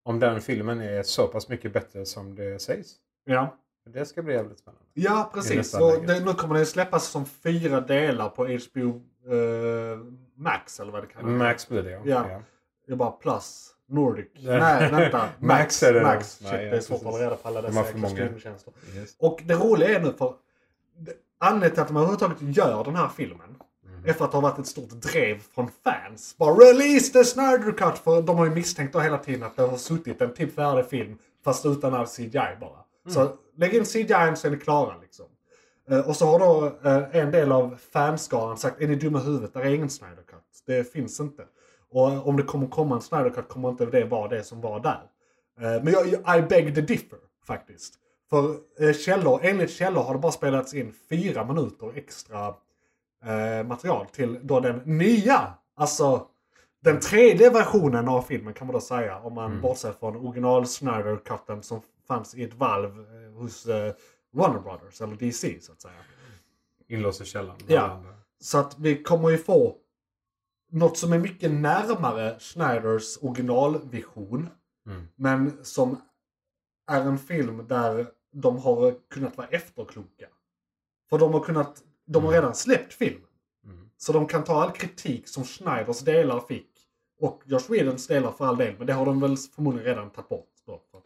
om 0.04 0.20
den 0.20 0.40
filmen 0.40 0.80
är 0.80 1.02
så 1.02 1.26
pass 1.26 1.48
mycket 1.48 1.72
bättre 1.72 2.06
som 2.06 2.34
det 2.34 2.62
sägs. 2.62 2.94
Ja. 3.24 3.56
Det 3.86 4.06
ska 4.06 4.22
bli 4.22 4.34
jävligt 4.34 4.58
spännande. 4.58 4.84
Ja, 4.94 5.30
precis. 5.34 5.74
Och 5.74 6.06
det, 6.06 6.20
nu 6.20 6.34
kommer 6.34 6.54
det 6.54 6.66
släppas 6.66 7.08
som 7.08 7.26
fyra 7.26 7.80
delar 7.80 8.28
på 8.28 8.44
HBO 8.44 9.02
eh, 9.32 9.98
Max 10.36 10.80
eller 10.80 10.92
vad 10.92 11.02
det 11.02 11.22
vara. 11.22 11.26
Max 11.26 11.68
blir 11.68 11.82
det 11.82 11.90
ja. 11.90 12.00
Ja. 12.04 12.42
Det 12.86 12.92
är 12.92 12.96
bara 12.96 13.10
plus. 13.10 13.70
Nordic. 13.86 14.26
Nej. 14.34 14.90
Vänta. 14.90 15.28
Max 15.38 15.82
är 15.82 15.94
det. 15.94 16.02
Max. 16.02 16.30
Shit, 16.30 16.48
Nej, 16.52 16.64
det 16.64 16.70
är 16.70 16.74
ja, 16.74 16.80
svårt 16.80 16.98
att 16.98 17.04
hålla 17.04 17.24
reda 17.24 17.36
på 17.36 17.48
alla 17.48 17.62
De 17.62 17.68
dessa 17.68 17.86
jäkla 17.86 18.08
streamingtjänster. 18.08 18.72
Yes. 18.96 19.16
Och 19.18 19.42
det 19.44 19.54
roliga 19.54 19.98
är 19.98 20.00
nu 20.00 20.12
för 20.12 20.34
anledningen 21.38 21.74
till 21.74 21.82
att 21.82 21.88
de 21.88 21.96
överhuvudtaget 21.96 22.56
gör 22.56 22.84
den 22.84 22.96
här 22.96 23.08
filmen 23.16 23.56
är 24.04 24.12
för 24.12 24.24
att 24.24 24.30
det 24.30 24.36
har 24.36 24.42
varit 24.42 24.58
ett 24.58 24.66
stort 24.66 24.90
drev 24.90 25.40
från 25.54 25.70
fans. 25.84 26.34
Bara 26.38 26.54
release 26.54 27.12
the 27.12 27.24
Snyder 27.24 27.72
Cut! 27.72 27.98
För 27.98 28.22
de 28.22 28.38
har 28.38 28.44
ju 28.44 28.50
misstänkt 28.50 28.92
då 28.92 29.00
hela 29.00 29.18
tiden 29.18 29.42
att 29.42 29.56
det 29.56 29.62
har 29.62 29.76
suttit 29.76 30.20
en 30.20 30.34
typ 30.34 30.54
färdig 30.54 30.86
film 30.86 31.18
fast 31.44 31.66
utan 31.66 31.94
all 31.94 32.06
CGI 32.06 32.56
bara. 32.60 32.83
Så 33.08 33.36
lägg 33.56 33.74
in 33.74 33.84
CGI 33.84 34.36
så 34.36 34.46
är 34.46 34.50
ni 34.50 34.56
klara 34.56 34.96
liksom. 35.00 35.26
Eh, 35.90 36.08
och 36.08 36.16
så 36.16 36.26
har 36.26 36.38
då 36.38 36.66
eh, 36.88 37.16
en 37.16 37.30
del 37.30 37.52
av 37.52 37.76
fanskaran 37.92 38.56
sagt 38.56 38.80
är 38.80 38.88
ni 38.88 38.94
dumma 38.94 39.20
i 39.20 39.22
huvudet? 39.22 39.54
Det 39.54 39.60
är 39.60 39.74
ingen 39.74 39.90
Snyder 39.90 40.22
Cut. 40.22 40.62
Det 40.66 40.92
finns 40.92 41.20
inte. 41.20 41.44
Och 41.90 42.28
om 42.28 42.36
det 42.36 42.42
kommer 42.42 42.66
komma 42.66 42.94
en 42.94 43.00
Snyder 43.00 43.30
Cut 43.30 43.48
kommer 43.48 43.68
inte 43.68 43.86
det 43.86 44.04
vara 44.04 44.28
det 44.28 44.44
som 44.44 44.60
var 44.60 44.80
där. 44.80 45.02
Eh, 45.60 45.82
men 45.82 45.92
jag, 45.92 46.38
I 46.38 46.42
beg 46.42 46.74
the 46.74 46.80
differ 46.80 47.18
faktiskt. 47.46 47.94
För 48.30 48.92
källor, 48.92 49.40
enligt 49.42 49.70
källor 49.70 50.02
har 50.02 50.14
det 50.14 50.20
bara 50.20 50.32
spelats 50.32 50.74
in 50.74 50.92
fyra 51.10 51.44
minuter 51.44 51.92
extra 51.94 52.54
material 53.64 54.06
till 54.06 54.38
då 54.42 54.60
den 54.60 54.82
nya, 54.84 55.54
alltså 55.76 56.26
den 56.84 57.00
tredje 57.00 57.50
versionen 57.50 58.08
av 58.08 58.22
filmen 58.22 58.54
kan 58.54 58.66
man 58.66 58.74
då 58.74 58.80
säga. 58.80 59.18
Om 59.18 59.34
man 59.34 59.60
bortser 59.60 59.92
från 59.92 60.16
original 60.16 60.62
Snyder-cutten 60.66 61.62
som 61.62 61.80
fanns 62.06 62.34
i 62.34 62.42
ett 62.42 62.54
valv 62.54 63.00
eh, 63.00 63.32
hos 63.32 63.66
eh, 63.66 63.94
Warner 64.32 64.60
Brothers, 64.60 65.00
eller 65.00 65.16
DC 65.16 65.60
så 65.60 65.72
att 65.72 65.80
säga. 65.80 65.94
Inlåst 66.88 67.20
i 67.20 67.24
källaren. 67.24 67.58
Ja. 67.66 68.02
Så 68.40 68.58
att 68.58 68.78
vi 68.78 69.02
kommer 69.02 69.30
ju 69.30 69.38
få 69.38 69.76
något 70.70 70.98
som 70.98 71.12
är 71.12 71.18
mycket 71.18 71.50
närmare 71.50 72.36
Schneiders 72.40 73.18
originalvision. 73.22 74.48
Mm. 74.86 75.08
Men 75.16 75.64
som 75.64 76.00
är 76.86 77.00
en 77.00 77.18
film 77.18 77.66
där 77.68 78.10
de 78.32 78.58
har 78.58 78.94
kunnat 79.10 79.36
vara 79.36 79.46
efterkloka. 79.48 80.26
För 81.10 81.18
de 81.18 81.32
har 81.32 81.40
kunnat, 81.40 81.82
de 82.06 82.22
har 82.24 82.30
Mm. 82.32 82.42
redan 82.42 82.54
släppt 82.54 82.94
filmen. 82.94 83.28
Mm. 83.64 83.90
Så 83.96 84.12
de 84.12 84.26
kan 84.26 84.44
ta 84.44 84.62
all 84.62 84.70
kritik 84.70 85.28
som 85.28 85.44
Schneiders 85.44 86.00
delar 86.00 86.40
fick. 86.40 86.70
Och 87.20 87.42
Josh 87.46 87.70
Whedons 87.70 88.06
delar 88.06 88.32
för 88.32 88.46
all 88.46 88.56
del. 88.56 88.78
Men 88.78 88.86
det 88.86 88.92
har 88.92 89.06
de 89.06 89.20
väl 89.20 89.36
förmodligen 89.36 89.86
redan 89.86 90.10
tagit 90.10 90.28
bort. 90.28 90.53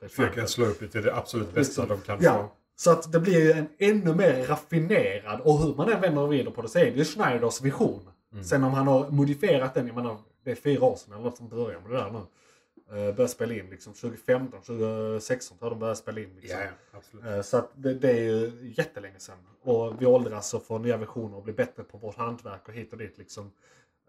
Då, 0.01 0.09
för 0.09 0.23
att 0.25 0.35
det 0.35 0.41
är 0.41 0.47
Försöka 0.47 0.47
Snyder. 0.47 0.47
slå 0.47 0.65
upp 0.67 0.81
det 0.81 0.89
till 0.89 1.03
det 1.03 1.15
absolut 1.17 1.55
bästa 1.55 1.87
de 1.87 2.01
kan 2.01 2.19
Ja. 2.21 2.33
få. 2.35 2.49
Så 2.77 2.91
att 2.91 3.13
det 3.13 3.21
blir 3.21 3.41
ju 3.41 3.53
en 3.53 3.69
ännu 3.79 4.15
mer 4.15 4.45
raffinerad, 4.47 5.41
och 5.41 5.59
hur 5.59 5.75
man 5.75 5.93
än 5.93 6.01
vänder 6.01 6.23
och 6.23 6.29
vrider 6.29 6.51
på 6.51 6.63
det 6.63 6.69
så 6.69 6.79
är 6.79 6.85
det 6.85 6.91
ju 6.99 7.05
Schneiders 7.05 7.63
vision. 7.63 8.09
Mm. 8.33 8.45
Sen 8.45 8.65
om 8.65 8.73
han 8.73 8.87
har 8.87 9.11
modifierat 9.11 9.75
den, 9.75 9.87
jag 9.87 9.97
menar 9.97 10.17
det 10.45 10.51
är 10.51 10.55
fyra 10.55 10.85
år 10.85 10.97
sedan 10.97 11.13
eller 11.15 11.25
något 11.25 11.37
som 11.37 11.49
börjar 11.49 11.81
med 11.81 11.91
det 11.91 11.97
där 11.97 12.11
nu. 12.11 12.19
Uh, 12.19 12.95
började 12.95 13.29
spela 13.29 13.55
in 13.55 13.71
liksom 13.71 13.93
2015, 13.93 14.61
2016 14.63 15.59
tror 15.59 15.67
jag 15.71 15.77
de 15.77 15.81
började 15.81 15.97
spela 15.97 16.21
in. 16.21 16.31
Liksom. 16.41 16.59
Absolut. 16.93 17.25
Eh, 17.27 17.41
Så 17.43 17.57
att 17.57 17.71
det, 17.75 17.95
det 17.95 18.11
är 18.11 18.23
ju 18.23 18.73
jättelänge 18.77 19.19
sedan. 19.19 19.37
Och 19.63 20.03
vi 20.03 20.07
åldras 20.07 20.55
och 20.55 20.63
får 20.67 20.79
nya 20.79 20.97
versioner 20.97 21.37
och 21.37 21.43
blir 21.43 21.55
bättre 21.55 21.83
på 21.83 21.99
vårt 21.99 22.17
hantverk 22.17 22.69
och 22.69 22.75
hit 22.75 22.93
och 22.93 22.99
dit 22.99 23.19
liksom. 23.19 23.51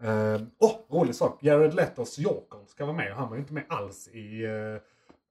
Åh, 0.02 0.38
oh, 0.60 0.76
rolig 1.00 1.16
sak. 1.16 1.44
Jared 1.44 1.74
Letos 1.74 2.18
Joker 2.18 2.60
ska 2.68 2.86
vara 2.86 2.96
med. 2.98 3.14
Han 3.14 3.30
var 3.30 3.36
ju 3.36 3.42
inte 3.42 3.54
med 3.54 3.64
alls 3.70 4.08
i 4.08 4.46
uh, 4.48 4.78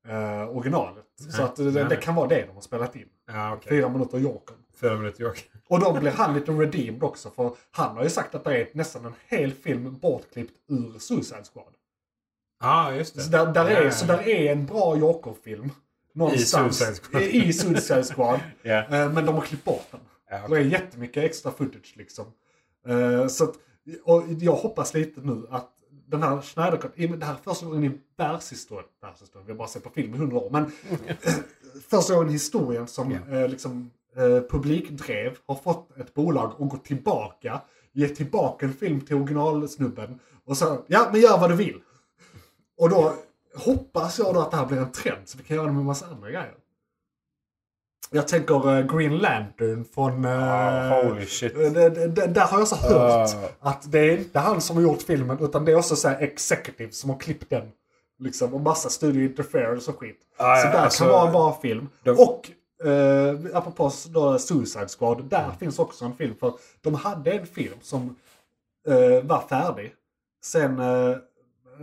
uh, 0.08 0.56
originalet. 0.56 1.04
så 1.36 1.42
att 1.42 1.56
det, 1.56 1.62
nej, 1.62 1.72
det 1.72 1.88
nej. 1.88 2.00
kan 2.02 2.14
vara 2.14 2.28
det 2.28 2.46
de 2.46 2.54
har 2.54 2.60
spelat 2.60 2.96
in. 2.96 3.08
Ja, 3.26 3.54
okej. 3.54 3.68
Fyra 3.70 3.88
minuter 3.88 4.18
Jokern. 4.18 4.56
Fyra 4.80 4.96
minuter 4.96 5.22
Joker. 5.24 5.42
Och 5.68 5.80
då 5.80 6.00
blir 6.00 6.10
han 6.10 6.34
lite 6.34 6.52
redeemed 6.52 7.02
också. 7.02 7.30
För 7.30 7.50
han 7.70 7.96
har 7.96 8.04
ju 8.04 8.10
sagt 8.10 8.34
att 8.34 8.44
det 8.44 8.56
är 8.60 8.68
nästan 8.72 9.04
en 9.06 9.14
hel 9.28 9.52
film 9.52 9.98
bortklippt 9.98 10.56
ur 10.68 10.98
Suicide 10.98 11.44
Squad. 11.52 11.74
Ja, 12.60 12.92
just 12.94 13.14
det. 13.14 13.20
Så 13.20 13.30
där, 13.30 13.46
där, 13.46 13.70
Ja, 13.70 13.76
är, 13.76 13.84
ja, 13.84 13.90
så 13.90 14.06
där 14.06 14.28
är 14.28 14.52
en 14.52 14.66
bra 14.66 14.96
Joker-film. 14.96 15.70
Någonstans. 16.14 16.78
Suicide 16.78 17.00
Squad. 17.10 17.22
I, 17.22 17.44
i 17.48 17.52
Suicide 17.52 18.04
Squad. 18.04 18.40
Eh, 18.62 18.84
Men 18.88 19.26
de 19.26 19.34
har 19.34 19.40
klippt 19.42 19.64
bort 19.64 19.86
den. 19.90 20.00
Ja, 20.30 20.48
Det 20.48 20.56
är 20.56 20.60
jättemycket 20.60 21.24
extra 21.24 21.52
footage 21.52 21.94
liksom. 21.96 22.26
Eh, 22.88 23.26
Så 23.26 23.44
att, 23.44 23.54
och 24.04 24.22
jag 24.40 24.52
hoppas 24.52 24.94
lite 24.94 25.20
nu 25.20 25.46
att 25.50 25.70
den 26.10 26.22
här 26.22 26.40
Schneider 26.40 26.76
Cut, 26.76 26.92
i 26.94 27.06
och 27.06 27.10
med 27.10 27.18
det 27.18 27.26
här 27.26 27.32
är 27.32 27.38
första 27.38 27.66
gången 27.66 27.84
i 27.84 28.00
världshistorien, 28.16 28.88
världshistorien, 29.02 29.46
vi 29.46 29.52
har 29.52 29.58
bara 29.58 29.68
sett 29.68 29.84
på 29.84 29.90
film 29.90 30.14
i 30.14 30.18
hundra 30.18 30.36
år, 30.36 30.50
men 30.50 30.72
eh, 31.06 31.16
första 31.88 32.14
gången 32.14 32.28
i 32.28 32.32
historien 32.32 32.86
som 32.86 33.12
eh, 33.12 33.48
liksom, 33.48 33.90
eh, 34.16 34.40
publikdrev 34.50 35.36
har 35.46 35.54
fått 35.54 35.96
ett 35.96 36.14
bolag 36.14 36.52
att 36.58 36.70
gå 36.70 36.76
tillbaka, 36.76 37.60
ge 37.92 38.08
tillbaka 38.08 38.66
en 38.66 38.72
film 38.72 39.00
till 39.00 39.16
originalsnubben 39.16 40.18
och 40.44 40.56
så 40.56 40.84
ja 40.86 41.08
men 41.12 41.20
gör 41.20 41.38
vad 41.38 41.50
du 41.50 41.56
vill. 41.56 41.80
Och 42.78 42.90
då 42.90 43.14
hoppas 43.54 44.18
jag 44.18 44.34
då 44.34 44.40
att 44.40 44.50
det 44.50 44.56
här 44.56 44.66
blir 44.66 44.78
en 44.78 44.92
trend 44.92 45.28
så 45.28 45.38
vi 45.38 45.44
kan 45.44 45.56
göra 45.56 45.66
det 45.66 45.72
med 45.72 45.80
en 45.80 45.86
massa 45.86 46.06
andra 46.06 46.30
grejer. 46.30 46.54
Jag 48.10 48.28
tänker 48.28 48.78
eh, 48.78 48.96
Green 48.96 49.18
Lantern 49.18 49.84
från... 49.94 50.24
Ah, 50.24 51.02
holy 51.02 51.26
shit. 51.26 51.56
eh, 51.56 51.62
där 51.62 52.40
har 52.46 52.58
jag 52.58 52.68
så 52.68 52.76
hört 52.76 53.28
Ah. 53.60 53.70
att 53.70 53.92
det 53.92 53.98
är 53.98 54.18
inte 54.18 54.38
han 54.38 54.60
som 54.60 54.76
har 54.76 54.82
gjort 54.82 55.02
filmen 55.02 55.38
utan 55.40 55.64
det 55.64 55.72
är 55.72 55.76
också 55.76 55.96
så 55.96 56.08
här 56.08 56.20
executive 56.20 56.92
som 56.92 57.10
har 57.10 57.18
klippt 57.18 57.50
den. 57.50 57.68
Liksom, 58.20 58.54
och 58.54 58.60
massa 58.60 58.88
studio 58.88 59.22
interference 59.22 59.90
och 59.90 59.98
skit. 59.98 60.18
Ah, 60.36 60.56
så 60.60 60.66
ja, 60.66 60.72
där 60.72 60.78
alltså, 60.78 61.04
kan 61.04 61.12
vara 61.12 61.26
en 61.26 61.32
bra 61.32 61.58
film. 61.62 61.88
de- 62.04 62.10
Och 62.18 62.50
eh, 62.88 63.36
apropå 63.54 63.90
då 64.08 64.38
Suicide 64.38 64.88
Squad, 64.98 65.24
där 65.24 65.50
finns 65.60 65.78
också 65.78 66.04
en 66.04 66.16
film. 66.16 66.34
För 66.40 66.52
de 66.80 66.94
hade 66.94 67.32
en 67.32 67.46
film 67.46 67.78
som 67.82 68.16
eh, 68.88 69.24
var 69.24 69.40
färdig. 69.48 69.92
Sen 70.44 70.78
eh, 70.78 71.16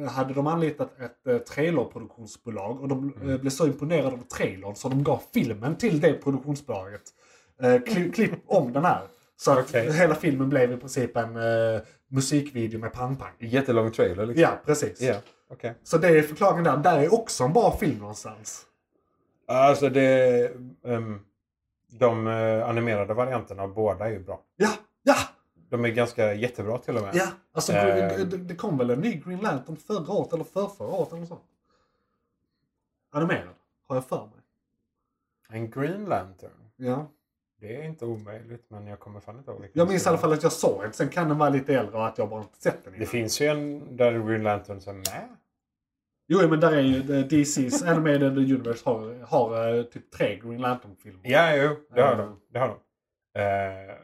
hade 0.10 0.34
de 0.34 0.48
anlitat 0.48 1.00
ett 1.00 1.28
eh, 1.28 1.38
trailerproduktionsbolag 1.38 2.82
och 2.82 2.88
de 2.88 3.14
Mm. 3.16 3.30
eh, 3.30 3.38
blev 3.40 3.50
så 3.52 3.68
imponerade 3.68 4.08
av 4.16 4.22
trailern 4.38 4.76
så 4.76 4.90
de 4.90 5.04
gav 5.04 5.22
filmen 5.34 5.76
till 5.76 6.00
det 6.00 6.14
produktionsbolaget. 6.14 7.02
Eh, 7.62 7.82
klipp, 7.82 8.14
klipp 8.16 8.32
om 8.48 8.74
den 8.74 8.86
här. 8.86 9.02
Så 9.38 9.52
att 9.52 9.70
Okej. 9.70 9.92
hela 9.98 10.16
filmen 10.16 10.50
blev 10.50 10.72
i 10.72 10.78
princip 10.78 11.18
en 11.18 11.36
eh, 11.36 11.82
musikvideo 12.08 12.80
med 12.80 12.94
pang-pang. 12.94 13.32
Jättelång 13.40 13.92
trailer 13.92 14.26
liksom. 14.26 14.42
Ja, 14.42 14.60
precis. 14.66 15.02
Ja, 15.02 15.16
okej. 15.50 15.74
Så 15.84 15.98
det 15.98 16.08
är 16.08 16.22
förklaringen 16.22 16.64
där. 16.64 16.78
Där 16.78 17.00
är 17.00 17.14
också 17.14 17.44
en 17.44 17.54
bra 17.54 17.78
film 17.78 17.98
någonstans. 18.00 18.66
Alltså 19.48 19.90
det... 19.90 20.52
ehm, 20.86 21.20
de 22.00 22.28
animerade 22.66 23.14
varianterna 23.14 23.64
av 23.64 23.74
båda 23.74 24.06
är 24.06 24.10
ju 24.12 24.20
bra. 24.20 24.42
Ja, 24.56 24.70
De 25.78 25.86
är 25.86 25.90
ganska 25.90 26.34
jättebra 26.34 26.78
till 26.78 26.96
och 26.98 27.02
med. 27.04 27.16
ja. 27.16 27.28
Alltså 27.54 27.74
Eh. 27.74 28.18
det, 28.18 28.38
det 28.38 28.56
kom 28.56 28.78
väl 28.78 28.90
en 28.90 29.00
ny 29.00 29.14
Green 29.26 29.40
Lantern 29.40 29.76
förra 29.76 30.14
året 30.14 30.34
eller 30.34 30.44
förrförra 30.44 30.88
året 30.88 31.14
eller 31.14 31.26
sånt. 31.26 31.42
Animerad, 33.12 33.54
har 33.88 33.96
jag 33.96 34.06
för 34.06 34.18
mig. 34.22 34.30
En 35.50 35.70
Green 35.72 36.06
Lantern. 36.06 36.52
Ja. 36.76 37.08
Det 37.60 37.76
är 37.76 37.84
inte 37.84 38.06
omöjligt 38.06 38.66
men 38.70 38.88
jag 38.88 39.00
kommer 39.00 39.20
fan 39.20 39.38
inte 39.38 39.52
ihåg 39.52 39.62
vilken 39.62 39.80
Jag 39.80 39.88
det 39.88 39.92
minns 39.92 40.06
i 40.06 40.10
alla 40.10 40.18
fall 40.18 40.34
att 40.34 40.44
jag 40.44 40.52
såg 40.52 40.82
den. 40.82 40.94
Sen 40.94 41.10
kan 41.10 41.28
den 41.30 41.38
vara 41.38 41.50
lite 41.50 41.74
äldre 41.76 41.98
och 41.98 42.08
att 42.08 42.18
jag 42.18 42.30
bara 42.30 42.42
inte 42.42 42.62
sett 42.62 42.84
den 42.84 42.94
Det 42.94 42.98
innan. 42.98 43.08
finns 43.08 43.42
ju 43.42 43.46
en 43.46 43.98
där 43.98 44.12
Green 44.28 44.44
Lantern 44.44 44.78
är 44.78 44.94
med. 44.94 45.28
Jo, 46.28 46.50
men 46.50 46.60
där 46.60 46.72
är 46.72 46.82
ju 46.82 47.02
DC's 47.04 47.88
Animated 47.92 48.38
Universe 48.38 48.90
har, 48.90 49.24
har 49.26 49.76
eh, 49.78 49.84
typ 49.84 50.12
tre 50.12 50.36
Green 50.40 50.62
Lantern-filmer. 50.62 51.20
Ja, 51.24 51.56
jo. 51.56 51.76
Det 51.96 52.02
har 52.02 52.12
Eh. 52.12 52.18
de. 52.18 52.40
Det 52.50 52.60
har 52.60 52.68
de. 52.68 52.76
Eh, 53.40 53.96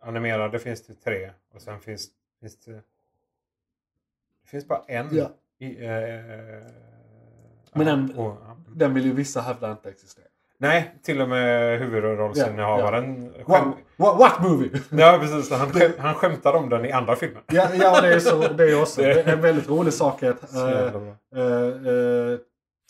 animerade 0.00 0.58
finns 0.58 0.86
det 0.86 0.94
tre. 0.94 1.30
Och 1.54 1.62
sen 1.62 1.80
finns, 1.80 2.08
finns 2.40 2.56
det... 2.56 2.72
Det 2.72 4.50
finns 4.50 4.68
bara 4.68 4.82
en. 4.88 5.08
Ja. 5.12 5.30
I, 5.58 5.84
eh, 5.84 5.90
Men 5.90 6.66
ja, 7.72 7.84
den- 7.84 8.14
och, 8.16 8.36
ja. 8.46 8.56
Den 8.74 8.94
vill 8.94 9.04
ju 9.04 9.12
vissa 9.12 9.40
hävda 9.40 9.70
inte 9.72 9.88
existerar. 9.88 10.28
Nej, 10.58 10.94
till 11.02 11.20
och 11.20 11.28
med 11.28 11.78
huvudrollsinnehavaren. 11.78 13.32
What, 13.46 13.58
Skäm... 13.62 13.72
what, 13.96 14.18
what 14.18 14.42
movie? 14.42 14.70
Ja, 14.90 15.18
precis. 15.20 15.50
Han, 15.50 15.70
skäm... 15.70 15.92
han 15.98 16.14
skämtar 16.14 16.52
om 16.52 16.68
den 16.68 16.84
i 16.84 16.92
andra 16.92 17.16
filmen. 17.16 17.42
ja, 17.46 17.68
ja, 17.74 18.00
det 18.00 18.14
är, 18.14 18.18
så, 18.18 18.48
det 18.52 18.64
är 18.70 18.82
också 18.82 19.00
Det- 19.02 19.20
är 19.22 19.32
en 19.32 19.40
väldigt 19.40 19.68
rolig 19.68 19.92
sak. 19.92 20.22
Att, 20.22 20.54
eh, 20.54 20.62
eh, 20.70 20.90
eh, 21.42 22.38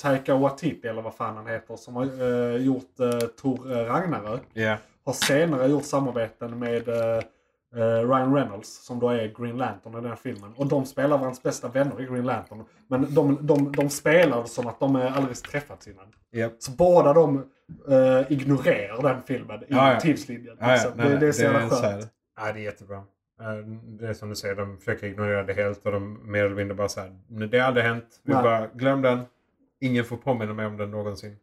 Taika 0.02 0.34
Waititi, 0.34 0.88
eller 0.88 1.02
vad 1.02 1.14
fan 1.14 1.36
han 1.36 1.46
heter, 1.46 1.76
som 1.76 1.96
har 1.96 2.04
eh, 2.04 2.56
gjort 2.56 2.96
Tor 3.42 3.72
eh, 3.72 3.84
Ragnarök. 3.84 4.42
Ja. 4.52 4.76
Har 5.04 5.12
senare 5.12 5.66
gjort 5.66 5.84
samarbeten 5.84 6.58
med 6.58 6.88
eh, 6.88 7.16
eh, 7.76 8.08
Ryan 8.08 8.34
Reynolds, 8.34 8.84
som 8.86 8.98
då 9.00 9.08
är 9.08 9.28
Green 9.38 9.56
Lantern 9.56 9.92
i 9.92 9.96
den 9.96 10.04
här 10.06 10.16
filmen. 10.16 10.52
Och 10.56 10.66
de 10.66 10.84
spelar 10.86 11.08
varandras 11.18 11.42
bästa 11.42 11.68
vänner 11.68 12.00
i 12.02 12.04
Green 12.06 12.26
Lantern. 12.26 12.64
Men 12.88 13.14
de, 13.14 13.38
de, 13.46 13.72
de 13.72 13.90
spelar 13.90 14.44
som 14.44 14.66
att 14.66 14.80
de 14.80 14.96
aldrig 14.96 15.36
träffats 15.36 15.88
innan. 15.88 16.06
Ja. 16.30 16.48
Så 16.58 16.70
båda 16.70 17.12
de 17.12 17.36
eh, 17.88 18.32
ignorerar 18.32 19.02
den 19.02 19.22
filmen 19.22 19.62
i 19.62 19.66
Ja, 19.68 19.92
ja. 19.92 20.00
tidslinjen. 20.00 20.56
Ja, 20.60 20.66
ja. 20.66 20.72
liksom. 20.72 20.92
Nej, 20.96 21.08
det, 21.08 21.16
det 21.16 21.26
är 21.28 21.32
så 21.32 21.42
jävla 21.42 21.58
skönt. 21.60 21.72
så 21.72 21.86
här- 21.86 22.04
Ja, 22.36 22.52
det 22.52 22.60
är 22.60 22.64
jättebra. 22.64 23.02
Det 23.98 24.06
är 24.08 24.12
som 24.14 24.28
du 24.28 24.34
säger, 24.36 24.54
de 24.54 24.78
försöker 24.78 25.06
ignorera 25.06 25.42
det 25.42 25.52
helt 25.52 25.86
och 25.86 25.92
de 25.92 26.30
mer 26.32 26.44
eller 26.44 26.56
mindre 26.56 26.74
bara 26.74 26.88
så 26.88 27.00
här. 27.00 27.18
"Nej, 27.28 27.48
Det 27.48 27.58
har 27.58 27.66
aldrig 27.66 27.86
hänt. 27.86 28.20
Vi 28.22 28.32
bara, 28.32 28.66
glöm 28.66 29.02
den. 29.02 29.20
Ingen 29.80 30.04
får 30.04 30.16
påminna 30.16 30.52
mig 30.54 30.66
om 30.66 30.76
den 30.76 30.90
någonsin. 30.90 31.36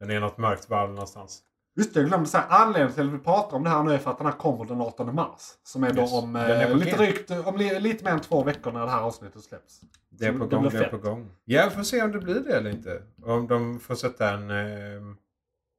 Den 0.00 0.10
är 0.10 0.20
något 0.20 0.38
mörkt 0.38 0.70
valv 0.70 0.90
någonstans. 0.90 1.42
Just 1.76 1.94
det, 1.94 2.00
jag 2.00 2.08
glömde 2.08 2.28
säga. 2.28 2.44
Anledningen 2.48 2.94
till 2.94 3.06
att 3.08 3.14
vi 3.14 3.18
pratar 3.18 3.56
om 3.56 3.64
det 3.64 3.70
här 3.70 3.82
nu 3.82 3.92
är 3.92 3.98
för 3.98 4.10
att 4.10 4.18
den 4.18 4.26
här 4.26 4.34
kommer 4.34 4.64
den 4.64 4.80
18 4.80 5.14
mars. 5.14 5.40
Som 5.62 5.84
är 5.84 5.92
då 5.92 6.02
Yes. 6.02 6.12
om, 6.12 6.36
är 6.36 6.70
eh, 6.70 6.76
lite, 6.76 6.96
drygt, 6.96 7.30
om 7.30 7.56
li, 7.56 7.80
lite 7.80 8.04
mer 8.04 8.12
än 8.12 8.20
två 8.20 8.42
veckor 8.42 8.72
när 8.72 8.80
det 8.80 8.90
här 8.90 9.00
avsnittet 9.00 9.44
släpps. 9.44 9.80
Det 10.10 10.26
är 10.26 10.32
på 10.32 10.46
det 10.46 10.56
gång, 10.56 10.68
det 10.68 10.78
är 10.78 10.88
på 10.88 10.98
gång. 10.98 11.30
Ja, 11.44 11.66
vi 11.70 11.76
får 11.76 11.82
se 11.82 12.02
om 12.02 12.12
det 12.12 12.18
blir 12.18 12.40
det 12.40 12.56
eller 12.56 12.70
inte. 12.70 13.02
Om 13.22 13.46
de 13.46 13.80
får 13.80 13.94
sätta 13.94 14.30
en... 14.30 14.50
Eh, 14.50 15.16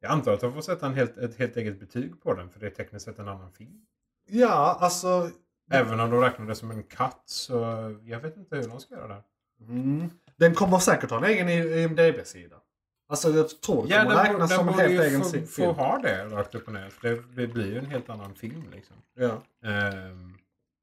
jag 0.02 0.12
antar 0.12 0.34
att 0.34 0.40
de 0.40 0.54
får 0.54 0.62
sätta 0.62 0.86
en 0.86 0.94
helt, 0.94 1.18
ett 1.18 1.38
helt 1.38 1.58
eget 1.58 1.80
betyg 1.80 2.22
på 2.24 2.34
den. 2.34 2.50
För 2.50 2.60
det 2.60 2.66
är 2.66 2.70
tekniskt 2.70 3.06
sett 3.06 3.20
en 3.20 3.28
annan 3.28 3.52
film. 3.52 3.82
Ja, 4.28 4.78
alltså... 4.80 5.30
Även 5.72 6.00
om 6.00 6.10
de 6.10 6.22
räknar 6.22 6.46
det 6.46 6.56
som 6.56 6.72
en 6.72 6.84
katt 6.84 7.24
så... 7.26 7.56
Jag 8.04 8.20
vet 8.20 8.38
inte 8.38 8.56
hur 8.56 8.68
de 8.68 8.80
ska 8.80 8.96
göra 8.96 9.08
det. 9.08 9.24
Mm. 9.66 10.10
Den 10.36 10.56
kommer 10.56 10.80
säkert 10.80 11.10
ha 11.10 11.18
en 11.18 11.24
egen 11.24 11.50
IMDB-sida. 11.50 12.56
Alltså 13.12 13.30
jag 13.30 13.62
tror 13.62 13.86
Ja, 13.90 13.98
kommer 14.04 14.16
den, 14.16 14.26
räknas 14.26 14.50
den 14.50 14.58
som 14.60 14.68
en 14.68 14.74
borde 14.74 14.84
helt 14.88 14.94
ju 15.04 15.08
egen 15.08 15.22
få, 15.22 15.30
si- 15.30 15.42
få 15.42 15.48
film. 15.48 15.70
ha 15.76 15.98
det 16.04 16.26
rakt 16.26 16.56
upp 16.56 16.68
och 16.68 16.74
ner. 16.74 16.90
För 16.90 17.10
det, 17.10 17.22
det 17.36 17.48
blir 17.48 17.66
ju 17.68 17.78
en 17.78 17.86
helt 17.86 18.10
annan 18.10 18.34
film 18.36 18.64
liksom. 18.76 18.96
Ja. 19.20 19.42
Ehm, 19.70 20.34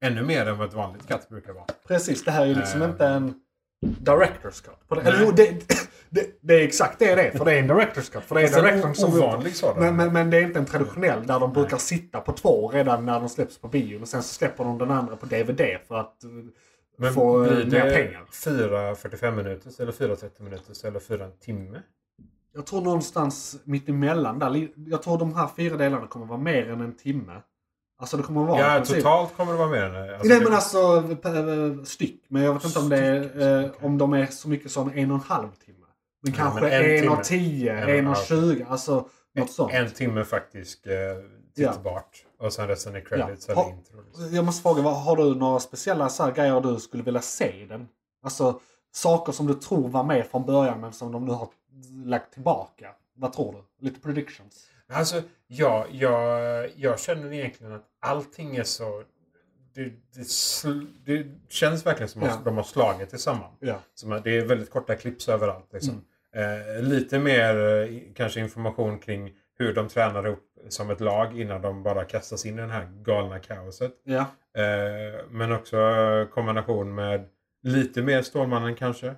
ännu 0.05 0.21
mer 0.23 0.45
än 0.45 0.57
vad 0.57 0.67
ett 0.67 0.73
vanligt 0.73 1.07
katt 1.07 1.29
brukar 1.29 1.53
vara. 1.53 1.65
Precis, 1.87 2.23
det 2.23 2.31
här 2.31 2.41
är 2.41 2.45
ju 2.45 2.55
liksom 2.55 2.81
Eh. 2.81 2.89
inte 2.89 3.05
en 3.07 3.33
Director's 3.85 4.63
Cut. 4.65 5.05
Eller 5.07 5.21
jo, 5.25 5.31
det, 5.31 5.69
det, 6.09 6.39
det 6.41 6.53
är 6.53 6.63
exakt 6.63 6.99
det 6.99 7.15
det 7.15 7.23
är. 7.27 7.37
För 7.37 7.45
det 7.45 7.53
är 7.53 7.59
en 7.59 7.71
Director's 7.71 8.11
Cut. 8.13 8.23
För 8.23 8.35
det 8.35 8.41
är 8.41 8.57
en 8.57 8.63
directorn 8.65 8.95
som 8.95 9.13
ovanlig 9.13 9.55
sådan. 9.55 9.79
Men, 9.83 9.95
men, 9.95 10.13
men 10.13 10.29
det 10.29 10.37
är 10.37 10.41
inte 10.41 10.59
en 10.59 10.65
traditionell 10.65 11.27
där 11.27 11.39
de 11.39 11.53
brukar 11.53 11.77
sitta 11.77 12.19
på 12.21 12.31
två 12.31 12.67
redan 12.69 13.05
när 13.05 13.19
de 13.19 13.29
släpps 13.29 13.57
på 13.57 13.67
bio. 13.67 14.01
Och 14.01 14.07
sen 14.07 14.23
så 14.23 14.33
släpper 14.33 14.63
de 14.63 14.77
den 14.77 14.91
andra 14.91 15.15
på 15.15 15.25
DVD 15.25 15.61
för 15.87 15.95
att 15.95 16.23
eh, 16.23 16.29
Men 16.97 17.13
få 17.13 17.43
eh, 17.45 17.51
blir 17.65 17.65
mer 17.83 17.93
pengar. 17.93 18.25
4 18.33 18.95
45 18.95 19.35
minuters 19.35 19.79
eller 19.79 19.91
4 19.91 20.15
30 20.15 20.43
minuters 20.43 20.83
eller 20.83 20.99
4 20.99 21.25
en 21.25 21.31
timme? 21.39 21.81
Jag 22.53 22.65
tror 22.65 22.81
någonstans 22.81 23.57
mitt 23.63 23.89
emellan 23.89 24.39
där. 24.39 24.67
Jag 24.75 25.03
tror 25.03 25.17
de 25.17 25.35
här 25.35 25.49
fyra 25.55 25.77
delarna 25.77 26.07
kommer 26.07 26.25
vara 26.25 26.37
mer 26.39 26.69
än 26.69 26.81
en 26.81 26.95
timme. 26.95 27.41
Alltså 28.01 28.17
det 28.17 28.23
kommer 28.23 28.43
vara 28.43 28.59
Ja, 28.77 28.85
totalt 28.85 29.37
kommer 29.37 29.51
det 29.51 29.57
vara 29.57 29.69
mer 29.69 29.83
än. 29.83 30.13
Alltså, 30.13 30.27
Nej 30.29 30.39
men 30.43 30.53
alltså 30.53 31.03
eh, 31.23 31.83
styck. 31.83 32.25
Men 32.27 32.41
jag 32.43 32.53
vet 32.53 32.65
inte 32.65 32.79
om 32.79 32.89
det 32.89 32.97
är, 32.97 33.63
eh, 33.63 33.71
om 33.81 33.97
de 33.97 34.13
är 34.13 34.25
så 34.25 34.49
mycket 34.49 34.71
som 34.71 34.91
en 34.93 35.11
och 35.11 35.15
en 35.17 35.23
halv 35.23 35.49
timme. 35.65 35.85
Men 36.23 36.33
Ja, 36.33 36.37
kanske 36.37 36.61
men 36.61 36.71
en 36.71 37.03
en, 37.03 37.09
och 37.09 37.23
tio, 37.23 37.73
En 37.79 37.89
en 37.99 38.07
och 38.07 38.17
tjugo. 38.17 38.65
Alltså 38.69 39.07
något 39.35 39.51
sånt. 39.51 39.73
En 39.73 39.91
timme 39.91 40.23
faktiskt 40.23 40.87
eh, 40.87 40.93
Ja. 41.55 41.73
tittbart. 41.73 42.25
Och 42.39 42.53
sen 42.53 42.67
resten 42.67 42.95
är 42.95 42.99
credits 43.01 43.45
Ja. 43.47 43.53
eller 43.53 43.63
Ha- 43.63 43.69
intro. 43.71 44.01
Liksom. 44.01 44.35
Jag 44.35 44.45
måste 44.45 44.61
fråga, 44.61 44.81
vad- 44.81 45.01
har 45.03 45.15
du 45.17 45.35
några 45.35 45.59
speciella 45.59 46.09
så 46.09 46.23
här 46.23 46.31
grejer 46.31 46.61
du 46.61 46.79
skulle 46.79 47.03
vilja 47.03 47.21
se 47.21 47.61
i 47.61 47.65
den? 47.65 47.87
Alltså 48.23 48.59
saker 48.91 49.31
som 49.31 49.47
du 49.47 49.53
tror 49.53 49.87
var 49.87 50.03
med 50.03 50.27
från 50.27 50.45
början 50.45 50.81
men 50.81 50.93
som 50.93 51.11
de 51.11 51.25
nu 51.25 51.31
har 51.31 51.45
lagt 52.05 52.33
tillbaka. 52.33 52.89
Vad 53.15 53.33
tror 53.33 53.53
du? 53.53 53.85
Lite 53.87 53.99
predictions. 54.01 54.69
Alltså, 54.91 55.21
ja, 55.47 55.85
jag, 55.91 56.69
jag 56.75 56.99
känner 56.99 57.33
egentligen 57.33 57.73
att 57.73 57.85
allting 57.99 58.55
är 58.55 58.63
så... 58.63 59.03
Det, 59.73 59.83
det, 59.85 60.25
det 61.05 61.27
känns 61.49 61.85
verkligen 61.85 62.09
som 62.09 62.23
att 62.23 62.29
Ja. 62.29 62.41
de 62.45 62.57
har 62.57 62.63
slagit 62.63 63.09
tillsammans. 63.09 63.57
Ja. 63.59 63.79
Som 63.93 64.21
det 64.23 64.37
är 64.37 64.45
väldigt 64.45 64.69
korta 64.69 64.95
klipps 64.95 65.29
överallt. 65.29 65.73
Liksom. 65.73 66.05
Eh, 66.35 66.83
lite 66.83 67.19
mer 67.19 67.55
eh, 67.81 67.99
kanske 68.15 68.39
information 68.39 68.99
kring 68.99 69.33
hur 69.57 69.73
de 69.73 69.87
tränar 69.87 70.25
upp 70.25 70.45
som 70.69 70.89
ett 70.89 70.99
lag 70.99 71.39
innan 71.41 71.61
de 71.61 71.83
bara 71.83 72.05
kastas 72.05 72.45
in 72.45 72.59
i 72.59 72.61
det 72.61 72.67
här 72.67 72.85
galna 73.03 73.39
kaoset. 73.39 73.91
Ja. 74.03 74.19
Eh, 74.61 75.25
men 75.29 75.51
också 75.51 75.77
kombination 76.33 76.95
med 76.95 77.27
lite 77.63 78.01
mer 78.01 78.21
Stålmannen 78.21 78.75
kanske. 78.75 79.15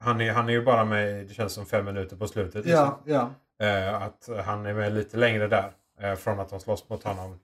Han 0.00 0.20
är, 0.20 0.32
han 0.32 0.48
är 0.48 0.52
ju 0.52 0.64
bara 0.64 0.84
med, 0.84 1.26
det 1.26 1.34
känns 1.34 1.52
som 1.52 1.66
fem 1.66 1.84
minuter 1.84 2.16
på 2.16 2.28
slutet. 2.28 2.64
liksom. 2.66 2.94
Ja, 3.04 3.30
ja. 3.58 3.66
Eh, 3.66 4.02
att 4.02 4.28
han 4.44 4.66
är 4.66 4.74
med 4.74 4.92
lite 4.92 5.16
längre 5.16 5.48
där. 5.48 5.72
Eh, 6.00 6.14
från 6.14 6.40
att 6.40 6.48
de 6.48 6.60
slåss 6.60 6.88
mot 6.88 7.04
honom 7.04 7.38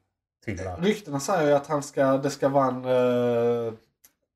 till 0.44 0.56
där. 0.56 0.76
Ryktena 0.76 1.20
säger 1.20 1.48
ju 1.48 1.52
att 1.56 1.66
han 1.66 1.82
ska, 1.82 2.16
det 2.18 2.30
ska 2.30 2.48
vara 2.48 2.66
en 2.66 2.84
eh, 2.84 3.72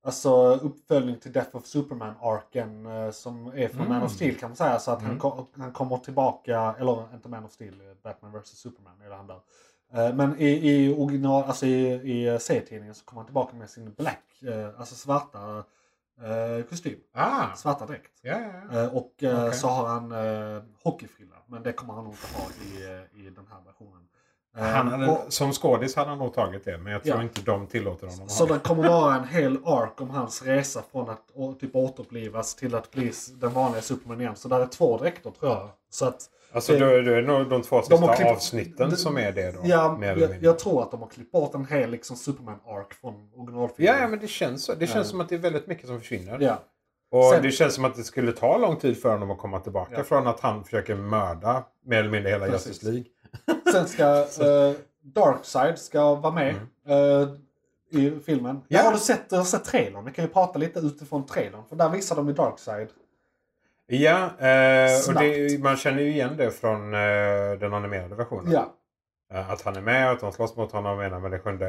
alltså, 0.05 0.55
uppföljning 0.55 1.18
till 1.18 1.33
Death 1.33 1.57
of 1.57 1.66
Superman-arken 1.66 2.87
eh, 2.87 3.11
som 3.11 3.47
är 3.47 3.68
från 3.68 3.81
Mm. 3.81 3.93
Man 3.93 4.03
of 4.03 4.12
Steel 4.12 4.35
kan 4.37 4.51
man 4.51 4.57
säga. 4.57 4.79
Så 4.79 4.91
att 4.91 4.99
han, 5.01 5.07
Mm. 5.11 5.18
ko- 5.21 5.47
han 5.57 5.73
kommer 5.73 5.97
tillbaka, 5.99 6.75
eller 6.79 7.14
inte 7.14 7.29
Man 7.29 7.45
of 7.45 7.53
Steel, 7.53 7.81
eh, 7.81 7.95
Batman 8.03 8.33
vs 8.33 8.47
Superman 8.49 9.01
är 9.05 9.09
det 9.11 9.16
han 9.16 9.27
där. 9.27 9.41
Eh, 9.95 10.14
men 10.14 10.39
i, 10.41 10.49
i 10.71 10.95
original, 10.99 11.45
alltså 11.45 11.66
i, 11.66 11.93
i 11.93 12.39
serietidningen 12.41 12.95
så 12.95 13.05
kommer 13.05 13.21
han 13.21 13.27
tillbaka 13.27 13.57
med 13.57 13.71
sin 13.71 13.93
black, 13.95 14.25
alltså 14.79 14.95
svarta 14.95 15.64
eh, 16.25 16.64
kostym. 16.64 16.99
Ah! 17.14 17.55
Svarta 17.57 17.87
dräkt. 17.87 18.12
Ja, 18.23 18.39
ja. 18.73 18.81
Eh, 18.83 18.97
och 18.97 19.23
eh, 19.23 19.45
Okej. 19.45 19.55
så 19.59 19.68
har 19.68 19.87
han 19.89 20.12
eh, 20.12 20.62
hockeyfrilla. 20.83 21.37
Men 21.47 21.62
det 21.62 21.73
kommer 21.73 21.95
han 21.95 22.05
nog 22.05 22.12
inte 22.12 22.27
ha 22.37 22.45
i, 22.64 22.85
eh, 22.85 23.21
i 23.27 23.31
den 23.31 23.47
här 23.51 23.61
versionen. 23.66 24.03
Eh, 24.57 24.62
Han 24.64 24.89
hade, 24.89 25.07
och- 25.09 25.33
som 25.33 25.53
skådis 25.53 25.97
hade 25.97 26.09
han 26.11 26.18
nog 26.18 26.35
tagit 26.35 26.64
det. 26.64 26.79
Men 26.79 26.93
jag 26.93 27.05
tror 27.05 27.16
Ja. 27.16 27.23
inte 27.23 27.41
de 27.41 27.66
tillåter 27.66 28.07
honom 28.07 28.25
att 28.25 28.31
Så 28.31 28.47
det 28.47 28.59
kommer 28.59 28.89
vara 28.89 29.14
en 29.14 29.29
hel 29.29 29.57
ark 29.64 30.01
om 30.01 30.11
hans 30.11 30.43
resa 30.43 30.83
från 30.93 31.11
att 31.11 31.25
å- 31.35 31.53
typ 31.61 31.77
återupplivas 31.77 32.55
till 32.55 32.75
att 32.75 32.91
bli 32.91 33.12
den 33.35 33.53
vanliga 33.53 33.83
Superman 33.83 34.21
igen. 34.21 34.37
Så 34.37 34.49
där 34.49 34.61
är 34.61 34.66
två 34.66 34.99
dräkter 34.99 35.31
tror 35.31 35.51
jag. 35.53 35.68
Så 35.91 36.07
att, 36.07 36.31
Alltså 36.53 36.72
det- 36.72 36.84
är 36.84 37.03
det 37.03 37.22
nog 37.22 37.48
de 37.48 37.62
två 37.62 37.82
sista 37.82 37.96
klippt- 38.14 38.30
avsnitten 38.30 38.96
som 38.96 39.18
är 39.18 39.32
det 39.32 39.51
då. 39.51 39.61
ja, 39.64 39.98
jag, 40.03 40.36
jag 40.42 40.59
tror 40.59 40.82
att 40.82 40.90
de 40.90 41.01
har 41.01 41.09
klippt 41.09 41.32
bort 41.32 41.55
en 41.55 41.64
hel 41.66 41.90
liksom, 41.90 42.16
Superman-ark 42.16 42.94
från 42.94 43.14
originalfilmen. 43.36 43.94
Ja, 43.94 44.01
ja, 44.03 44.09
men 44.09 44.18
det 44.18 44.26
känns 44.28 44.64
så. 44.64 44.74
Det 44.74 44.86
känns 44.86 45.09
som 45.09 45.20
att 45.20 45.28
det 45.28 45.34
är 45.34 45.38
väldigt 45.38 45.66
mycket 45.66 45.86
som 45.86 46.01
försvinner. 46.01 46.38
Ja. 46.40 46.62
Och 47.12 47.24
Sen- 47.24 47.42
det 47.42 47.51
känns 47.51 47.74
som 47.74 47.84
att 47.84 47.94
det 47.96 48.03
skulle 48.05 48.32
ta 48.32 48.59
lång 48.59 48.76
tid 48.76 49.03
för 49.03 49.11
honom 49.12 49.30
att 49.30 49.38
komma 49.38 49.61
tillbaka 49.61 49.94
Ja. 49.96 50.03
från 50.05 50.26
att 50.26 50.40
han 50.40 50.64
försöker 50.64 50.94
mörda 50.94 51.64
mer 51.84 51.98
eller 51.98 52.11
mindre 52.11 52.30
hela 52.30 52.46
Precis. 52.46 52.66
Justice 52.66 52.90
League. 52.90 53.05
Sen 53.72 53.88
ska 53.88 54.16
uh, 54.46 54.74
Darkseid 55.03 55.78
ska 55.78 56.14
vara 56.14 56.32
med 56.34 56.55
eh, 56.88 57.28
i 58.01 58.11
filmen. 58.26 58.51
Mm. 58.51 58.62
Ja. 58.68 58.78
Ja. 58.78 58.84
Har 58.84 58.92
du 58.92 58.98
sett, 58.98 59.30
har 59.30 59.44
sett 59.44 59.64
trailern? 59.64 60.05
Vi 60.05 60.12
kan 60.12 60.24
ju 60.24 60.30
prata 60.30 60.59
lite 60.59 60.78
utifrån 60.80 61.26
trailern. 61.26 61.62
För 61.68 61.76
där 61.76 61.88
visar 61.88 62.16
de 62.16 62.28
ju 62.28 62.32
Darkseid. 62.34 62.88
Ja, 63.93 64.24
eh, 64.38 65.09
och 65.09 65.14
det, 65.14 65.61
man 65.62 65.76
känner 65.76 66.03
ju 66.03 66.09
igen 66.11 66.36
det 66.36 66.51
från 66.51 66.95
eh, 66.95 67.59
den 67.61 67.74
animerade 67.74 68.14
versionen. 68.14 68.53
Ja. 68.53 68.74
Eh, 69.32 69.51
att 69.51 69.62
han 69.62 69.76
är 69.76 69.80
med 69.80 70.07
och 70.07 70.12
att 70.12 70.20
de 70.20 70.32
slåss 70.32 70.57
mot 70.57 70.72
honom 70.72 71.01
ena 71.01 71.18
med 71.18 71.30
den 71.30 71.41
sjunde. 71.41 71.68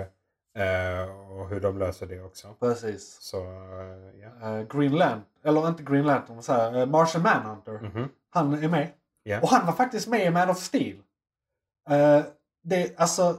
Eh, 0.58 1.32
och 1.32 1.50
hur 1.50 1.60
de 1.60 1.78
löser 1.78 2.06
det 2.06 2.22
också. 2.22 2.48
Precis. 2.60 3.18
Så, 3.22 3.38
eh, 3.38 4.22
ja. 4.42 4.58
Eh, 4.60 4.68
Green 4.78 4.92
Lantern, 4.96 5.24
eller 5.46 5.68
inte 5.68 5.84
Green 5.84 6.06
Lantern, 6.06 6.42
säger 6.42 6.64
jag? 6.64 6.76
uh, 6.76 6.86
Martian 6.86 7.24
Manhunter. 7.24 7.72
Mhm. 7.72 8.10
Han 8.30 8.64
är 8.64 8.68
med. 8.70 8.88
Ja. 9.24 9.40
Och 9.42 9.50
han 9.50 9.66
var 9.66 9.74
faktiskt 9.74 10.08
med 10.08 10.26
i 10.26 10.30
Man 10.30 10.50
of 10.50 10.58
Steel. 10.58 10.98
Eh, 11.90 12.22
det, 12.64 13.00
alltså, 13.00 13.38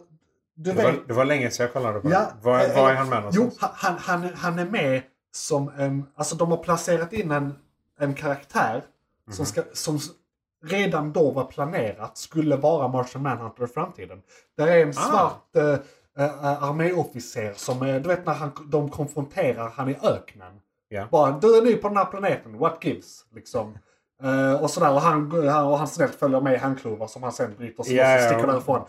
du 0.55 0.71
Det, 0.73 0.77
vet. 0.77 0.85
var, 0.85 0.95
det 1.07 1.13
var 1.15 1.25
länge 1.25 1.51
sedan 1.51 1.65
jag 1.65 1.73
kollade 1.73 2.01
på 2.01 2.11
Ja, 2.11 2.19
det. 2.21 2.45
Var, 2.49 2.61
eh, 2.69 2.77
var 2.77 2.91
är 2.91 2.95
han 2.95 3.09
med 3.09 3.25
Jo, 3.33 3.41
någonstans? 3.41 3.73
han, 3.77 3.97
han, 3.99 4.31
han 4.35 4.59
är 4.59 4.67
med 4.67 5.03
som 5.35 5.69
en... 5.79 6.07
Alltså 6.15 6.37
de 6.37 6.51
har 6.51 6.59
placerat 6.59 7.13
in 7.13 7.31
en, 7.31 7.55
en 8.03 8.15
karaktär 8.15 8.83
Mhm. 9.27 9.33
som, 9.37 9.47
ska, 9.47 9.63
som 9.73 9.99
redan 10.65 11.13
då 11.13 11.31
var 11.31 11.45
planerat 11.45 12.19
skulle 12.19 12.57
vara 12.57 12.89
Martian 12.89 13.23
Manhunter 13.23 13.65
i 13.65 13.67
framtiden. 13.67 14.23
Där 14.57 14.67
är 14.67 14.83
en 14.83 14.89
Ah. 14.89 14.93
svart 14.93 15.57
eh, 15.57 16.25
eh, 16.25 16.63
arméofficer 16.63 17.53
som, 17.57 17.83
eh, 17.83 18.03
du 18.03 18.09
vet 18.09 18.27
när 18.27 18.35
han, 18.35 18.51
de 18.71 18.91
konfronterar 18.91 19.69
han 19.71 19.89
i 19.89 19.97
öknen. 20.03 20.61
Ja. 20.89 21.07
Bara, 21.11 21.39
du 21.39 21.59
är 21.59 21.63
ny 21.63 21.77
på 21.77 21.89
den 21.89 21.97
här 21.97 22.05
planeten, 22.05 22.59
what 22.59 22.85
gives? 22.85 23.25
Liksom. 23.35 23.79
Eh, 24.25 24.63
och 24.63 24.71
sådär, 24.71 24.93
och 24.93 25.01
han, 25.01 25.49
han, 25.49 25.67
och 25.67 25.79
han 25.79 25.89
snällt 25.89 26.15
följer 26.15 26.41
med 26.41 26.55
i 26.55 26.57
handklovar 26.57 27.07
som 27.07 27.23
han 27.23 27.33
sen 27.33 27.55
bryter 27.59 27.83
sig 27.83 27.95
Ja, 27.95 28.15
och 28.17 28.21
sticker 28.23 28.47
därifrån. 28.47 28.81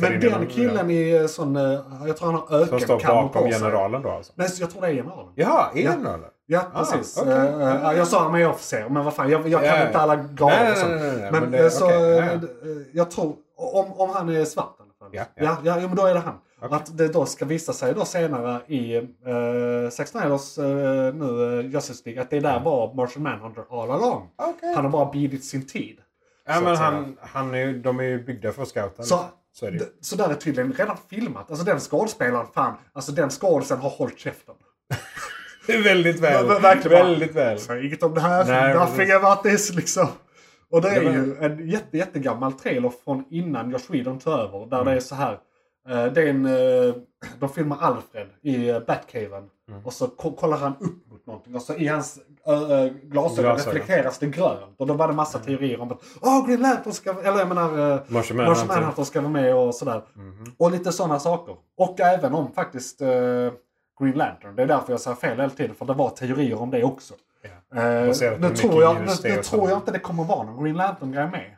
Men 0.00 0.20
den 0.20 0.46
killen 0.46 0.90
i 0.90 1.10
eh, 1.16 1.26
sån, 1.26 1.56
eh, 1.56 1.62
jag 2.06 2.16
tror 2.16 2.32
han 2.32 2.34
har 2.48 2.58
ja, 2.60 2.66
Som 2.66 2.80
står 2.80 3.00
bakom 3.00 3.28
på 3.28 3.40
sig. 3.42 3.52
generalen 3.52 4.02
då 4.02 4.10
alltså? 4.10 4.32
Nej, 4.36 4.48
jag 4.60 4.70
tror 4.70 4.82
det 4.82 4.88
är 4.88 4.92
generalen. 4.94 5.32
Jaha, 5.34 5.66
är 5.74 5.82
Ja. 5.82 5.90
eller? 5.92 6.18
Ja, 6.46 6.60
Ah, 6.74 6.78
precis. 6.84 7.22
Eh, 7.22 7.88
eh, 7.90 7.92
jag 7.98 8.06
sa 8.06 8.26
arméofficer, 8.26 8.88
men 8.88 9.04
vad 9.04 9.14
fan, 9.14 9.30
jag, 9.30 9.48
jag 9.48 9.60
kan 9.64 9.78
Ja, 9.80 9.86
inte 9.86 9.98
alla 9.98 10.16
grader 10.16 10.56
nej, 10.62 10.70
och 10.72 10.76
sånt. 10.78 10.90
nej, 10.90 11.00
nej, 11.00 11.16
nej, 11.20 11.30
Men, 11.32 11.42
men 11.42 11.50
det- 11.52 11.70
så, 11.70 11.90
jag 12.92 13.10
tror, 13.10 13.34
om, 13.56 13.92
om 14.00 14.10
han 14.10 14.28
är 14.28 14.44
svart 14.44 14.76
i 14.78 14.82
alla 14.82 14.92
fall. 14.98 15.08
Ja, 15.12 15.22
ja. 15.34 15.44
ja. 15.44 15.56
Ja, 15.74 15.80
ja, 15.80 15.86
men 15.88 15.96
då 15.96 16.06
är 16.06 16.14
det 16.14 16.20
han. 16.20 16.34
Okej. 16.62 16.76
Att 16.76 16.98
det 16.98 17.08
då 17.08 17.26
ska 17.26 17.44
visa 17.44 17.72
sig 17.72 17.94
då 17.94 18.04
senare 18.04 18.60
i 18.66 18.96
eh, 18.96 19.90
Zack 19.90 20.08
Snyders 20.08 20.58
eh, 20.58 21.14
nu 21.14 21.58
eh, 21.60 21.66
Justice 21.72 22.02
League 22.04 22.22
att 22.22 22.30
det 22.30 22.40
där 22.40 22.60
var 22.60 22.94
Martian 22.94 23.22
Manhunter 23.22 23.64
all 23.82 23.90
along. 23.90 24.28
Okej. 24.36 24.74
Han 24.74 24.84
har 24.84 24.90
bara 24.92 25.12
bidit 25.12 25.44
sin 25.44 25.66
tid. 25.66 25.96
Ja, 26.46 26.60
men 26.60 26.76
han, 26.76 27.16
han 27.20 27.54
är, 27.54 27.72
de 27.72 28.00
är 28.00 28.04
ju 28.04 28.24
byggda 28.24 28.52
för 28.52 28.64
scouter. 28.64 29.02
Så, 29.02 29.24
så 29.52 29.66
är 29.66 29.70
det 29.70 29.84
så 30.00 30.16
där 30.16 30.28
är 30.28 30.34
tydligen 30.34 30.72
redan 30.72 30.96
filmat. 31.10 31.50
Alltså 31.50 31.64
den 31.64 31.80
skådespelaren, 31.80 32.46
fan, 32.54 32.74
alltså 32.92 33.12
den 33.12 33.30
skådisen 33.30 33.78
har 33.78 33.90
hållit 33.90 34.18
käften. 34.18 34.54
Väldigt 35.84 36.20
väl. 36.20 36.46
Men 36.46 36.62
verkligen. 36.62 37.06
Väldigt 37.06 37.34
väl. 37.36 37.58
Säg 37.60 37.86
inget 37.86 38.02
om 38.02 38.14
det 38.14 38.20
här. 38.20 38.44
Nej, 38.44 38.74
Nothing 38.74 39.10
about 39.10 39.42
this 39.42 39.74
liksom. 39.74 40.08
Och 40.70 40.82
det 40.82 40.88
är 40.88 41.02
ju 41.02 41.36
en 41.40 41.68
jätte, 41.68 41.98
jättegammal 41.98 42.52
trailer 42.52 42.92
från 43.04 43.24
innan 43.30 43.70
Josh 43.70 43.80
Whedon 43.92 44.18
tog 44.18 44.32
över. 44.32 44.66
Där 44.66 44.80
Mm. 44.80 44.84
det 44.84 44.92
är 44.92 45.00
så 45.00 45.14
här. 45.14 45.38
Eh, 45.90 46.04
det 46.12 46.22
är 46.22 46.26
en, 46.26 46.46
eh, 46.46 46.94
de 47.40 47.48
filmar 47.48 47.78
Alfred 47.80 48.26
i 48.42 48.68
eh, 48.68 48.80
Batcaven. 48.80 49.50
Mm. 49.68 49.86
Och 49.86 49.92
så 49.92 50.06
ko- 50.06 50.32
kollar 50.36 50.56
han 50.56 50.72
upp 50.80 51.10
mot 51.10 51.26
någonting 51.26 51.54
och 51.54 51.62
så 51.62 51.74
i 51.74 51.86
hans 51.86 52.18
ö, 52.46 52.88
glasögon 53.02 53.56
reflekteras 53.56 54.18
det 54.18 54.26
grönt. 54.26 54.74
Och 54.80 54.86
då 54.86 54.94
var 54.94 55.08
det 55.08 55.14
massa 55.14 55.38
teorier 55.38 55.80
om 55.80 55.92
att 55.92 56.02
Åh, 56.22 56.46
Green 56.46 56.60
Lantern 56.60 56.92
ska... 56.92 57.10
Eller 57.10 57.38
jag 57.38 57.48
menar... 57.48 57.70
Martian 58.48 58.66
Manhunter. 58.82 59.04
Ska 59.04 59.20
vara 59.20 59.32
med 59.32 59.54
och 59.56 59.74
sådär. 59.74 60.02
Mhm. 60.14 60.44
Och 60.56 60.70
lite 60.70 60.92
sådana 60.92 61.18
saker. 61.18 61.56
Och 61.76 62.00
även 62.00 62.34
om 62.34 62.52
faktiskt 62.52 63.00
eh, 63.00 63.08
Green 64.00 64.14
Lantern. 64.14 64.56
Det 64.56 64.62
är 64.62 64.66
därför 64.66 64.92
jag 64.92 65.00
säger 65.00 65.16
fel 65.16 65.36
hela 65.40 65.50
tiden. 65.50 65.74
För 65.74 65.84
det 65.86 65.94
var 65.94 66.10
teorier 66.10 66.60
om 66.60 66.70
det 66.70 66.84
också. 66.84 67.14
Baserat 68.06 68.40
på 68.40 68.48
nu 68.48 68.54
tror 68.54 68.82
jag, 68.82 68.94
nu, 68.96 69.06
nu 69.24 69.42
tror 69.42 69.68
jag 69.70 69.78
inte 69.78 69.92
det 69.92 69.98
kommer 69.98 70.24
vara 70.24 70.42
någon 70.42 70.64
Green 70.64 70.76
Lantern-grej 70.76 71.30
med. 71.30 71.56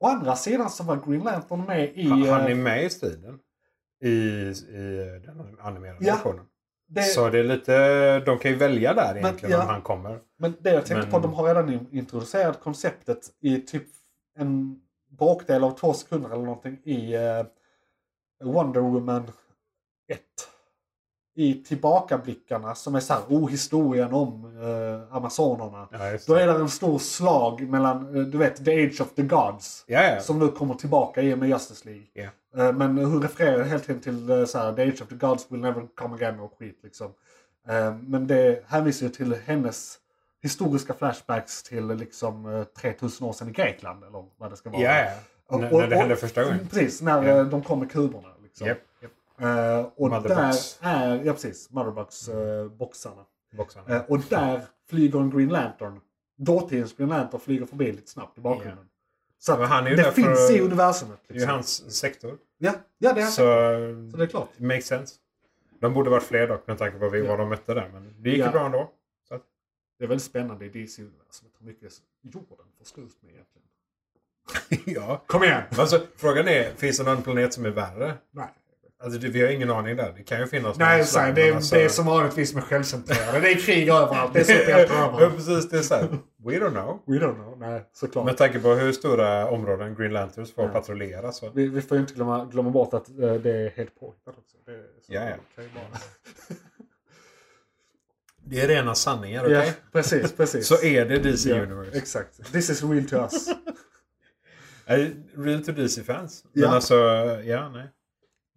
Å 0.00 0.06
andra 0.06 0.36
sidan 0.36 0.70
så 0.70 0.84
var 0.84 0.96
Green 1.06 1.22
Lantern 1.24 1.64
med 1.64 1.84
i... 1.94 2.08
Han, 2.08 2.22
han 2.28 2.40
är 2.46 2.54
med 2.54 2.84
i 2.84 2.90
striden. 2.90 3.38
I, 4.00 4.08
i 4.08 5.20
den 5.26 5.56
animerade 5.60 5.98
Ja. 6.06 6.14
versionen. 6.14 6.44
det, 6.86 7.02
Så 7.02 7.28
det 7.28 7.38
är 7.38 7.44
lite, 7.44 8.20
de 8.20 8.38
kan 8.38 8.50
ju 8.50 8.56
välja 8.56 8.94
där 8.94 9.16
egentligen 9.18 9.52
ja. 9.52 9.62
om 9.62 9.68
han 9.68 9.82
kommer. 9.82 10.20
Men 10.36 10.54
det 10.60 10.70
jag 10.72 10.86
tänkte 10.86 11.06
Men- 11.06 11.10
på, 11.22 11.28
de 11.28 11.34
har 11.34 11.46
redan 11.46 11.72
in- 11.72 11.88
introducerat 11.92 12.60
konceptet 12.60 13.18
i 13.40 13.60
typ 13.60 13.82
en 14.36 14.80
bråkdel 15.10 15.64
av 15.64 15.70
två 15.78 15.92
sekunder 15.94 16.30
eller 16.30 16.44
någonting 16.44 16.78
i 16.84 17.14
eh, 17.14 17.44
Wonder 18.44 18.80
Woman 18.80 19.22
1. 20.08 20.20
I 21.40 21.54
tillbakablickarna 21.64 22.74
som 22.74 22.94
är 22.94 23.00
så 23.00 23.12
här, 23.12 23.22
oh 23.28 23.50
historien 23.50 24.12
om 24.12 24.44
eh, 24.62 25.16
Amazonerna. 25.16 25.88
Ja, 25.92 25.98
Då 26.26 26.34
är 26.34 26.46
det 26.46 26.52
en 26.52 26.68
stor 26.68 26.98
slag 26.98 27.60
mellan, 27.68 28.16
eh, 28.16 28.22
du 28.22 28.38
vet, 28.38 28.64
The 28.64 28.84
Age 28.86 29.00
of 29.00 29.14
the 29.14 29.22
Gods. 29.22 29.84
Ja, 29.86 30.02
ja. 30.02 30.20
Som 30.20 30.38
nu 30.38 30.48
kommer 30.48 30.74
tillbaka 30.74 31.22
i 31.22 31.34
och 31.34 31.38
med 31.38 31.48
Justice 31.48 31.84
League. 31.88 32.04
Ja. 32.12 32.28
Eh, 32.64 32.72
Men 32.72 32.98
hon 32.98 33.22
refererar 33.22 33.64
helt 33.64 33.86
tiden 33.86 34.02
till 34.02 34.30
eh, 34.30 34.44
så 34.44 34.58
här, 34.58 34.72
The 34.72 34.82
Age 34.82 35.02
of 35.02 35.08
the 35.08 35.14
Gods 35.14 35.46
will 35.52 35.60
never 35.60 35.86
come 35.94 36.14
again 36.14 36.40
och 36.40 36.52
skit 36.58 36.80
liksom. 36.82 37.06
Eh, 37.68 37.94
Men 37.94 38.26
det 38.26 38.64
hänvisar 38.68 39.06
ju 39.06 39.12
till 39.12 39.34
hennes 39.46 39.98
historiska 40.42 40.94
flashbacks 40.94 41.62
till 41.62 41.86
liksom 41.86 42.54
eh, 42.54 42.64
3000 42.64 43.26
år 43.26 43.32
sedan 43.32 43.48
i 43.48 43.52
Grekland 43.52 44.04
eller 44.04 44.24
vad 44.38 44.50
det 44.50 44.56
ska 44.56 44.70
vara. 44.70 44.82
Ja, 44.82 45.04
ja. 45.04 45.10
Och- 45.48 45.64
och- 45.72 45.80
när 45.80 45.86
det 45.88 45.96
hände 45.96 46.16
första 46.16 46.44
gången. 46.44 46.68
Precis, 46.70 47.02
när 47.02 47.44
de 47.44 47.62
kom 47.62 47.78
med 47.78 47.90
kuberna. 47.90 48.28
Liksom. 48.42 48.66
Japp. 48.66 48.78
Eh, 49.40 49.86
och 49.96 50.10
Motherbox. 50.10 50.78
där 50.78 50.88
är, 50.90 51.24
ja 51.24 51.32
precis, 51.32 51.70
Motherbox-boxarna. 51.70 53.24
Boxarna. 53.56 53.96
Eh, 53.96 54.02
och 54.08 54.18
där 54.20 54.62
flyger 54.88 55.18
en 55.20 55.30
Green 55.30 55.48
Lantern. 55.48 56.00
Dåtidens 56.36 56.96
Green 56.96 57.08
Lantern 57.08 57.40
flyger 57.40 57.66
förbi 57.66 57.92
lite 57.92 58.10
snabbt 58.10 58.38
i 58.38 58.40
bakgrunden. 58.40 58.88
Så 59.38 59.52
att 59.52 59.58
Men 59.58 59.68
han 59.68 59.86
är 59.86 59.90
ju 59.90 59.96
det 59.96 60.12
finns 60.12 60.50
i 60.50 60.60
universumet. 60.60 61.18
Det 61.26 61.32
är 61.32 61.34
ju 61.34 61.38
Liksom. 61.40 61.54
hans 61.54 61.96
sektor. 61.96 62.38
Ja, 62.58 62.72
ja, 62.98 63.12
det 63.12 63.20
är 63.20 63.26
Så, 63.26 63.30
så, 63.32 64.10
så 64.10 64.16
det 64.16 64.22
är 64.24 64.26
klart. 64.26 64.48
makes 64.58 64.86
sense. 64.86 65.14
De 65.80 65.94
borde 65.94 66.10
varit 66.10 66.22
fler 66.22 66.48
dock 66.48 66.66
med 66.66 66.78
tanke 66.78 66.98
på 66.98 67.08
vad 67.08 67.18
Ja. 67.18 67.36
de 67.36 67.48
mötte 67.48 67.74
där. 67.74 67.90
Men 67.92 68.14
det 68.18 68.28
gick 68.30 68.38
ju 68.38 68.44
Ja. 68.44 68.50
bra 68.50 68.66
ändå. 68.66 68.90
Så 69.28 69.38
Det 69.98 70.04
är 70.04 70.08
väldigt 70.08 70.24
spännande 70.26 70.64
i 70.64 70.68
DC-universumet 70.68 71.52
hur 71.58 71.66
mycket 71.66 71.92
jorden 72.22 72.66
får 72.78 72.84
stå 72.84 73.00
ut 73.00 73.22
med 73.22 73.32
egentligen. 73.34 73.68
ja. 75.04 75.22
Kom 75.26 75.44
igen! 75.44 75.62
Alltså, 75.78 76.00
frågan 76.16 76.48
är, 76.48 76.70
finns 76.70 76.98
det 76.98 77.04
någon 77.04 77.22
planet 77.22 77.52
som 77.54 77.64
är 77.64 77.70
värre? 77.70 78.14
Nej, 78.30 78.48
Alltså, 79.00 79.18
det, 79.20 79.28
vi 79.28 79.42
har 79.42 79.48
ingen 79.48 79.70
aning 79.70 79.96
där. 79.96 80.12
Det 80.16 80.22
kan 80.22 80.40
ju 80.40 80.46
finnas 80.46 80.78
Nej 80.78 80.96
någon 80.98 81.06
slag, 81.06 81.34
det, 81.34 81.48
är, 81.48 81.54
alltså- 81.54 81.74
det 81.74 81.84
är 81.84 81.88
som 81.88 82.06
vanligtvis 82.06 82.54
med 82.54 82.64
självcentrerade. 82.64 83.40
Det 83.40 83.50
är 83.52 83.54
krig 83.60 83.88
överallt. 83.88 84.34
Det 84.34 84.40
är 84.40 84.44
superhjältar 84.44 84.94
ja, 84.98 85.08
överallt. 85.14 85.36
precis. 85.36 85.70
Det 85.70 85.78
är 85.78 85.82
så 85.82 85.94
här, 85.94 86.08
we 86.44 86.52
don't 86.58 86.70
know. 86.70 87.02
We 87.06 87.12
don't 87.26 87.34
know. 87.34 87.58
Nej, 87.58 87.84
såklart. 87.92 88.24
Med 88.24 88.36
tanke 88.36 88.58
på 88.60 88.68
hur 88.74 88.92
stora 88.92 89.48
områden 89.50 89.94
Green 89.94 90.12
Lanterns 90.12 90.54
får 90.54 90.64
Ja. 90.64 90.70
patrullera 90.70 91.32
så... 91.32 91.50
Vi, 91.50 91.68
vi 91.68 91.80
får 91.82 91.96
ju 91.96 92.00
inte 92.00 92.14
glömma, 92.14 92.44
glömma 92.44 92.70
bort 92.70 92.94
att 92.94 93.08
eh, 93.08 93.14
det 93.34 93.50
är 93.52 93.70
helt 93.70 94.00
påhittat 94.00 94.38
också. 94.38 94.56
Det 94.66 94.72
är, 94.72 94.84
Ja, 95.06 95.20
ja. 95.30 95.36
kan 95.54 95.64
ju 95.64 95.70
bara- 95.70 95.98
Det 98.44 98.60
är 98.60 98.68
rena 98.68 98.94
sanningar, 98.94 99.44
okej? 99.44 99.66
Ja, 99.66 99.72
precis, 99.92 100.32
precis. 100.32 100.66
Så 100.68 100.82
är 100.84 101.04
det 101.06 101.18
DC 101.18 101.50
Ja, 101.50 101.62
Universe. 101.62 101.98
Exakt. 101.98 102.52
This 102.52 102.70
is 102.70 102.82
real 102.82 103.04
to 103.04 103.16
us. 103.16 103.48
Real 105.36 105.64
to 105.64 105.72
DC-fans. 105.72 106.44
Men 106.52 106.62
Ja. 106.62 106.68
alltså, 106.68 106.94
ja, 107.44 107.68
nej. 107.68 107.88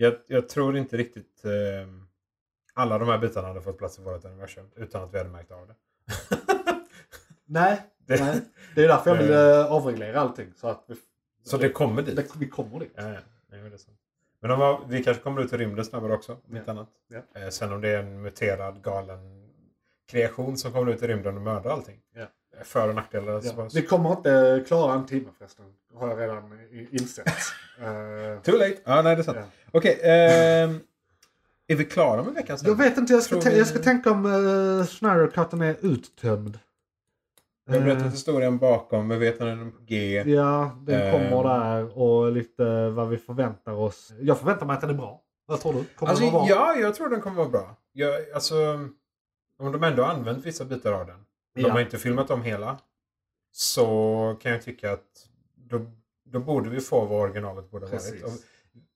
Jag, 0.01 0.13
jag 0.27 0.49
tror 0.49 0.77
inte 0.77 0.97
riktigt 0.97 1.45
eh, 1.45 1.51
alla 2.73 2.97
de 2.97 3.07
här 3.07 3.17
bitarna 3.17 3.47
hade 3.47 3.61
fått 3.61 3.77
plats 3.77 3.99
i 3.99 4.01
vårt 4.01 4.25
universum 4.25 4.69
utan 4.75 5.03
att 5.03 5.13
vi 5.13 5.17
hade 5.17 5.29
märkt 5.29 5.51
av 5.51 5.67
det. 5.67 5.75
nej, 7.45 7.81
Det- 8.05 8.19
nej. 8.25 8.41
Det 8.75 8.83
är 8.83 8.87
därför 8.87 9.09
jag 9.15 9.23
vill 9.23 9.31
eh, 9.33 9.71
avreglera 9.71 10.19
allting. 10.19 10.53
Så 10.55 10.67
att 10.67 10.83
vi, 10.87 10.95
Så 11.43 11.57
det 11.57 11.69
kommer 11.69 12.01
dit. 12.01 12.15
det, 12.15 12.25
vi 12.39 12.47
kommer 12.49 12.79
dit. 12.79 12.91
Ja, 12.95 13.03
ja. 13.03 13.19
Nej, 13.49 13.61
men 13.61 13.69
det 13.69 13.75
är 13.75 13.77
sant. 13.77 13.97
Men 14.39 14.51
har, 14.51 14.85
vi 14.87 15.03
kanske 15.03 15.23
kommer 15.23 15.41
ut 15.41 15.53
i 15.53 15.57
rymden 15.57 15.85
snabbare 15.85 16.13
också, 16.13 16.37
om 16.49 16.57
inte 16.57 16.71
annat. 16.71 16.89
Ja. 17.07 17.41
Eh, 17.41 17.49
sen 17.49 17.73
om 17.73 17.81
det 17.81 17.89
är 17.89 17.99
en 17.99 18.21
muterad, 18.21 18.83
galen 18.83 19.49
kreation 20.07 20.57
som 20.57 20.71
kommer 20.71 20.91
ut 20.91 21.03
i 21.03 21.07
rymden 21.07 21.35
och 21.35 21.41
mördar 21.41 21.71
allting. 21.71 21.99
Ja. 22.13 22.25
För 22.63 22.89
och 22.89 22.95
nackdelar. 22.95 23.31
Ja. 23.33 23.41
så- 23.41 23.69
Vi 23.73 23.81
kommer 23.85 24.11
inte 24.11 24.63
klara 24.67 24.93
en 24.93 25.05
timme 25.05 25.29
förresten. 25.37 25.65
Har 25.95 26.09
jag 26.09 26.19
redan 26.19 26.59
insett. 26.91 27.27
Eh, 27.81 28.41
Too 28.41 28.57
late! 28.57 28.77
Ja, 28.85 29.01
nej 29.01 29.15
det 29.15 29.21
är 29.21 29.23
sant. 29.23 29.37
Ja. 29.41 29.45
Okej, 29.71 29.99
ehm, 30.03 30.79
är 31.67 31.75
vi 31.75 31.85
klara 31.85 32.23
med 32.23 32.33
veckans 32.33 32.63
jag 32.63 32.75
vet 32.75 32.97
inte, 32.97 33.13
jag 33.13 33.23
ska, 33.23 33.39
vi- 33.39 33.57
jag 33.57 33.67
ska 33.67 33.79
tänka 33.79 34.11
om 34.11 34.25
uh, 34.25 34.83
Snyder-cutten 34.83 35.61
är 35.61 35.75
uttömd. 35.81 36.59
Vi 37.65 37.77
har 37.77 37.83
berättat 37.85 38.05
Eh, 38.05 38.11
historien 38.11 38.57
bakom, 38.57 39.09
vi 39.09 39.17
vet 39.17 39.39
när 39.39 39.47
den 39.47 39.67
är 39.67 39.71
på 39.71 39.77
G. 39.85 40.23
Ja, 40.27 40.77
den 40.81 41.11
kommer 41.11 41.43
där 41.43 41.97
och 41.97 42.31
lite 42.31 42.89
vad 42.89 43.09
vi 43.09 43.17
förväntar 43.17 43.71
oss. 43.73 44.11
Jag 44.21 44.39
förväntar 44.39 44.65
mig 44.65 44.73
att 44.73 44.81
den 44.81 44.89
är 44.89 44.93
bra. 44.93 45.21
Vad 45.45 45.59
tror 45.59 45.73
du? 45.73 45.83
Kommer 45.95 46.09
Alltså, 46.09 46.25
den 46.25 46.33
vara 46.33 46.45
bra? 46.45 46.55
ja, 46.55 46.75
jag 46.75 46.95
tror 46.95 47.09
den 47.09 47.21
kommer 47.21 47.37
vara 47.37 47.49
bra. 47.49 47.75
Jag, 47.93 48.31
alltså, 48.33 48.55
om 49.59 49.71
de 49.71 49.83
ändå 49.83 50.03
har 50.03 50.13
använt 50.13 50.45
vissa 50.45 50.65
bitar 50.65 50.93
av 50.93 51.05
den. 51.07 51.25
De 51.55 51.61
Ja. 51.61 51.71
har 51.71 51.79
inte 51.81 51.97
filmat 51.97 52.29
om 52.31 52.41
hela. 52.41 52.77
Så 53.51 54.37
kan 54.41 54.51
jag 54.51 54.61
tycka 54.61 54.91
att 54.93 55.27
då, 55.55 55.85
då 56.25 56.39
borde 56.39 56.69
vi 56.69 56.81
få 56.81 57.05
vad 57.05 57.21
originalet 57.21 57.71
borde 57.71 57.85
ha 57.85 57.91
varit. 57.93 58.23
Och 58.23 58.31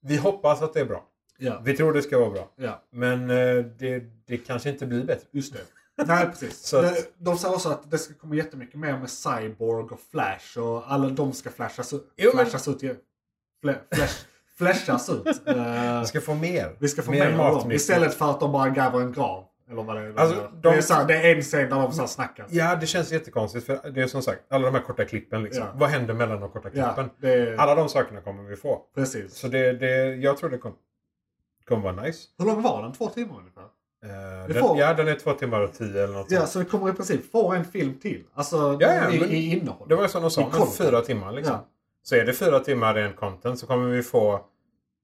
vi 0.00 0.16
hoppas 0.16 0.62
att 0.62 0.74
det 0.74 0.80
är 0.80 0.84
bra. 0.84 1.04
Ja, 1.38 1.60
Vi 1.64 1.76
tror 1.76 1.92
det 1.92 2.02
ska 2.02 2.18
vara 2.18 2.30
bra. 2.30 2.50
ja, 2.56 2.82
Men 2.90 3.30
eh, 3.30 3.64
det, 3.64 4.04
det 4.26 4.36
kanske 4.38 4.70
inte 4.70 4.86
blir 4.86 5.04
bättre. 5.04 5.26
just 5.30 5.52
det. 5.52 5.60
Nej, 6.06 6.26
precis. 6.26 6.58
Så 6.66 6.82
De, 6.82 6.94
de 7.18 7.38
sa 7.38 7.54
också 7.54 7.68
att 7.68 7.90
det 7.90 7.98
ska 7.98 8.14
komma 8.14 8.34
jättemycket 8.34 8.78
mer 8.80 8.98
med 8.98 9.10
Cyborg 9.10 9.84
och 9.90 10.00
Flash 10.10 10.58
och 10.58 10.92
alla 10.92 11.08
de 11.08 11.32
ska 11.32 11.50
flashas, 11.50 11.92
Jo, 12.16 12.30
men- 12.34 12.46
flashas 12.46 12.68
ut. 12.68 12.82
igen. 12.82 12.96
Fla, 13.62 13.74
flash, 13.94 14.14
flashas 14.56 15.08
ut. 15.10 15.26
Eh, 15.46 16.00
Vi 16.00 16.06
ska 16.06 16.20
få 16.20 16.34
mer. 16.34 16.76
vi 16.78 16.88
ska 16.88 17.02
få 17.02 17.10
mer, 17.10 17.38
av 17.38 17.58
dem. 17.60 17.72
Istället 17.72 18.14
för 18.14 18.30
att 18.30 18.40
de 18.40 18.52
bara 18.52 18.70
gräver 18.70 19.00
en 19.00 19.12
grav. 19.12 19.44
Eller 19.70 19.82
vad 19.82 19.96
det 19.96 20.02
är. 20.02 20.14
Alltså, 20.16 20.36
det, 20.36 20.48
de- 20.60 20.74
är 20.74 20.80
så 20.80 20.94
här, 20.94 21.04
det 21.04 21.14
är 21.30 21.36
en 21.36 21.42
scen 21.42 21.70
där 21.70 21.76
de 21.76 21.92
så 21.92 22.00
här 22.00 22.06
snackar. 22.08 22.46
Ja, 22.50 22.76
det 22.76 22.86
känns 22.86 23.12
jättekonstigt. 23.12 23.66
För 23.66 23.90
det 23.90 24.02
är 24.02 24.06
som 24.06 24.22
sagt, 24.22 24.40
alla 24.48 24.64
de 24.66 24.74
här 24.74 24.82
korta 24.82 25.04
klippen. 25.04 25.42
Liksom. 25.42 25.62
Ja. 25.62 25.70
Vad 25.74 25.88
händer 25.88 26.14
mellan 26.14 26.40
de 26.40 26.50
korta 26.50 26.68
Ja, 26.72 26.84
klippen? 26.94 27.10
det 27.20 27.32
är, 27.32 27.56
Alla 27.56 27.74
de 27.74 27.88
sakerna 27.88 28.20
kommer 28.20 28.42
vi 28.42 28.56
få. 28.56 28.82
precis. 28.94 29.34
Så 29.34 29.48
det, 29.48 29.72
det, 29.72 30.14
jag 30.14 30.36
tror 30.36 30.50
det 30.50 30.58
kommer 30.58 30.76
kommer 31.68 31.92
vara 31.92 32.02
nice. 32.02 32.28
Hur 32.38 32.46
lång 32.46 32.62
var 32.62 32.82
den? 32.82 32.92
Två 32.92 33.08
timmar 33.08 33.38
ungefär? 33.38 33.64
Vi 34.46 34.52
den, 34.52 34.62
får- 34.62 34.78
Ja, 34.78 34.94
den 34.94 35.08
är 35.08 35.14
två 35.14 35.32
timmar 35.32 35.60
och 35.60 35.72
tio 35.72 36.04
eller 36.04 36.14
något 36.14 36.30
Ja, 36.30 36.38
sånt. 36.38 36.50
så 36.50 36.58
vi 36.58 36.64
kommer 36.64 36.90
i 36.90 36.92
princip 36.92 37.30
få 37.32 37.52
en 37.52 37.64
film 37.64 37.94
till. 37.98 38.24
Alltså 38.34 38.76
Ja, 38.80 38.94
ja, 38.94 39.10
i, 39.10 39.16
i 39.16 39.56
innehåll. 39.58 39.88
Det 39.88 39.94
var 39.94 40.02
ju 40.02 40.08
som 40.08 40.22
de 40.22 40.30
sa, 40.30 40.66
fyra 40.78 41.00
timmar 41.00 41.32
liksom. 41.32 41.54
Ja. 41.54 41.66
Så 42.02 42.14
är 42.16 42.24
det 42.24 42.32
fyra 42.32 42.60
timmar 42.60 42.94
ren 42.94 43.12
content 43.12 43.58
så 43.58 43.66
kommer 43.66 43.88
vi 43.88 44.02
få 44.02 44.40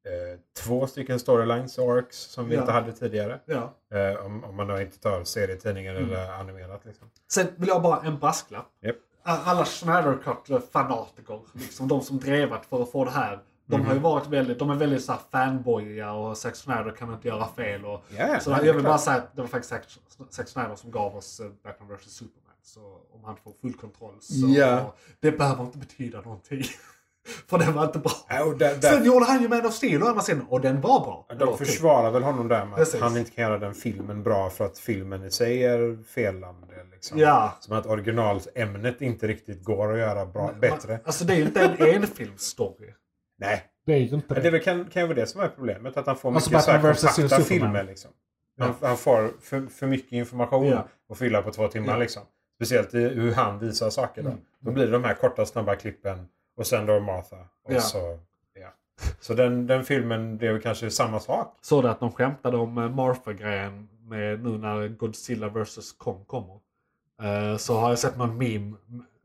eh, 0.04 0.40
två 0.64 0.86
stycken 0.86 1.20
storylines 1.20 1.78
arcs 1.78 2.16
som 2.16 2.48
vi 2.48 2.54
Ja. 2.54 2.60
inte 2.60 2.72
hade 2.72 2.92
tidigare. 2.92 3.40
Ja. 3.44 3.74
Eh, 3.98 4.26
om, 4.26 4.44
om 4.44 4.56
man 4.56 4.66
då 4.66 4.80
inte 4.80 4.98
tar 5.00 5.24
serietidningar 5.24 5.94
Mm. 5.94 6.10
eller 6.10 6.32
animerat. 6.32 6.84
Liksom. 6.84 7.10
Sen 7.32 7.46
vill 7.56 7.68
jag 7.68 7.82
bara 7.82 8.00
en 8.00 8.18
brasklapp. 8.18 8.66
Japp. 8.82 8.96
Alla 9.24 9.64
Schneider 9.64 10.18
Cut-fanatiker, 10.24 11.40
liksom 11.52 11.88
de 11.88 12.00
som 12.00 12.18
drevat 12.18 12.66
för 12.66 12.82
att 12.82 12.90
få 12.90 13.04
det 13.04 13.10
här. 13.10 13.42
De 13.66 13.76
Mhm. 13.76 13.86
har 13.86 13.94
ju 13.94 14.00
varit 14.00 14.26
väldigt, 14.26 14.58
de 14.58 14.70
är 14.70 14.74
väldigt 14.74 15.04
så 15.04 15.12
här 15.12 15.20
fanboyiga 15.30 16.12
och 16.12 16.38
Zack 16.38 16.56
Snyder 16.56 16.90
kan 16.98 17.12
inte 17.14 17.28
göra 17.28 17.48
fel. 17.48 17.84
Och, 17.84 18.00
Ja, 18.18 18.40
så 18.40 18.50
jag 18.50 18.74
vill 18.74 18.82
bara 18.84 18.98
säga 18.98 19.16
att 19.16 19.36
det 19.36 19.42
var 19.42 19.48
faktiskt 19.48 19.70
Zack, 19.70 19.84
Zack 20.30 20.48
Snyder 20.48 20.74
som 20.76 20.90
gav 20.90 21.16
oss 21.16 21.40
eh, 21.40 21.46
Batman 21.64 21.88
vs 21.88 22.02
Superman. 22.16 22.54
Så 22.62 22.80
om 23.12 23.24
han 23.24 23.36
får 23.36 23.52
full 23.60 23.74
kontroll 23.74 24.14
så 24.20 24.46
Ja. 24.48 24.94
det 25.20 25.32
behöver 25.32 25.62
inte 25.64 25.78
betyda 25.78 26.20
någonting. 26.20 26.62
för 27.48 27.58
det 27.58 27.70
var 27.70 27.84
inte 27.84 27.98
bra. 27.98 28.12
Ja, 28.28 28.44
och 28.44 28.58
där, 28.58 28.74
där, 28.76 28.90
Sen 28.90 29.04
gjorde 29.04 29.24
han 29.24 29.42
ju 29.42 29.48
Man 29.48 29.66
of 29.66 29.74
Steel 29.74 30.02
å 30.02 30.06
andra 30.06 30.22
sidan 30.22 30.46
och 30.48 30.60
den 30.60 30.80
var 30.80 31.00
bra. 31.00 31.26
De 31.38 31.58
försvarar 31.58 32.10
väl 32.10 32.22
honom 32.22 32.48
där 32.48 32.64
med 32.66 32.76
Precis. 32.78 32.94
att 32.94 33.00
han 33.00 33.16
inte 33.16 33.30
kan 33.30 33.44
göra 33.44 33.58
den 33.58 33.74
filmen 33.74 34.22
bra 34.22 34.50
för 34.50 34.64
att 34.64 34.78
filmen 34.78 35.24
i 35.24 35.30
sig 35.30 35.64
är 35.64 36.04
felande. 36.04 36.66
Liksom. 36.92 37.18
Ja. 37.18 37.56
Som 37.60 37.76
att 37.76 37.86
originalämnet 37.86 39.00
inte 39.02 39.26
riktigt 39.26 39.64
går 39.64 39.92
att 39.92 39.98
göra 39.98 40.26
bra, 40.26 40.52
bättre. 40.60 41.00
Alltså 41.04 41.24
det 41.24 41.32
är 41.32 41.36
ju 41.36 41.42
inte 41.42 41.60
en 41.64 41.76
enfilmsstory. 42.02 42.94
Nej, 43.38 43.62
Det 43.86 43.92
är 43.92 43.96
ju 43.98 44.04
inte 44.14 44.34
men 44.34 44.42
det 44.42 44.48
är 44.48 44.52
väl, 44.52 44.62
kan, 44.62 44.84
kan 44.84 45.02
ju 45.02 45.08
vara 45.08 45.18
det 45.20 45.26
som 45.26 45.40
är 45.40 45.48
problemet. 45.48 45.96
Att 45.96 46.06
han 46.06 46.16
får 46.16 46.34
Alltså 46.34 46.50
mycket 46.50 46.64
så 46.64 46.70
här 46.70 46.78
Batman 46.82 47.12
kompakta 47.14 47.40
filmer. 47.44 47.84
Liksom. 47.84 48.10
Han, 48.58 48.74
han 48.80 48.96
får 48.96 49.30
för, 49.40 49.66
för 49.66 49.86
mycket 49.86 50.12
information 50.12 50.66
Ja. 50.66 50.88
att 51.10 51.18
fylla 51.18 51.42
på 51.42 51.50
två 51.50 51.68
timmar. 51.68 51.92
Ja. 51.92 51.98
Liksom. 51.98 52.22
Speciellt 52.56 52.94
i 52.94 52.98
hur 53.08 53.32
han 53.34 53.58
visar 53.58 53.90
saker. 53.90 54.22
Då, 54.22 54.28
Mm. 54.28 54.40
då 54.60 54.70
blir 54.70 54.86
det 54.86 54.92
de 54.92 55.04
här 55.04 55.14
korta 55.14 55.46
snabba 55.46 55.74
klippen. 55.76 56.28
Och 56.56 56.66
sen 56.66 56.86
då 56.86 57.00
Martha. 57.00 57.36
Och 57.64 57.72
Ja. 57.74 57.80
så, 57.80 58.18
ja. 58.60 58.68
Så 59.20 59.34
den, 59.34 59.66
den 59.66 59.84
filmen 59.84 60.36
blev 60.36 60.60
kanske 60.60 60.90
samma 60.90 61.20
sak. 61.20 61.56
Såg 61.60 61.84
du 61.84 61.88
att 61.88 62.00
de 62.00 62.12
skämtade 62.12 62.56
om 62.56 62.78
eh, 62.78 62.88
Martha-grejen 62.90 63.88
med 64.06 64.42
nu 64.44 64.58
när 64.58 64.88
Godzilla 64.88 65.48
vs 65.48 65.92
Kong 65.98 66.24
kommer? 66.26 66.58
Eh, 67.22 67.56
så 67.56 67.76
har 67.76 67.88
jag 67.88 67.98
sett 67.98 68.16
någon 68.18 68.38
meme, 68.38 68.76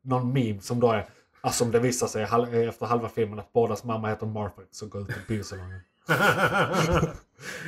någon 0.02 0.34
meme 0.34 0.62
som 0.62 0.80
då 0.80 0.92
är, 0.92 1.06
alltså 1.42 1.64
om 1.64 1.72
det 1.72 1.80
visar 1.80 2.08
sig 2.08 2.26
hal- 2.26 2.54
efter 2.70 2.86
halva 2.86 3.10
filmen 3.10 3.40
att 3.40 3.54
bådas 3.54 3.84
mamma 3.84 4.08
heter 4.10 4.26
Martha 4.26 4.62
så 4.72 4.86
går 4.88 5.02
ut 5.02 5.10
i 5.10 5.14
biosalongen. 5.28 5.80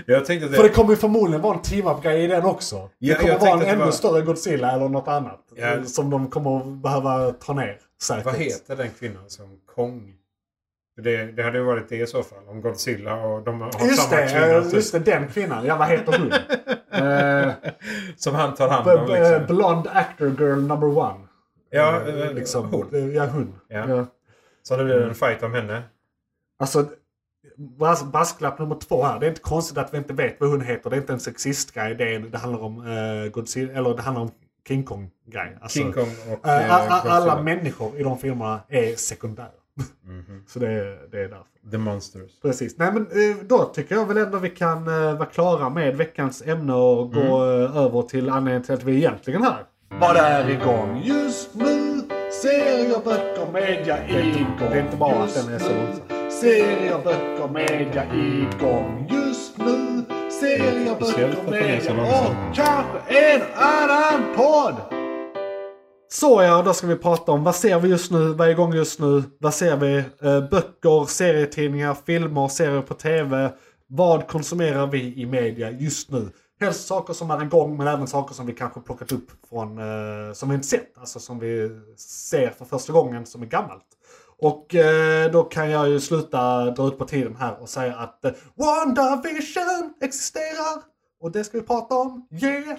Jag 0.05 0.26
tänkte 0.26 0.45
att 0.45 0.55
För 0.55 0.64
det 0.64 0.70
det... 0.70 0.76
kommer 0.76 0.89
ju 0.89 0.95
förmodligen 0.95 1.41
vara 1.41 1.55
en 1.55 1.62
team-up-grej 1.62 2.24
i 2.24 2.28
den 2.28 2.45
också. 2.45 2.89
Ja, 2.97 3.16
det 3.18 3.22
kommer 3.22 3.39
vara 3.39 3.51
en 3.51 3.60
det 3.60 3.66
ännu 3.66 3.84
var- 3.84 3.91
större 3.91 4.22
Godzilla 4.22 4.72
eller 4.72 4.89
något 4.89 5.07
annat. 5.07 5.39
Ja. 5.55 5.68
eh, 5.68 5.84
Som 5.84 6.10
de 6.10 6.28
kommer 6.30 6.57
att 6.57 6.66
behöva 6.68 7.32
ta 7.32 7.53
ner. 7.53 7.78
Säkert. 8.04 8.26
Vad 8.26 8.36
heter 8.36 8.76
den 8.76 8.89
kvinnan 9.00 9.30
som 9.30 9.60
Kong? 9.76 10.16
För 10.95 11.02
Det, 11.02 11.26
det 11.32 11.43
hade 11.43 11.58
ju 11.58 11.64
varit 11.64 11.89
det 11.89 11.95
i 11.97 12.08
så 12.08 12.24
fall. 12.24 12.47
Om 12.47 12.62
Godzilla 12.62 13.16
och 13.16 13.43
de 13.43 13.62
har 13.62 13.72
Just 13.88 14.10
samma 14.10 14.22
det, 14.22 14.28
kvinna. 14.28 14.45
eh, 14.47 14.64
typ, 14.64 14.74
just 14.74 14.91
det, 14.91 15.00
den 15.00 15.28
kvinnan. 15.28 15.66
Ja, 15.66 15.78
vad 15.78 15.88
heter 15.88 16.18
hon? 16.20 16.32
Eh, 16.91 17.52
Som 18.16 18.36
han 18.36 18.56
tar 18.56 18.70
hand 18.70 18.89
om. 19.00 19.08
b- 19.08 19.14
Liksom. 19.20 19.56
Blonde 19.56 19.89
actor 19.89 20.28
girl 20.39 20.58
number 20.60 20.97
one. 20.97 21.20
Ja, 21.70 22.02
Eh, 22.02 22.22
eh, 22.22 22.34
liksom, 22.34 22.66
hon. 22.70 22.95
eh, 22.95 23.08
Ja, 23.16 23.26
hon. 23.26 23.60
Ja. 23.68 23.89
Ja. 23.89 24.06
Så 24.64 24.78
det 24.78 24.84
blir 24.84 25.02
en 25.02 25.16
fight 25.16 25.43
om 25.43 25.54
henne. 25.54 25.84
Alltså, 26.60 26.86
brasklapp 28.12 28.60
nummer 28.60 28.76
två 28.76 29.04
här. 29.04 29.20
Det 29.20 29.26
är 29.26 29.30
inte 29.30 29.41
konstigt 29.41 29.78
att 29.78 29.93
vi 29.93 29.97
inte 29.97 30.14
vet 30.14 30.39
vad 30.39 30.50
hon 30.50 30.62
heter. 30.62 30.89
Det 30.89 30.95
är 30.95 31.02
inte 31.02 31.14
en 31.14 31.20
sexistgrej. 31.20 31.95
Det, 31.95 32.16
är, 32.16 32.20
det 32.20 32.38
handlar 32.38 32.62
om 32.64 32.88
uh, 32.88 33.30
Godzilla, 33.32 33.74
eller 33.74 33.93
det 33.95 34.02
handlar 34.02 34.22
om 34.22 34.32
King 34.68 34.84
Kong-grej. 34.84 35.57
Alltså, 35.62 35.80
King 35.80 35.93
Kong 35.93 36.10
och 36.32 36.47
eh, 36.47 36.66
eh, 36.66 36.76
a- 36.76 36.88
a- 36.89 37.10
alla 37.10 37.41
människor 37.41 37.99
i 37.99 38.03
de 38.03 38.18
filmerna 38.18 38.60
är 38.70 38.95
sekundära. 38.95 39.47
Mhm. 40.03 40.43
Så 40.47 40.60
det, 40.60 40.68
är- 40.72 41.12
det 41.12 41.18
är 41.20 41.28
därför. 41.28 41.45
The 41.72 41.78
Monsters. 41.78 42.32
Precis. 42.41 42.78
Nej 42.78 42.91
men 42.93 43.01
eh, 43.01 43.38
då 43.47 43.64
tycker 43.66 43.95
jag 43.95 44.05
väl 44.05 44.18
ändå 44.18 44.38
vi 44.38 44.49
kan 44.49 44.88
eh, 44.88 45.14
vara 45.14 45.26
klara 45.26 45.70
med 45.70 45.97
veckans 45.97 46.41
ämne 46.45 46.74
och 46.74 47.14
gå 47.14 47.45
eh, 47.45 47.78
över 47.78 48.01
till 48.01 48.30
anledningen 48.30 48.64
till 48.64 48.74
att 48.74 48.84
vi 48.84 48.95
egentligen 48.95 49.43
är 49.43 49.45
här. 49.51 49.64
Vad 49.99 50.18
är 50.18 50.49
igång 50.49 51.01
just 51.05 51.55
nu? 51.55 52.01
Serier, 52.41 52.99
böcker, 53.05 53.51
media 53.53 54.07
igång. 54.10 54.57
Det 54.60 54.66
är 54.66 54.84
inte 54.84 54.97
bara 54.97 55.24
att 55.24 55.36
den 55.36 55.53
är 55.53 55.60
så 55.60 55.70
långsam. 55.74 56.32
Serier, 56.32 56.97
böcker, 57.03 57.47
media 57.53 58.05
igång 58.16 59.07
just 59.10 59.57
nu. 59.57 60.03
Serier, 60.40 61.00
böcker, 61.00 61.28
långsam. 61.28 62.00
och 62.00 62.56
kanske 62.56 63.00
en 63.08 63.42
annan 63.56 64.36
podd. 64.36 64.76
Så 66.12 66.44
ja, 66.44 66.62
då 66.62 66.74
ska 66.74 66.88
vi 66.88 66.96
prata 66.96 67.32
om 67.32 67.44
vad 67.44 67.56
ser 67.56 67.80
vi 67.80 67.90
just 67.90 68.12
nu, 68.12 68.34
vad 68.34 68.48
är 68.48 68.52
igång 68.52 68.74
just 68.74 69.00
nu, 69.00 69.24
vad 69.40 69.54
ser 69.54 69.76
vi? 69.78 69.98
Eh, 69.98 70.50
böcker, 70.50 71.06
serietidningar, 71.06 71.98
filmer, 72.06 72.48
serier 72.48 72.82
på 72.82 72.94
tv. 72.94 73.52
Vad 73.88 74.28
konsumerar 74.28 74.88
vi 74.88 75.22
i 75.22 75.26
media 75.26 75.72
just 75.72 76.12
nu? 76.12 76.30
Helst 76.60 76.88
saker 76.88 77.14
som 77.14 77.32
är 77.32 77.44
igång 77.44 77.78
men 77.78 77.88
även 77.88 78.08
saker 78.08 78.36
som 78.36 78.46
vi 78.46 78.54
kanske 78.54 78.80
plockat 78.80 79.12
upp 79.12 79.28
från, 79.50 79.78
eh, 79.78 80.34
som 80.34 80.50
vi 80.50 80.56
inte 80.56 80.68
sett. 80.68 80.98
Alltså 80.98 81.20
som 81.20 81.40
vi 81.40 81.70
ser 81.98 82.50
för 82.50 82.66
första 82.66 82.94
gången 82.94 83.26
som 83.26 83.42
är 83.42 83.46
gammalt. 83.46 83.86
Och 84.42 84.76
eh, 84.76 85.32
då 85.32 85.44
kan 85.44 85.70
jag 85.70 85.90
ju 85.90 86.00
sluta 86.00 86.66
dra 86.72 86.88
ut 86.88 86.98
på 86.98 87.06
tiden 87.06 87.36
här 87.36 87.62
och 87.62 87.70
säga 87.70 87.96
att 87.96 88.26
eh, 88.26 88.32
WandaVision 88.56 89.94
existerar. 90.02 90.84
Och 91.22 91.32
det 91.32 91.44
ska 91.44 91.60
vi 91.60 91.66
prata 91.68 91.96
om. 91.96 92.28
Yeah! 92.32 92.78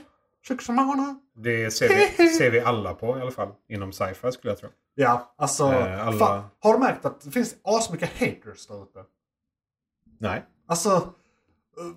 Köksmånader. 0.48 1.14
Det 1.36 1.70
ser 1.70 1.88
vi, 2.18 2.28
ser 2.28 2.50
vi 2.50 2.60
alla 2.60 2.94
på 2.94 3.18
i 3.18 3.20
alla 3.20 3.30
fall. 3.30 3.48
Inom 3.68 3.92
sci-fi 3.92 4.32
skulle 4.32 4.50
jag 4.50 4.58
tro. 4.58 4.68
Ja, 4.94 5.34
alltså. 5.38 5.64
Eh, 5.72 6.06
alla- 6.06 6.18
fan, 6.18 6.44
har 6.60 6.72
du 6.72 6.78
märkt 6.78 7.04
att 7.04 7.20
det 7.20 7.30
finns 7.30 7.54
asmycket 7.64 8.10
haters 8.20 8.66
där 8.66 8.82
ute? 8.82 8.98
Nej. 10.18 10.44
Alltså, 10.68 11.08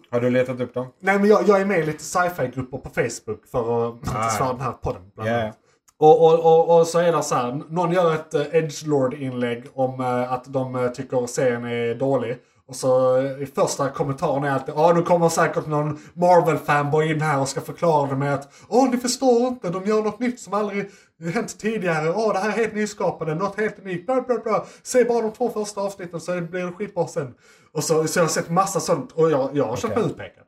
Har 0.09 0.19
du 0.21 0.29
letat 0.29 0.59
upp 0.59 0.73
dem? 0.73 0.87
nej 0.99 1.19
men 1.19 1.29
jag, 1.29 1.47
jag 1.47 1.61
är 1.61 1.65
med 1.65 1.79
i 1.79 1.83
lite 1.85 2.03
sci-fi-grupper 2.03 2.77
på 2.77 2.89
Facebook 2.89 3.47
för 3.47 3.59
att 3.59 3.93
Ah. 3.93 3.95
marknadsföra 4.05 4.47
den 4.53 4.61
här 4.61 4.71
podden. 4.71 5.11
Bland 5.15 5.29
Ja, 5.29 5.41
annat. 5.41 5.57
Och, 5.99 6.25
och, 6.25 6.39
och, 6.39 6.79
och 6.79 6.87
så 6.87 6.99
är 6.99 7.11
det 7.11 7.23
så 7.23 7.35
här, 7.35 7.61
någon 7.69 7.91
gör 7.91 8.13
ett 8.13 8.35
uh, 8.35 8.55
Edgelord-inlägg 8.55 9.63
om 9.73 9.99
eh, 9.99 10.33
att 10.33 10.45
de 10.45 10.75
eh, 10.75 10.87
tycker 10.91 11.27
serien 11.27 11.65
är 11.65 11.95
dålig. 11.95 12.37
Och 12.67 12.75
så 12.75 13.17
eh, 13.17 13.41
i 13.41 13.45
första 13.45 13.89
kommentaren 13.89 14.43
är 14.43 14.51
alltid 14.51 14.73
ja 14.77 14.93
nu 14.93 15.01
kommer 15.01 15.29
säkert 15.29 15.67
någon 15.67 15.99
Marvel-fanboy 16.13 17.11
in 17.11 17.21
här 17.21 17.41
och 17.41 17.49
ska 17.49 17.61
förklara 17.61 18.09
det 18.09 18.15
med 18.15 18.33
att 18.33 18.53
åh 18.67 18.91
ni 18.91 18.97
förstår 18.97 19.47
inte, 19.47 19.69
de 19.69 19.85
gör 19.85 20.01
något 20.01 20.19
nytt 20.19 20.39
som 20.39 20.53
aldrig 20.53 20.89
hänt 21.33 21.59
tidigare. 21.59 22.13
Åh 22.15 22.33
det 22.33 22.39
här 22.39 22.49
är 22.49 22.53
helt 22.53 22.73
nyskapande, 22.73 23.35
något 23.35 23.59
helt 23.59 23.79
unikt. 23.79 24.05
Bla, 24.05 24.21
bla, 24.21 24.37
bla. 24.37 24.65
Se 24.83 25.03
bara 25.03 25.21
de 25.21 25.31
två 25.31 25.49
första 25.49 25.81
avsnitten 25.81 26.21
så 26.21 26.41
blir 26.41 26.65
det 26.65 26.71
skitbra 26.71 27.07
sen. 27.07 27.33
Och 27.73 27.83
så, 27.83 28.07
så 28.07 28.19
jag 28.19 28.23
har 28.23 28.29
sett 28.29 28.49
massa 28.49 28.79
sånt 28.79 29.11
och 29.11 29.31
jag, 29.31 29.49
jag 29.53 29.65
har 29.65 29.75
känt 29.75 29.95
mig 29.95 30.05
utpekad. 30.05 30.43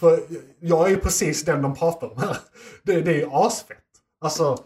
För 0.00 0.20
jag 0.60 0.86
är 0.86 0.90
ju 0.90 0.96
precis 0.96 1.44
den 1.44 1.62
de 1.62 1.74
pratar 1.74 2.12
om 2.12 2.18
här. 2.18 2.36
Det, 2.82 3.00
det 3.00 3.10
är 3.10 3.18
ju 3.18 3.28
asfett. 3.32 3.78
Alltså, 4.20 4.56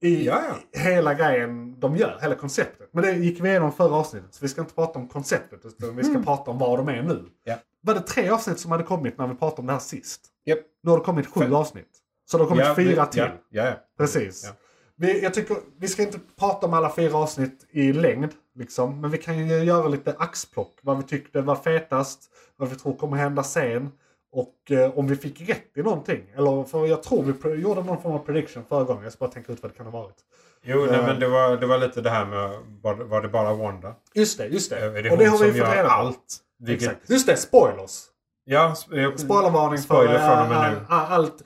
i 0.00 0.26
Ja, 0.26 0.42
hela 0.72 1.14
grejen 1.14 1.80
de 1.80 1.96
gör, 1.96 2.18
hela 2.20 2.34
konceptet. 2.34 2.88
Men 2.92 3.04
det 3.04 3.12
gick 3.12 3.40
vi 3.40 3.48
igenom 3.48 3.72
förra 3.72 3.94
avsnittet, 3.94 4.34
så 4.34 4.38
vi 4.42 4.48
ska 4.48 4.60
inte 4.60 4.74
prata 4.74 4.98
om 4.98 5.08
konceptet, 5.08 5.64
utan 5.64 5.96
vi 5.96 6.04
ska 6.04 6.22
prata 6.22 6.50
om 6.50 6.58
var 6.58 6.76
de 6.78 6.88
är 6.88 7.02
nu. 7.02 7.10
Mm. 7.12 7.26
Ja. 7.44 7.54
Var 7.80 7.94
det 7.94 8.00
tre 8.00 8.28
avsnitt 8.28 8.58
som 8.60 8.70
hade 8.72 8.84
kommit 8.84 9.18
när 9.18 9.26
vi 9.26 9.34
pratade 9.34 9.60
om 9.60 9.66
det 9.66 9.72
här 9.72 9.80
sist? 9.80 10.20
Japp. 10.46 10.58
Nu 10.82 10.90
har 10.90 10.98
det 10.98 11.04
kommit 11.04 11.26
sju 11.26 11.40
Fem. 11.40 11.54
avsnitt. 11.54 11.88
Så 12.30 12.36
det 12.38 12.42
har 12.44 12.48
kommit 12.48 12.66
Ja, 12.66 12.74
fyra 12.74 13.04
det- 13.04 13.12
till. 13.12 13.30
Ja. 13.50 13.72
Precis. 13.98 14.52
Vi, 14.96 15.22
jag 15.22 15.34
tycker, 15.34 15.56
vi 15.78 15.88
ska 15.88 16.02
inte 16.02 16.18
prata 16.38 16.66
om 16.66 16.74
alla 16.74 16.92
fyra 16.94 17.16
avsnitt 17.18 17.66
i 17.70 17.92
längd, 17.92 18.30
liksom. 18.54 19.00
men 19.00 19.10
vi 19.10 19.18
kan 19.18 19.38
ju 19.48 19.64
göra 19.64 19.88
lite 19.88 20.14
axplock. 20.18 20.78
Vad 20.82 20.96
vi 20.96 21.02
tyckte 21.02 21.40
var 21.42 21.56
fetast, 21.56 22.22
vad 22.56 22.68
vi 22.68 22.76
tror 22.76 22.96
kommer 22.96 23.16
hända 23.16 23.42
sen. 23.42 23.90
Och 24.32 24.70
eh, 24.70 24.98
om 24.98 25.06
vi 25.06 25.16
fick 25.16 25.48
rätt 25.48 25.76
i 25.76 25.82
någonting. 25.82 26.22
Eller 26.36 26.64
för 26.64 26.86
jag 26.86 27.02
tror 27.02 27.22
vi 27.22 27.60
gjorde 27.62 27.82
någon 27.82 28.02
form 28.02 28.12
av 28.12 28.18
prediction 28.18 28.64
förra 28.68 28.84
gången. 28.84 29.02
Jag 29.02 29.12
ska 29.12 29.24
bara 29.24 29.30
tänka 29.32 29.52
ut 29.52 29.62
vad 29.62 29.72
det 29.72 29.76
kan 29.76 29.86
ha 29.86 29.92
varit. 30.02 30.16
Jo, 30.62 30.86
nej, 30.90 30.98
Eh. 30.98 31.06
men 31.06 31.20
det 31.20 31.28
var, 31.28 31.56
det 31.56 31.66
var 31.66 31.78
lite 31.78 32.00
det 32.00 32.10
här 32.10 32.26
med 32.26 32.50
var, 32.82 32.94
var 32.94 33.22
det 33.22 33.28
bara 33.28 33.54
Wanda? 33.54 33.94
Just 34.14 34.38
det, 34.38 34.46
just 34.46 34.70
det. 34.70 34.78
Är 34.78 35.02
det 35.02 35.10
och 35.10 35.18
det 35.18 35.24
har 35.24 35.38
vi 35.38 35.52
fått 35.60 35.68
reda 35.74 35.84
på. 35.88 35.90
allt? 35.90 36.36
Vilket, 36.58 36.88
Exakt. 36.88 37.10
Just 37.10 37.26
det, 37.26 37.36
spoilers. 37.36 38.04
Ja, 38.44 38.74
sp- 38.76 39.16
Spoilervarning 39.16 39.78
Spoiler 39.78 40.18
för 40.18 40.26
från 40.36 40.42
och 40.42 40.48
med 40.48 40.66
eh, 40.66 40.70
nu. 40.72 40.76
eh, 40.78 41.12
allt. 41.12 41.42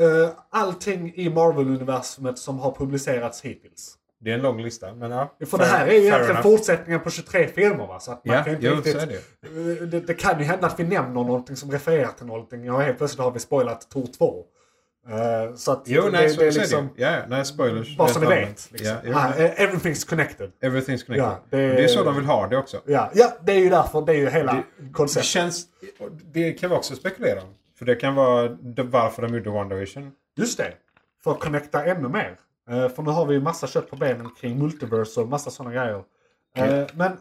eh, 0.00 0.30
allting 0.50 1.12
i 1.14 1.30
Marvel-universumet 1.30 2.38
som 2.38 2.58
har 2.58 2.72
publicerats 2.72 3.40
hittills. 3.42 3.94
Det 4.20 4.30
är 4.30 4.34
en 4.34 4.42
lång 4.42 4.62
lista, 4.62 4.94
men 4.94 5.10
ja. 5.10 5.36
För 5.46 5.58
det 5.58 5.64
här 5.64 5.86
är 5.86 5.92
ju 5.92 5.98
egentligen 5.98 6.30
enough. 6.30 6.42
fortsättningen 6.42 7.00
på 7.00 7.10
23 7.10 7.46
filmer 7.48 7.86
va? 7.86 8.00
Så 8.00 8.12
att 8.12 8.24
man 8.24 8.36
Ja, 8.36 8.42
kan 8.44 8.54
inte 8.54 8.66
jo, 8.66 8.74
riktigt... 8.74 8.94
är 8.96 9.06
det. 9.06 9.80
Eh, 9.80 9.86
det. 9.88 10.00
Det 10.00 10.14
kan 10.14 10.38
ju 10.38 10.44
hända 10.44 10.66
att 10.66 10.80
vi 10.80 10.84
nämner 10.84 11.12
någonting 11.24 11.56
som 11.56 11.70
refererar 11.72 12.08
till 12.12 12.26
någonting. 12.26 12.72
Och 12.72 12.82
helt 12.82 12.98
plötsligt 12.98 13.20
har 13.24 13.30
vi 13.30 13.38
spoilat 13.40 13.90
Tor 13.90 14.06
2. 14.18 14.44
Eh, 15.08 15.54
så 15.56 15.72
att 15.72 15.82
Jo, 15.86 16.02
det, 16.02 16.10
nej, 16.10 16.22
det, 16.22 16.30
så, 16.30 16.40
det 16.40 16.46
är 16.46 16.52
liksom... 16.52 16.84
är 16.84 16.88
det. 16.96 17.02
Ja, 17.02 17.10
ja, 17.12 17.22
nej, 17.28 17.44
spoilers. 17.44 17.96
Bara 17.96 18.08
så 18.08 18.20
ni 18.20 18.26
vet. 18.26 18.68
Liksom. 18.72 18.88
Ja, 18.88 18.96
jo, 19.04 19.12
Ah, 19.14 19.32
everything's 19.36 20.08
connected. 20.08 20.50
Everything's 20.60 20.82
connected. 21.06 21.16
Ja, 21.16 21.40
det- 21.50 21.56
det... 21.68 21.84
är 21.84 21.88
så 21.88 22.04
de 22.04 22.16
vill 22.16 22.24
ha 22.24 22.46
det 22.48 22.56
också. 22.56 22.80
Ja, 22.86 23.10
ja, 23.14 23.32
det 23.42 23.52
är 23.52 23.58
ju 23.58 23.68
därför. 23.70 24.02
Det 24.06 24.12
är 24.12 24.16
ju 24.16 24.28
hela 24.30 24.52
Det 24.52 24.92
konceptet. 24.92 25.24
känns... 25.28 25.64
Det 26.32 26.52
kan 26.52 26.70
vi 26.70 26.76
också 26.76 26.94
spekulera 26.94 27.42
om. 27.42 27.54
För 27.78 27.84
det 27.84 27.94
kan 27.94 28.14
vara 28.14 28.48
det- 28.48 28.82
varför 28.82 29.22
de 29.22 29.34
gjorde 29.34 29.50
WandaVision. 29.50 30.12
Just 30.36 30.58
det. 30.58 30.72
För 31.24 31.30
att 31.30 31.40
connecta 31.40 31.84
ännu 31.84 32.08
mer. 32.08 32.36
Eh, 32.70 32.88
för 32.88 33.02
nu 33.02 33.10
har 33.10 33.26
vi 33.26 33.34
ju 33.34 33.40
massa 33.40 33.66
kött 33.66 33.90
på 33.90 33.96
benen 33.96 34.30
kring 34.40 34.58
multiverse 34.58 35.20
och 35.20 35.28
massa 35.28 35.50
sådana 35.50 35.74
grejer. 35.74 36.02
Eh, 36.56 36.86
men... 36.94 37.12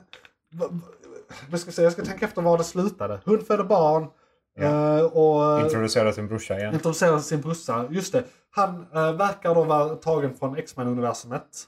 Nu 1.49 1.57
ska 1.57 1.71
se, 1.71 1.81
jag 1.83 1.91
ska 1.91 2.03
tänka 2.05 2.25
efter 2.25 2.41
var 2.41 2.57
det 2.57 2.63
slutade. 2.63 3.19
Hon 3.25 3.41
födde 3.41 3.63
barn. 3.63 4.07
Ja. 4.57 4.97
eh, 4.97 5.05
och 5.05 5.61
Introducera 5.61 6.13
sin 6.13 6.27
brorsa 6.27 6.57
igen. 6.57 6.73
introducerade 6.73 7.21
sin 7.21 7.41
brorsa. 7.41 7.87
Just 7.89 8.13
det. 8.13 8.23
Han 8.49 8.85
verkar 8.93 9.55
då 9.55 9.63
vara 9.63 9.95
tagen 9.95 10.33
från 10.35 10.57
X-Men-universumet. 10.57 11.63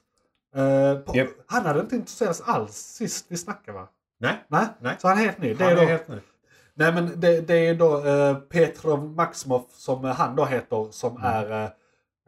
Japp. 1.13 1.27
Han 1.47 1.65
hade 1.65 1.79
inte 1.79 1.95
introducerats 1.95 2.41
alls 2.45 2.75
sist 2.75 3.25
vi 3.29 3.37
snackade 3.37 3.77
va? 3.77 3.87
Nej, 4.19 4.45
Nej, 4.47 4.65
Nej. 4.79 4.95
så 4.99 5.07
han 5.07 5.17
är 5.17 5.21
helt 5.21 5.37
ny. 5.41 5.53
Det 5.53 5.63
han 5.63 5.73
är 5.73 5.75
då, 5.81 5.81
helt 5.81 6.07
ny. 6.07 6.15
Nej 6.73 6.93
men 6.93 7.19
det, 7.19 7.41
det 7.41 7.53
är 7.67 7.75
då 7.75 8.01
Petrov 8.49 9.03
Maximov 9.15 9.65
som 9.69 10.03
han 10.03 10.35
då 10.35 10.45
heter 10.45 10.87
som 10.91 11.17
Mm. 11.17 11.23
är 11.25 11.69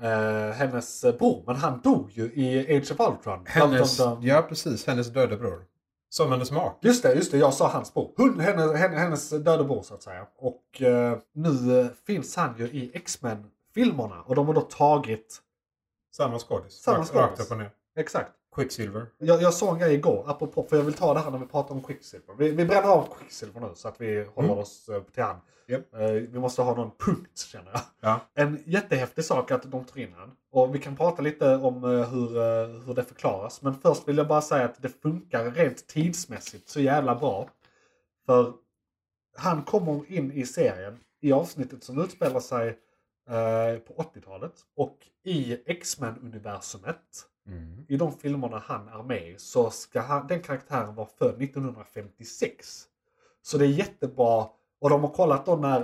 eh, 0.01 0.55
hennes 0.55 1.01
bror. 1.01 1.43
Men 1.47 1.55
han 1.55 1.81
dog 1.81 2.11
ju 2.11 2.23
i 2.23 2.77
Age 2.77 2.91
of 2.91 2.99
Ultron. 2.99 3.45
Hennes, 3.45 3.97
dum. 3.97 4.17
ja, 4.21 4.41
precis. 4.41 4.87
Hennes 4.87 5.07
döda 5.07 5.37
bror. 5.37 5.65
Som 6.09 6.31
hennes 6.31 6.51
make. 6.51 6.75
Just 6.81 7.03
det, 7.03 7.13
just 7.13 7.31
det. 7.31 7.37
Jag 7.37 7.53
sa 7.53 7.67
hans 7.67 7.93
bror. 7.93 8.13
Hon, 8.17 8.39
henne, 8.39 8.77
henne, 8.77 8.97
hennes 8.97 9.29
döda 9.29 9.63
bror 9.63 9.81
så 9.81 9.93
att 9.93 10.03
säga. 10.03 10.27
Och 10.37 10.81
eh, 10.81 11.17
nu 11.33 11.89
finns 12.07 12.35
han 12.35 12.55
ju 12.57 12.65
i 12.65 12.91
X-Men-filmerna. 12.93 14.21
Och 14.21 14.35
de 14.35 14.47
har 14.47 14.53
då 14.53 14.61
tagit... 14.61 15.41
Samma 16.15 16.39
skådis. 16.39 16.73
Samma 16.73 17.05
skådis. 17.05 17.15
Rakt 17.15 17.39
upp 17.39 17.51
och 17.51 17.57
ner. 17.57 17.71
Exakt. 17.95 18.31
Quicksilver. 18.59 19.05
Jag, 19.17 19.41
jag 19.41 19.53
såg 19.53 19.73
en 19.73 19.79
grej 19.79 19.93
igår, 19.93 20.23
apropå, 20.27 20.63
för 20.69 20.77
jag 20.77 20.83
vill 20.83 20.93
ta 20.93 21.13
det 21.13 21.19
här 21.19 21.31
när 21.31 21.37
vi 21.37 21.45
pratar 21.45 21.75
om 21.75 21.83
Quicksilver. 21.83 22.35
Vi, 22.37 22.51
vi 22.51 22.65
bränner 22.65 22.87
av 22.89 23.07
Quicksilver 23.19 23.59
nu 23.61 23.69
så 23.75 23.87
att 23.87 24.01
vi 24.01 24.23
håller 24.35 24.49
Mm. 24.49 24.59
oss 24.59 24.89
eh, 24.89 25.01
till 25.03 25.23
han. 25.23 25.35
Japp. 25.67 25.93
Eh, 25.93 26.09
vi 26.09 26.39
måste 26.39 26.61
ha 26.61 26.75
någon 26.75 26.91
punkt 27.05 27.37
känner 27.51 27.71
jag. 27.71 27.81
Ja. 28.01 28.19
En 28.33 28.63
jättehäftig 28.65 29.25
sak 29.25 29.51
att 29.51 29.71
de 29.71 29.85
tar 29.85 29.99
in 29.99 30.13
han. 30.17 30.31
Och 30.51 30.75
vi 30.75 30.79
kan 30.79 30.95
prata 30.95 31.21
lite 31.21 31.55
om 31.55 31.83
eh, 31.83 31.89
hur, 32.09 32.37
eh, 32.37 32.67
hur 32.85 32.93
det 32.93 33.03
förklaras. 33.03 33.61
Men 33.61 33.75
först 33.75 34.07
vill 34.07 34.17
jag 34.17 34.27
bara 34.27 34.41
säga 34.41 34.65
att 34.65 34.81
det 34.81 34.89
funkar 35.01 35.51
rent 35.51 35.87
tidsmässigt 35.87 36.69
så 36.69 36.79
jävla 36.79 37.15
bra. 37.15 37.49
För 38.25 38.53
han 39.37 39.63
kommer 39.63 40.11
in 40.11 40.31
i 40.31 40.45
serien 40.45 40.99
i 41.21 41.31
avsnittet 41.31 41.83
som 41.83 42.01
utspelar 42.01 42.39
sig 42.39 42.67
eh, 43.29 43.79
på 43.79 44.03
80-talet. 44.03 44.53
Och 44.75 44.97
i 45.25 45.57
X-Men-universumet, 45.65 47.25
Mm. 47.51 47.85
i 47.87 47.97
de 47.97 48.11
filmerna 48.17 48.63
han 48.65 48.87
är 48.87 49.03
med 49.03 49.41
så 49.41 49.69
ska 49.69 50.01
han, 50.01 50.27
den 50.27 50.41
karaktären 50.41 50.95
vara 50.95 51.07
född 51.19 51.41
1956. 51.41 52.83
Så 53.41 53.57
det 53.57 53.65
är 53.65 53.69
jättebra. 53.69 54.47
Och 54.81 54.89
de 54.89 55.01
har 55.01 55.09
kollat 55.09 55.45
då 55.45 55.55
när 55.55 55.81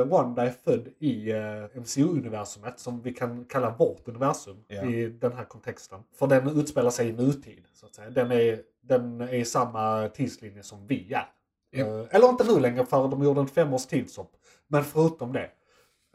eh, 0.00 0.06
Wanda 0.06 0.46
är 0.46 0.50
född 0.50 0.88
i 0.98 1.30
eh, 1.32 1.64
MCU-universumet, 1.74 2.78
som 2.80 3.02
vi 3.02 3.12
kan 3.12 3.44
kalla 3.44 3.70
vårt 3.70 4.08
universum 4.08 4.64
Ja. 4.68 4.84
i 4.84 5.06
den 5.08 5.32
här 5.32 5.44
kontexten. 5.44 6.00
För 6.14 6.26
den 6.26 6.48
utspelar 6.60 6.90
sig 6.90 7.08
i 7.08 7.12
nutid. 7.12 7.64
Så 7.74 7.86
att 7.86 7.94
säga. 7.94 8.10
Den, 8.10 8.30
är, 8.32 8.60
den 8.80 9.20
är 9.20 9.34
i 9.34 9.44
samma 9.44 10.08
tidslinje 10.08 10.62
som 10.62 10.86
vi 10.86 11.12
är. 11.12 11.28
Ja. 11.70 11.86
Eh, 11.86 12.06
eller 12.10 12.28
inte 12.28 12.44
nu 12.44 12.60
längre, 12.60 12.86
för 12.86 13.08
de 13.08 13.22
gjorde 13.24 13.40
en 13.40 13.48
femårs 13.48 13.86
tidshopp. 13.86 14.32
Men 14.66 14.84
förutom 14.84 15.32
det. 15.32 15.50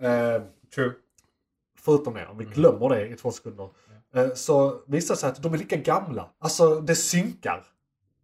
Eh, 0.08 0.42
True. 0.76 0.94
Förutom 1.80 2.14
det, 2.14 2.28
om 2.28 2.38
vi 2.38 2.46
glömmer 2.46 2.90
det 2.90 3.08
i 3.08 3.16
två 3.16 3.32
sekunder. 3.32 3.70
Eh, 4.16 4.34
Så 4.34 4.82
visar 4.88 5.16
det 5.16 5.20
sig 5.20 5.30
att 5.30 5.44
de 5.44 5.54
är 5.54 5.58
lika 5.58 5.76
gamla. 5.76 6.30
Alltså 6.40 6.82
det 6.82 6.96
synkar. 6.96 7.64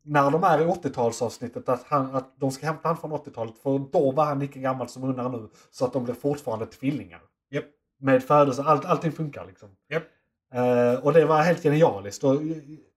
När 0.03 0.31
de 0.31 0.43
är 0.43 0.61
i 0.61 0.65
80-talsavsnittet 0.65 1.69
att, 1.69 1.83
han, 1.83 2.15
att 2.15 2.39
de 2.39 2.51
ska 2.51 2.65
hämta 2.65 2.87
han 2.87 2.97
från 2.97 3.11
80-talet. 3.11 3.57
För 3.63 3.79
då 3.91 4.11
var 4.11 4.25
han 4.25 4.39
lika 4.39 4.59
gammal 4.59 4.89
som 4.89 5.01
hon 5.01 5.19
är 5.19 5.29
nu. 5.29 5.49
Så 5.71 5.85
att 5.85 5.93
de 5.93 6.03
blir 6.03 6.13
fortfarande 6.13 6.65
tvillingar. 6.65 7.21
Japp. 7.51 7.65
Med 7.99 8.23
födelse, 8.23 8.63
allt, 8.63 8.85
allting 8.85 9.11
funkar 9.11 9.45
liksom. 9.45 9.69
Japp. 9.89 10.03
Eh, 10.53 11.05
och 11.05 11.13
det 11.13 11.25
var 11.25 11.41
helt 11.41 11.63
genialiskt. 11.63 12.23
Och, 12.23 12.41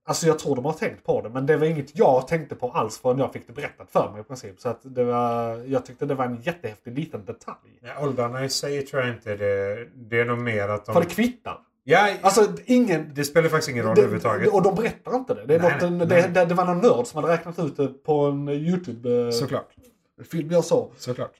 alltså 0.05 0.27
jag 0.27 0.39
tror 0.39 0.55
de 0.55 0.65
har 0.65 0.73
tänkt 0.73 1.03
på 1.03 1.21
det. 1.21 1.29
Men 1.29 1.45
det 1.45 1.57
var 1.57 1.65
inget 1.65 1.97
jag 1.97 2.27
tänkte 2.27 2.55
på 2.55 2.71
alls 2.71 2.99
förrän 2.99 3.19
jag 3.19 3.33
fick 3.33 3.47
det 3.47 3.53
berättat 3.53 3.91
för 3.91 4.11
mig 4.11 4.21
i 4.21 4.23
princip. 4.23 4.59
Så 4.59 4.69
att 4.69 4.79
det 4.83 5.03
var, 5.03 5.55
jag 5.67 5.85
tyckte 5.85 6.05
det 6.05 6.15
var 6.15 6.25
en 6.25 6.41
jättehäftig 6.41 6.97
liten 6.97 7.25
detalj. 7.25 7.79
Ja, 7.81 8.03
åldrarna 8.03 8.45
i 8.45 8.49
sig 8.49 8.81
tror 8.81 9.01
jag 9.01 9.15
inte 9.15 9.35
det. 9.35 9.87
Det 9.95 10.19
är 10.19 10.25
nog 10.25 10.37
mer 10.37 10.69
att 10.69 10.85
de... 10.85 10.93
För 10.93 11.01
det 11.01 11.09
kvittar. 11.09 11.57
Ja, 11.83 12.09
Alltså 12.21 12.47
ingen, 12.65 13.11
det 13.13 13.23
spelar 13.23 13.49
faktiskt 13.49 13.69
ingen 13.69 13.85
roll 13.85 13.95
Det- 13.95 14.01
överhuvudtaget. 14.01 14.53
Och 14.53 14.61
de 14.63 14.75
berättar 14.75 15.15
inte 15.15 15.33
det. 15.33 15.45
Det, 15.45 15.57
Nej, 15.61 15.77
en, 15.81 15.97
nej. 15.97 16.07
det, 16.07 16.27
det, 16.27 16.45
det 16.45 16.53
var 16.53 16.65
någon 16.65 16.77
nörd 16.81 17.07
som 17.07 17.23
hade 17.23 17.33
räknat 17.33 17.59
ut 17.59 17.77
det 17.77 17.87
på 17.87 18.13
en 18.25 18.49
YouTube-film 18.49 19.31
Såklart. 19.31 19.69
jag 20.49 20.65
såg. 20.65 20.91
Såklart. 20.97 21.31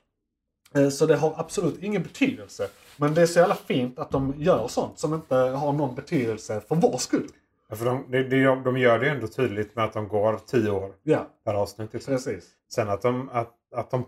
Eh, 0.76 0.90
Så 0.90 1.06
det 1.06 1.16
har 1.16 1.34
absolut 1.38 1.84
ingen 1.84 2.04
betydelse. 2.04 2.68
Men 2.98 3.14
det 3.14 3.22
är 3.22 3.26
så 3.26 3.40
jävla 3.40 3.56
fint 3.56 4.00
att 4.00 4.12
de 4.12 4.34
gör 4.38 4.68
sånt 4.68 5.00
som 5.00 5.14
inte 5.14 5.36
har 5.36 5.74
någon 5.74 5.96
betydelse 5.96 6.62
för 6.68 6.76
vår 6.76 6.98
skull. 6.98 7.28
Ja, 7.70 7.76
för 7.76 7.86
de, 7.86 8.06
de, 8.30 8.64
de, 8.64 8.78
gör 8.78 9.00
det 9.00 9.10
ändå 9.10 9.28
tydligt 9.28 9.76
med 9.76 9.86
att 9.86 9.94
de 9.94 10.08
går 10.08 10.40
tio 10.48 10.72
år 10.72 10.92
Ja, 11.04 11.28
per 11.46 11.54
avsnitt. 11.54 11.94
Liksom. 11.94 12.14
precis. 12.14 12.44
Sen 12.74 12.90
att 12.90 13.02
de, 13.02 13.30
att, 13.30 13.54
att 13.76 13.92
de 13.92 14.06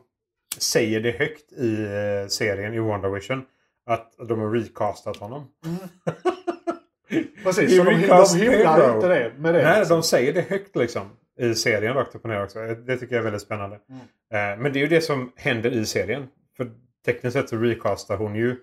säger 0.58 1.00
det 1.00 1.12
högt 1.12 1.52
i 1.52 1.84
eh, 1.84 2.28
serien 2.28 2.74
i 2.74 2.80
WandaVision. 2.80 3.46
Att 3.86 4.14
de 4.28 4.40
har 4.40 4.52
recastat 4.52 5.18
honom. 5.18 5.48
Precis, 7.44 7.72
He 7.72 7.78
så 7.78 7.84
de, 7.84 7.92
de 7.92 8.48
Pedro. 8.48 8.96
inte 8.96 9.08
det 9.08 9.34
med 9.38 9.54
det. 9.54 9.64
Nej, 9.64 9.80
liksom. 9.80 9.98
de 9.98 10.04
säger 10.04 10.34
det 10.34 10.42
högt 10.42 10.76
liksom. 10.76 11.10
I 11.40 11.56
serien 11.56 11.94
rakt 11.94 12.16
upp 12.16 12.24
och 12.24 12.30
ner 12.30 12.44
också. 12.44 12.60
Det 12.60 12.98
tycker 12.98 13.16
jag 13.16 13.20
är 13.20 13.24
väldigt 13.24 13.42
spännande. 13.42 13.80
Mm. 13.90 14.02
Eh, 14.54 14.62
men 14.62 14.74
det 14.74 14.80
är 14.80 14.82
ju 14.82 14.88
det 14.88 15.02
som 15.02 15.32
händer 15.36 15.72
i 15.72 15.86
serien. 15.86 16.28
För 16.58 16.72
tekniskt 17.06 17.34
sett 17.34 17.50
så 17.50 17.58
recastar 17.58 18.18
hon 18.18 18.36
ju 18.36 18.56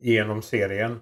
genom 0.00 0.42
serien. 0.42 1.00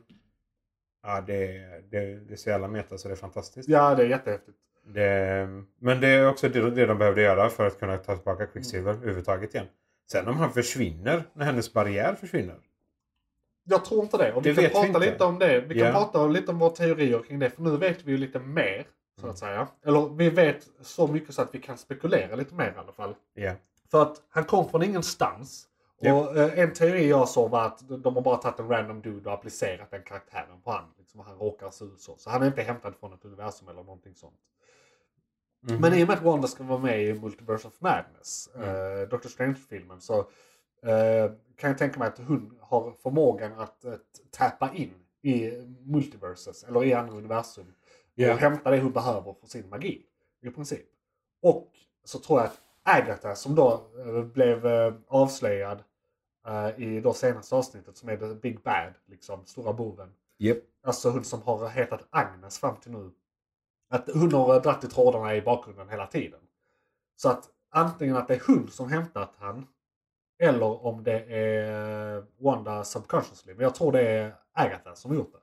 Ja, 1.03 1.21
det, 1.27 1.47
det, 1.91 2.21
det 2.29 2.33
är 2.33 2.37
så 2.37 2.51
jävla 2.51 2.69
meta 2.69 2.99
så 2.99 3.09
det 3.09 3.15
är 3.15 3.17
fantastiskt. 3.17 3.69
Ja, 3.69 3.95
det 3.95 4.03
är 4.03 4.07
jättehäftigt. 4.07 4.59
Det, 4.85 5.49
men 5.81 6.01
det 6.01 6.09
är 6.09 6.29
också 6.29 6.49
det, 6.49 6.71
det 6.71 6.87
de 6.87 6.99
behövde 6.99 7.23
göra 7.23 7.49
för 7.49 7.67
att 7.67 7.79
kunna 7.79 7.97
ta 7.97 8.17
tillbaka 8.17 8.47
Quicksilver 8.47 8.93
överhuvudtaget 8.93 9.55
igen. 9.55 9.67
Sen 10.13 10.29
om 10.29 10.37
han 10.37 10.53
försvinner, 10.53 11.25
när 11.35 11.45
hennes 11.45 11.73
barriär 11.73 12.15
försvinner. 12.15 12.57
Jag 13.65 13.85
tror 13.85 14.03
inte 14.03 14.17
det. 14.17 14.33
Och 14.33 14.47
vi 14.47 14.53
Det 14.53 14.55
kan 14.55 14.65
vi 14.65 14.71
prata 14.71 14.87
inte. 14.87 14.99
lite 14.99 15.25
om 15.25 15.39
det. 15.39 15.61
Vi 15.61 15.75
kan 15.75 15.87
Ja. 15.87 15.93
prata 15.93 16.27
lite 16.27 16.51
om 16.51 16.59
våra 16.59 16.71
teorier 16.71 17.23
kring 17.23 17.39
det. 17.39 17.51
För 17.51 17.63
nu 17.63 17.77
vet 17.77 18.05
vi 18.05 18.11
ju 18.13 18.19
lite 18.19 18.39
mer. 18.39 18.87
Så 19.17 19.23
Mm. 19.23 19.31
att 19.31 19.39
säga. 19.39 19.69
Eller 19.87 20.09
vi 20.09 20.31
vet 20.31 20.69
så 20.81 21.07
mycket 21.07 21.35
så 21.35 21.43
att 21.43 21.55
vi 21.55 21.59
kan 21.61 21.79
spekulera 21.79 22.37
lite 22.37 22.55
mer 22.55 22.73
i 22.77 22.79
alla 22.79 22.93
fall. 22.93 23.15
Ja. 23.35 23.53
För 23.91 24.03
att 24.03 24.23
han 24.29 24.45
kom 24.45 24.69
från 24.69 24.83
ingenstans. 24.83 25.69
Och 26.01 26.37
eh, 26.37 26.59
en 26.59 26.73
teori 26.73 27.09
jag 27.09 27.29
såg 27.29 27.51
var 27.51 27.65
att 27.67 27.89
de 28.03 28.15
har 28.15 28.23
bara 28.23 28.37
tagit 28.37 28.59
en 28.59 28.69
random 28.69 29.01
dude 29.03 29.29
och 29.29 29.35
applicerat 29.35 29.91
den 29.91 30.03
karaktären 30.03 30.61
på 30.65 30.71
han. 30.71 30.85
Liksom, 30.99 31.21
han 31.21 31.37
råkar 31.39 31.71
se 31.71 31.85
ut 31.85 32.01
så. 32.01 32.17
Så 32.19 32.31
han 32.31 32.43
är 32.43 32.47
inte 32.47 32.63
hämtad 32.63 32.95
från 33.01 33.13
ett 33.13 33.25
universum 33.25 33.69
eller 33.69 33.83
någonting 33.83 34.15
sånt. 34.15 34.35
Mhm. 35.61 35.81
Men 35.81 35.95
i 35.95 36.05
och 36.05 36.09
med 36.09 36.17
att 36.17 36.23
Wanda 36.23 36.49
ska 36.49 36.65
vara 36.65 36.79
med 36.79 37.03
i 37.03 37.15
Multiverse 37.15 37.69
of 37.69 37.75
Madness, 37.81 38.49
Mm. 38.55 38.69
eh, 39.03 39.09
Doctor 39.09 39.29
Strange-filmen, 39.29 40.01
så 40.01 40.27
kan 41.57 41.71
jag 41.71 41.79
tänka 41.79 41.99
mig 41.99 42.09
att 42.09 42.19
hon 42.19 42.59
har 42.61 42.93
förmågan 43.03 43.53
att, 43.59 43.85
tappa 44.31 44.75
in 44.75 44.95
i 45.23 45.51
multiverses, 45.85 46.65
eller 46.65 46.85
i 46.85 46.93
andra 46.93 47.17
universum. 47.17 47.75
Ja. 48.15 48.33
Och 48.33 48.39
hämta 48.39 48.71
det 48.71 48.81
hon 48.81 48.93
behöver 48.93 49.35
för 49.41 49.47
sin 49.47 49.69
magi. 49.69 50.03
I 50.43 50.51
princip. 50.51 50.87
Och 51.43 51.71
så 52.05 52.19
tror 52.19 52.41
jag 52.41 52.47
att 52.47 52.61
Agatha 52.83 53.35
som 53.35 53.55
då 53.55 53.91
eh, 54.07 54.25
blev 54.25 54.67
eh, 54.67 54.95
avslöjad 55.09 55.83
eh, 56.47 56.81
i 56.81 57.01
då 57.01 57.13
senaste 57.13 57.55
avsnittet 57.55 57.97
som 57.97 58.09
är 58.09 58.17
The 58.17 58.35
Big 58.35 58.63
Bad, 58.63 58.95
liksom 59.07 59.47
stora 59.47 59.73
boven. 59.73 60.13
Japp. 60.39 60.59
Alltså 60.83 61.11
hon 61.11 61.25
som 61.25 61.43
har 61.43 61.69
hetat 61.69 62.07
Agnes 62.11 62.59
fram 62.59 62.77
till 62.77 62.93
nu. 62.93 63.11
Att 63.91 64.11
hon 64.15 64.33
har 64.33 64.61
dragit 64.61 64.85
i 64.85 64.89
trådarna 64.89 65.37
i 65.37 65.43
bakgrunden 65.43 65.89
hela 65.89 66.07
tiden. 66.07 66.41
Så 67.17 67.29
att 67.29 67.49
antingen 67.71 68.17
att 68.17 68.29
det 68.29 68.35
är 68.35 68.43
hon 68.47 68.69
som 68.69 68.89
hämtat 68.91 69.35
han. 69.39 69.67
Eller 70.43 70.87
om 70.87 71.05
det 71.05 71.21
är 71.37 72.25
Wanda 72.39 72.85
subconsciously. 72.85 73.55
Men 73.55 73.63
jag 73.63 73.75
tror 73.75 73.93
det 73.93 74.09
är 74.09 74.35
Agatha 74.53 74.95
som 74.95 75.11
har 75.11 75.19
gjort 75.19 75.33
det. 75.33 75.39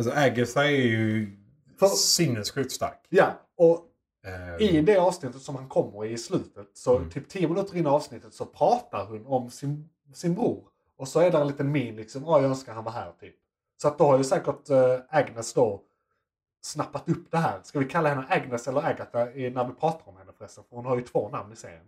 Alltså 0.00 0.18
Agatha 0.18 0.64
är 0.64 0.70
ju 0.70 1.36
För- 1.78 1.86
sinnessjukt 1.86 2.72
stark. 2.72 3.06
Ja, 3.08 3.26
och 3.56 3.90
Ehm, 4.26 4.58
i 4.60 4.80
det 4.80 4.96
avsnittet 4.96 5.42
som 5.42 5.56
han 5.56 5.68
kommer 5.68 6.04
i 6.04 6.18
slutet. 6.18 6.66
Så 6.74 6.96
Mm. 6.96 7.10
typ 7.10 7.28
10 7.28 7.48
minuter 7.48 7.76
in 7.76 7.84
i 7.84 7.88
avsnittet 7.88 8.34
så 8.34 8.46
pratar 8.46 9.06
hon 9.06 9.26
om 9.26 9.50
sin, 9.50 9.88
sin 10.14 10.34
bror. 10.34 10.64
Och 10.96 11.08
så 11.08 11.20
är 11.20 11.30
det 11.30 11.38
en 11.38 11.46
liten 11.46 11.72
min 11.72 11.96
liksom. 11.96 12.22
Ja, 12.24 12.40
jag 12.40 12.50
önskar 12.50 12.72
han 12.74 12.84
var 12.84 12.92
här 12.92 13.12
typ. 13.20 13.34
Så 13.82 13.88
att 13.88 13.98
då 13.98 14.04
har 14.04 14.18
ju 14.18 14.24
säkert 14.24 14.70
eh, 14.70 14.98
Agnes 15.08 15.52
då 15.54 15.82
snappat 16.62 17.08
upp 17.08 17.30
det 17.30 17.36
här. 17.38 17.60
Ska 17.62 17.78
vi 17.78 17.84
kalla 17.84 18.08
henne 18.08 18.26
Agnes 18.28 18.68
eller 18.68 18.80
Agatha 18.86 19.24
när 19.24 19.64
vi 19.64 19.74
pratar 19.80 20.08
om 20.08 20.16
henne 20.16 20.32
förresten? 20.38 20.64
För 20.68 20.76
hon 20.76 20.86
har 20.86 20.96
ju 20.96 21.02
två 21.02 21.28
namn 21.28 21.52
i 21.52 21.56
serien. 21.56 21.84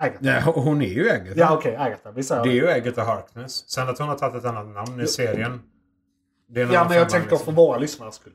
Agatha. 0.00 0.18
Ja, 0.26 0.40
hon 0.40 0.82
är 0.82 0.86
ju 0.88 1.10
Agatha. 1.10 1.32
Ja, 1.40 1.54
okej, 1.56 1.76
Agatha. 1.76 2.10
Vi 2.10 2.22
säger 2.22 2.42
Det 2.44 2.48
är 2.50 2.52
ju 2.52 2.68
Agatha 2.70 3.02
Harkness. 3.02 3.70
Sen 3.70 3.88
att 3.88 3.98
hon 3.98 4.08
har 4.08 4.16
tagit 4.18 4.36
ett 4.36 4.44
annat 4.44 4.66
namn 4.66 5.00
i 5.00 5.06
serien. 5.06 5.60
Ja, 6.48 6.66
men 6.88 6.96
jag 6.98 7.08
tänker 7.08 7.30
liksom. 7.30 7.38
för 7.44 7.52
våra 7.52 7.78
lyssnares 7.78 8.14
skull. 8.14 8.32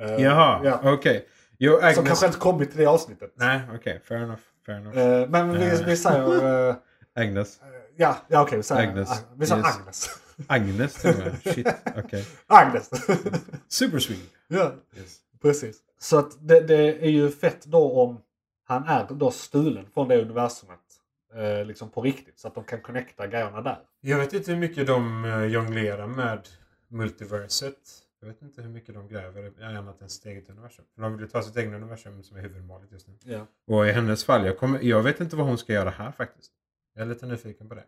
Eh, 0.00 0.10
Jaha, 0.22 0.60
Ja. 0.64 0.92
okej. 0.92 1.26
Jo, 1.58 1.76
Agnes... 1.76 1.96
Som 1.96 2.04
kanske 2.06 2.26
inte 2.26 2.38
kommit 2.38 2.70
till 2.70 2.78
det 2.80 2.86
avsnittet. 2.86 3.32
Nej, 3.36 3.60
okej. 3.74 4.00
Fair 4.04 4.18
enough. 4.22 4.40
Fair 4.66 4.76
enough. 4.78 4.98
Eh, 4.98 5.28
men 5.28 5.50
vi, 5.58 5.66
Eh. 5.66 5.86
vi 5.86 5.96
säger... 5.96 6.68
eh, 6.68 6.74
Agnes. 7.16 7.60
ja, 7.96 8.16
ja 8.28 8.42
okej. 8.42 8.56
vi 8.56 8.62
säger 8.62 8.88
Agnes. 8.88 9.10
Ag- 9.10 9.16
Vi 9.36 9.46
säger 9.46 9.62
Yes. 9.62 9.76
Agnes. 9.78 10.08
Agnes 10.46 10.94
till 10.94 11.10
och 11.10 11.18
med. 11.18 11.54
Shit, 11.54 11.66
okej. 12.04 12.24
Agnes. 12.46 12.90
Super 13.68 13.98
sweet. 13.98 14.20
ja, 14.48 14.72
Yes. 14.96 15.16
precis. 15.42 15.76
Så 16.00 16.18
att 16.18 16.48
det, 16.48 16.60
det 16.60 17.04
är 17.04 17.10
ju 17.10 17.30
fett 17.30 17.64
då 17.64 18.02
om 18.02 18.20
han 18.68 18.84
är 18.88 19.06
då 19.10 19.30
stulen 19.30 19.86
från 19.94 20.08
det 20.08 20.22
universumet. 20.22 20.78
Eh, 21.36 21.64
liksom 21.64 21.90
på 21.90 22.02
riktigt. 22.02 22.38
Så 22.38 22.48
att 22.48 22.54
de 22.54 22.64
kan 22.64 22.80
connecta 22.80 23.26
grejerna 23.26 23.60
där. 23.60 23.78
Jag 24.00 24.18
vet 24.18 24.32
inte 24.32 24.50
hur 24.52 24.58
mycket 24.58 24.86
de 24.86 25.24
eh, 25.24 25.44
jonglerar 25.44 26.06
med 26.06 26.48
multiverset. 26.88 27.78
Jag 28.20 28.28
vet 28.28 28.42
inte 28.42 28.62
hur 28.62 28.68
mycket 28.68 28.94
de 28.94 29.08
gräver 29.08 29.60
i 29.60 29.64
annat 29.76 30.02
än 30.02 30.08
sitt 30.08 30.26
eget 30.26 30.50
universum. 30.50 30.84
För 30.94 31.02
de 31.02 31.12
vill 31.12 31.20
ju 31.20 31.28
ta 31.28 31.42
sitt 31.42 31.56
eget 31.56 31.72
universum 31.74 32.22
som 32.22 32.36
är 32.36 32.40
huvudmålet 32.40 32.92
just 32.92 33.08
nu. 33.08 33.14
Ja. 33.24 33.46
Och 33.66 33.86
i 33.88 33.92
hennes 33.92 34.24
fall, 34.24 34.46
jag, 34.46 34.58
kommer, 34.58 34.80
jag 34.82 35.02
vet 35.02 35.20
inte 35.20 35.36
vad 35.36 35.46
hon 35.46 35.58
ska 35.58 35.72
göra 35.72 35.90
här 35.90 36.12
faktiskt. 36.12 36.52
Jag 36.94 37.02
är 37.02 37.06
lite 37.06 37.26
nyfiken 37.26 37.68
på 37.68 37.74
det. 37.74 37.84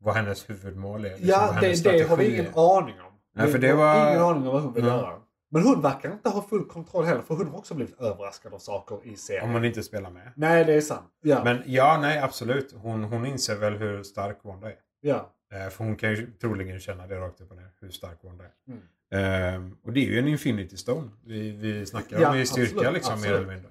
Vad 0.00 0.14
hennes 0.14 0.50
huvudmål 0.50 1.04
är. 1.04 1.10
liksom, 1.10 1.28
Ja, 1.28 1.58
det, 1.60 1.84
det 1.84 2.08
har 2.08 2.16
vi 2.16 2.32
ingen 2.34 2.46
aning 2.54 3.00
om. 3.00 3.12
Nej, 3.34 3.52
för 3.52 3.58
det 3.58 3.74
var- 3.74 4.10
ingen 4.10 4.22
aning 4.22 4.42
om 4.46 4.52
vad 4.52 4.62
hon 4.62 4.72
vill 4.72 4.84
Ja. 4.84 4.96
göra. 4.96 5.20
Men 5.52 5.62
hon 5.62 5.80
verkar 5.82 6.12
inte 6.12 6.28
ha 6.28 6.42
full 6.42 6.64
kontroll 6.68 7.04
heller. 7.04 7.22
För 7.22 7.34
hon 7.34 7.46
har 7.48 7.58
också 7.58 7.74
blivit 7.74 8.00
överraskad 8.00 8.54
av 8.54 8.58
saker 8.58 9.00
i 9.04 9.16
serien. 9.16 9.44
Om 9.44 9.50
man 9.50 9.64
inte 9.64 9.82
spelar 9.82 10.10
med. 10.10 10.32
Nej, 10.36 10.64
det 10.64 10.72
är 10.74 10.80
sant. 10.80 11.06
Ja. 11.22 11.44
Men 11.44 11.62
ja, 11.66 11.98
nej 12.00 12.18
absolut. 12.18 12.74
Hon, 12.76 13.04
hon 13.04 13.26
inser 13.26 13.56
väl 13.56 13.74
hur 13.74 14.02
stark 14.02 14.38
Wanda 14.42 14.68
är. 14.70 14.76
ja. 15.00 15.32
Eh, 15.52 15.68
för 15.68 15.84
hon 15.84 15.96
kan 15.96 16.10
ju 16.10 16.32
troligen 16.40 16.80
känna 16.80 17.06
det 17.06 17.16
rakt 17.16 17.40
upp 17.40 17.50
och 17.50 17.56
ner. 17.56 17.70
Hur 17.80 17.90
stark 17.90 18.18
Wanda 18.22 18.44
är. 18.44 18.50
Mm. 18.68 18.82
Ehm, 19.12 19.76
och 19.84 19.92
det 19.92 20.00
är 20.00 20.10
ju 20.10 20.18
en 20.18 20.28
Infinity 20.28 20.76
Stone. 20.76 21.08
Vi, 21.24 21.50
vi 21.50 21.86
snackar 21.86 22.20
Ja, 22.20 22.30
om 22.30 22.36
i 22.36 22.46
styrka 22.46 22.70
absolut, 22.72 22.92
liksom 22.94 23.12
mer 23.12 23.18
absolut. 23.18 23.38
eller 23.40 23.52
mindre. 23.54 23.70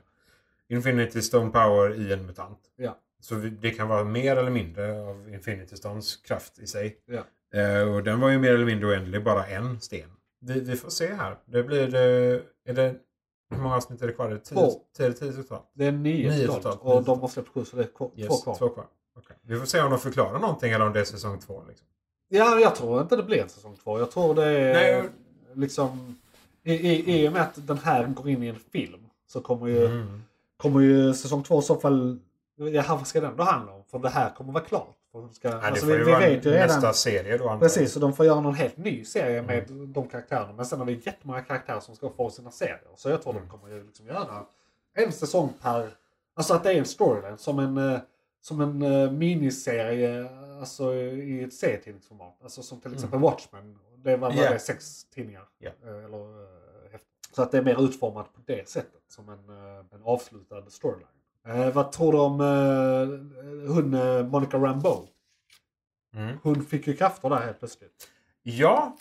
Infinity 0.70 1.22
Stone 1.22 1.52
power 1.52 1.94
i 1.94 2.14
en 2.14 2.26
mutant. 2.26 2.60
Ja. 2.76 2.98
Så 3.22 3.36
vi, 3.36 3.50
det 3.50 3.72
kan 3.72 3.88
vara 3.88 4.04
mer 4.04 4.36
eller 4.36 4.52
mindre 4.52 5.02
av 5.02 5.30
Infinity 5.34 5.76
Stones 5.76 6.18
kraft 6.18 6.60
i 6.60 6.68
sig. 6.68 6.98
Ja. 7.06 7.24
Eh, 7.60 7.82
och 7.94 8.04
den 8.04 8.20
var 8.20 8.30
ju 8.30 8.40
mer 8.40 8.54
eller 8.54 8.66
mindre 8.66 8.88
oändlig, 8.90 9.24
bara 9.24 9.46
en 9.46 9.80
sten. 9.82 10.10
Vi, 10.40 10.60
vi 10.60 10.76
får 10.76 10.90
se 10.90 11.14
här. 11.14 11.38
Det 11.46 11.64
blir... 11.64 11.96
eh, 11.96 12.40
är 12.66 12.74
det, 12.74 12.96
hur 13.50 13.58
många 13.62 13.76
avsnitt 13.76 14.02
är 14.02 14.08
det 14.08 14.14
kvar? 14.14 14.26
Är 14.26 14.30
det 14.30 14.40
tio, 14.40 14.56
Två. 14.56 14.72
tio, 14.98 15.14
tio 15.14 15.32
totalt? 15.34 15.72
Det 15.74 15.86
är 15.86 15.92
nio, 15.92 16.30
Nio 16.32 16.46
totalt. 16.48 16.64
totalt. 16.64 16.82
Och 16.82 17.04
de 17.04 17.20
har 17.22 17.28
släppt 17.28 17.50
sju 17.50 17.66
så 17.66 17.76
det 17.76 17.84
är 17.84 17.88
kvar- 17.88 18.10
två 18.10 18.22
Yes, 18.22 18.44
kvar. 18.44 18.56
två 18.56 18.70
kvar. 18.70 18.86
Okej. 19.18 19.36
Vi 19.42 19.60
får 19.60 19.66
se 19.66 19.82
om 19.82 19.90
de 19.90 20.00
förklarar 20.00 20.40
någonting 20.40 20.72
eller 20.72 20.86
om 20.86 20.94
det 20.94 21.00
är 21.00 21.04
säsong 21.04 21.40
två. 21.40 21.64
Liksom. 21.68 21.88
Ja, 22.28 22.60
jag 22.60 22.76
tror 22.76 23.02
inte 23.02 23.16
det 23.16 23.24
blir 23.24 23.42
en 23.44 23.50
säsong 23.50 23.76
två. 23.84 24.00
Jag 24.00 24.12
tror 24.12 24.36
det 24.36 24.46
är 24.46 24.74
Nej. 25.02 25.10
liksom... 25.54 26.20
I, 26.64 26.74
i, 26.74 27.24
I 27.24 27.28
och 27.30 27.34
med 27.34 27.42
att 27.42 27.68
den 27.68 27.78
här 27.78 28.08
går 28.08 28.30
in 28.30 28.44
i 28.44 28.48
en 28.48 28.56
film 28.56 29.06
så 29.28 29.42
kommer 29.42 29.68
ju, 29.68 29.86
Mm. 29.86 30.22
kommer 30.58 30.80
ju 30.80 31.14
säsong 31.14 31.44
två 31.44 31.60
i 31.60 31.62
så 31.62 31.76
fall... 31.76 32.20
Ja, 32.56 32.84
vad 32.90 33.08
ska 33.08 33.22
den 33.22 33.36
då 33.38 33.44
handla 33.44 33.74
om? 33.74 33.84
För 33.92 34.00
det 34.00 34.10
här 34.10 34.30
kommer 34.36 34.54
vara 34.54 34.64
klart. 34.64 34.96
För 35.12 35.20
de 35.22 35.34
ska, 35.34 35.48
Ja, 35.48 35.56
det 35.56 35.62
alltså, 35.68 35.86
får 35.86 35.92
vi, 35.94 35.98
ju 36.00 36.06
vi 36.06 36.12
vara 36.12 36.20
vet 36.20 36.46
ju 36.46 36.50
redan... 36.52 36.68
nästa 36.68 36.94
serie 36.94 37.38
då. 37.38 37.50
antar. 37.50 37.66
Precis, 37.66 37.92
så 37.94 38.00
de 38.00 38.14
får 38.14 38.26
göra 38.26 38.42
någon 38.42 38.54
helt 38.56 38.78
ny 38.78 39.06
serie 39.06 39.42
med 39.42 39.70
Mm. 39.72 39.94
de 39.94 40.08
karaktärerna. 40.08 40.54
Men 40.54 40.66
sen 40.66 40.82
är 40.82 40.86
det 40.86 40.92
jättemånga 40.92 41.42
karaktärer 41.42 41.80
som 41.80 41.96
ska 41.96 42.10
få 42.10 42.30
sina 42.30 42.52
serier. 42.52 42.82
Så 42.96 43.10
jag 43.10 43.22
tror 43.22 43.34
Mm. 43.34 43.44
de 43.48 43.58
kommer 43.58 43.74
ju 43.76 43.84
liksom 43.84 44.08
göra 44.08 44.46
en 44.94 45.12
säsong 45.12 45.54
per... 45.62 45.90
Alltså 46.34 46.54
att 46.54 46.64
det 46.64 46.72
är 46.74 46.78
en 46.80 46.86
storyline 46.86 47.38
som 47.38 47.60
en, 47.60 47.78
eh, 47.78 48.00
som 48.42 48.62
en 48.62 48.82
eh, 48.82 49.12
miniserie 49.12 50.30
alltså, 50.60 50.94
i 50.94 51.44
ett 51.44 51.54
serietidningsformat. 51.54 52.38
Alltså 52.44 52.62
som 52.64 52.82
till 52.82 52.94
exempel 52.94 53.20
Watchmen. 53.20 53.80
Det 53.98 54.18
var, 54.18 54.30
var 54.32 54.44
Ja. 54.44 54.52
det 54.54 54.60
sex 54.60 55.04
tidningar. 55.06 55.46
Eh, 55.60 55.70
Eller, 56.06 56.44
eh, 56.94 57.00
så 57.32 57.42
att 57.42 57.52
det 57.52 57.58
är 57.58 57.62
mer 57.62 57.84
utformat 57.84 58.34
på 58.34 58.42
det 58.46 58.70
sättet. 58.70 59.02
Som 59.08 59.30
en, 59.30 59.50
en 59.92 60.04
avslutad 60.04 60.64
storyline. 60.70 61.08
Eh, 61.48 61.74
vad 61.74 61.92
tror 61.92 62.12
du 62.12 62.18
om 62.20 62.42
eh, 62.42 63.74
hon 63.76 63.94
eh, 63.94 64.24
Monica 64.26 64.58
Rambeau? 64.58 65.08
Mm. 66.16 66.38
Hon 66.44 66.66
fick 66.66 66.88
ju 66.88 66.96
krafter 66.96 67.30
där 67.30 67.38
helt 67.40 67.60
plötsligt. 67.60 68.08
Ja, 68.44 68.98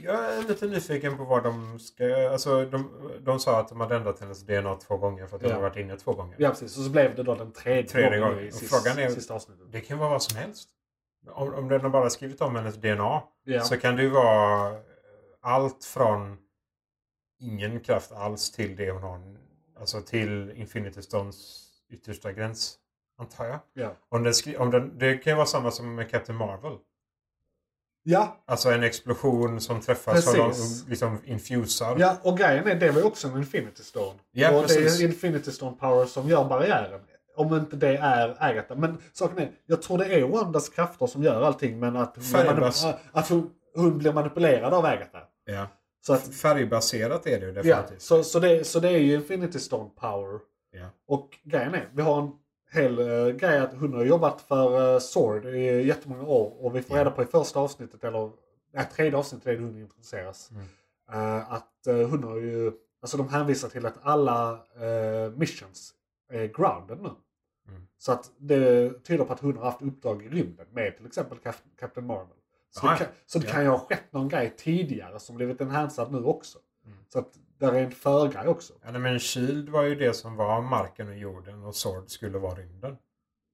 jag 0.00 0.34
är 0.34 0.42
lite 0.48 0.66
nyfiken 0.66 1.16
på 1.16 1.24
vad 1.24 1.42
de 1.42 1.78
ska... 1.78 2.28
Alltså, 2.32 2.64
de, 2.64 3.10
de 3.20 3.40
sa 3.40 3.60
att 3.60 3.68
de 3.68 3.80
hade 3.80 3.96
ändrat 3.96 4.20
hennes 4.20 4.46
DNA 4.46 4.74
två 4.74 4.96
gånger 4.96 5.26
för 5.26 5.36
att 5.36 5.42
de 5.42 5.48
Ja. 5.48 5.54
har 5.54 5.62
varit 5.62 5.76
inne 5.76 5.96
två 5.96 6.12
gånger. 6.12 6.36
Ja 6.38 6.48
precis, 6.48 6.78
och 6.78 6.84
så 6.84 6.90
blev 6.90 7.14
det 7.16 7.22
då 7.22 7.34
den 7.34 7.52
tredje, 7.52 7.82
Tredje 7.88 8.18
gången 8.18 8.34
gången. 8.34 8.46
i 8.46 8.50
Och 8.50 8.54
sista, 8.54 8.76
frågan 8.76 8.98
är- 8.98 9.08
sista 9.10 9.34
avsnittet. 9.34 9.72
Det 9.72 9.80
kan 9.80 9.98
vara 9.98 10.10
vad 10.10 10.22
som 10.22 10.38
helst. 10.38 10.68
Om, 11.30 11.54
om 11.54 11.68
den 11.68 11.80
har 11.80 11.90
bara 11.90 12.10
skrivit 12.10 12.40
om 12.40 12.56
hennes 12.56 12.74
DNA 12.76 13.22
Ja. 13.44 13.60
så 13.62 13.76
kan 13.76 13.96
det 13.96 14.02
ju 14.02 14.08
vara 14.08 14.70
eh, 14.70 14.76
allt 15.40 15.84
från 15.84 16.38
ingen 17.40 17.80
kraft 17.80 18.12
alls 18.12 18.50
till 18.50 18.76
det 18.76 18.90
hon 18.90 19.02
har. 19.02 19.20
Alltså 19.80 20.00
till 20.00 20.50
Infinity 20.50 21.02
Stones 21.02 21.67
yttersta 21.90 22.32
gräns. 22.32 22.74
Antar 23.20 23.44
jag. 23.44 23.58
Ja. 23.72 23.96
Om 24.08 24.22
den 24.22 24.32
om 24.58 24.70
den, 24.70 24.98
det 24.98 25.14
kan 25.18 25.30
ju 25.32 25.36
vara 25.36 25.46
samma 25.46 25.70
som 25.70 25.94
med 25.94 26.10
Captain 26.10 26.38
Marvel. 26.38 26.72
ja, 28.02 28.42
Alltså 28.46 28.70
en 28.70 28.82
explosion 28.82 29.60
som 29.60 29.80
träffar 29.80 30.16
så 30.16 30.32
Precis. 30.32 30.82
de 30.84 30.90
liksom 30.90 31.18
infusar. 31.24 31.96
ja, 31.98 32.16
och 32.22 32.38
grejen 32.38 32.66
är 32.68 32.74
det 32.74 32.90
var 32.90 33.00
ju 33.00 33.06
också 33.06 33.28
en 33.28 33.36
Infinity 33.36 33.82
Stone. 33.82 34.18
Ja, 34.30 34.48
och 34.56 34.62
det 34.62 34.74
precis. 34.74 35.00
är 35.00 35.04
Infinity 35.04 35.50
Stone 35.50 35.76
Power 35.76 36.06
som 36.06 36.28
gör 36.28 36.44
barriären. 36.48 37.00
Om 37.36 37.54
inte 37.54 37.76
det 37.76 37.96
är 37.96 38.36
Agatha. 38.38 38.74
Men 38.74 38.98
saken 39.12 39.38
är, 39.38 39.50
jag 39.66 39.82
tror 39.82 39.98
det 39.98 40.04
är 40.04 40.24
Wandas 40.28 40.68
krafter 40.68 41.06
som 41.06 41.22
gör 41.22 41.42
allting 41.42 41.78
men 41.80 41.96
att 41.96 42.14
hon, 42.16 42.24
Färgbas. 42.24 42.84
manip- 42.84 42.96
att 43.12 43.28
hon, 43.28 43.50
hon 43.74 43.98
blir 43.98 44.12
manipulerad 44.12 44.74
av 44.74 44.84
Agatha. 44.84 45.18
Ja. 45.44 45.66
Så, 46.06 46.12
att, 46.12 46.34
Färgbaserat 46.34 47.26
är 47.26 47.40
det 47.40 47.46
ju 47.46 47.52
ja, 47.52 47.62
definitivt. 47.76 48.02
så, 48.02 48.24
så, 48.24 48.40
det, 48.40 48.64
så 48.66 48.80
det 48.80 48.88
är 48.88 48.98
ju 48.98 49.14
Infinity 49.14 49.58
Stone 49.58 49.90
Power. 50.00 50.40
Ja. 50.70 50.86
Och 51.06 51.38
grejen 51.42 51.74
är, 51.74 51.88
vi 51.92 52.02
har 52.02 52.22
en 52.22 52.30
hel 52.72 52.98
uh, 52.98 53.28
grej 53.36 53.58
att 53.58 53.74
hon 53.74 53.92
har 53.94 54.04
jobbat 54.04 54.40
för 54.40 54.94
uh, 54.94 54.98
Sword 54.98 55.44
i 55.46 55.86
jättemånga 55.86 56.22
år. 56.22 56.64
Och 56.64 56.76
vi 56.76 56.82
får 56.82 56.96
Ja. 56.96 57.00
reda 57.04 57.10
på 57.10 57.22
i 57.22 57.26
första 57.26 57.60
avsnittet, 57.60 58.04
eller 58.04 58.30
nej, 58.72 58.88
tredje 58.92 59.18
avsnittet 59.18 59.46
är 59.46 59.52
det 59.52 59.62
hon 59.62 59.78
introduceras. 59.80 60.50
Mm. 60.50 60.64
eh, 61.12 61.52
att 61.52 61.72
uh, 61.88 62.08
hon 62.08 62.24
har 62.24 62.36
ju, 62.36 62.72
alltså 63.02 63.16
de 63.16 63.28
hänvisar 63.28 63.68
till 63.68 63.86
att 63.86 63.98
alla 64.02 64.52
uh, 64.52 65.30
missions 65.36 65.94
är 66.32 66.46
grounded 66.46 66.98
nu. 67.02 67.10
Mm. 67.68 67.82
Så 67.98 68.12
att 68.12 68.30
det 68.38 68.90
tyder 69.04 69.24
på 69.24 69.32
att 69.32 69.40
hon 69.40 69.56
har 69.56 69.64
haft 69.64 69.82
uppdrag 69.82 70.22
i 70.22 70.28
rymden 70.28 70.66
med 70.70 70.96
till 70.96 71.06
exempel 71.06 71.38
Cap- 71.38 71.62
Captain 71.80 72.06
Marvel. 72.06 72.36
Så 72.70 72.86
Ah, 72.86 72.92
det 72.92 72.98
kan, 72.98 73.06
så 73.26 73.38
det 73.38 73.46
ja. 73.46 73.52
kan 73.52 73.62
ju 73.62 73.68
ha 73.68 73.78
skett 73.78 74.12
någon 74.12 74.28
grej 74.28 74.54
tidigare 74.56 75.18
som 75.18 75.36
blivit 75.36 75.60
enhanced 75.60 76.12
nu 76.12 76.24
också. 76.24 76.58
Mm. 76.86 76.98
Så 77.08 77.18
att 77.18 77.38
där 77.58 77.72
är 77.72 77.82
en 77.84 77.90
förgrej 77.90 78.48
också. 78.48 78.72
Ja, 78.84 78.90
nej, 78.90 79.00
men 79.00 79.18
Shield 79.18 79.68
var 79.68 79.82
ju 79.82 79.94
det 79.94 80.12
som 80.14 80.36
var 80.36 80.62
marken 80.62 81.08
och 81.08 81.16
jorden 81.16 81.64
och 81.64 81.74
Sword 81.76 82.08
skulle 82.10 82.38
vara 82.38 82.54
rymden. 82.54 82.96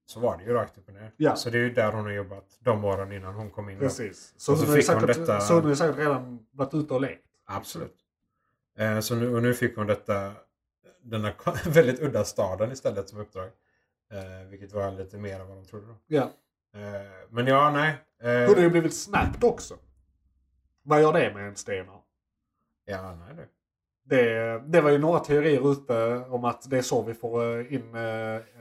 Så 0.07 0.21
var 0.21 0.39
det 0.39 0.45
ju 0.45 0.53
rakt 0.53 0.79
upp 0.79 0.89
och 0.89 0.95
ner. 0.95 1.13
Ja. 1.17 1.37
Så 1.37 1.51
det 1.51 1.59
är 1.59 1.63
ju 1.63 1.73
där 1.75 1.93
hon 1.93 2.05
har 2.05 2.13
jobbat 2.13 2.45
de 2.61 2.85
åren 2.85 3.13
innan 3.13 3.35
hon 3.35 3.51
kom 3.51 3.69
in. 3.69 3.79
Precis. 3.79 4.35
Så, 4.37 4.53
Och 4.53 4.59
så 4.59 4.67
hon 4.67 4.75
fick 4.77 4.89
hon 4.89 5.07
detta- 5.07 5.41
så 5.41 5.55
hon 5.55 5.65
har 5.65 5.75
säkert 5.75 5.97
redan 5.99 6.47
varit 6.51 6.75
ute 6.75 6.95
och 6.95 7.01
lekt. 7.01 7.25
Absolut. 7.47 7.97
Eh, 8.79 9.01
så 9.01 9.15
nu, 9.15 9.35
och 9.37 9.43
nu 9.43 9.55
fick 9.55 9.77
hon 9.77 9.87
detta, 9.87 10.33
denna 11.03 11.33
väldigt 11.67 12.01
udda 12.01 12.25
staden 12.25 12.73
istället 12.73 13.09
som 13.09 13.19
uppdrag. 13.21 13.51
Eh, 14.13 14.49
vilket 14.49 14.73
var 14.73 14.91
lite 14.91 15.19
mer 15.19 15.41
än 15.41 15.49
vad 15.49 15.57
de 15.57 15.65
trodde 15.65 15.87
då. 15.87 15.95
Ja. 16.07 16.23
Eh, 16.75 16.81
men 17.31 17.47
ja, 17.47 17.71
nej. 17.71 17.95
Eh, 18.23 18.47
Hon 18.47 18.55
har 18.55 18.63
ju 18.63 18.71
blivit 18.71 18.95
snapped 18.97 19.45
också. 19.45 19.77
Vad 20.83 21.01
gör 21.03 21.13
det 21.13 21.35
med 21.35 21.43
ens 21.45 21.65
DNA? 21.65 22.01
ja, 22.85 23.15
nej 23.15 23.35
du. 23.37 23.49
Det, 24.07 24.59
det 24.67 24.81
var 24.81 24.91
ju 24.91 24.99
några 24.99 25.19
teorier 25.19 25.73
ute 25.73 26.25
om 26.29 26.45
att 26.45 26.71
det 26.71 26.79
är 26.79 26.83
så 26.83 27.03
vi 27.03 27.15
får 27.15 27.59
eh, 27.61 27.75
in 27.75 27.95
eh, 27.95 28.03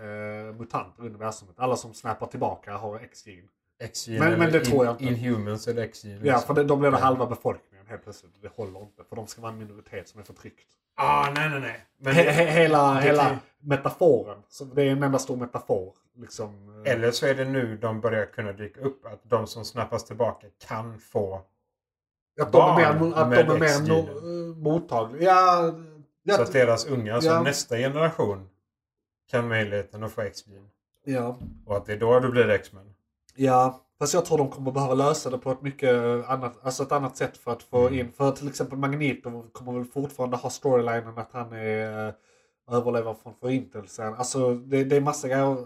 eh, 0.08 0.54
mutanter 0.56 1.04
i 1.04 1.08
universumet. 1.08 1.56
Alla 1.60 1.76
som 1.76 1.94
snappar 1.94 2.28
tillbaka 2.28 2.74
har 2.78 3.00
X-gen. 3.00 3.48
X-gen 3.80 4.20
Men- 4.20 4.40
men 4.40 4.52
det 4.52 4.60
tror 4.60 4.86
jag 4.86 4.94
inte. 4.94 5.04
Inhumans 5.06 5.68
eller 5.68 5.82
X-gen. 5.84 6.20
Ja, 6.24 6.34
liksom. 6.34 6.56
för 6.56 6.62
det, 6.64 6.68
då 6.68 6.76
blir 6.76 6.92
det 6.92 6.98
halva 6.98 7.26
befolkningen 7.26 7.88
helt 7.88 8.04
plötsligt. 8.04 8.42
Det 8.42 8.52
håller 8.56 8.80
inte. 8.82 9.04
För 9.10 9.16
de 9.16 9.28
ska 9.28 9.42
vara 9.42 9.52
en 9.52 9.58
minoritet 9.58 10.10
som 10.10 10.20
är 10.20 10.24
förtryckt. 10.24 10.68
Ah, 10.96 11.30
nej, 11.36 11.50
nej, 11.50 11.60
nej. 11.60 11.80
Men, 11.98 12.14
He, 12.14 12.24
he, 12.32 12.44
hela 12.52 12.94
hela 13.00 13.24
kan- 13.24 13.38
metaforen. 13.60 14.38
Så 14.50 14.64
det 14.66 14.84
är 14.84 14.92
en 14.92 15.04
enda 15.04 15.20
stor 15.20 15.36
metafor. 15.38 15.94
Liksom, 16.16 16.84
eh, 16.86 16.92
Eller 16.94 17.12
så 17.12 17.26
är 17.26 17.36
det 17.36 17.46
nu 17.46 17.78
de 17.78 18.02
börjar 18.02 18.26
kunna 18.26 18.52
dyka 18.54 18.82
upp. 18.82 19.06
Att 19.06 19.20
de 19.24 19.48
som 19.48 19.66
snappas 19.66 20.06
tillbaka 20.06 20.48
kan 20.68 21.00
få... 21.00 21.42
att 22.42 22.52
de 22.52 22.58
är 22.62 22.94
barn 23.00 23.10
mer, 23.10 23.18
att 23.18 23.30
med 23.30 23.48
de 23.48 23.52
är 23.56 23.60
mer 23.60 23.88
no, 23.88 24.00
eh, 24.00 24.56
mottagliga. 24.58 25.24
Ja, 25.32 25.74
ja, 26.24 26.36
så 26.36 26.42
att 26.42 26.52
deras 26.54 26.86
unga, 26.86 27.16
alltså 27.16 27.30
Ja. 27.30 27.42
nästa 27.44 27.78
generation, 27.78 28.50
kan 29.32 29.48
möjligheten 29.48 30.04
att 30.04 30.12
få 30.12 30.22
X-gen. 30.22 30.68
ja. 31.06 31.38
Och 31.66 31.78
att 31.78 31.86
det 31.86 31.94
är 31.94 31.98
då 31.98 32.20
du 32.20 32.30
blir 32.30 32.50
X-Men. 32.50 32.94
Ja, 33.36 33.82
fast 34.00 34.14
jag 34.14 34.26
tror 34.26 34.38
de 34.38 34.50
kommer 34.50 34.72
behöva 34.72 34.94
lösa 34.94 35.30
det 35.30 35.38
på 35.38 35.52
ett 35.52 35.62
mycket 35.62 35.94
annat, 36.30 36.54
alltså 36.64 36.84
ett 36.84 36.92
annat 36.92 37.18
sätt 37.18 37.38
för 37.38 37.52
att 37.52 37.64
få 37.64 37.88
Mm. 37.88 38.00
in, 38.00 38.12
för 38.12 38.32
till 38.32 38.48
exempel 38.48 38.78
Magneto 38.78 39.44
kommer 39.52 39.74
väl 39.74 39.86
fortfarande 39.86 40.38
ha 40.38 40.50
storylinen 40.50 41.18
att 41.18 41.32
han 41.32 41.54
är 41.54 42.08
äh, 42.08 42.14
överlevare 42.72 43.16
från 43.24 43.34
förintelsen. 43.42 44.14
Alltså 44.14 44.54
det, 44.56 44.84
det 44.84 44.96
är 44.96 45.02
massa 45.02 45.28
grejer 45.28 45.58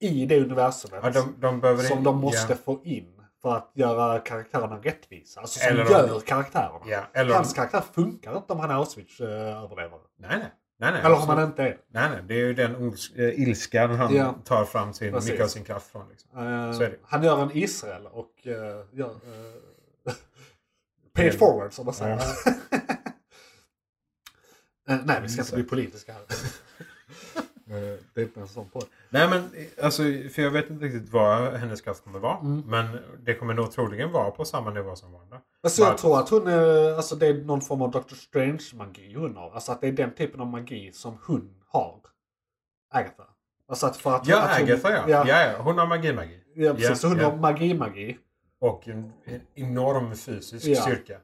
i 0.00 0.26
det 0.26 0.40
universumet 0.40 1.00
Ja, 1.14 1.22
de, 1.40 1.60
de 1.60 1.78
som 1.82 1.98
in- 1.98 2.04
de 2.04 2.16
måste 2.20 2.52
Ja, 2.52 2.56
få 2.64 2.80
in 2.84 3.15
för 3.46 3.56
att 3.56 3.70
göra 3.74 4.18
karaktärerna 4.18 4.76
rättvisa. 4.76 5.40
Alltså 5.40 5.58
som 5.58 5.68
Eller 5.68 5.84
gör 5.90 6.20
karaktärerna. 6.20 6.80
ja, 6.86 7.06
eller 7.12 7.34
Hans 7.34 7.52
karaktär 7.54 7.82
funkar 7.94 8.36
inte 8.36 8.52
om 8.52 8.60
han 8.60 8.70
är 8.70 8.74
Auschwitz-överlevare. 8.74 10.00
nej, 10.16 10.38
nej. 10.38 10.38
nej, 10.78 10.92
nej 10.92 11.00
Eller 11.00 11.10
om 11.10 11.16
absolut. 11.16 11.38
han 11.38 11.48
inte 11.48 11.62
är. 11.62 11.78
Nej, 11.88 12.10
nej. 12.10 12.22
Det 12.26 12.34
är 12.34 12.38
ju 12.38 12.54
den 12.54 12.92
äh, 13.16 13.48
ilskan 13.48 13.90
han 13.90 14.14
Ja. 14.14 14.34
tar 14.44 14.64
fram 14.64 14.92
sin, 14.92 15.12
Precis. 15.12 15.30
mycket 15.30 15.44
av 15.44 15.48
sin 15.48 15.64
kraft 15.64 15.86
från. 15.92 16.08
Liksom. 16.08 16.38
Eh, 16.38 16.78
det. 16.78 16.96
Han 17.02 17.22
gör 17.22 17.42
en 17.42 17.50
Israel 17.56 18.06
och 18.06 18.32
uh, 18.46 18.52
gör... 18.92 19.10
Uh, 19.10 20.12
pay 21.14 21.26
it 21.28 21.38
forward 21.38 21.72
som 21.72 21.84
man 21.84 21.94
säger. 21.94 22.20
Eh, 24.88 24.98
nej, 25.04 25.18
vi 25.22 25.28
ska 25.28 25.42
inte 25.42 25.54
bli 25.54 25.64
politiska 25.64 26.12
här. 26.12 26.22
Eh, 27.70 27.98
det 28.14 28.20
är 28.20 28.24
inte 28.24 28.40
en 28.40 28.48
sån 28.48 28.68
podd. 28.68 28.84
Nej, 29.10 29.28
men 29.28 29.50
alltså, 29.82 30.02
för 30.02 30.42
jag 30.42 30.50
vet 30.50 30.70
inte 30.70 30.84
riktigt 30.84 31.12
vad 31.12 31.52
hennes 31.52 31.80
kraft 31.80 32.04
kommer 32.04 32.18
vara. 32.18 32.38
Mm. 32.38 32.62
Men 32.66 32.98
det 33.24 33.34
kommer 33.34 33.54
nog 33.54 33.72
troligen 33.72 34.12
vara 34.12 34.30
på 34.30 34.44
samma 34.44 34.70
nivå 34.70 34.96
som 34.96 35.12
Wanda. 35.12 35.40
Alltså 35.62 35.82
jag 35.82 35.98
tror 35.98 36.18
att 36.18 36.28
hon 36.28 36.46
är, 36.46 36.96
alltså 36.96 37.16
det 37.16 37.26
är 37.26 37.34
någon 37.34 37.60
form 37.60 37.82
av 37.82 37.90
Doctor 37.90 38.16
Strange-magi 38.16 39.14
hon 39.14 39.36
har. 39.36 39.50
Alltså 39.50 39.72
att 39.72 39.80
det 39.80 39.88
är 39.88 39.92
den 39.92 40.14
typen 40.14 40.40
av 40.40 40.46
magi 40.46 40.92
som 40.92 41.18
hon 41.26 41.54
har. 41.68 42.00
Agatha. 42.90 43.24
Alltså 43.68 43.86
att 43.86 43.96
för 43.96 44.16
att, 44.16 44.26
Ja, 44.26 44.42
att 44.42 44.58
hon, 44.58 44.68
Agatha 44.68 44.90
ja. 44.90 45.04
Ja, 45.08 45.24
ja. 45.28 45.42
ja. 45.42 45.62
Hon 45.62 45.78
har 45.78 45.86
magi-magi. 45.86 46.40
ja 46.54 46.72
precis. 46.72 46.88
Ja, 46.88 46.94
så 46.94 47.08
hon 47.08 47.18
ja. 47.18 47.30
har 47.30 47.36
magi-magi. 47.36 48.18
Och 48.60 48.88
en, 48.88 49.12
en 49.24 49.40
enorm 49.54 50.14
fysisk 50.14 50.82
styrka. 50.82 51.18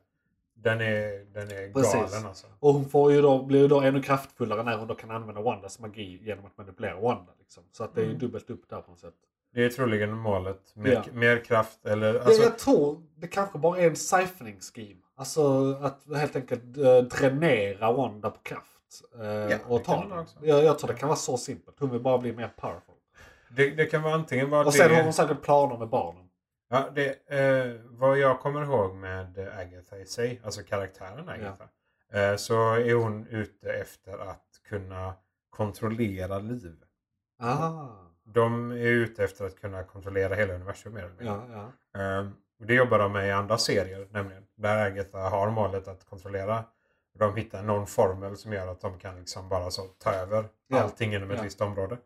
Den 0.62 0.80
är, 0.80 1.24
den 1.34 1.42
är 1.50 1.72
Precis. 1.72 1.92
galen 1.94 2.26
alltså. 2.26 2.46
Och 2.60 2.74
hon 2.74 2.88
får 2.88 3.12
ju 3.12 3.22
då, 3.22 3.42
blir 3.42 3.60
ju 3.60 3.68
då 3.68 3.80
ännu 3.80 4.02
kraftfullare 4.02 4.62
när 4.62 4.76
hon 4.78 4.88
då 4.88 4.94
kan 4.94 5.10
använda 5.10 5.40
Wandas 5.40 5.78
magi 5.78 6.20
genom 6.22 6.46
att 6.46 6.58
manipulera 6.58 6.94
Wanda. 7.00 7.32
Liksom. 7.38 7.62
Så 7.72 7.84
att 7.84 7.94
det 7.94 8.00
är 8.00 8.04
ju 8.04 8.08
Mm. 8.10 8.20
dubbelt 8.20 8.50
upp 8.50 8.68
där 8.68 8.80
på 8.80 8.90
något 8.90 9.00
sätt. 9.00 9.14
Det 9.54 9.64
är 9.64 9.68
troligen 9.68 10.12
målet. 10.16 10.60
Mer, 10.74 10.92
Ja. 10.92 11.02
mer 11.12 11.44
kraft 11.44 11.86
eller... 11.86 12.14
Jag, 12.14 12.22
Alltså, 12.26 12.42
jag 12.42 12.58
tror 12.58 13.02
det 13.16 13.26
kanske 13.26 13.58
bara 13.58 13.78
är 13.78 13.86
en 13.86 13.96
siphoning-scheme. 13.96 15.00
Alltså 15.16 15.72
att 15.82 16.00
helt 16.16 16.36
enkelt 16.36 16.76
äh, 16.76 16.98
dränera 16.98 17.92
Wanda 17.92 18.30
på 18.30 18.38
kraft. 18.42 18.66
eh, 19.14 19.20
det 19.22 19.60
och 19.68 19.84
ta 19.84 20.04
den. 20.08 20.26
Jag, 20.48 20.64
jag 20.64 20.78
tror 20.78 20.88
det 20.88 20.94
kan 20.98 21.08
vara 21.08 21.16
så 21.18 21.36
simpelt. 21.36 21.76
Hon 21.80 21.90
vill 21.90 22.00
bara 22.00 22.18
bli 22.18 22.32
mer 22.32 22.50
powerful. 22.56 22.94
det, 23.56 23.70
det 23.70 23.86
kan 23.86 24.02
vara 24.02 24.14
antingen 24.14 24.50
vara 24.50 24.66
Och 24.66 24.74
sen 24.74 24.88
det... 24.88 24.94
har 24.96 25.02
hon 25.02 25.12
säkert 25.12 25.42
planer 25.42 25.78
med 25.78 25.88
barnen. 25.88 26.21
Ja, 26.74 26.88
det, 26.94 27.30
eh, 27.30 27.80
vad 27.84 28.18
jag 28.18 28.40
kommer 28.40 28.62
ihåg 28.62 28.94
med 28.94 29.38
Agatha 29.58 29.96
i 29.98 30.06
sig, 30.06 30.40
alltså 30.44 30.62
karaktären 30.62 31.28
Agatha. 31.28 31.64
Eh, 32.12 32.36
så 32.36 32.74
är 32.74 32.94
hon 32.94 33.26
ute 33.26 33.72
efter 33.72 34.18
att 34.18 34.46
kunna 34.68 35.14
kontrollera 35.50 36.38
liv. 36.38 36.76
Ah. 37.38 37.88
De 38.24 38.70
är 38.70 38.76
ute 38.76 39.24
efter 39.24 39.44
att 39.44 39.60
kunna 39.60 39.82
kontrollera 39.84 40.34
hela 40.34 40.54
universum 40.54 40.94
mer 40.94 41.00
eller 41.00 41.14
mindre. 41.14 41.44
Ja, 41.52 41.70
ja. 42.02 42.22
Och 42.60 42.66
det 42.66 42.74
jobbar 42.74 42.98
de 42.98 43.12
med 43.12 43.28
i 43.28 43.30
andra 43.30 43.58
serier 43.58 44.08
nämligen. 44.10 44.44
Där 44.54 44.86
Agatha 44.86 45.18
har 45.28 45.50
målet 45.50 45.88
att 45.88 46.04
kontrollera. 46.04 46.64
De 47.18 47.36
hittar 47.36 47.62
någon 47.62 47.86
formel 47.86 48.36
som 48.36 48.52
gör 48.52 48.66
att 48.68 48.80
de 48.80 48.98
kan 48.98 49.16
liksom 49.16 49.48
bara 49.48 49.70
så 49.70 49.82
ta 49.82 50.10
över 50.12 50.44
Ja. 50.66 50.80
allting 50.80 51.14
inom 51.14 51.30
ett 51.30 51.36
Ja. 51.36 51.42
visst 51.42 51.60
område. 51.60 51.96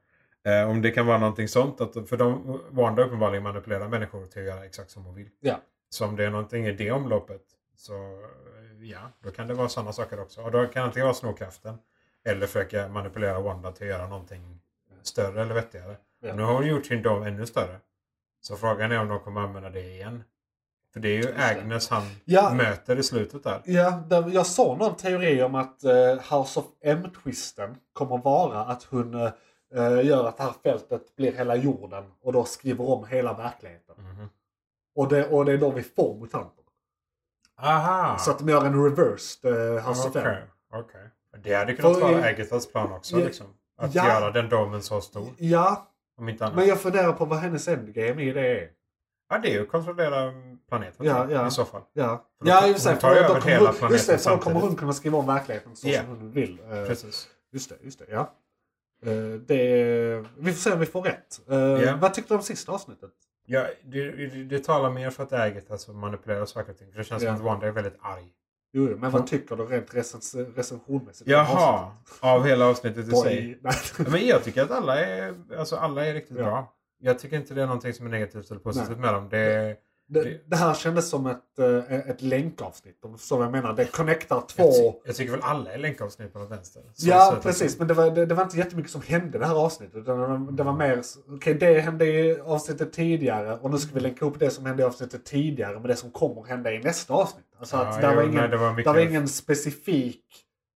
Eh, 0.47 0.71
om 0.71 0.83
det 0.83 0.91
kan 0.91 1.07
vara 1.07 1.19
någonting 1.19 1.49
sånt. 1.49 1.81
Att, 1.81 2.09
för 2.09 2.17
de, 2.17 2.61
Wanda 2.71 3.03
uppenbarligen 3.05 3.43
manipulerar 3.43 3.89
människor 3.89 4.27
till 4.27 4.41
att 4.43 4.49
göra 4.49 4.65
exakt 4.65 4.91
som 4.91 5.05
hon 5.05 5.15
vill. 5.15 5.29
Ja. 5.41 5.61
Så 5.91 6.05
om 6.07 6.17
det 6.17 6.25
är 6.25 6.31
någonting 6.31 6.67
i 6.67 6.73
det 6.73 6.91
omloppet 6.91 7.43
så 7.77 7.95
eh, 7.95 8.89
ja, 8.91 8.99
då 9.23 9.31
kan 9.31 9.49
det 9.49 9.55
vara 9.55 9.69
sådana 9.69 9.93
saker 9.93 10.21
också. 10.21 10.43
Och 10.43 10.51
då 10.51 10.67
kan 10.67 10.73
det 10.73 10.83
antingen 10.83 11.05
vara 11.07 11.15
snorkraften 11.15 11.79
eller 12.25 12.47
försöka 12.47 12.89
manipulera 12.89 13.41
Wanda 13.41 13.73
till 13.73 13.87
att 13.87 13.99
göra 13.99 14.09
någonting 14.09 14.61
större 15.03 15.43
eller 15.43 15.55
vettigare. 15.55 15.97
Ja. 16.23 16.35
Nu 16.35 16.43
har 16.43 16.55
hon 16.55 16.67
gjort 16.67 16.87
sin 16.87 17.03
dom 17.03 17.23
ännu 17.23 17.47
större. 17.47 17.81
Så 18.41 18.57
frågan 18.57 18.93
är 18.93 19.01
om 19.01 19.09
de 19.09 19.21
kommer 19.21 19.41
använda 19.41 19.71
det 19.71 19.81
igen. 19.91 20.25
För 20.93 21.01
det 21.01 21.09
är 21.09 21.23
ju. 21.23 21.35
Agnes 21.37 21.89
han 21.89 22.03
Ja. 22.25 22.55
möter 22.55 22.97
i 22.99 23.03
slutet 23.03 23.45
där. 23.45 23.63
Ja, 23.65 24.03
jag 24.33 24.47
såg 24.47 24.79
någon 24.79 24.97
teori 24.97 25.43
om 25.43 25.55
att 25.55 25.85
eh, 25.85 25.93
House 26.39 26.61
of 26.61 26.65
M-twisten 26.83 27.77
kommer 27.93 28.19
vara 28.19 28.61
att 28.61 28.83
hon 28.83 29.15
eh, 29.15 29.31
gör 30.05 30.29
att 30.29 30.37
det 30.37 30.43
här 30.43 30.53
fältet 30.63 31.17
blir 31.17 31.33
hela 31.33 31.57
jorden 31.57 32.05
och 32.23 32.33
då 32.33 32.45
skriver 32.45 32.89
om 32.91 33.07
hela 33.07 33.35
verkligheten. 33.35 33.95
Mhm. 33.99 34.29
Och, 34.95 35.09
det, 35.09 35.29
och 35.29 35.45
det 35.45 35.53
är 35.53 35.59
då 35.59 35.71
vi 35.71 35.83
får 35.83 36.15
mutanter. 36.21 36.65
Aha! 37.59 38.19
Så 38.19 38.31
att 38.31 38.39
de 38.39 38.49
gör 38.49 38.65
en 38.65 38.85
reversed 38.85 39.53
eh, 39.77 39.89
House 39.89 40.09
of 40.09 40.17
M. 40.17 40.23
Okej. 40.73 40.81
okej. 40.81 41.11
Det 41.43 41.55
hade 41.55 41.75
kunnat 41.75 42.01
vara 42.01 42.25
Agathas 42.25 42.73
plan 42.73 42.93
också. 42.93 43.19
Ja. 43.19 43.25
Liksom. 43.25 43.47
Att 43.79 43.95
Ja. 43.95 44.07
göra 44.09 44.31
den 44.31 44.49
domen 44.49 44.83
så 44.83 45.01
stor. 45.01 45.29
Ja, 45.39 45.87
Om 46.19 46.29
inte 46.29 46.45
annat. 46.45 46.57
men 46.57 46.67
jag 46.67 46.81
funderar 46.81 47.13
på 47.13 47.25
vad 47.25 47.39
hennes 47.39 47.69
endgame 47.69 48.23
i 48.23 48.33
det 48.33 48.61
är. 48.61 48.71
Ja, 49.29 49.39
det 49.39 49.49
är 49.49 49.53
ju 49.53 49.63
att 49.63 49.69
kontrollera 49.69 50.33
planeten 50.69 51.07
Ja, 51.07 51.27
ja. 51.31 51.47
i 51.47 51.51
så 51.51 51.65
fall. 51.65 51.83
Ja, 51.93 52.25
För 52.43 52.49
ja 52.49 52.61
tar 52.61 52.97
För 52.97 53.15
över 53.17 53.41
hela 53.41 53.67
hon, 53.71 53.75
planeten 53.77 53.91
just 53.91 54.07
det, 54.07 54.19
för 54.19 54.31
då 54.31 54.39
kommer 54.39 54.61
hon 54.61 54.77
kunna 54.77 54.93
skriva 54.93 55.19
om 55.19 55.27
verkligheten 55.27 55.77
så 55.77 55.89
Ja. 55.89 56.01
som 56.01 56.09
hon 56.09 56.31
vill. 56.31 56.59
Eh, 56.71 56.87
Precis. 56.87 57.29
Just 57.53 57.69
det, 57.71 57.77
just 57.83 57.99
det. 57.99 58.05
Ja. 58.09 58.33
Eh, 59.03 59.13
det, 59.47 60.25
vi 60.39 60.53
får 60.53 60.61
se 60.61 60.73
om 60.73 60.81
vi 60.81 60.87
får 60.87 61.03
rätt. 61.03 61.41
Ja. 61.47 61.97
Vad 62.01 62.15
tyckte 62.15 62.35
du 62.35 62.39
om 62.39 62.43
sista 62.43 62.73
avsnittet? 62.73 63.11
Ja, 63.47 63.67
det, 63.85 64.11
det, 64.11 64.45
det 64.45 64.65
talar 64.65 64.91
mer 64.91 65.11
för 65.11 65.23
att 65.23 65.33
är 65.33 65.41
Agatha 65.41 65.79
som 65.79 65.99
manipulerar 66.01 66.45
saker 66.47 66.73
och 66.73 66.79
ting. 66.79 66.93
För 66.93 66.99
det 66.99 67.05
känns 67.05 67.23
Ja. 67.23 67.29
som 67.29 67.37
att 67.37 67.43
Wanda 67.43 67.67
är 67.67 67.71
väldigt 67.71 67.97
arg. 68.01 68.33
Jo, 68.73 68.97
men 68.99 69.11
vad 69.11 69.27
tycker 69.27 69.57
du 69.57 69.65
rent 69.65 69.95
recens 69.95 70.35
recensionmässigt? 70.35 71.31
Jaha, 71.31 71.93
av 72.21 72.45
hela 72.45 72.67
avsnittet 72.67 73.09
i 73.09 73.17
sig. 73.17 73.59
Men 74.11 74.27
jag 74.27 74.45
tycker 74.45 74.63
att 74.63 74.71
alla 74.71 75.01
är, 75.07 75.35
alltså 75.59 75.77
alla 75.77 76.07
är 76.07 76.15
riktigt 76.15 76.37
Ja. 76.37 76.43
bra. 76.45 76.73
Jag 76.99 77.19
tycker 77.19 77.37
inte 77.37 77.55
det 77.55 77.63
är 77.63 77.67
någonting 77.67 77.95
som 77.95 78.07
är 78.07 78.11
negativt 78.11 78.51
eller 78.51 78.61
positivt 78.61 78.89
Nej. 78.89 78.99
med 78.99 79.15
dem. 79.15 79.29
Det, 79.29 79.77
Det, 80.09 80.41
det 80.51 80.57
här 80.57 80.75
kändes 80.75 81.11
som 81.11 81.27
ett, 81.27 81.59
eh, 81.59 81.95
ett 82.11 82.23
länkavsnitt. 82.23 83.05
Om 83.05 83.13
du 83.13 83.19
förstår 83.19 83.37
vad 83.37 83.47
jag 83.47 83.53
menar. 83.53 83.73
Det 83.73 83.85
connectar 83.85 84.41
två... 84.49 84.63
jag, 84.63 84.75
ty, 84.75 84.99
jag 85.05 85.17
tycker 85.17 85.33
väl 85.33 85.41
alla 85.43 85.73
är 85.73 85.79
länkavsnitt 85.79 86.33
på 86.33 86.39
något 86.39 86.51
vänster. 86.51 86.83
Så- 86.95 87.09
Ja, 87.09 87.33
så 87.35 87.43
precis. 87.43 87.79
Men 87.79 87.89
det 87.89 87.95
var, 87.95 88.11
det, 88.11 88.27
det 88.27 88.35
var 88.35 88.43
inte 88.43 88.57
jättemycket 88.59 88.93
som 88.93 89.03
hände 89.03 89.39
i 89.39 89.41
det 89.41 89.47
här 89.47 89.55
avsnittet. 89.65 89.97
Utan 89.97 90.19
det 90.21 90.27
var, 90.27 90.53
det 90.53 90.63
var 90.63 90.73
mer, 90.73 91.03
okej 91.37 91.55
det 91.55 91.81
hände 91.81 92.05
i 92.07 92.41
avsnittet 92.41 92.93
tidigare 92.93 93.59
och 93.59 93.71
nu 93.71 93.79
ska 93.79 93.95
vi 93.95 94.01
länka 94.01 94.25
upp 94.25 94.39
det 94.39 94.51
som 94.51 94.67
hände 94.67 94.83
i 94.83 94.87
avsnittet 94.87 95.25
tidigare 95.25 95.81
med 95.81 95.91
det 95.91 95.97
som 95.97 96.11
kommer 96.11 96.43
hända 96.45 96.73
i 96.73 96.79
nästa 96.79 97.15
avsnitt. 97.15 97.45
Alltså 97.59 97.77
att 97.77 97.95
Ja, 97.95 98.01
där 98.01 98.11
jo, 98.11 98.17
var 98.17 98.23
ingen, 98.23 98.35
nej, 98.35 98.49
det 98.49 98.57
var 98.57 98.67
där 98.67 98.75
mycket... 98.75 98.93
var 98.93 99.01
ingen 99.01 99.29
specifik 99.29 100.23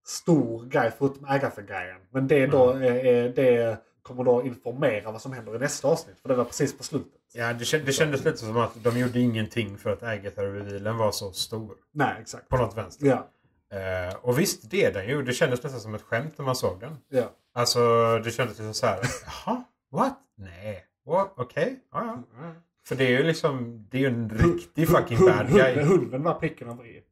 stor 0.07 0.65
grej 0.65 0.91
förutom 0.97 1.25
Agatha-grejen. 1.29 1.97
Men 2.13 2.27
det, 2.27 2.47
då, 2.47 2.71
Mm. 2.71 2.83
är, 2.83 3.05
är, 3.05 3.29
det 3.29 3.77
kommer 4.01 4.23
då 4.23 4.43
informera 4.43 5.11
vad 5.11 5.21
som 5.21 5.33
händer 5.33 5.55
i 5.55 5.59
nästa 5.59 5.87
avsnitt. 5.87 6.19
För 6.21 6.29
det 6.29 6.35
var 6.35 6.45
precis 6.45 6.77
på 6.77 6.83
slutet. 6.83 7.21
Ja, 7.33 7.53
det, 7.53 7.65
känd, 7.65 7.85
det 7.85 7.91
kändes 7.93 8.25
lite 8.25 8.37
som 8.37 8.57
att 8.57 8.83
de 8.83 8.97
gjorde 8.99 9.19
ingenting 9.19 9.77
för 9.77 9.89
att 9.89 10.03
Agatha-revealen 10.03 10.97
var 10.97 11.11
så 11.11 11.31
stor. 11.31 11.75
Nej, 11.93 12.15
exakt. 12.21 12.49
På 12.49 12.57
något 12.57 12.77
vänster. 12.77 13.07
Ja, 13.07 13.27
Eh, 13.73 14.15
och 14.15 14.39
visst, 14.39 14.69
det 14.71 14.85
är 14.85 14.93
den 14.93 15.07
ju. 15.07 15.23
Det 15.23 15.33
kändes 15.33 15.63
nästan 15.63 15.81
som 15.81 15.95
ett 15.95 16.01
skämt 16.01 16.37
när 16.37 16.45
man 16.45 16.55
såg 16.55 16.79
den. 16.79 16.97
ja. 17.09 17.31
Alltså, 17.53 17.79
det 18.23 18.31
kändes 18.31 18.57
liksom 18.57 18.73
så 18.73 18.85
här. 18.85 18.99
Jaha? 19.25 19.63
What? 19.91 20.19
Nej. 20.37 20.85
What? 21.05 21.33
Okej. 21.37 21.79
Ja, 21.91 22.23
ja. 22.41 22.53
För 22.87 22.95
det 22.95 23.03
är 23.03 23.09
ju 23.09 23.23
liksom, 23.23 23.85
det 23.91 23.97
är 23.97 24.01
ju 24.01 24.07
en 24.07 24.29
riktig 24.29 24.87
fucking 24.89 25.17
bad 25.25 25.53
guy. 25.53 25.83
Hunden 25.83 26.23
var 26.23 26.33
pricken 26.33 26.69
över 26.69 26.85
i. 26.85 27.03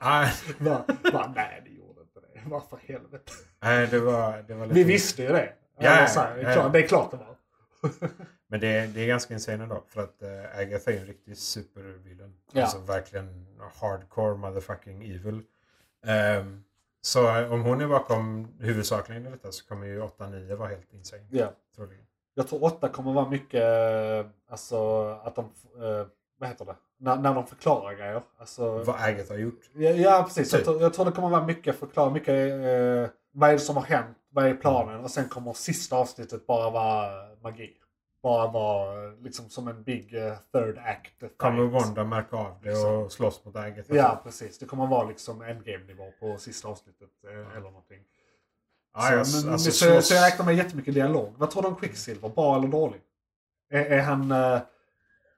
Nej, 0.00 0.32
va, 0.58 0.84
nej, 1.34 1.62
det 1.64 1.70
gjorde 1.70 2.00
inte 2.00 2.20
det. 2.20 2.40
Vad 2.50 2.68
för 2.68 2.76
helvete. 2.76 3.32
nej, 3.62 3.86
det 3.86 4.00
var, 4.00 4.44
det 4.48 4.54
var 4.54 4.66
lite... 4.66 4.74
Vi 4.74 4.84
visste 4.84 5.22
ju 5.22 5.28
det. 5.28 5.52
Ja, 5.80 6.06
så 6.06 6.20
här, 6.20 6.36
det, 6.36 6.42
är 6.42 6.52
klart, 6.54 6.72
det 6.72 6.78
är 6.78 6.88
klart 6.88 7.10
det 7.10 7.16
var. 7.16 7.36
Men 8.50 8.60
det, 8.60 8.86
det 8.86 9.00
är 9.00 9.06
ganska 9.06 9.34
insane 9.34 9.62
ändå. 9.62 9.82
För 9.88 10.00
att 10.02 10.22
uh, 10.22 10.58
Agatha 10.60 10.90
är 10.90 11.00
en 11.00 11.06
riktig 11.06 11.36
supervillain. 11.36 12.34
Ja. 12.52 12.62
Alltså 12.62 12.78
verkligen 12.78 13.46
hardcore 13.80 14.34
motherfucking 14.36 15.02
evil. 15.02 15.42
Ehm, 16.06 16.64
så 17.00 17.36
eh, 17.36 17.52
om 17.52 17.62
hon 17.62 17.80
är 17.80 17.86
bakom 17.86 18.48
huvudsakligen 18.60 19.26
i 19.26 19.30
detta 19.30 19.52
så 19.52 19.66
kommer 19.66 19.86
ju 19.86 20.00
8-9 20.00 20.54
vara 20.54 20.68
helt 20.68 20.92
insane. 20.92 21.22
Ja. 21.30 21.52
Troligen. 21.76 22.04
Jag 22.34 22.48
tror 22.48 22.64
åtta 22.64 22.88
kommer 22.88 23.12
vara 23.12 23.28
mycket, 23.28 23.62
eh, 23.62 24.30
alltså 24.50 25.08
att 25.24 25.34
de, 25.36 25.44
eh, 25.44 26.06
vad 26.38 26.48
heter 26.48 26.64
det? 26.64 26.74
När, 27.00 27.16
när 27.16 27.34
de 27.34 27.46
förklarar 27.46 27.94
grejer. 27.94 28.22
Alltså, 28.38 28.78
Vad 28.78 28.96
Agatha 29.00 29.34
har 29.34 29.38
gjort. 29.38 29.60
ja, 29.74 29.90
ja, 29.90 30.22
precis. 30.26 30.52
Jag 30.52 30.60
Typ. 30.60 30.66
tror, 30.66 30.82
jag 30.82 30.94
tror 30.94 31.04
det 31.04 31.12
kommer 31.12 31.28
vara 31.28 31.46
mycket 31.46 31.78
förklara, 31.78 32.10
mycket 32.10 32.52
eh, 32.52 33.10
vad 33.32 33.48
är 33.48 33.52
det 33.52 33.58
som 33.58 33.76
har 33.76 33.82
hänt, 33.82 34.17
vad 34.30 34.46
är 34.46 34.54
planen 34.54 35.00
och 35.04 35.10
sen 35.10 35.28
kommer 35.28 35.52
sista 35.52 35.96
avsnittet 35.96 36.46
bara 36.46 36.70
vara 36.70 37.28
magi. 37.42 37.74
Bara 38.22 38.50
vara 38.50 39.10
liksom 39.10 39.48
som 39.48 39.68
en 39.68 39.82
big 39.82 40.14
eh, 40.14 40.34
third 40.52 40.78
act. 40.78 41.36
Kommer 41.36 41.62
Wanda 41.64 42.04
märka 42.04 42.36
av 42.36 42.56
det 42.62 42.76
och 42.86 43.12
slåss 43.12 43.44
mot 43.44 43.56
Agatha? 43.56 43.94
Ja, 43.96 44.20
precis. 44.24 44.58
Det 44.58 44.66
kommer 44.66 44.86
vara 44.86 45.08
liksom 45.08 45.42
endgame-nivå 45.42 46.12
på 46.20 46.38
sista 46.38 46.68
avsnittet 46.68 47.10
eh, 47.24 47.56
eller 47.56 47.60
någonting. 47.70 48.00
Ja, 48.94 49.12
jag, 49.12 49.26
så, 49.26 49.44
men, 49.46 49.52
alltså, 49.52 49.70
så, 49.70 49.84
slåss- 49.84 50.00
så 50.08 50.14
jag 50.14 50.26
räknar 50.26 50.46
med 50.46 50.56
jättemycket 50.56 50.94
dialog. 50.94 51.34
Vad 51.36 51.50
tror 51.50 51.62
du 51.62 51.68
om 51.68 51.76
Quicksilver? 51.76 52.28
Bra 52.28 52.56
eller 52.56 52.68
dålig? 52.68 53.00
Är, 53.70 53.84
är 53.84 54.02
han, 54.02 54.30
eh, 54.30 54.60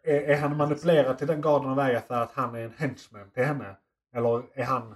är, 0.05 0.21
är 0.21 0.37
han 0.37 0.57
manipulerad 0.57 1.19
till 1.19 1.27
den 1.27 1.41
graden 1.41 1.71
av 1.71 1.79
Agatha 1.79 2.23
att 2.23 2.33
han 2.33 2.55
är 2.55 2.61
en 2.61 2.75
henchman 2.77 3.31
till 3.31 3.45
henne? 3.45 3.77
Eller 4.15 4.43
är 4.55 4.65
han 4.65 4.95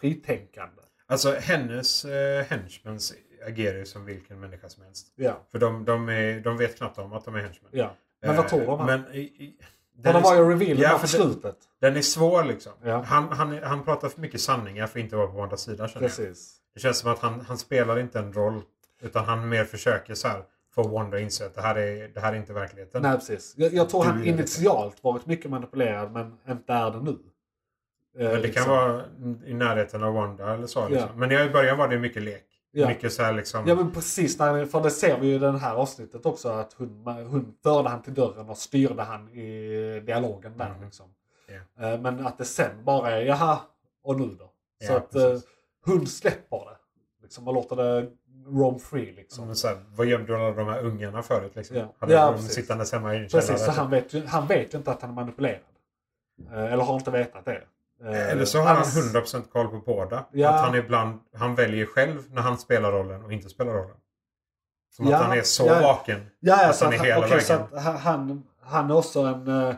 fritänkande? 0.00 0.82
Alltså 1.06 1.32
hennes 1.32 2.04
eh, 2.04 2.44
henchmans 2.44 3.12
agerar 3.46 3.78
ju 3.78 3.86
som 3.86 4.04
vilken 4.04 4.40
människa 4.40 4.68
som 4.68 4.84
helst. 4.84 5.06
Ja. 5.16 5.36
För 5.52 5.58
de, 5.58 5.84
de, 5.84 6.08
är, 6.08 6.40
de 6.40 6.56
vet 6.56 6.76
knappt 6.76 6.98
om 6.98 7.12
att 7.12 7.24
de 7.24 7.34
är 7.34 7.40
henchmen. 7.40 7.70
ja. 7.74 7.94
Men 8.22 8.36
vad 8.36 8.44
Eh, 8.44 8.50
tror 8.50 8.68
om 8.68 8.78
han? 8.78 8.86
Men 8.86 9.14
i, 9.14 9.18
i, 9.20 9.56
den, 9.96 10.22
var 10.22 10.34
ju 10.34 10.40
revealen 10.50 10.78
Ja, 10.78 10.98
för 10.98 11.06
slutet. 11.06 11.56
den 11.80 11.96
är 11.96 12.00
svår 12.02 12.44
liksom. 12.44 12.72
Ja. 12.82 13.02
Han, 13.02 13.28
han, 13.32 13.58
han 13.62 13.84
pratar 13.84 14.08
för 14.08 14.20
mycket 14.20 14.40
sanningar 14.40 14.86
för 14.86 14.98
att 14.98 15.04
inte 15.04 15.16
vara 15.16 15.26
på 15.26 15.32
Wandas 15.32 15.60
sida 15.62 15.88
känner 15.88 16.06
jag. 16.08 16.16
Precis. 16.16 16.56
Det 16.74 16.80
känns 16.80 16.98
som 16.98 17.12
att 17.12 17.18
han, 17.18 17.40
han 17.40 17.58
spelar 17.58 17.98
inte 17.98 18.18
en 18.18 18.32
roll. 18.32 18.62
Utan 19.02 19.24
han 19.24 19.48
mer 19.48 19.64
försöker 19.64 20.14
så 20.14 20.28
här 20.28 20.42
få 20.74 20.82
Wanda 20.88 21.16
att 21.16 21.22
inse 21.22 21.46
att 21.46 21.54
det 21.54 21.60
här 21.62 21.74
är, 21.78 22.08
det 22.08 22.20
här 22.20 22.32
är 22.32 22.36
inte 22.36 22.52
verkligheten. 22.52 23.02
Nej, 23.02 23.14
precis. 23.18 23.54
Jag, 23.56 23.72
jag 23.74 23.88
tror 23.90 24.02
Du 24.02 24.08
han 24.08 24.18
är 24.18 24.22
det. 24.22 24.28
initialt 24.28 25.04
varit 25.04 25.26
mycket 25.26 25.50
manipulerad 25.50 26.12
men 26.12 26.38
inte 26.48 26.72
är 26.72 26.90
det 26.90 27.00
nu. 27.00 27.10
Eh, 27.10 27.16
Men 28.14 28.24
det 28.30 28.38
liksom. 28.38 28.64
kan 28.64 28.72
vara 28.72 29.04
i 29.46 29.54
närheten 29.54 30.02
av 30.02 30.14
Wanda 30.14 30.54
eller 30.54 30.66
så. 30.66 30.88
Liksom. 30.88 31.08
Ja. 31.12 31.16
Men 31.16 31.32
i 31.32 31.50
början 31.50 31.78
var 31.78 31.88
det 31.88 31.98
mycket 31.98 32.22
lek. 32.22 32.44
Ja. 32.70 32.88
Mycket 32.88 33.12
så 33.12 33.22
här 33.22 33.32
liksom. 33.32 33.66
Ja 33.68 33.74
men 33.74 33.92
precis, 33.92 34.38
när, 34.38 34.64
för 34.66 34.80
det 34.80 34.90
ser 34.90 35.18
vi 35.20 35.26
ju 35.26 35.34
i 35.34 35.38
det 35.38 35.58
här 35.58 35.74
avsnittet 35.74 36.26
också 36.26 36.48
att 36.48 36.72
hon, 36.72 37.06
hon 37.06 37.54
förde 37.62 37.88
han 37.88 38.02
till 38.02 38.14
dörren 38.14 38.48
och 38.50 38.56
styrde 38.58 39.02
han 39.02 39.28
i 39.28 40.00
dialogen 40.06 40.56
där. 40.58 40.70
Mm. 40.70 40.84
Liksom. 40.84 41.06
Eh, 41.80 42.00
Men 42.00 42.26
att 42.26 42.38
det 42.38 42.44
sen 42.44 42.84
bara 42.84 43.10
är 43.10 43.20
jaha, 43.22 43.58
och 44.02 44.20
nu 44.20 44.26
då? 44.26 44.52
Så 44.86 44.92
Ja, 44.92 44.96
att 44.96 45.14
eh, 45.14 45.22
precis. 45.22 45.48
hon 45.84 46.06
släpper 46.06 46.56
det. 46.58 46.76
Liksom, 47.22 47.48
och 47.48 47.54
låter 47.54 47.76
det 47.76 48.10
roam 48.46 48.78
free 48.78 49.12
liksom. 49.12 49.46
Som 49.46 49.54
så 49.54 49.68
här, 49.68 49.76
vad 49.88 50.06
gömde 50.06 50.36
alla 50.36 50.50
de 50.50 50.66
här 50.68 50.84
ungarna 50.84 51.22
förut? 51.22 51.52
Liksom? 51.56 51.76
Ja. 51.76 51.94
Hade 51.98 52.12
Ja, 52.12 52.26
de 52.26 52.34
precis. 52.36 52.54
sittandes 52.54 52.92
hemma 52.92 53.14
i 53.14 53.16
en 53.16 53.22
Precis, 53.28 53.46
källare? 53.50 53.64
så 53.64 53.70
han 53.80 53.90
vet, 53.90 54.28
han 54.28 54.46
vet 54.46 54.74
ju 54.74 54.78
inte 54.78 54.90
att 54.90 55.02
han 55.02 55.10
är 55.10 55.14
manipulerad. 55.14 55.60
Eh, 56.52 56.72
Eller 56.72 56.84
har 56.84 56.94
inte 56.94 57.10
vetat 57.10 57.44
det. 57.44 57.62
Eh, 58.04 58.30
Eller 58.32 58.44
så 58.44 58.58
har 58.58 58.66
han 58.66 58.76
annars- 58.76 58.96
100% 58.96 59.50
koll 59.52 59.68
på 59.68 59.78
båda. 59.78 60.24
Ja. 60.32 60.48
Att 60.50 60.60
han 60.60 60.74
ibland, 60.74 61.20
han 61.34 61.54
väljer 61.54 61.86
själv 61.86 62.22
när 62.30 62.42
han 62.42 62.58
spelar 62.58 62.92
rollen 62.92 63.24
och 63.24 63.32
inte 63.32 63.48
spelar 63.48 63.72
rollen. 63.72 63.96
Som 64.90 65.06
Ja, 65.08 65.16
att 65.16 65.22
han 65.26 65.38
är 65.38 65.42
så 65.42 65.66
ja. 65.66 65.80
vaken. 65.82 66.20
Ja, 66.40 66.62
ja 66.62 66.68
Att 66.68 66.76
så, 66.76 66.84
han 66.84 66.94
är 66.94 66.98
hela 66.98 67.28
så 67.28 67.34
vägen. 67.54 67.66
att 67.76 67.82
han- 67.82 68.42
han, 68.60 68.90
är 68.90 68.96
också 68.96 69.20
en 69.20 69.48
uh, 69.48 69.74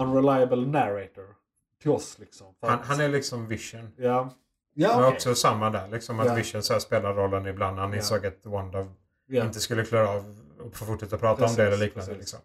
unreliable 0.00 0.66
narrator 0.66 1.34
till 1.82 1.90
oss. 1.90 2.18
Liksom, 2.18 2.46
Han, 2.62 2.78
han 2.84 3.00
är 3.00 3.08
liksom 3.08 3.46
Vision. 3.48 3.92
Ja, 3.96 4.30
ja 4.74 4.88
Men 4.96 5.04
okej. 5.04 5.14
också 5.16 5.34
samma 5.34 5.70
där. 5.70 5.88
Liksom 5.88 6.20
att 6.20 6.26
Ja. 6.26 6.34
Vision 6.34 6.62
så 6.62 6.80
spelar 6.80 7.14
rollen 7.14 7.46
ibland 7.46 7.78
han 7.78 7.94
insåg 7.94 8.26
att 8.26 8.46
Wanda 8.46 8.86
inte 9.30 9.60
skulle 9.60 9.84
klara 9.84 10.08
av 10.08 10.36
att 10.66 10.76
få 10.76 10.84
fortsätta 10.84 11.18
prata 11.18 11.40
Precis, 11.42 11.58
om 11.58 11.64
det 11.64 11.68
eller 11.68 11.76
liknande. 11.84 12.06
precis. 12.06 12.18
Liksom. 12.18 12.40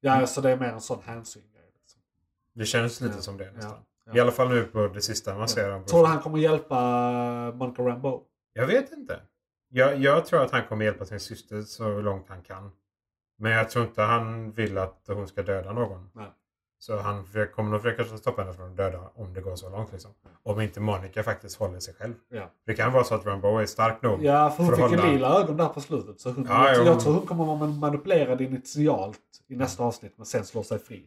ja, 0.00 0.26
så 0.26 0.40
det 0.40 0.50
är 0.50 0.56
mer 0.56 0.66
en 0.68 0.80
sån 0.80 1.02
hänsyn. 1.04 1.42
Liksom. 1.80 2.00
Det 2.54 2.64
känns 2.64 3.00
lite 3.00 3.22
som 3.22 3.36
det 3.36 3.50
nästan. 3.52 3.78
Ja. 4.06 4.16
I 4.16 4.20
alla 4.20 4.30
fall 4.30 4.48
nu 4.48 4.64
på 4.64 4.88
det 4.88 5.00
sista 5.02 5.38
man 5.38 5.48
ser. 5.48 5.72
om 5.74 5.84
Tror 5.84 6.00
du 6.02 6.06
han 6.08 6.20
kommer 6.20 6.38
hjälpa 6.38 6.80
Monica 7.54 7.82
Rambeau? 7.82 8.22
Jag 8.52 8.66
vet 8.66 8.92
inte. 8.92 9.20
Jag, 9.68 9.98
jag 9.98 10.26
tror 10.26 10.42
att 10.42 10.50
han 10.50 10.62
kommer 10.68 10.84
hjälpa 10.84 11.04
sin 11.04 11.20
syster 11.20 11.62
så 11.62 12.00
långt 12.00 12.28
han 12.28 12.42
kan. 12.42 12.70
Men 13.38 13.52
jag 13.52 13.70
tror 13.70 13.84
inte 13.84 14.02
han 14.02 14.52
vill 14.52 14.78
att 14.78 15.02
hon 15.08 15.28
ska 15.28 15.42
döda 15.42 15.72
någon. 15.72 16.10
Nej. 16.14 16.26
Så 16.78 16.98
han 16.98 17.24
kommer 17.54 17.70
nog 17.70 17.82
försöka 17.82 18.16
stoppa 18.16 18.42
henne 18.42 18.54
från 18.54 18.70
att 18.70 18.76
döda 18.76 19.10
om 19.14 19.34
det 19.34 19.40
går 19.40 19.56
så 19.56 19.70
långt. 19.70 19.92
Liksom. 19.92 20.10
Om 20.42 20.60
inte 20.60 20.80
Monica 20.80 21.22
faktiskt 21.22 21.58
håller 21.58 21.80
sig 21.80 21.94
själv. 21.94 22.14
Ja. 22.28 22.50
Det 22.66 22.74
kan 22.74 22.92
vara 22.92 23.04
så 23.04 23.14
att 23.14 23.26
Rambo 23.26 23.58
är 23.58 23.66
stark 23.66 24.02
nog. 24.02 24.24
Ja, 24.24 24.50
för 24.50 24.62
hon 24.64 24.76
För 24.76 24.82
fick 24.82 24.90
ju 24.92 24.96
hålla- 24.98 25.12
lila 25.12 25.40
ögon 25.40 25.56
där 25.56 25.68
på 25.68 25.80
slutet. 25.80 26.20
Så 26.20 26.30
hon, 26.30 26.46
Ja, 26.48 26.68
jag, 26.68 26.76
ja, 26.76 26.84
jag 26.84 27.00
tror 27.00 27.12
hon 27.12 27.26
kommer 27.26 27.44
vara 27.44 27.66
manipulerad 27.66 28.40
initialt 28.40 29.20
i 29.48 29.56
nästa 29.56 29.82
avsnitt 29.84 30.12
men 30.16 30.26
sen 30.26 30.44
slår 30.44 30.62
sig 30.62 30.78
fri. 30.78 31.06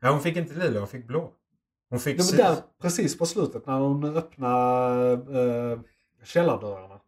Ja, 0.00 0.10
hon 0.10 0.20
fick 0.20 0.36
inte 0.36 0.54
lila, 0.54 0.78
hon 0.78 0.88
fick 0.88 1.06
blå. 1.06 1.32
Hon 1.90 2.00
fick 2.00 2.20
Ja, 2.20 2.36
där, 2.36 2.56
precis 2.82 3.18
på 3.18 3.26
slutet 3.26 3.66
när 3.66 3.78
hon 3.78 4.16
öppnar 4.16 5.12
äh, 5.72 5.78
källardörrarna. 6.24 7.00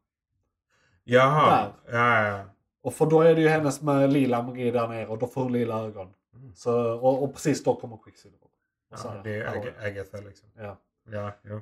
Jaha. 1.04 1.72
Ja, 1.90 2.28
ja. 2.28 2.44
Och 2.82 2.94
för 2.94 3.06
då 3.06 3.20
är 3.20 3.34
det 3.34 3.40
ju 3.40 3.48
hennes 3.48 3.82
med 3.82 4.12
lila 4.12 4.42
magi 4.42 4.70
där 4.70 4.88
nere 4.88 5.06
och 5.06 5.18
då 5.18 5.26
får 5.26 5.42
hon 5.42 5.52
lila 5.52 5.84
ögon. 5.84 6.08
Mm. 6.34 6.54
Så, 6.54 6.92
och, 6.92 7.22
och 7.22 7.32
precis 7.34 7.64
då 7.64 7.74
kommer 7.74 7.96
Quicksilver. 7.96 8.38
Ja 8.90 9.20
det 9.24 9.34
är. 9.34 9.46
Ag- 9.46 9.86
Agatha 9.86 10.18
liksom. 10.20 10.48
Ja. 10.58 10.78
Ja, 11.12 11.32
jo. 11.42 11.60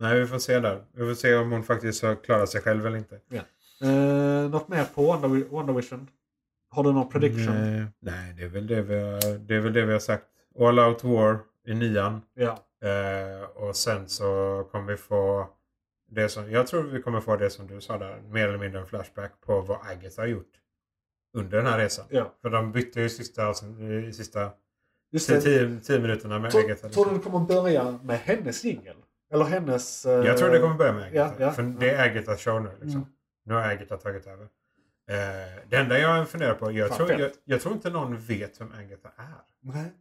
Nej, 0.00 0.20
vi 0.20 0.26
får 0.26 0.38
se 0.38 0.60
där. 0.60 0.84
Vi 0.92 1.06
får 1.08 1.14
se 1.14 1.34
om 1.34 1.52
hon 1.52 1.62
faktiskt 1.62 2.02
har 2.02 2.14
klarat 2.14 2.48
sig 2.48 2.60
själv 2.60 2.86
eller 2.86 2.98
inte. 2.98 3.20
Eh, 3.80 4.50
något 4.50 4.68
mer 4.68 4.84
på 4.94 5.02
Wonder, 5.02 5.28
Wonder 5.48 5.72
Vision? 5.72 6.10
Har 6.70 6.84
du 6.84 6.92
någon 6.92 7.08
prediction? 7.08 7.54
Nej, 7.54 7.86
nej 7.98 8.34
det, 8.34 8.42
är 8.42 8.48
väl 8.48 8.66
det, 8.66 8.82
vi 8.82 9.00
har, 9.00 9.38
det 9.38 9.54
är 9.54 9.60
väl 9.60 9.72
det 9.72 9.86
vi 9.86 9.92
har 9.92 10.00
sagt. 10.00 10.24
All 10.58 10.78
Out 10.78 11.04
War 11.04 11.38
i 11.68 11.74
nian. 11.74 12.22
Ja. 12.34 12.58
Eh, 12.88 13.42
och 13.44 13.76
sen 13.76 14.08
så 14.08 14.64
kommer 14.72 14.86
vi 14.92 14.96
få 14.96 15.48
det 16.10 16.28
som, 16.28 16.50
jag 16.50 16.66
tror 16.66 16.82
vi 16.82 17.02
kommer 17.02 17.20
få 17.20 17.36
det 17.36 17.50
som 17.50 17.66
du 17.66 17.80
sa 17.80 17.98
där, 17.98 18.20
mer 18.30 18.48
eller 18.48 18.58
mindre 18.58 18.80
en 18.80 18.86
flashback 18.86 19.32
på 19.40 19.60
vad 19.60 19.78
Agatha 19.86 20.22
har 20.22 20.26
gjort 20.26 20.52
under 21.36 21.56
den 21.56 21.66
här 21.66 21.78
resan. 21.78 22.06
ja. 22.10 22.32
För 22.42 22.50
de 22.50 22.72
bytte 22.72 23.00
ju 23.00 23.08
sista, 23.08 23.50
i 24.08 24.12
sista 24.12 24.50
Just 25.10 25.28
det. 25.28 25.40
tio, 25.40 25.80
tio 25.80 25.98
minuterna 26.00 26.38
med 26.38 26.50
Tror, 26.50 26.64
Agatha. 26.64 26.88
tror 26.88 27.04
du 27.04 27.10
liksom. 27.14 27.32
det 27.32 27.38
kommer 27.38 27.62
börja 27.62 27.98
med 28.02 28.18
hennes 28.18 28.64
jingel? 28.64 28.96
Eller 29.32 29.44
hennes... 29.44 30.06
eh, 30.06 30.26
Jag 30.26 30.38
tror 30.38 30.50
det 30.50 30.58
kommer 30.58 30.74
börja 30.74 30.92
med 30.92 31.02
Agatha. 31.04 31.34
ja, 31.38 31.46
ja, 31.46 31.52
för 31.52 31.62
det 31.62 31.90
är 31.90 32.10
Agathas 32.10 32.40
show 32.40 32.62
nu. 32.62 32.70
Liksom. 32.70 32.90
Mm. 33.00 33.06
Nu 33.44 33.54
har 33.54 33.60
Agatha 33.62 33.96
tagit 33.96 34.26
över. 34.26 34.44
Eh, 35.10 35.62
det 35.68 35.76
enda 35.76 35.98
jag 35.98 36.28
funderar 36.28 36.54
på, 36.54 36.72
jag 36.72 36.88
Fan, 36.88 36.96
tror, 37.06 37.20
jag, 37.20 37.30
jag 37.44 37.60
tror 37.60 37.74
inte 37.74 37.90
någon 37.90 38.16
vet 38.16 38.60
vem 38.60 38.72
Agatha 38.72 39.08
är. 39.16 39.42
Nej. 39.60 39.92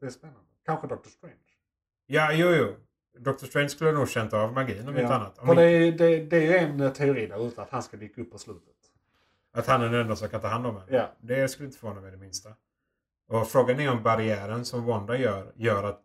Det 0.00 0.06
är 0.06 0.10
spännande. 0.10 0.40
Kanske 0.68 0.86
Doctor 0.86 1.10
Strange. 1.10 1.34
Ja, 2.06 2.32
jo, 2.32 2.48
jo. 2.48 2.74
Dr. 3.18 3.46
Strange 3.46 3.68
skulle 3.68 3.92
nog 3.92 4.08
känt 4.08 4.32
av 4.32 4.52
magin 4.52 4.88
om 4.88 4.98
inte 4.98 5.14
annat. 5.14 5.38
Om 5.38 5.46
För 5.46 5.54
det, 5.54 5.90
det, 5.90 6.24
det 6.24 6.36
är 6.36 6.40
ju 6.40 6.56
en 6.56 6.80
eh, 6.80 6.92
teori 6.92 7.26
där 7.26 7.46
ute 7.46 7.62
att 7.62 7.70
han 7.70 7.82
ska 7.82 7.96
dyka 7.96 8.20
upp 8.20 8.32
på 8.32 8.38
slutet. 8.38 8.74
Att 9.52 9.66
han 9.66 9.82
är 9.82 9.88
den 9.88 10.00
enda 10.00 10.16
som 10.16 10.28
kan 10.28 10.40
ta 10.40 10.48
hand 10.48 10.66
om 10.66 10.76
henne. 10.76 10.86
Ja. 10.96 11.12
Det 11.20 11.48
skulle 11.48 11.66
inte 11.66 11.78
förvåna 11.78 12.00
mig 12.00 12.10
det 12.10 12.16
minsta. 12.16 12.48
Och 13.28 13.48
frågan 13.48 13.80
är 13.80 13.90
om 13.90 14.02
barriären 14.02 14.64
som 14.64 14.84
Wanda 14.84 15.18
gör, 15.18 15.52
gör 15.56 15.84
att 15.84 16.02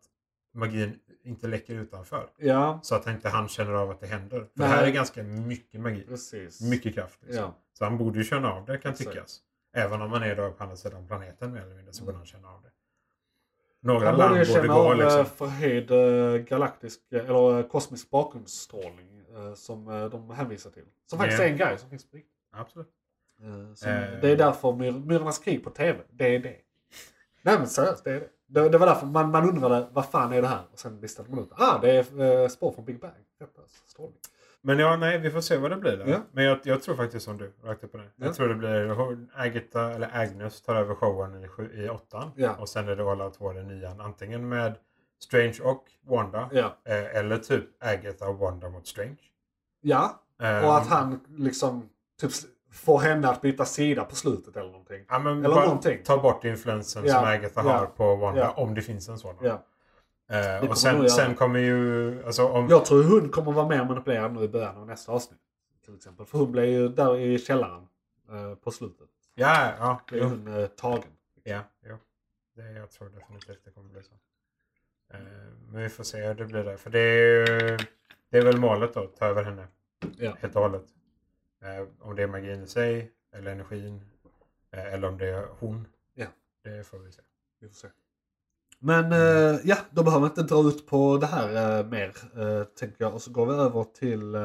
magin 0.53 0.99
inte 1.24 1.47
läcker 1.47 1.76
utanför. 1.76 2.30
Ja, 2.38 2.80
Så 2.84 2.95
att 2.95 3.07
inte 3.07 3.30
han 3.30 3.47
känner 3.47 3.74
av 3.74 3.89
att 3.89 3.99
det 3.99 4.07
händer. 4.07 4.39
För 4.39 4.49
Nej. 4.53 4.68
här 4.68 4.84
är 4.88 4.91
ganska 4.91 5.24
mycket 5.24 5.82
magi. 5.82 6.05
precis. 6.07 6.61
Mycket 6.61 6.93
kraft. 6.93 7.20
Liksom. 7.22 7.43
Ja. 7.43 7.57
Så 7.74 7.84
han 7.84 7.97
borde 7.97 8.18
ju 8.18 8.24
känna 8.24 8.51
av 8.53 8.66
det 8.66 8.78
kan 8.78 8.91
Exakt. 8.91 9.09
tyckas. 9.11 9.39
Även 9.74 10.01
om 10.01 10.09
man 10.09 10.24
är 10.24 10.36
då 10.36 10.51
på 10.51 10.64
andra 10.64 10.76
sidan 10.76 11.07
planeten 11.07 11.53
mer 11.53 11.61
eller 11.61 11.76
mindre 11.76 11.93
så 11.93 12.05
borde 12.05 12.18
han 12.18 12.26
känna 12.26 12.47
av 12.47 12.61
det. 12.61 12.70
Några 13.84 14.11
Han 14.11 14.29
borde 14.29 14.39
ju 14.39 14.45
känna 14.45 14.73
av 14.73 14.97
liksom. 14.97 15.19
eh, 15.19 15.25
förhöjd 15.25 15.91
eh, 15.91 16.38
galaktisk 16.38 16.99
eh, 17.11 17.19
eller 17.29 17.69
kosmisk 17.69 18.09
bakgrundsstrålning 18.09 19.09
som 19.55 20.09
de 20.11 20.29
hänvisar 20.29 20.69
till. 20.71 20.84
Som 21.09 21.19
faktiskt 21.19 21.39
Ja. 21.39 21.45
är 21.47 21.51
en 21.51 21.57
grej 21.57 21.77
som 21.77 21.89
finns 21.89 22.09
på 22.09 22.15
riktigt. 22.17 22.34
Absolut. 22.55 22.88
Eh. 23.43 24.19
Det 24.21 24.29
är 24.31 24.36
därför 24.38 24.67
myr- 24.71 25.05
Myrornas 25.05 25.39
krig 25.39 25.63
på 25.63 25.69
TV, 25.69 25.99
det 26.11 26.36
är 26.36 26.39
det. 26.39 26.55
Nej 27.41 27.57
men 27.57 27.67
seriöst, 27.67 28.03
det 28.03 28.11
är 28.11 28.19
det. 28.19 28.29
Det, 28.47 28.69
det 28.69 28.77
var 28.77 28.88
därför 28.88 29.05
man, 29.05 29.31
man 29.31 29.49
undrade 29.49 29.88
vad 29.91 30.05
fan 30.05 30.34
är 30.34 30.41
det 30.41 30.47
här? 30.47 30.61
Och 30.71 30.79
sen 30.79 30.99
listade 31.01 31.29
man 31.29 31.39
ut. 31.39 31.49
Ah, 31.51 31.77
det 31.81 31.91
är 31.91 32.21
eh, 32.41 32.47
spår 32.47 32.71
från 32.71 32.86
Big 32.86 32.99
Bang. 32.99 33.13
Strålning. 33.88 34.17
Men 34.66 34.80
ja, 34.80 34.95
nej, 34.95 35.18
vi 35.20 35.32
får 35.32 35.41
se 35.41 35.57
vad 35.57 35.72
det 35.72 35.78
blir 35.78 35.97
där. 35.97 36.07
Ja. 36.07 36.18
Men 36.32 36.43
jag, 36.45 36.59
jag 36.64 36.84
tror 36.84 36.95
faktiskt 36.95 37.26
som 37.26 37.38
du, 37.38 37.53
rakt 37.64 37.84
och 37.84 37.93
ner. 37.95 38.11
Ja. 38.16 38.26
Jag 38.26 38.36
tror 38.36 38.47
det 38.49 38.55
blir 38.55 39.18
Agatha, 39.36 39.91
eller 39.91 40.09
Agnes 40.14 40.61
tar 40.61 40.76
över 40.76 40.95
showen 40.95 41.43
i, 41.43 41.47
sju- 41.47 41.72
i 41.86 41.89
åttan. 41.89 42.32
Ja. 42.36 42.55
Och 42.59 42.70
sen 42.70 42.88
är 42.89 42.95
det 42.95 43.11
All 43.11 43.22
Out 43.22 43.39
War 43.41 43.59
i 43.59 43.64
nian. 43.64 44.01
Antingen 44.01 44.49
med 44.49 44.74
Strange 45.24 45.57
och 45.64 45.84
Wanda. 46.07 46.49
Eh, 46.86 47.16
eller 47.16 47.38
typ 47.38 47.66
Agatha 47.84 48.28
och 48.28 48.38
Wanda 48.39 48.70
mot 48.70 48.88
Strange. 48.88 49.18
ja, 49.82 50.20
Eh, 50.41 50.66
och 50.66 50.78
att 50.78 50.88
han 50.88 51.20
liksom 51.38 51.89
typ 52.22 52.32
får 52.72 52.99
henne 52.99 53.30
att 53.30 53.41
byta 53.41 53.66
sida 53.66 54.03
på 54.05 54.16
slutet 54.16 54.57
eller 54.57 54.70
någonting. 54.70 55.05
ja, 55.09 55.20
men 55.20 55.45
eller 55.45 55.55
någonting. 55.66 55.99
Ta 56.03 56.18
bort 56.18 56.43
influensen 56.43 57.03
som 57.09 57.24
Agatha 57.30 57.61
har 57.61 57.86
på 57.86 58.16
Wanda. 58.16 58.51
Om 58.51 58.74
det 58.76 58.82
finns 58.82 59.09
en 59.09 59.18
sådan. 59.18 59.45
Eh, 60.34 60.69
och 60.69 60.77
sen, 60.77 61.09
sen 61.09 61.36
kommer 61.36 61.59
ju... 61.59 62.23
Alltså, 62.25 62.47
om, 62.47 62.67
Jag 62.69 62.86
tror 62.86 63.03
hon 63.03 63.29
kommer 63.29 63.51
vara 63.51 63.67
mer 63.67 63.86
manipulerad 63.86 64.34
nu 64.34 64.43
i 64.43 64.47
början 64.47 64.77
av 64.77 64.88
nästa 64.88 65.11
avsnitt. 65.11 65.39
Till 65.86 65.95
exempel. 65.95 66.25
För 66.25 66.38
hon 66.38 66.51
blev 66.51 66.65
ju 66.65 66.88
där 66.89 67.17
i 67.17 67.39
källaren 67.39 67.88
eh, 68.31 68.55
på 68.55 68.71
slutet. 68.71 69.07
Ja, 69.36 69.73
ja. 69.79 70.01
Blev 70.07 70.23
Jo. 70.23 70.29
hon 70.29 70.47
eh, 70.47 70.67
tagen. 70.67 71.11
Ja, 71.43 71.59
jo. 71.86 71.97
Det, 72.55 72.71
jag 72.71 72.91
tror 72.91 73.09
definitivt 73.09 73.61
det 73.65 73.71
kommer 73.71 73.89
bli 73.89 74.03
så. 74.03 74.13
Eh, 75.13 75.19
men 75.71 75.81
vi 75.84 75.89
får 75.89 76.03
se 76.03 76.27
hur 76.27 76.34
det 76.34 76.45
blir 76.45 76.63
där. 76.63 76.77
För 76.77 76.89
det 76.89 76.99
är, 76.99 77.61
ju- 77.71 77.77
det 78.29 78.38
är 78.38 78.41
väl 78.45 78.57
målet 78.59 78.93
då, 78.93 78.99
att 79.03 79.15
ta 79.15 79.25
över 79.25 79.43
henne 79.43 79.67
Ja. 80.17 80.36
helt 80.39 80.55
och 80.55 80.61
hållet. 80.61 80.86
Eh, 81.63 81.88
om 81.99 82.15
det 82.15 82.23
är 82.23 82.27
magin 82.27 82.63
i 82.63 82.67
sig, 82.67 83.11
eller 83.31 83.51
energin, 83.51 84.01
eh, 84.71 84.93
eller 84.93 85.07
om 85.07 85.17
det 85.17 85.27
är 85.27 85.47
hon. 85.59 85.88
Ja. 86.13 86.25
Det 86.63 86.88
får 86.88 86.99
vi 86.99 87.11
se. 87.11 87.21
Vi 87.59 87.67
får 87.67 87.75
se. 87.75 87.88
Men 88.84 89.11
eh, 89.11 89.59
ja, 89.63 89.77
då 89.91 90.03
behöver 90.03 90.25
vi 90.25 90.29
inte 90.29 90.43
dra 90.43 90.67
ut 90.67 90.88
på 90.88 91.17
det 91.17 91.27
här 91.27 91.79
eh, 91.79 91.86
mer. 91.86 92.13
Eh, 92.38 92.63
tänker 92.63 92.95
jag. 92.97 93.13
Och 93.13 93.21
så 93.21 93.31
går 93.31 93.45
vi 93.45 93.53
över 93.53 93.84
till... 93.84 94.36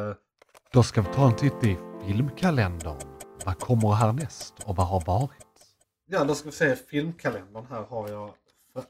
Då 0.73 0.83
ska 0.83 1.03
vi 1.03 1.09
ta 1.15 1.27
en 1.27 1.37
titt 1.37 1.65
i 1.65 1.77
filmkalendern. 2.07 2.97
Vad 3.45 3.61
kommer 3.61 3.93
härnäst 3.93 4.55
och 4.65 4.77
vad 4.77 4.87
har 4.87 5.01
varit? 5.07 5.49
ja, 6.09 6.25
då 6.25 6.35
ska 6.35 6.49
vi 6.49 6.55
se 6.55 6.77
filmkalendern. 6.77 7.67
Här 7.71 7.83
har 7.83 8.09
jag 8.09 8.31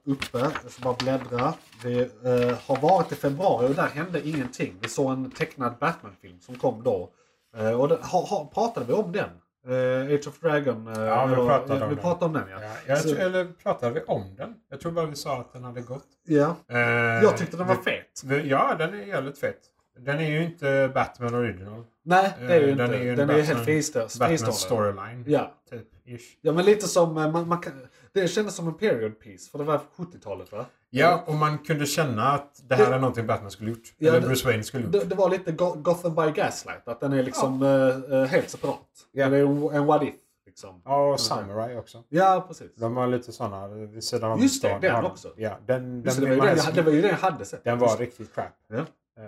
uppe. 0.05 0.39
Jag 0.39 0.73
ska 0.73 0.83
bara 0.83 0.95
bläddra. 0.95 1.55
Vi 1.85 2.01
eh, 2.01 2.59
har 2.67 2.81
varit 2.81 3.13
i 3.13 3.15
februari 3.15 3.69
och 3.69 3.75
där 3.75 3.87
hände 3.87 4.29
ingenting. 4.29 4.75
Vi 4.81 4.89
såg 4.89 5.13
en 5.13 5.31
tecknad 5.31 5.75
Batman-film 5.81 6.41
som 6.41 6.59
kom 6.59 6.83
då. 6.83 7.11
Eh, 7.57 7.81
och 7.81 7.89
det, 7.89 7.99
har, 8.03 8.27
har, 8.27 8.45
pratade 8.45 8.87
vi 8.87 8.93
om 8.93 9.13
den? 9.13 9.31
Eh, 9.69 10.15
Age 10.15 10.29
of 10.29 10.41
Dragon? 10.41 10.87
Eh, 10.89 11.03
Ja, 11.05 11.27
vi 11.27 11.35
pratade 11.35 11.83
om 11.85 11.89
vi 11.89 11.95
den. 11.95 12.03
pratade 12.05 12.25
om 12.25 12.33
den. 12.33 12.49
Ja. 12.51 12.59
Ja, 12.63 12.71
jag 12.87 12.99
Så- 12.99 13.09
tror, 13.09 13.19
eller 13.21 13.45
pratade 13.63 13.95
vi 13.95 14.01
om 14.01 14.35
den? 14.37 14.55
Jag 14.71 14.81
tror 14.81 14.93
bara 14.93 15.07
vi 15.07 15.17
sa 15.17 15.41
att 15.41 15.53
den 15.53 15.65
hade 15.65 15.81
gått. 15.81 16.07
ja. 16.27 16.57
Eh, 16.69 16.79
Jag 17.23 17.37
tyckte 17.37 17.57
den 17.57 17.67
var 17.67 17.75
vi- 17.77 17.83
fet. 17.83 18.23
vi- 18.25 18.49
Ja, 18.49 18.75
den 18.79 18.95
är 18.95 18.99
jävligt 19.07 19.39
fet. 19.39 19.61
Den 19.99 20.19
är 20.19 20.31
ju 20.31 20.43
inte 20.45 20.91
Batman 20.95 21.35
original. 21.35 21.85
Nej, 22.05 22.33
det 22.41 22.55
är 22.55 22.61
ju 22.61 22.65
Eh, 22.67 22.71
inte. 22.73 22.83
den 22.83 22.95
är 22.95 22.99
ju 23.03 23.11
en 23.11 23.17
den 23.17 23.31
är 23.31 23.35
Batman- 23.35 23.47
helt 23.57 23.69
fristå- 23.69 23.99
Batman 24.19 24.29
fristående. 24.29 24.57
storyline. 24.57 25.25
Ja. 25.27 25.55
Typ, 25.71 25.87
ish. 26.07 26.39
Ja 26.41 26.53
men 26.53 26.65
lite 26.65 26.89
som, 26.89 27.17
eh, 27.19 27.31
man, 27.33 27.49
man 27.49 27.59
kan, 27.59 27.73
det 28.15 28.29
kändes 28.29 28.55
som 28.57 28.69
en 28.69 28.75
period 28.75 29.21
piece 29.21 29.51
för 29.51 29.59
det 29.59 29.65
var 29.65 29.81
70-talet 29.97 30.53
va? 30.53 30.67
Ja, 30.91 31.25
och 31.27 31.35
man 31.35 31.59
kunde 31.59 31.87
känna 31.87 32.23
att 32.29 32.63
det 32.69 32.75
här 32.75 32.91
Det- 32.91 32.95
är 32.97 32.99
någonting 32.99 33.27
Batman 33.27 33.51
skulle 33.51 33.71
gjort. 33.71 33.95
Ja, 33.99 34.09
Eller 34.15 34.27
Bruce 34.27 34.47
Wayne 34.49 34.63
skulle 34.63 34.85
gjort. 34.85 34.93
Det, 34.93 35.05
det 35.05 35.15
var 35.15 35.31
lite 35.31 35.53
Go- 35.53 35.75
Gotham 35.79 36.15
by 36.15 36.31
Gaslight, 36.41 36.89
att 36.89 37.01
den 37.01 37.13
är 37.13 37.23
liksom 37.23 37.63
eh, 37.63 38.19
eh, 38.19 38.25
helt 38.27 38.51
separat. 38.51 38.79
Ja. 39.13 39.29
Det 39.29 39.37
är 39.37 39.75
en, 39.77 39.87
what 39.87 40.03
if. 40.03 40.15
Liksom. 40.47 40.83
Ja, 40.85 41.13
och 41.13 41.21
Samurai 41.21 41.77
också. 41.77 42.05
Ja, 42.09 42.45
precis. 42.49 42.75
De 42.77 42.97
har 42.97 43.07
lite 43.07 43.33
sådana 43.33 43.69
vid 43.69 44.05
sidan 44.05 44.31
av 44.33 44.43
Just 44.43 44.63
det, 44.63 44.79
den 44.83 45.05
också. 45.05 45.29
Ja, 45.37 45.59
den, 45.67 46.03
Just 46.05 46.21
den, 46.21 46.31
det, 46.31 46.37
var 46.37 46.45
ju 46.47 46.51
den, 46.55 46.65
jag- 46.65 46.75
det 46.75 46.83
var 46.83 46.93
ju 46.93 47.01
den 47.03 47.11
jag 47.11 47.17
hade 47.17 47.45
sett. 47.45 47.65
den 47.65 47.79
var 47.79 47.97
riktigt 47.97 48.35
crap. 48.35 48.47
Ja. 48.69 48.77
Eh, 48.77 48.85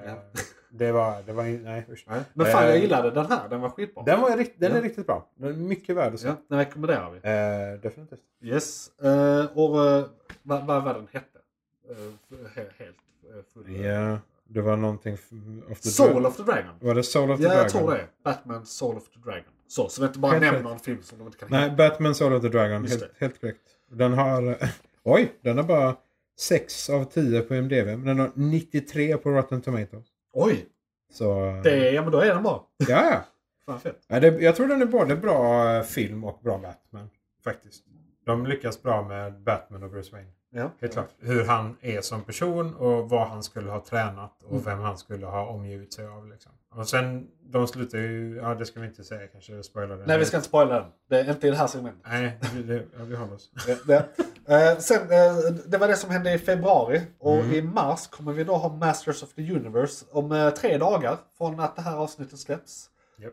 Ja. 0.07 0.15
Det 0.73 0.93
var, 0.93 1.23
det 1.27 1.33
var 1.33 1.43
nej 1.45 1.87
usch. 1.91 2.05
Nej. 2.09 2.21
Men 2.35 2.47
fan 2.47 2.65
jag 2.67 2.75
Eh, 2.77 2.81
gillade 2.83 3.11
den 3.11 3.27
här, 3.27 3.49
den 3.49 3.61
var 3.61 3.71
skitbra. 3.71 4.03
Den, 4.03 4.21
var, 4.21 4.31
den 4.31 4.47
Ja. 4.59 4.69
är 4.69 4.83
riktigt 4.83 5.07
bra. 5.07 5.27
Den 5.35 5.49
är 5.51 5.55
mycket 5.57 5.97
värd 5.97 6.15
att 6.15 6.21
se. 6.21 6.27
Ja, 6.29 6.35
den 6.49 6.59
rekommenderar 6.59 7.11
vi. 7.11 7.17
Eh, 7.17 7.81
definitivt. 7.83 8.21
Yes. 8.43 8.91
Eh, 9.03 9.45
och 9.55 9.87
eh, 9.87 10.05
vad, 10.43 10.67
vad 10.67 10.83
var 10.85 10.95
den 10.95 11.09
hette? 11.13 11.39
Eh, 11.91 11.97
he- 12.55 12.71
helt 12.79 12.97
eh, 13.37 13.43
full. 13.55 13.77
Ja, 13.85 14.19
det 14.49 14.61
var 14.61 14.77
någonting... 14.77 15.15
Of 15.71 15.81
the 15.81 15.89
Soul 15.89 16.27
of 16.27 16.37
the 16.37 16.43
Dragon. 16.43 16.75
Var 16.81 16.95
det 16.95 17.03
Soul 17.03 17.31
of 17.31 17.39
the 17.39 17.43
Ja, 17.45 17.49
Dragon? 17.49 17.63
jag 17.63 17.73
tror 17.73 17.91
det. 17.91 18.07
Batman 18.25 18.67
Soul 18.67 18.97
of 18.97 19.09
the 19.09 19.19
Dragon. 19.21 19.45
Så, 19.69 19.89
så 19.89 20.01
vi 20.01 20.07
inte 20.07 20.19
bara 20.19 20.33
Helt 20.33 20.43
nämner 20.43 20.59
rätt. 20.59 20.69
någon 20.69 20.79
film 20.81 21.03
som 21.03 21.19
de 21.19 21.25
inte 21.27 21.39
kan 21.39 21.49
Nej, 21.51 21.71
Batman 21.71 22.15
Soul 22.15 22.33
of 22.33 22.43
the 22.43 22.49
Dragon. 22.49 22.83
Just 22.85 23.01
Helt, 23.01 23.13
helt 23.19 23.41
korrekt. 23.41 23.61
Den 23.91 24.13
har... 24.13 24.57
Oj, 25.05 25.33
den 25.41 25.57
har 25.57 25.65
bara 25.65 25.97
6 26.39 26.91
av 26.91 27.05
10 27.05 27.41
på 27.41 27.55
MDV. 27.55 27.87
Men 27.87 28.05
den 28.05 28.19
har 28.19 28.31
93 28.35 29.17
på 29.17 29.31
Rotten 29.31 29.63
Tomatoes. 29.63 30.07
Oj! 30.33 30.67
Så... 31.13 31.61
Det, 31.65 31.91
ja 31.91 32.03
men 32.03 32.13
då 32.13 32.19
är 32.21 32.35
den 32.35 32.43
bra. 32.43 32.67
Ja, 32.77 32.87
ja. 33.11 33.25
Fan 33.67 33.81
fett. 33.81 34.05
Ja, 34.09 34.21
det, 34.21 34.27
jag 34.43 34.57
tror 34.57 34.67
den 34.67 34.83
är 34.83 34.87
både 34.87 35.17
bra 35.17 35.83
film 35.83 36.25
och 36.25 36.41
bra 36.43 36.59
Batman. 36.59 37.11
Faktiskt. 37.45 37.85
De 38.27 38.47
lyckas 38.47 38.83
bra 38.83 39.03
med 39.09 39.41
Batman 39.41 39.83
och 39.83 39.91
Bruce 39.91 40.13
Wayne. 40.13 40.31
Ja. 40.53 40.71
Helt 40.81 40.93
klart. 40.93 41.09
Hur 41.19 41.45
han 41.45 41.77
är 41.81 42.01
som 42.01 42.23
person 42.25 42.75
och 42.75 43.11
vad 43.11 43.29
han 43.29 43.43
skulle 43.43 43.71
ha 43.71 43.85
tränat 43.85 44.43
och 44.43 44.51
Mm. 44.53 44.63
vem 44.65 44.79
han 44.81 44.99
skulle 44.99 45.27
ha 45.27 45.47
omgivit 45.47 45.93
sig 45.95 46.07
av. 46.07 46.29
Liksom. 46.29 46.53
Och 46.75 46.89
sen, 46.89 47.27
de 47.45 47.67
slutar 47.69 47.99
ju... 47.99 48.37
Ja, 48.37 48.55
det 48.55 48.67
ska 48.67 48.81
vi 48.81 48.87
inte 48.87 49.05
säga 49.05 49.27
kanske. 49.27 49.63
Spoila 49.63 49.97
det. 49.97 50.07
Nej, 50.07 50.19
vi 50.19 50.25
ska 50.25 50.37
inte 50.37 50.49
spoila 50.49 50.75
den. 50.75 50.91
Det 51.09 51.21
är 51.21 51.31
inte 51.31 51.47
i 51.47 51.51
det 51.51 51.57
här 51.57 51.67
segmentet. 51.67 52.03
Nej, 52.11 52.39
det, 52.65 52.75
ja, 52.99 53.05
vi 53.05 53.17
håller 53.17 53.35
oss. 53.35 53.51
Det, 53.67 53.87
det. 53.87 54.07
Eh, 54.73 54.79
sen, 54.79 55.03
eh, 55.03 55.35
det 55.67 55.79
var 55.79 55.89
det 55.89 55.97
som 55.97 56.11
hände 56.11 56.33
i 56.33 56.39
februari. 56.39 57.03
Och 57.19 57.37
Mm. 57.37 57.53
i 57.53 57.63
mars 57.63 58.07
kommer 58.07 58.33
vi 58.33 58.45
då 58.45 58.57
ha 58.57 58.69
Masters 58.77 59.23
of 59.23 59.33
the 59.35 59.53
Universe 59.53 60.07
om 60.13 60.33
eh, 60.33 60.51
tre 60.51 60.79
dagar 60.79 61.17
från 61.39 61.61
att 61.61 61.77
det 61.77 61.83
här 61.83 61.97
avsnittet 61.97 62.39
släpps. 62.39 62.91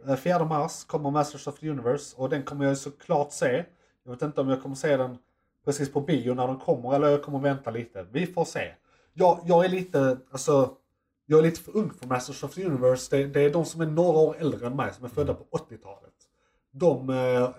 Eh, 0.07 0.15
4 0.15 0.45
mars 0.45 0.83
kommer 0.83 1.11
Masters 1.11 1.47
of 1.47 1.59
the 1.59 1.69
Universe 1.69 2.15
och 2.17 2.29
den 2.29 2.43
kommer 2.43 2.65
jag 2.65 2.77
såklart 2.77 3.31
se. 3.31 3.65
Jag 4.03 4.11
vet 4.11 4.21
inte 4.21 4.41
om 4.41 4.49
jag 4.49 4.61
kommer 4.61 4.75
se 4.75 4.97
den 4.97 5.17
precis 5.67 5.91
på 5.91 6.01
bio 6.01 6.33
när 6.33 6.47
den 6.47 6.59
kommer 6.59 6.95
eller 6.95 7.07
jag 7.07 7.23
kommer 7.23 7.39
vänta 7.39 7.71
lite. 7.71 8.07
Vi 8.11 8.27
får 8.27 8.45
se. 8.45 8.73
Jag, 9.13 9.39
jag 9.45 9.65
är 9.65 9.69
lite, 9.69 10.17
alltså, 10.31 10.77
jag 11.25 11.39
är 11.39 11.43
lite 11.43 11.61
för 11.61 11.77
ung 11.77 11.93
för 11.93 12.07
Masters 12.07 12.43
of 12.43 12.53
the 12.53 12.65
Universe. 12.65 13.17
Det, 13.17 13.27
det 13.27 13.41
är 13.41 13.49
de 13.49 13.65
som 13.65 13.81
är 13.81 13.85
några 13.85 14.19
år 14.19 14.35
äldre 14.39 14.67
än 14.67 14.75
mig 14.75 14.93
som 14.93 15.05
är 15.05 15.09
födda 15.09 15.33
på 15.33 15.43
80-talet. 15.43 16.13
De 16.71 17.09
eh, 17.09 17.15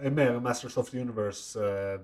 är 0.06 0.10
mer 0.10 0.40
Masters 0.40 0.76
of 0.76 0.90
the 0.90 1.00
Universe 1.00 1.60
eh, 1.64 2.00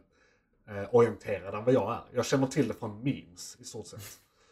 eh, 0.76 0.94
orienterade 0.94 1.58
än 1.58 1.64
vad 1.64 1.74
jag 1.74 1.92
är. 1.92 2.16
Jag 2.16 2.26
känner 2.26 2.46
till 2.46 2.68
det 2.68 2.74
från 2.74 3.02
memes 3.02 3.56
i 3.60 3.64
stort 3.64 3.86
sett. 3.86 4.00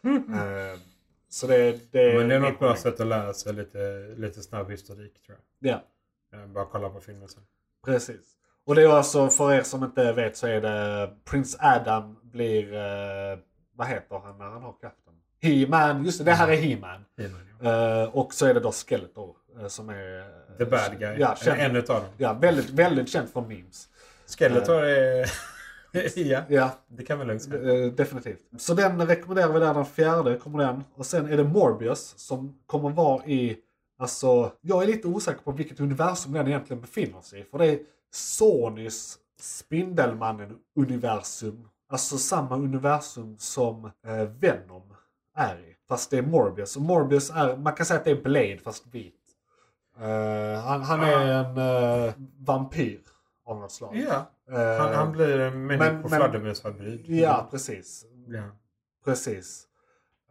eh, 0.05 0.81
så 1.29 1.47
det, 1.47 1.93
det 1.93 2.19
Men 2.19 2.29
det 2.29 2.35
är 2.35 2.41
något 2.41 2.59
bra 2.59 2.77
sätt 2.77 3.01
att 3.01 3.07
lära 3.07 3.33
sig 3.33 3.53
lite, 3.53 4.15
lite 4.17 4.43
snabb 4.43 4.71
historik 4.71 5.23
tror 5.23 5.39
jag. 5.61 5.73
Ja. 5.73 5.83
Eh, 6.39 6.47
Bara 6.47 6.65
kolla 6.65 6.91
på 6.91 7.01
filmen 7.01 7.29
sen. 7.29 7.43
Precis. 7.85 8.37
Och 8.67 8.75
det 8.75 8.83
är 8.83 8.89
alltså, 8.89 9.29
för 9.29 9.53
er 9.53 9.63
som 9.63 9.85
inte 9.85 10.13
vet 10.13 10.37
så 10.37 10.47
är 10.47 10.61
det 10.61 11.11
Prince 11.25 11.59
Adam 11.61 12.17
blir, 12.23 12.75
eh, 12.75 13.39
vad 13.77 13.87
heter 13.87 14.19
han 14.25 14.39
när 14.39 14.45
han 14.45 14.63
har 14.63 14.75
kraften? 14.81 15.13
He-Man, 15.43 16.05
just 16.05 16.19
det, 16.19 16.25
det 16.25 16.33
här 16.33 16.49
är 16.49 16.57
He-Man. 16.57 17.05
He-Man, 17.19 17.41
ja. 17.63 18.03
Eh, 18.03 18.09
och 18.09 18.35
så 18.35 18.47
är 18.47 18.55
det 18.55 18.61
då 18.61 18.73
Skeletor 18.73 19.37
eh, 19.61 19.67
som 19.67 19.89
är... 19.89 20.19
eh, 20.21 20.57
The 20.59 20.65
bad 20.65 20.99
guy. 20.99 21.17
Ja, 21.19 21.37
känd, 21.37 21.61
en 21.61 21.77
utav 21.77 21.97
dem. 22.01 22.11
ja 22.17 22.33
väldigt, 22.33 22.71
väldigt 22.71 23.09
känd 23.09 23.29
från 23.29 23.49
memes. 23.49 23.89
Skeletor 24.39 24.85
är... 24.85 25.27
ja, 26.15 26.43
Ja, 26.49 26.71
det 26.89 27.05
kan 27.05 27.19
vi 27.19 27.25
lugnt 27.25 27.43
säga. 27.43 27.85
eh, 27.85 27.93
definitivt. 27.93 28.41
Så 28.59 28.75
den 28.75 29.07
rekommenderar 29.07 29.53
vi 29.53 29.61
där 29.61 29.75
den 29.75 29.85
fjärde, 29.85 30.37
kommer 30.37 30.59
den. 30.59 30.85
Och 30.95 31.07
sen 31.07 31.29
är 31.33 31.37
det 31.37 31.45
Morbius 31.45 32.15
som 32.19 32.59
kommer 32.67 32.91
vara 32.91 33.25
i, 33.27 33.57
alltså, 33.99 34.53
jag 34.61 34.83
är 34.83 34.87
lite 34.87 35.09
osäker 35.09 35.41
på 35.43 35.53
vilket 35.53 35.81
universum 35.81 36.33
den 36.33 36.49
egentligen 36.49 36.81
befinner 36.81 37.21
sig 37.21 37.41
i. 37.41 37.45
För 37.45 37.59
det 37.59 37.79
Sonys 38.13 39.19
Spindelmannen-universum. 39.41 41.69
Alltså 41.89 42.19
samma 42.19 42.57
universum 42.57 43.37
som 43.39 43.85
eh, 44.07 44.23
Venom 44.41 44.83
är 45.37 45.57
i. 45.61 45.77
Fast 45.89 46.11
det 46.11 46.19
är 46.19 46.23
Morbius. 46.23 46.77
Och 46.77 46.83
Morbius 46.83 47.31
är, 47.31 47.57
man 47.57 47.73
kan 47.73 47.87
säga 47.87 47.99
att 47.99 48.05
det 48.05 48.11
är 48.11 48.23
Blade 48.23 48.59
fast 48.59 48.87
vit. 48.87 49.15
Eh, 50.01 50.61
han, 50.65 50.83
han 50.83 51.01
är 51.01 51.27
en 51.27 51.59
eh, 52.09 52.15
vampyr 52.39 53.01
av 53.47 53.61
något 53.61 53.73
slag. 53.73 53.97
Ja, 54.09 54.29
Eh, 54.53 54.77
han, 54.79 54.95
han 54.95 55.13
blir 55.13 55.41
en 55.41 55.67
men- 55.67 56.09
fladdermushybrid. 56.09 57.05
Ja, 57.11 57.49
precis. 57.51 58.05
Ja. 58.29 58.43
Precis. 59.05 59.67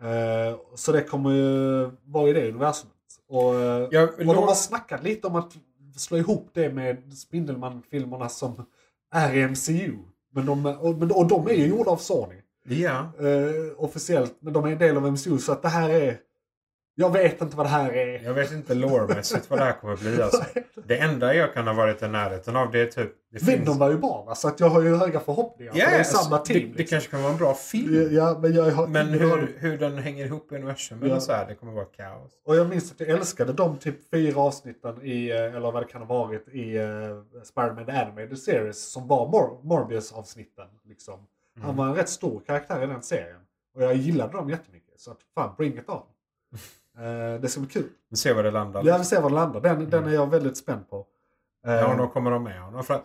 Eh, 0.01 0.57
så 0.75 0.91
det 0.91 1.03
kommer 1.03 1.31
ju 1.31 1.89
vara 2.03 2.29
i 2.29 2.33
det 2.33 2.49
universumet. 2.49 2.95
Och, 3.27 3.53
Ja, 3.91 4.01
och 4.03 4.25
de 4.35 4.37
har 4.37 4.53
snackat 4.53 5.03
lite 5.03 5.27
om 5.27 5.35
att 5.35 5.53
slå 5.95 6.17
ihop 6.17 6.49
det 6.53 6.73
med 6.73 7.13
Spindelman-filmerna 7.13 8.29
som 8.29 8.65
är 9.13 9.33
i 9.33 9.47
MCU. 9.47 9.97
Men 10.33 10.45
de, 10.45 10.65
och, 10.65 11.17
och 11.17 11.27
de 11.27 11.47
är 11.47 11.53
ju 11.53 11.67
gjorda 11.67 11.91
av 11.91 11.97
Sony. 11.97 12.35
ja. 12.63 13.11
Eh, 13.19 13.83
officiellt. 13.83 14.37
Men 14.39 14.53
de 14.53 14.65
är 14.65 14.71
en 14.71 14.77
del 14.77 14.97
av 14.97 15.11
MCU. 15.11 15.37
Så 15.37 15.51
att 15.51 15.61
det 15.61 15.69
här 15.69 15.89
är... 15.89 16.17
Jag 16.95 17.09
vet 17.13 17.41
inte 17.41 17.57
vad 17.57 17.65
det 17.65 17.69
här 17.69 17.93
är. 17.93 18.23
Jag 18.23 18.33
vet 18.33 18.51
inte 18.51 18.73
lore-mässigt 18.73 19.49
vad 19.49 19.59
det 19.59 19.63
här 19.65 19.73
kommer 19.81 19.97
bli 19.97 20.21
alltså. 20.21 20.43
Det 20.85 20.97
enda 20.97 21.33
jag 21.35 21.53
kan 21.53 21.67
ha 21.67 21.73
varit 21.73 22.01
i 22.03 22.07
närheten 22.07 22.55
av 22.55 22.71
det 22.71 22.79
är 22.79 22.85
typ... 22.85 23.11
Det 23.31 23.43
Venom 23.43 23.77
var 23.77 23.89
ju 23.91 23.97
bra? 23.97 24.33
Så 24.35 24.47
att 24.47 24.59
jag 24.59 24.69
har 24.69 24.81
ju 24.81 24.95
höga 24.95 25.19
förhoppningar. 25.19 25.71
Ja, 25.75 25.85
för 25.85 25.91
det 25.91 25.97
är 25.99 26.03
samma 26.03 26.37
team. 26.37 26.59
det, 26.59 26.65
det 26.67 26.77
liksom. 26.77 26.95
kanske 26.95 27.11
kan 27.11 27.21
vara 27.21 27.31
en 27.31 27.37
bra 27.37 27.53
film. 27.53 28.07
Ja, 28.11 28.39
men 28.41 28.53
jag 28.53 28.71
har 28.71 28.87
Men 28.87 29.07
hur, 29.07 29.55
hur 29.57 29.77
den 29.77 29.97
hänger 29.97 30.25
ihop 30.25 30.51
i 30.51 30.55
universum 30.55 30.99
Ja. 31.05 31.19
så 31.19 31.31
här, 31.31 31.47
det 31.47 31.55
kommer 31.55 31.73
vara 31.73 31.85
kaos. 31.85 32.31
Och 32.45 32.55
jag 32.55 32.69
minns 32.69 32.91
att 32.91 32.99
jag 32.99 33.09
älskade 33.09 33.53
de 33.53 33.77
typ 33.77 34.09
fyra 34.11 34.39
avsnitten 34.41 35.01
i, 35.01 35.29
eh, 35.29 35.37
eller 35.37 35.71
vad 35.71 35.81
det 35.83 35.87
kan 35.91 36.01
ha 36.01 36.25
varit, 36.25 36.47
i 36.47 36.77
uh, 36.79 37.21
Spider-Man 37.43 37.89
Animated 37.89 38.37
Series 38.39 38.91
som 38.91 39.07
var 39.07 39.27
Mor- 39.27 39.59
Morbius-avsnitten. 39.63 40.67
Liksom. 40.85 41.19
Han 41.55 41.63
Mm. 41.63 41.75
var 41.75 41.85
en 41.85 41.95
rätt 41.95 42.09
stor 42.09 42.41
karaktär 42.47 42.83
i 42.83 42.87
den 42.87 43.01
serien. 43.03 43.41
Och 43.75 43.83
jag 43.83 43.95
gillade 43.95 44.33
dem 44.33 44.49
jättemycket. 44.49 44.99
Så 44.99 45.11
att 45.11 45.19
fan, 45.35 45.53
bring 45.57 45.77
it 45.77 45.89
on. 45.89 46.01
Eh, 46.97 47.41
det 47.41 47.47
ska 47.49 47.59
bli 47.61 47.69
kul. 47.69 47.89
Vi 48.09 48.17
ser 48.17 48.33
var 48.33 48.43
det 48.43 48.51
landar. 48.51 48.83
Jag 48.83 48.97
vill 48.97 49.07
se 49.07 49.19
var 49.19 49.29
det 49.29 49.35
landar. 49.35 49.61
Den, 49.61 49.89
den 49.89 50.05
är 50.05 50.09
jag 50.13 50.29
väldigt 50.29 50.57
spänd 50.57 50.89
på. 50.89 51.05
Eh, 51.65 51.73
Ja, 51.73 51.91
och 51.91 51.97
då 51.97 52.07
kommer 52.07 52.31
de 52.31 52.43
med 52.43 52.61
honom. 52.61 52.83
För 52.83 53.01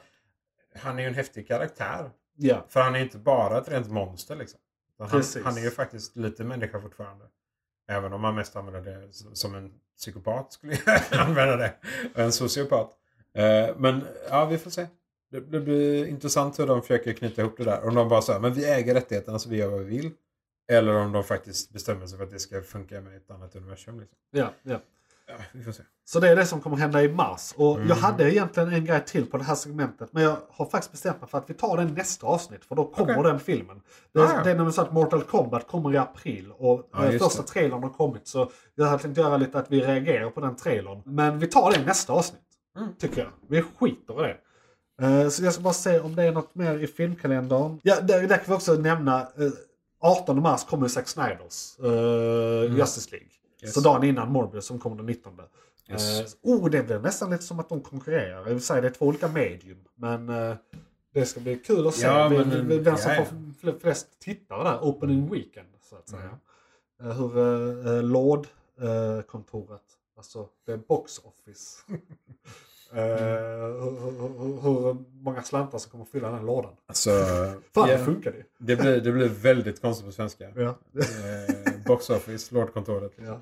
han 0.78 0.98
är 0.98 1.02
ju 1.02 1.08
en 1.08 1.14
häftig 1.14 1.48
karaktär. 1.48 2.10
ja. 2.36 2.64
För 2.68 2.80
han 2.80 2.94
är 2.94 2.98
inte 3.00 3.18
bara 3.18 3.58
ett 3.58 3.68
rent 3.68 3.90
monster 3.90 4.36
liksom. 4.36 4.60
Han, 4.98 5.22
han 5.44 5.56
är 5.56 5.60
ju 5.60 5.70
faktiskt 5.70 6.16
lite 6.16 6.44
människa 6.44 6.80
fortfarande. 6.80 7.24
Även 7.88 8.12
om 8.12 8.20
man 8.20 8.34
mest 8.34 8.56
använder 8.56 8.80
det 8.82 9.12
som 9.12 9.54
en 9.54 9.72
psykopat 9.96 10.52
skulle 10.52 10.78
jag 10.86 11.00
använda 11.20 11.56
det. 11.56 11.72
En 12.14 12.32
sociopat. 12.32 12.90
Eh, 13.34 13.76
Men 13.76 14.04
ja, 14.30 14.44
vi 14.44 14.58
får 14.58 14.70
se. 14.70 14.86
Det, 15.30 15.40
det 15.40 15.60
blir 15.60 16.06
intressant 16.06 16.58
hur 16.58 16.66
de 16.66 16.82
försöker 16.82 17.12
knyta 17.12 17.40
ihop 17.42 17.54
det 17.56 17.64
där. 17.64 17.88
Om 17.88 17.94
de 17.94 18.08
bara 18.08 18.22
säger 18.22 18.40
men 18.40 18.54
vi 18.54 18.70
äger 18.70 18.94
rättigheterna 18.94 19.38
så 19.38 19.48
vi 19.48 19.56
gör 19.56 19.68
vad 19.68 19.80
vi 19.80 19.96
vill. 19.96 20.10
Eller 20.72 20.94
om 20.94 21.12
de 21.12 21.24
faktiskt 21.24 21.72
bestämmer 21.72 22.06
sig 22.06 22.18
för 22.18 22.24
att 22.24 22.30
det 22.30 22.38
ska 22.38 22.62
funka 22.62 23.00
med 23.00 23.16
ett 23.16 23.30
annat 23.30 23.56
universum. 23.56 24.00
Liksom. 24.00 24.18
Ja, 24.30 24.52
ja. 24.62 24.80
Ja, 25.28 25.34
vi 25.52 25.64
får 25.64 25.72
se. 25.72 25.82
Så 26.04 26.20
det 26.20 26.28
är 26.28 26.36
det 26.36 26.46
som 26.46 26.60
kommer 26.60 26.76
hända 26.76 27.02
i 27.02 27.08
mars. 27.08 27.54
Och 27.56 27.76
Mm. 27.76 27.88
jag 27.88 27.96
hade 27.96 28.32
egentligen 28.34 28.72
en 28.72 28.84
grej 28.84 29.04
till 29.06 29.26
på 29.30 29.36
det 29.38 29.44
här 29.44 29.54
segmentet. 29.54 30.12
Men 30.12 30.22
jag 30.22 30.36
har 30.50 30.66
faktiskt 30.66 30.92
bestämt 30.92 31.20
mig 31.20 31.30
för 31.30 31.38
att 31.38 31.50
vi 31.50 31.54
tar 31.54 31.76
den 31.76 31.94
nästa 31.94 32.26
avsnitt. 32.26 32.64
För 32.64 32.74
då 32.74 32.84
kommer 32.84 33.12
Okej. 33.18 33.22
den 33.30 33.40
filmen. 33.40 33.80
Det, 34.12 34.20
Ah, 34.20 34.26
det 34.44 34.50
är 34.50 34.54
nämligen 34.54 34.72
så 34.72 34.82
att 34.82 34.92
Mortal 34.92 35.22
Kombat 35.22 35.66
kommer 35.66 35.94
i 35.94 35.96
april. 35.96 36.52
Och 36.58 36.90
just 37.12 37.24
första 37.24 37.42
det. 37.42 37.48
trailern 37.48 37.82
har 37.82 37.90
kommit. 37.90 38.26
Så 38.28 38.50
jag 38.74 38.86
hade 38.86 39.02
tänkt 39.02 39.16
göra 39.18 39.36
lite 39.36 39.58
att 39.58 39.70
vi 39.72 39.80
reagerar 39.80 40.30
på 40.30 40.40
den 40.40 40.56
trailern. 40.56 41.02
Men 41.04 41.38
vi 41.38 41.46
tar 41.46 41.70
det 41.72 41.80
i 41.80 41.84
nästa 41.84 42.12
avsnitt. 42.12 42.40
Mm. 42.78 42.88
Tycker 42.98 43.20
jag. 43.20 43.30
Vi 43.48 43.62
skiter 43.62 44.24
i 44.26 44.28
det. 44.28 44.36
Eh, 45.06 45.28
Så 45.28 45.44
jag 45.44 45.52
ska 45.52 45.62
bara 45.62 45.74
se 45.74 46.00
om 46.00 46.16
det 46.16 46.22
är 46.22 46.32
något 46.32 46.54
mer 46.54 46.78
i 46.78 46.86
filmkalendern. 46.86 47.80
Ja, 47.82 48.00
där, 48.00 48.20
där 48.28 48.36
kan 48.36 48.44
vi 48.46 48.52
också 48.54 48.74
nämna. 48.74 49.20
eh, 49.20 49.26
18 50.06 50.42
mars 50.42 50.64
kommer 50.64 50.88
Zack 50.88 51.08
Snyders 51.08 51.76
uh, 51.84 52.76
Justice 52.78 53.10
League. 53.10 53.28
Mm. 53.28 53.32
Yes. 53.62 53.74
Så 53.74 53.80
dagen 53.80 54.04
innan 54.04 54.32
Morbius 54.32 54.66
som 54.66 54.78
kommer 54.78 54.96
den 54.96 55.06
19. 55.06 55.40
Yes. 55.90 56.20
Eh, 56.20 56.26
oh, 56.42 56.70
det 56.70 56.82
blir 56.82 56.98
nästan 56.98 57.30
lite 57.30 57.42
som 57.42 57.60
att 57.60 57.68
de 57.68 57.80
konkurrerar. 57.80 58.36
Jag 58.36 58.44
vill 58.44 58.60
säga 58.62 58.80
det 58.80 58.88
är 58.88 58.92
två 58.92 59.06
olika 59.06 59.28
medium. 59.28 59.84
Men 59.94 60.28
eh, 60.28 60.54
det 61.14 61.26
ska 61.26 61.40
bli 61.40 61.56
kul 61.58 61.86
att 61.86 61.94
se 61.94 62.06
Ja, 62.06 62.28
vem, 62.28 62.48
men- 62.48 62.68
vem 62.68 62.82
vem 62.82 62.96
som 62.96 63.10
ja, 63.10 63.16
ja. 63.18 63.24
får 63.24 63.36
fl- 63.72 63.80
flest 63.80 64.18
tittare 64.18 64.62
där. 64.64 64.84
Opening 64.84 65.30
weekend 65.32 65.68
så 65.90 65.96
att 65.96 66.08
säga. 66.08 66.22
Mm. 67.00 67.10
Eh, 67.10 67.16
hur 67.16 67.38
uh, 67.38 68.02
Lord-kontoret, 68.02 69.82
alltså 70.16 70.48
det 70.66 70.72
är 70.72 70.76
box 70.76 71.18
office. 71.18 71.82
Eh, 72.92 73.00
hur, 73.00 74.62
hur, 74.62 74.96
många 75.22 75.42
slantar 75.42 75.78
som 75.78 75.90
kommer 75.90 76.04
fylla 76.04 76.30
den 76.30 76.46
lådan. 76.46 76.72
Alltså, 76.86 77.10
Fan, 77.74 77.88
ja, 77.88 77.96
det 77.96 77.98
funkar 77.98 78.32
det. 78.32 78.44
det, 78.58 78.76
blir, 78.76 79.00
det 79.00 79.12
blir 79.12 79.28
väldigt 79.28 79.80
konstigt 79.80 80.06
på 80.06 80.12
svenska. 80.12 80.44
Ja. 80.56 80.78
Eh, 80.98 81.84
box 81.86 82.10
office, 82.10 82.54
Lordkontoret. 82.54 83.12
ja. 83.16 83.40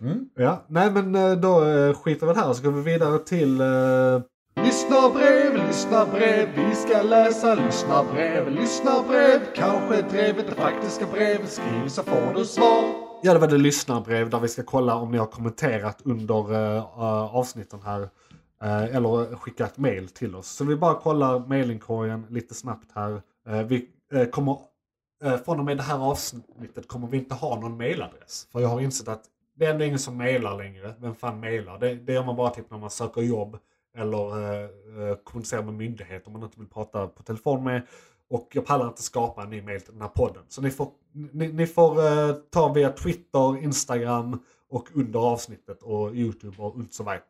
Mm. 0.00 0.28
Ja, 0.34 0.64
nej 0.66 0.90
men 0.90 1.14
eh, 1.14 1.32
då 1.32 1.60
skiter 1.94 2.26
vi 2.26 2.32
det 2.32 2.40
här 2.40 2.48
och 2.48 2.56
så 2.56 2.62
går 2.62 2.70
vi 2.70 2.92
vidare 2.92 3.18
till 3.18 3.60
uh, 3.60 4.22
Lyssnarbrev, 4.64 5.66
lyssnarbrev, 5.66 6.48
vi 6.56 6.74
ska 6.74 7.02
läsa 7.02 7.54
lyssnarbrev, 7.54 8.50
lyssnarbrev, 8.50 9.40
kanske 9.54 9.98
ett 9.98 10.10
drev, 10.10 10.38
inte 10.38 10.54
faktiska 10.54 11.06
brev, 11.12 11.46
skriv 11.46 11.88
så 11.88 12.02
får 12.02 12.34
du 12.34 12.44
svar. 12.44 13.10
Ja, 13.22 13.32
det 13.32 13.38
var 13.38 13.48
det 13.48 13.58
lyssnarbrev 13.58 14.30
där 14.30 14.40
vi 14.40 14.48
ska 14.48 14.62
kolla 14.62 14.94
om 14.94 15.10
ni 15.10 15.18
har 15.18 15.26
kommenterat 15.26 15.98
under 16.04 16.54
eh, 16.76 16.96
avsnitten 17.36 17.80
här 17.84 18.08
eh, 18.62 18.96
eller 18.96 19.36
skickat 19.36 19.78
mail 19.78 20.08
till 20.08 20.36
oss. 20.36 20.48
Så 20.48 20.64
vi 20.64 20.76
bara 20.76 20.94
kollar 20.94 21.46
mailinkorgen 21.46 22.26
lite 22.30 22.54
snabbt 22.54 22.92
här. 22.94 23.22
Eh, 23.48 23.62
vi 23.62 23.88
eh, 24.12 24.24
kommer, 24.24 24.58
eh, 25.24 25.36
från 25.36 25.58
och 25.58 25.64
med 25.64 25.76
det 25.76 25.82
här 25.82 25.98
avsnittet 25.98 26.88
kommer 26.88 27.08
vi 27.08 27.18
inte 27.18 27.34
ha 27.34 27.60
någon 27.60 27.76
mailadress. 27.76 28.48
För 28.52 28.60
jag 28.60 28.68
har 28.68 28.80
insett 28.80 29.08
att 29.08 29.24
det 29.56 29.66
är 29.66 29.70
ändå 29.70 29.84
ingen 29.84 29.98
som 29.98 30.16
mailar 30.16 30.58
längre. 30.58 30.94
Vem 30.98 31.14
fan 31.14 31.40
mailar? 31.40 31.78
Det, 31.78 31.94
det 31.94 32.12
gör 32.12 32.24
man 32.24 32.36
bara 32.36 32.50
typ 32.50 32.70
när 32.70 32.78
man 32.78 32.90
söker 32.90 33.20
jobb. 33.20 33.58
Eller 33.96 34.52
eh, 34.52 34.62
eh 34.62 35.16
kommunicerar 35.24 35.62
med 35.62 35.74
myndigheter 35.74 36.26
om 36.26 36.32
man 36.32 36.42
inte 36.42 36.58
vill 36.58 36.68
prata 36.68 37.06
på 37.06 37.22
telefon 37.22 37.64
med. 37.64 37.82
Och 38.30 38.48
jag 38.52 38.66
pallar 38.66 38.88
inte 38.88 39.02
skapa 39.02 39.42
en 39.42 39.50
ny 39.50 39.62
mail 39.62 39.80
till 39.80 39.92
den 39.92 40.02
här 40.02 40.08
podden. 40.08 40.42
Så 40.48 40.62
ni 40.62 40.70
får, 40.70 40.88
ni, 41.12 41.52
ni 41.52 41.66
får 41.66 42.06
eh, 42.06 42.34
ta 42.50 42.72
via 42.72 42.92
Twitter, 42.92 43.62
Instagram 43.62 44.42
och 44.68 44.88
under 44.94 45.18
avsnittet 45.18 45.82
och 45.82 46.14
YouTube 46.14 46.62
och 46.62 46.74
så 46.90 47.02
vidare. 47.02 47.22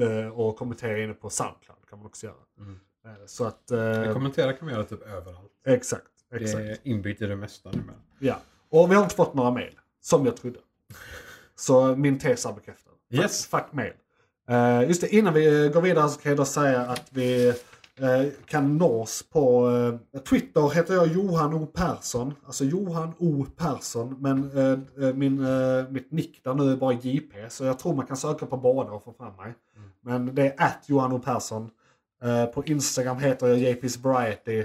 Eh, 0.00 0.28
och 0.28 0.56
kommentera 0.56 0.98
inne 0.98 1.12
på 1.14 1.30
Soundcloud 1.30 1.78
kan 1.88 1.98
man 1.98 2.06
också 2.06 2.26
göra. 2.26 2.36
Mm. 2.58 2.80
Eh, 3.04 3.26
så 3.26 3.44
att... 3.44 3.70
Eh, 3.70 4.12
Kommentera 4.12 4.52
kan 4.52 4.64
man 4.64 4.74
göra 4.74 4.84
typ 4.84 5.02
överallt. 5.02 5.52
exakt. 5.66 6.04
Det 6.30 6.36
exakt. 6.36 6.60
är 6.60 6.78
inbyggt 6.82 7.22
i 7.22 7.26
det 7.26 7.36
mesta 7.36 7.70
numera. 7.70 7.96
Ja. 8.18 8.40
Och 8.68 8.90
vi 8.90 8.94
har 8.94 9.02
inte 9.02 9.14
fått 9.14 9.34
några 9.34 9.50
mail. 9.50 9.78
Som 10.00 10.26
jag 10.26 10.36
trodde. 10.36 10.58
Så 11.54 11.96
min 11.96 12.18
tes 12.18 12.46
är 12.46 12.52
bekräftad. 12.52 12.90
Yes. 13.10 13.46
Fuck 13.46 13.72
mail. 13.72 13.92
Eh, 14.48 14.82
just 14.88 15.00
det, 15.00 15.08
innan 15.14 15.34
vi 15.34 15.70
går 15.74 15.80
vidare 15.80 16.08
så 16.08 16.20
kan 16.20 16.30
jag 16.30 16.36
då 16.36 16.44
säga 16.44 16.80
att 16.80 17.08
vi 17.10 17.54
Eh, 18.00 18.32
kan 18.46 18.78
nås 18.78 19.22
på 19.30 19.70
eh, 20.14 20.20
Twitter 20.20 20.74
heter 20.74 20.94
jag 20.94 21.06
Johan 21.06 21.54
O 21.54 21.66
Persson. 21.66 22.34
Alltså 22.46 22.64
Johan 22.64 23.12
O 23.18 23.46
Persson. 23.56 24.16
Men 24.20 24.58
eh, 24.58 25.06
eh 25.06 25.14
min, 25.14 25.44
eh, 25.44 25.88
mitt 25.90 26.12
nick 26.12 26.44
där 26.44 26.54
nu 26.54 26.72
är 26.72 26.76
bara 26.76 26.92
JP. 26.92 27.50
Så 27.50 27.64
jag 27.64 27.78
tror 27.78 27.94
man 27.94 28.06
kan 28.06 28.16
söka 28.16 28.46
på 28.46 28.56
båda 28.56 28.90
och 28.90 29.04
få 29.04 29.12
fram 29.12 29.36
mig. 29.36 29.54
Men 30.00 30.34
det 30.34 30.42
är 30.46 30.54
att 30.56 30.88
Johan 30.88 31.12
O 31.12 31.18
Persson. 31.18 31.70
Eh, 32.22 32.46
på 32.46 32.64
Instagram 32.64 33.18
heter 33.18 33.46
jag 33.46 33.58
JP's 33.58 34.02
Variety. 34.02 34.64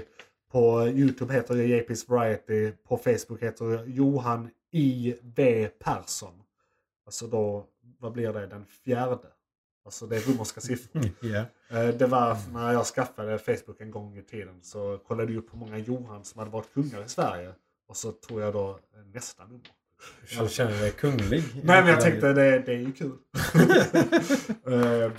På 0.52 0.88
YouTube 0.88 1.34
heter 1.34 1.54
jag 1.54 1.66
JP's 1.66 2.10
Variety. 2.10 2.70
På 2.70 2.96
Facebook 2.96 3.42
heter 3.42 3.64
jag 3.64 3.88
Johan 3.88 4.50
I.V. 4.70 5.68
Persson. 5.78 6.34
Alltså 7.06 7.26
då, 7.26 7.64
vad 7.98 8.12
blir 8.12 8.32
det, 8.32 8.46
den 8.46 8.64
fjärde? 8.64 9.28
Alltså 9.84 10.06
det 10.06 10.16
är 10.16 10.20
romerska 10.32 10.60
siffror. 10.60 11.02
Eh, 11.70 11.88
Det 11.88 12.06
var 12.06 12.36
när 12.52 12.72
jag 12.72 12.86
skaffade 12.86 13.38
Facebook 13.38 13.80
en 13.80 13.90
gång 13.90 14.16
i 14.18 14.22
tiden 14.22 14.62
så 14.62 14.98
kollade 15.06 15.32
jag 15.32 15.38
upp 15.38 15.52
hur 15.54 15.58
många 15.58 15.78
Johan 15.78 16.24
som 16.24 16.38
hade 16.38 16.50
varit 16.50 16.72
kungar 16.74 17.04
i 17.04 17.08
Sverige. 17.08 17.54
Och 17.88 17.96
så 17.96 18.12
tog 18.12 18.40
jag 18.40 18.52
då 18.52 18.78
nästa 19.14 19.44
nummer. 19.44 19.60
Så 20.26 20.48
känner 20.48 20.72
du 20.72 20.78
dig 20.78 20.90
kunglig? 20.92 21.44
Nej 21.64 21.82
men 21.82 21.86
jag 21.86 22.00
tänkte 22.00 22.32
det, 22.32 22.58
det 22.58 22.72
är 22.72 22.78
ju 22.78 22.92
kul. 22.92 23.16
Eh, 24.66 25.12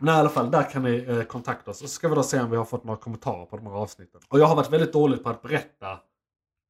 Men 0.00 0.14
i 0.14 0.18
alla 0.18 0.28
fall, 0.28 0.50
där 0.50 0.70
kan 0.70 0.82
ni 0.82 0.96
eh, 1.08 1.22
kontakta 1.22 1.70
oss. 1.70 1.82
Och 1.82 1.88
så 1.88 1.94
ska 1.94 2.08
vi 2.08 2.14
då 2.14 2.22
se 2.22 2.40
om 2.40 2.50
vi 2.50 2.56
har 2.56 2.64
fått 2.64 2.84
några 2.84 2.98
kommentarer 3.00 3.46
på 3.46 3.56
de 3.56 3.66
här 3.66 3.72
avsnitten. 3.74 4.20
Och 4.28 4.38
jag 4.38 4.46
har 4.46 4.56
varit 4.56 4.72
väldigt 4.72 4.92
dålig 4.92 5.22
på 5.22 5.28
att 5.30 5.42
berätta 5.42 6.00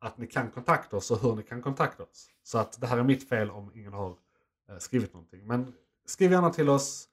att 0.01 0.19
ni 0.19 0.27
kan 0.27 0.51
kontakta 0.51 0.97
oss 0.97 1.11
och 1.11 1.19
hur 1.23 1.37
ni 1.37 1.43
kan 1.43 1.63
kontakta 1.63 2.03
oss. 2.03 2.27
Så 2.43 2.59
att 2.59 2.81
det 2.81 2.87
här 2.87 2.99
är 2.99 3.03
mitt 3.03 3.29
fel 3.29 3.51
om 3.51 3.71
ingen 3.75 3.93
har 3.93 4.09
eh, 4.71 4.79
skrivit 4.79 5.13
någonting. 5.15 5.47
Men 5.47 5.73
skriv 6.07 6.33
gärna 6.33 6.51
till 6.51 6.69
oss. 6.69 7.09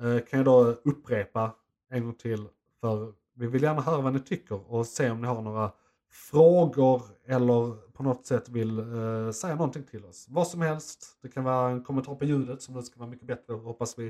Eh, 0.00 0.18
kan 0.18 0.38
jag 0.38 0.44
då 0.44 0.64
upprepa 0.64 1.50
en 1.90 2.04
gång 2.04 2.14
till. 2.14 2.46
För 2.80 3.12
vi 3.34 3.46
vill 3.46 3.62
gärna 3.62 3.80
höra 3.80 4.00
vad 4.00 4.12
ni 4.12 4.20
tycker 4.20 4.72
och 4.72 4.86
se 4.86 5.10
om 5.10 5.20
ni 5.20 5.26
har 5.26 5.42
några 5.42 5.72
frågor 6.10 7.02
eller 7.26 7.92
på 7.92 8.02
något 8.02 8.26
sätt 8.26 8.48
vill 8.48 8.78
eh, 8.78 9.30
säga 9.30 9.54
någonting 9.54 9.82
till 9.82 10.04
oss. 10.04 10.26
Vad 10.28 10.48
som 10.48 10.60
helst. 10.60 11.18
Det 11.22 11.28
kan 11.28 11.44
vara 11.44 11.70
en 11.70 11.84
kommentar 11.84 12.14
på 12.14 12.24
ljudet 12.24 12.62
som 12.62 12.74
nu 12.74 12.82
ska 12.82 13.00
vara 13.00 13.10
mycket 13.10 13.26
bättre 13.26 13.52
hoppas 13.52 13.98
vi. 13.98 14.06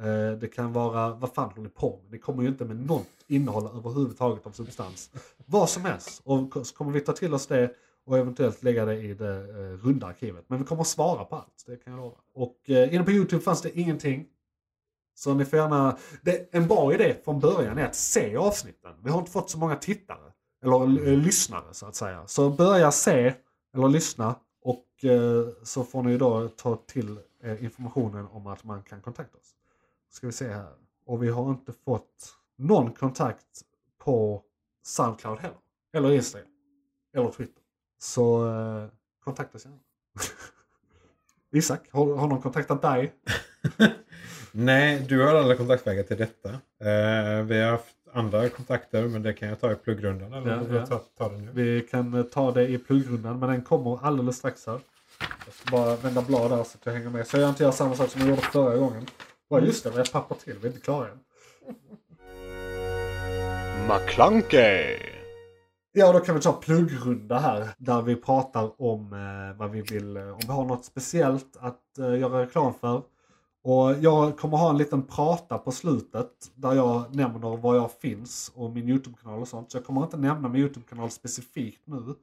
Eh, 0.00 0.38
det 0.40 0.48
kan 0.54 0.72
vara, 0.72 1.14
vad 1.14 1.34
fan 1.34 1.48
håller 1.48 1.62
ni 1.62 1.68
på 1.68 2.00
med? 2.02 2.12
Det 2.12 2.18
kommer 2.18 2.42
ju 2.42 2.48
inte 2.48 2.64
med 2.64 2.86
något 2.86 3.08
innehåll 3.26 3.66
överhuvudtaget 3.66 4.46
av 4.46 4.50
substans. 4.50 5.10
Vad 5.46 5.70
som 5.70 5.84
helst. 5.84 6.22
Och 6.24 6.66
så 6.66 6.74
kommer 6.74 6.92
vi 6.92 7.00
ta 7.00 7.12
till 7.12 7.34
oss 7.34 7.46
det 7.46 7.74
och 8.04 8.18
eventuellt 8.18 8.62
lägga 8.62 8.84
det 8.84 8.96
i 9.02 9.14
det 9.14 9.36
eh, 9.38 9.86
runda 9.86 10.06
arkivet. 10.06 10.44
Men 10.46 10.58
vi 10.58 10.64
kommer 10.64 10.82
att 10.82 10.88
svara 10.88 11.24
på 11.24 11.36
allt, 11.36 11.64
det 11.66 11.76
kan 11.76 11.92
jag 11.92 12.00
lova. 12.00 12.16
Och 12.34 12.70
eh, 12.70 12.94
inne 12.94 13.04
på 13.04 13.10
YouTube 13.10 13.42
fanns 13.42 13.62
det 13.62 13.78
ingenting. 13.78 14.26
Så 15.14 15.34
ni 15.34 15.44
får 15.44 15.58
gärna... 15.58 15.96
Det, 16.22 16.54
en 16.54 16.68
bra 16.68 16.94
idé 16.94 17.16
från 17.24 17.40
början 17.40 17.78
är 17.78 17.84
att 17.84 17.94
se 17.94 18.36
avsnitten. 18.36 18.92
Vi 19.04 19.10
har 19.10 19.18
inte 19.18 19.30
fått 19.30 19.50
så 19.50 19.58
många 19.58 19.76
tittare. 19.76 20.32
Eller 20.64 21.08
eh, 21.08 21.16
lyssnare 21.16 21.74
så 21.74 21.86
att 21.86 21.94
säga. 21.94 22.26
Så 22.26 22.50
börja 22.50 22.92
se 22.92 23.34
eller 23.74 23.88
lyssna 23.88 24.34
och 24.62 25.04
eh, 25.04 25.48
så 25.62 25.84
får 25.84 26.02
ni 26.02 26.18
då 26.18 26.48
ta 26.48 26.76
till 26.76 27.18
eh, 27.42 27.64
informationen 27.64 28.26
om 28.26 28.46
att 28.46 28.64
man 28.64 28.82
kan 28.82 29.00
kontakta 29.00 29.38
oss. 29.38 29.54
Ska 30.10 30.26
vi 30.26 30.32
se 30.32 30.48
här. 30.48 30.72
Och 31.06 31.22
vi 31.22 31.28
har 31.28 31.50
inte 31.50 31.72
fått 31.72 32.34
någon 32.56 32.92
kontakt 32.92 33.62
på 33.98 34.42
Soundcloud 34.82 35.38
heller. 35.38 35.58
Eller 35.92 36.12
Instagram. 36.12 36.48
Eller 37.14 37.30
Twitter. 37.30 37.62
Så 37.98 38.48
eh, 38.48 38.88
kontakta 39.24 39.56
oss 39.56 39.64
gärna. 39.64 39.78
Isak, 41.50 41.90
har, 41.90 42.16
har 42.16 42.28
någon 42.28 42.42
kontaktat 42.42 42.82
dig? 42.82 43.14
Nej, 44.52 45.04
du 45.08 45.22
har 45.26 45.34
alla 45.34 45.54
kontaktvägar 45.56 46.02
till 46.02 46.16
detta. 46.16 46.48
Eh, 46.80 47.42
vi 47.44 47.62
har 47.62 47.70
haft 47.70 47.94
andra 48.12 48.48
kontakter 48.48 49.02
men 49.02 49.22
det 49.22 49.32
kan 49.32 49.48
jag 49.48 49.60
ta 49.60 49.72
i 49.72 49.74
pluggrundan. 49.74 50.32
Eller 50.32 50.50
Ja, 50.56 50.62
ja. 50.74 50.86
ta, 50.86 50.98
ta 51.18 51.28
det 51.28 51.38
nu? 51.38 51.50
Vi 51.54 51.80
kan 51.80 52.14
eh, 52.14 52.22
ta 52.22 52.52
det 52.52 52.68
i 52.68 52.78
pluggrundan 52.78 53.38
men 53.38 53.48
den 53.48 53.62
kommer 53.62 53.98
alldeles 54.06 54.36
strax 54.36 54.66
här. 54.66 54.80
Jag 55.46 55.54
ska 55.54 55.76
bara 55.76 55.96
vända 55.96 56.22
blad 56.22 56.50
där 56.50 56.56
så 56.64 56.78
att 56.80 56.86
jag 56.86 56.92
hänger 56.92 57.10
med. 57.10 57.26
Så 57.26 57.38
jag 57.38 57.48
inte 57.48 57.62
gör 57.64 57.70
samma 57.70 57.94
sak 57.94 58.10
som 58.10 58.20
jag 58.20 58.30
gjorde 58.30 58.42
förra 58.42 58.76
gången. 58.76 59.06
Bara 59.50 59.60
just 59.60 59.84
det, 59.84 59.90
vi 59.90 59.96
har 59.96 60.04
papper 60.04 60.34
till. 60.34 60.54
Vi 60.60 60.68
är 60.68 60.72
inte 60.72 60.84
klara 60.84 61.08
än. 61.08 61.18
McClunkey! 63.88 64.98
Ja, 65.92 66.12
då 66.12 66.20
kan 66.20 66.34
vi 66.34 66.40
ta 66.40 66.52
pluggrunda 66.52 67.38
här. 67.38 67.68
Där 67.78 68.02
vi 68.02 68.16
pratar 68.16 68.82
om 68.82 69.12
eh, 69.12 69.58
vad 69.58 69.70
vi 69.70 69.80
vill, 69.80 70.16
eh, 70.16 70.32
om 70.32 70.38
vi 70.40 70.52
har 70.52 70.64
något 70.64 70.84
speciellt 70.84 71.56
att 71.60 71.98
eh, 71.98 72.18
göra 72.18 72.42
reklam 72.42 72.74
för. 72.80 73.02
Och 73.64 73.94
jag 74.00 74.38
kommer 74.38 74.56
ha 74.56 74.70
en 74.70 74.78
liten 74.78 75.02
prata 75.02 75.58
på 75.58 75.72
slutet 75.72 76.30
där 76.54 76.72
jag 76.72 77.14
nämner 77.14 77.56
var 77.56 77.74
jag 77.74 77.92
finns 77.92 78.52
och 78.54 78.70
min 78.70 78.88
YouTube-kanal 78.88 79.40
och 79.40 79.48
sånt. 79.48 79.70
Så 79.70 79.76
jag 79.76 79.84
kommer 79.84 80.02
inte 80.02 80.16
nämna 80.16 80.48
min 80.48 80.60
YouTube-kanal 80.60 81.10
specifikt 81.10 81.82
nu. 81.84 82.14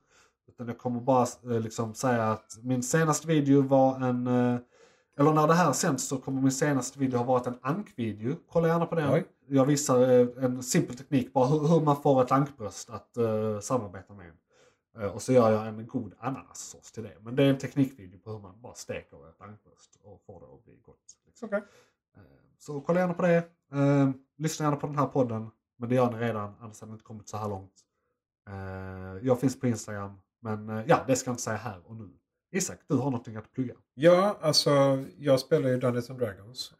Utan 0.47 0.67
jag 0.67 0.77
kommer 0.77 1.01
bara 1.01 1.27
eh, 1.43 1.59
liksom 1.59 1.93
säga 1.93 2.31
att 2.31 2.57
min 2.61 2.83
senaste 2.83 3.27
video 3.27 3.61
var 3.61 3.99
en... 3.99 4.27
Eh, 4.27 4.59
eller 5.17 5.33
när 5.33 5.47
det 5.47 5.53
här 5.53 5.73
sänds 5.73 6.07
så 6.07 6.17
kommer 6.17 6.41
min 6.41 6.51
senaste 6.51 6.99
video 6.99 7.17
ha 7.17 7.23
varit 7.25 7.47
en 7.47 7.57
ankvideo. 7.61 8.35
Kolla 8.51 8.67
gärna 8.67 8.85
på 8.85 8.95
den. 8.95 9.13
Oj. 9.13 9.25
Jag 9.47 9.65
visar 9.65 10.01
eh, 10.01 10.43
en 10.43 10.63
simpel 10.63 10.97
teknik 10.97 11.33
bara 11.33 11.47
hur, 11.47 11.81
man 11.81 12.01
får 12.01 12.21
ett 12.21 12.31
ankbröst 12.31 12.89
att 12.89 13.17
samarbeta 13.63 14.13
med 14.13 14.25
och 15.07 15.21
så 15.21 15.33
gör 15.33 15.51
jag 15.51 15.67
en 15.67 15.87
god 15.87 16.13
ananassås 16.19 16.91
till 16.91 17.03
det. 17.03 17.17
Men 17.21 17.35
det 17.35 17.43
är 17.43 17.49
en 17.49 17.57
teknikvideo 17.57 18.19
på 18.19 18.31
hur 18.31 18.39
man 18.39 18.61
bara 18.61 18.73
steker 18.73 19.29
ett 19.29 19.41
ankbröst 19.41 19.99
och 20.03 20.21
får 20.25 20.39
det 20.39 20.45
att 20.55 20.63
bli 20.65 20.75
gott. 20.81 21.17
Liksom. 21.25 21.47
Okej. 21.47 21.63
Eh, 22.17 22.21
Så 22.57 22.81
kolla 22.81 22.99
gärna 22.99 23.13
på 23.13 23.21
det. 23.21 23.37
Eh, 23.71 24.09
lyssna 24.37 24.65
gärna 24.65 24.77
på 24.77 24.87
den 24.87 24.97
här 24.97 25.07
podden. 25.07 25.49
Men 25.77 25.89
det 25.89 25.95
gör 25.95 26.11
ni 26.11 26.17
redan, 26.19 26.53
annars 26.59 26.81
hade 26.81 26.91
ni 26.91 26.93
inte 26.95 27.03
kommit 27.05 27.27
så 27.29 27.37
här 27.37 27.49
långt. 27.49 27.73
Eh, 28.49 29.27
jag 29.27 29.39
finns 29.39 29.59
på 29.59 29.67
Instagram. 29.67 30.19
Men 30.41 30.69
eh, 30.69 30.83
ja, 30.87 31.03
det 31.07 31.15
ska 31.15 31.29
jag 31.29 31.33
inte 31.33 31.43
säga 31.43 31.57
här 31.57 31.81
och 31.87 31.95
nu. 31.95 32.09
Isak, 32.51 32.79
du 32.87 32.95
har 32.95 33.05
någonting 33.05 33.35
att 33.35 33.51
plugga. 33.51 33.73
Ja, 33.93 34.37
alltså 34.41 34.71
jag 35.17 35.39
spelar 35.39 35.69
ju 35.69 35.77
Dungeons 35.79 36.09
and 36.09 36.19
Dragons 36.19 36.73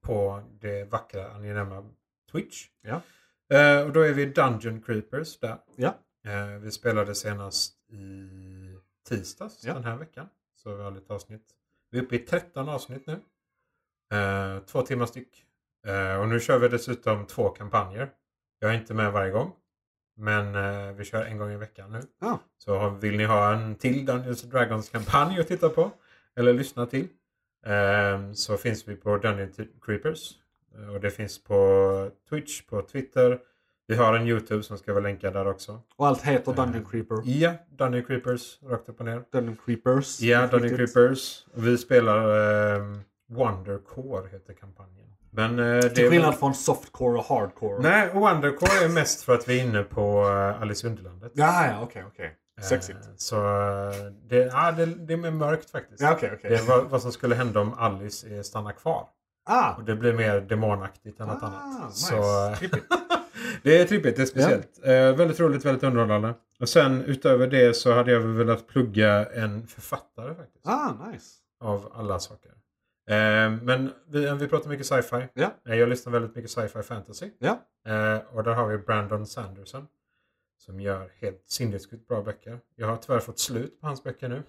på 0.00 0.42
det 0.60 0.84
vackra 0.84 1.30
angenäma 1.32 1.84
Twitch. 2.32 2.68
Ja. 2.82 3.00
Eh, 3.56 3.82
och 3.86 3.92
då 3.92 4.00
är 4.00 4.12
vi 4.12 4.26
Dungeon 4.26 4.82
Creepers 4.82 5.38
där. 5.38 5.58
Ja. 5.76 5.94
Eh, 6.24 6.46
vi 6.46 6.70
spelade 6.70 7.14
senast 7.14 7.74
i 7.90 8.28
tisdags 9.08 9.64
Ja. 9.64 9.74
den 9.74 9.84
här 9.84 9.96
veckan. 9.96 10.28
Så 10.56 10.74
vi 10.76 10.82
har 10.82 10.90
lite 10.90 11.12
avsnitt. 11.12 11.42
Vi 11.90 11.98
är 11.98 12.02
uppe 12.02 12.16
i 12.16 12.18
13 12.18 12.68
avsnitt 12.68 13.06
nu. 13.06 13.20
Eh, 14.18 14.58
två 14.66 14.82
timmar 14.82 15.06
styck. 15.06 15.44
Eh, 15.86 16.16
och 16.20 16.28
nu 16.28 16.40
kör 16.40 16.58
vi 16.58 16.68
dessutom 16.68 17.26
två 17.26 17.48
kampanjer. 17.48 18.10
Jag 18.58 18.70
är 18.70 18.74
inte 18.78 18.94
med 18.94 19.12
varje 19.12 19.30
gång. 19.30 19.52
Men 20.16 20.54
eh, 20.54 20.92
vi 20.92 21.04
kör 21.04 21.24
en 21.24 21.38
gång 21.38 21.50
i 21.52 21.56
veckan 21.56 21.92
nu. 21.92 22.00
Ja. 22.20 22.38
Så 22.58 22.90
vill 22.90 23.16
ni 23.16 23.24
ha 23.24 23.52
en 23.54 23.74
till 23.74 24.06
Dungeons 24.06 24.42
and 24.44 24.52
Dragons 24.52 24.88
kampanj 24.88 25.40
att 25.40 25.48
titta 25.48 25.68
på 25.68 25.90
eller 26.36 26.52
lyssna 26.52 26.86
till 26.86 27.08
ehm, 27.66 28.34
så 28.34 28.56
finns 28.56 28.88
vi 28.88 28.96
på 28.96 29.16
Dungeon 29.18 29.52
Creepers. 29.82 30.30
Eh, 30.74 30.88
Och 30.94 31.00
det 31.00 31.10
finns 31.10 31.44
på 31.44 32.10
Twitch, 32.28 32.62
på 32.62 32.82
Twitter. 32.82 33.40
Vi 33.86 33.96
har 33.96 34.14
en 34.14 34.26
YouTube 34.26 34.62
som 34.62 34.78
ska 34.78 34.92
vara 34.92 35.02
länkad 35.02 35.32
där 35.32 35.46
också. 35.48 35.80
Och 35.96 36.06
allt 36.06 36.22
heter 36.22 36.52
Dungeon 36.52 36.84
Creeper. 36.90 37.16
Ja, 37.24 37.52
Dungeon 37.70 38.04
Creepers 38.04 38.58
rakt 38.62 38.88
upp 38.88 39.00
och 39.00 39.06
ner. 39.06 39.22
Dungeon 39.32 39.56
Creepers. 39.66 40.20
Ja, 40.20 40.40
Dungeon 40.46 40.60
Riktigt. 40.70 40.94
Creepers. 40.94 41.46
Vi 41.54 41.78
spelar 41.78 42.28
um, 42.76 43.00
Wondercore 43.28 44.28
heter 44.32 44.52
kampanjen. 44.54 45.08
Men 45.30 45.58
eh, 45.58 45.64
det 45.64 45.88
Till 45.90 46.04
är 46.04 46.10
skillnad 46.10 46.34
från 46.38 46.54
softcore 46.54 47.18
och 47.18 47.24
hardcore. 47.24 47.82
Nej, 47.82 48.10
Wondercore 48.14 48.84
är 48.84 48.88
mest 48.88 49.22
för 49.22 49.34
att 49.34 49.48
vi 49.48 49.60
är 49.60 49.64
inne 49.64 49.82
på 49.82 50.28
eh, 50.28 50.62
Alice 50.62 50.86
Underlandet. 50.86 51.32
Ja, 51.34 51.66
ja, 51.66 51.80
okej, 51.82 52.04
okej. 52.06 52.36
Sexigt. 52.62 52.98
Eh, 53.02 53.10
Så 53.16 53.36
eh, 53.36 53.92
det, 54.28 54.36
ja, 54.36 54.72
det, 54.72 54.86
det 54.86 55.12
är 55.12 55.16
mer 55.16 55.30
mörkt 55.30 55.70
faktiskt. 55.70 56.00
Ja, 56.02 56.12
okej, 56.12 56.30
okej. 56.38 56.50
Det 56.50 56.56
är 56.56 56.84
vad, 56.84 57.02
som 57.02 57.12
skulle 57.12 57.34
hända 57.34 57.60
om 57.60 57.74
Alice 57.74 58.34
eh, 58.36 58.42
stannar 58.42 58.72
kvar. 58.72 59.06
Ah! 59.46 59.74
Och 59.74 59.84
det 59.84 59.94
blir 59.96 60.12
mer 60.12 60.40
demonaktigt 60.40 61.20
än 61.20 61.28
något 61.28 61.42
Ah, 61.42 61.46
annat. 61.46 61.88
nice. 61.88 62.06
Så. 62.06 62.66
det 63.62 63.78
är 63.80 63.84
trippigt, 63.84 64.16
det 64.16 64.22
är 64.22 64.26
speciellt. 64.26 64.80
Eh, 64.84 64.92
väldigt 64.92 65.40
roligt, 65.40 65.64
väldigt 65.64 65.82
underhållande. 65.84 66.34
Och 66.60 66.68
sen 66.68 67.04
utöver 67.04 67.46
det 67.46 67.76
så 67.76 67.92
hade 67.92 68.12
jag 68.12 68.20
velat 68.20 68.66
plugga 68.68 69.26
en 69.26 69.66
författare 69.66 70.34
faktiskt. 70.34 70.66
Ah, 70.66 70.92
nice. 71.10 71.26
Av 71.60 71.92
alla 71.94 72.18
saker. 72.18 72.50
Eh, 73.08 73.14
men 73.62 73.90
vi, 74.08 74.30
vi 74.34 74.48
pratar 74.48 74.70
mycket 74.70 74.86
sci-fi. 74.86 75.28
Ja. 75.34 75.50
Eh, 75.68 75.74
jag 75.74 75.88
lyssnar 75.88 76.12
väldigt 76.12 76.36
mycket 76.36 76.50
sci-fi 76.50 76.82
fantasy. 76.82 77.30
Ja. 77.38 77.50
Eh, 77.92 78.20
och 78.36 78.44
där 78.44 78.52
har 78.52 78.68
vi 78.68 78.78
Brandon 78.78 79.26
Sanderson. 79.26 79.86
Som 80.58 80.80
gör 80.80 81.10
helt 81.20 81.42
sinnessjukt 81.46 82.08
bra 82.08 82.22
böcker. 82.22 82.58
Jag 82.76 82.86
har 82.86 82.96
tyvärr 82.96 83.20
fått 83.20 83.38
slut 83.38 83.80
på 83.80 83.86
hans 83.86 84.04
böcker 84.04 84.28
nu. 84.28 84.42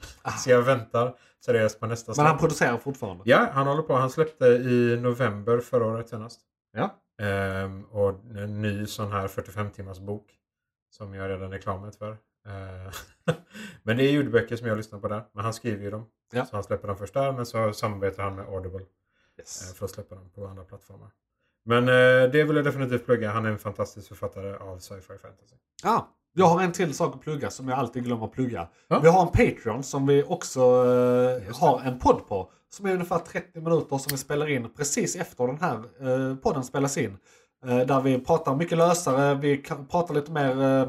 Så 0.44 0.50
jag 0.50 0.62
väntar 0.62 1.16
seriöst 1.46 1.80
på 1.80 1.88
nästa 1.88 2.12
Ah. 2.12 2.16
Men 2.18 2.26
han 2.26 2.34
släpp. 2.36 2.40
producerar 2.40 2.78
fortfarande? 2.78 3.24
Ja, 3.26 3.50
han 3.54 3.68
håller 3.68 3.82
på. 3.82 3.94
Han 3.94 4.10
släppte 4.10 4.46
i 4.46 4.98
november 5.02 5.60
förra 5.60 5.86
året 5.86 6.10
senast. 6.10 6.40
Ja. 6.74 7.00
Ehm, 7.22 7.84
och 7.84 8.10
en 8.36 8.62
ny 8.62 8.86
sån 8.86 9.12
här 9.12 9.28
45 9.28 9.72
timmars 9.72 10.00
bok. 10.00 10.40
Som 10.90 11.14
jag 11.14 11.30
redan 11.30 11.50
med 11.50 11.94
tyvärr. 11.94 12.18
Ehm, 12.48 12.92
men 13.84 13.98
det 13.98 14.04
är 14.04 14.12
ljudböcker 14.12 14.56
som 14.56 14.68
jag 14.68 14.78
lyssnar 14.78 15.00
på 15.00 15.08
där. 15.08 15.24
Men 15.32 15.44
han 15.44 15.54
skriver 15.54 15.84
ju 15.84 15.92
dem. 15.92 16.06
Ja. 16.32 16.46
Så 16.46 16.56
han 16.56 16.64
släpper 16.64 16.88
dem 16.88 16.98
först 16.98 17.14
där. 17.14 17.32
Men 17.32 17.46
så 17.46 17.74
samarbetar 17.74 18.24
han 18.24 18.36
med 18.36 18.46
Audible. 18.46 18.86
Yes. 19.38 19.70
eh, 19.70 19.76
för 19.76 19.86
att 19.86 19.92
släppa 19.92 20.16
dem 20.16 20.30
på 20.30 20.48
andra 20.48 20.64
plattformar. 20.64 21.10
Men 21.66 21.84
eh, 21.88 22.32
det 22.32 22.44
vill 22.44 22.56
jag 22.56 22.66
definitivt 22.66 23.06
plugga. 23.06 23.32
Han 23.32 23.46
är 23.46 23.50
en 23.50 23.60
fantastisk 23.60 24.08
författare 24.08 24.56
av 24.56 24.80
sci-fi 24.80 25.18
fantasy. 25.18 25.56
Ja, 25.84 26.08
jag 26.34 26.46
har 26.46 26.62
en 26.62 26.72
till 26.72 26.94
sak 26.94 27.16
att 27.16 27.22
plugga 27.22 27.50
som 27.50 27.68
jag 27.68 27.80
alltid 27.80 28.04
glömmer 28.04 28.26
att 28.26 28.32
plugga. 28.32 28.68
Ja. 28.88 29.00
Vi 29.00 29.10
har 29.10 29.22
en 29.22 29.28
Patreon 29.28 29.84
som 29.84 30.08
vi 30.08 30.24
också 30.24 30.60
eh, 30.60 31.56
har 31.56 31.82
en 31.86 32.00
podd 32.00 32.28
på. 32.28 32.52
Som 32.74 32.86
är 32.86 32.94
ungefär 32.94 33.20
30 33.20 33.62
minuter 33.62 33.98
som 33.98 34.12
vi 34.12 34.18
spelar 34.18 34.50
in 34.50 34.70
precis 34.78 35.16
efter 35.16 35.48
den 35.48 35.58
här 35.62 35.76
eh, 35.76 36.36
podden 36.36 36.64
spelas 36.64 36.98
in. 36.98 37.18
Eh, 37.66 37.78
där 37.78 38.02
vi 38.02 38.20
pratar 38.20 38.56
mycket 38.56 38.78
lösare, 38.78 39.36
vi 39.36 39.58
pratar 39.92 40.14
lite 40.14 40.32
mer 40.32 40.62
eh, 40.62 40.88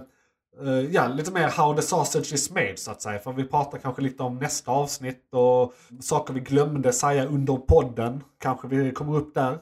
eh, 0.66 0.80
ja, 0.90 1.08
lite 1.08 1.32
mer 1.32 1.48
how 1.48 1.74
the 1.74 1.82
sausage 1.82 2.32
is 2.32 2.50
made 2.50 2.76
så 2.76 2.90
att 2.90 3.02
säga. 3.02 3.18
För 3.18 3.32
vi 3.32 3.44
pratar 3.44 3.78
kanske 3.78 4.02
lite 4.02 4.22
om 4.22 4.38
nästa 4.38 4.70
avsnitt 4.70 5.28
och 5.32 5.74
saker 6.00 6.34
vi 6.34 6.40
glömde 6.40 6.92
säga 6.92 7.26
under 7.26 7.56
podden. 7.56 8.24
Kanske 8.40 8.68
vi 8.68 8.92
kommer 8.92 9.16
upp 9.16 9.34
där. 9.34 9.58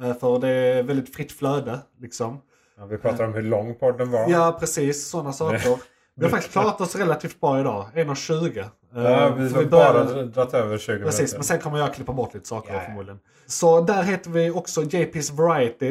Eh, 0.00 0.14
för 0.14 0.38
det 0.38 0.48
är 0.48 0.82
väldigt 0.82 1.14
fritt 1.14 1.32
flöde 1.32 1.78
liksom. 1.98 2.40
Ja, 2.76 2.86
vi 2.86 2.98
pratar 2.98 3.24
om 3.24 3.34
hur 3.34 3.42
lång 3.42 3.74
podden 3.74 4.10
var. 4.10 4.30
Ja, 4.30 4.56
precis. 4.60 5.08
Sådana 5.08 5.32
saker. 5.32 5.78
Vi 6.14 6.24
har 6.24 6.30
faktiskt 6.30 6.52
klarat 6.52 6.80
oss 6.80 6.96
relativt 6.96 7.40
bra 7.40 7.60
idag. 7.60 7.86
1.20. 7.94 8.64
Ja, 8.94 9.34
vi 9.34 9.52
har 9.54 9.64
bara 9.64 10.04
dragit 10.04 10.54
över 10.54 10.78
20 10.78 11.04
Precis, 11.04 11.18
minuter. 11.18 11.36
men 11.36 11.44
sen 11.44 11.60
kommer 11.60 11.78
jag 11.78 11.94
klippa 11.94 12.12
bort 12.12 12.34
lite 12.34 12.48
saker 12.48 12.74
ja. 12.74 12.80
förmodligen. 12.80 13.20
Så 13.46 13.80
där 13.80 14.02
heter 14.02 14.30
vi 14.30 14.50
också 14.50 14.80
JP's 14.80 15.32
Variety. 15.32 15.90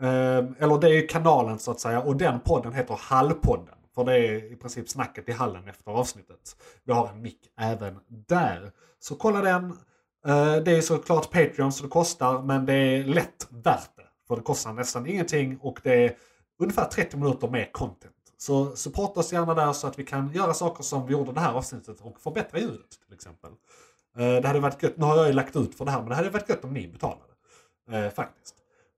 Eh, 0.00 0.38
eller 0.58 0.80
det 0.80 0.86
är 0.86 0.92
ju 0.92 1.06
kanalen 1.06 1.58
så 1.58 1.70
att 1.70 1.80
säga. 1.80 2.00
Och 2.00 2.16
den 2.16 2.40
podden 2.40 2.72
heter 2.72 2.98
Hallpodden. 3.00 3.74
För 3.94 4.04
det 4.04 4.18
är 4.18 4.52
i 4.52 4.56
princip 4.56 4.88
snacket 4.88 5.28
i 5.28 5.32
hallen 5.32 5.68
efter 5.68 5.90
avsnittet. 5.90 6.56
Vi 6.84 6.92
har 6.92 7.08
en 7.08 7.22
mick 7.22 7.40
även 7.60 7.98
där. 8.08 8.70
Så 9.00 9.14
kolla 9.14 9.40
den. 9.40 9.64
Eh, 10.26 10.56
det 10.56 10.76
är 10.76 10.80
såklart 10.80 11.30
Patreon 11.30 11.72
så 11.72 11.82
det 11.82 11.88
kostar. 11.88 12.42
Men 12.42 12.66
det 12.66 12.74
är 12.74 13.04
lätt 13.04 13.46
värt 13.50 13.96
det. 13.96 14.02
För 14.28 14.36
det 14.36 14.42
kostar 14.42 14.72
nästan 14.72 15.06
ingenting 15.06 15.58
och 15.62 15.80
det 15.82 16.04
är 16.04 16.12
ungefär 16.60 16.84
30 16.84 17.16
minuter 17.16 17.48
med 17.48 17.72
content. 17.72 18.14
Så 18.40 18.76
supporta 18.76 19.20
oss 19.20 19.32
gärna 19.32 19.54
där 19.54 19.72
så 19.72 19.86
att 19.86 19.98
vi 19.98 20.04
kan 20.04 20.32
göra 20.32 20.54
saker 20.54 20.82
som 20.82 21.06
vi 21.06 21.12
gjorde 21.12 21.32
det 21.32 21.40
här 21.40 21.52
avsnittet 21.52 22.00
och 22.00 22.20
förbättra 22.20 22.58
ljudet 22.58 22.90
till 23.06 23.14
exempel. 23.14 23.50
Eh, 24.16 24.40
Det 24.40 24.46
hade 24.48 24.60
varit 24.60 24.82
gött, 24.82 24.96
nu 24.96 25.04
har 25.04 25.16
jag 25.16 25.26
ju 25.26 25.32
lagt 25.32 25.56
ut 25.56 25.74
för 25.74 25.84
det 25.84 25.90
här, 25.90 26.00
men 26.00 26.08
det 26.08 26.14
hade 26.14 26.30
varit 26.30 26.48
gött 26.48 26.64
om 26.64 26.72
ni 26.74 26.88
betalade. 26.88 27.22
Eh, 27.90 28.10
faktiskt. 28.10 28.54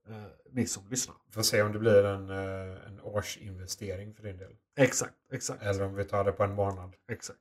Eh, 0.09 0.15
ni 0.51 0.65
som 0.67 0.83
lyssnar. 0.89 1.15
Får 1.33 1.41
se 1.41 1.61
om 1.61 1.71
det 1.73 1.79
blir 1.79 2.03
en, 2.05 2.29
eh, 2.29 2.87
en 2.87 2.99
årsinvestering 3.03 4.13
för 4.13 4.23
din 4.23 4.37
del. 4.37 4.51
Exakt, 4.77 5.13
exakt, 5.31 5.63
Eller 5.63 5.83
om 5.85 5.95
vi 5.95 6.03
tar 6.03 6.23
det 6.23 6.31
på 6.31 6.43
en 6.43 6.55
månad. 6.55 6.93
exakt. 7.11 7.39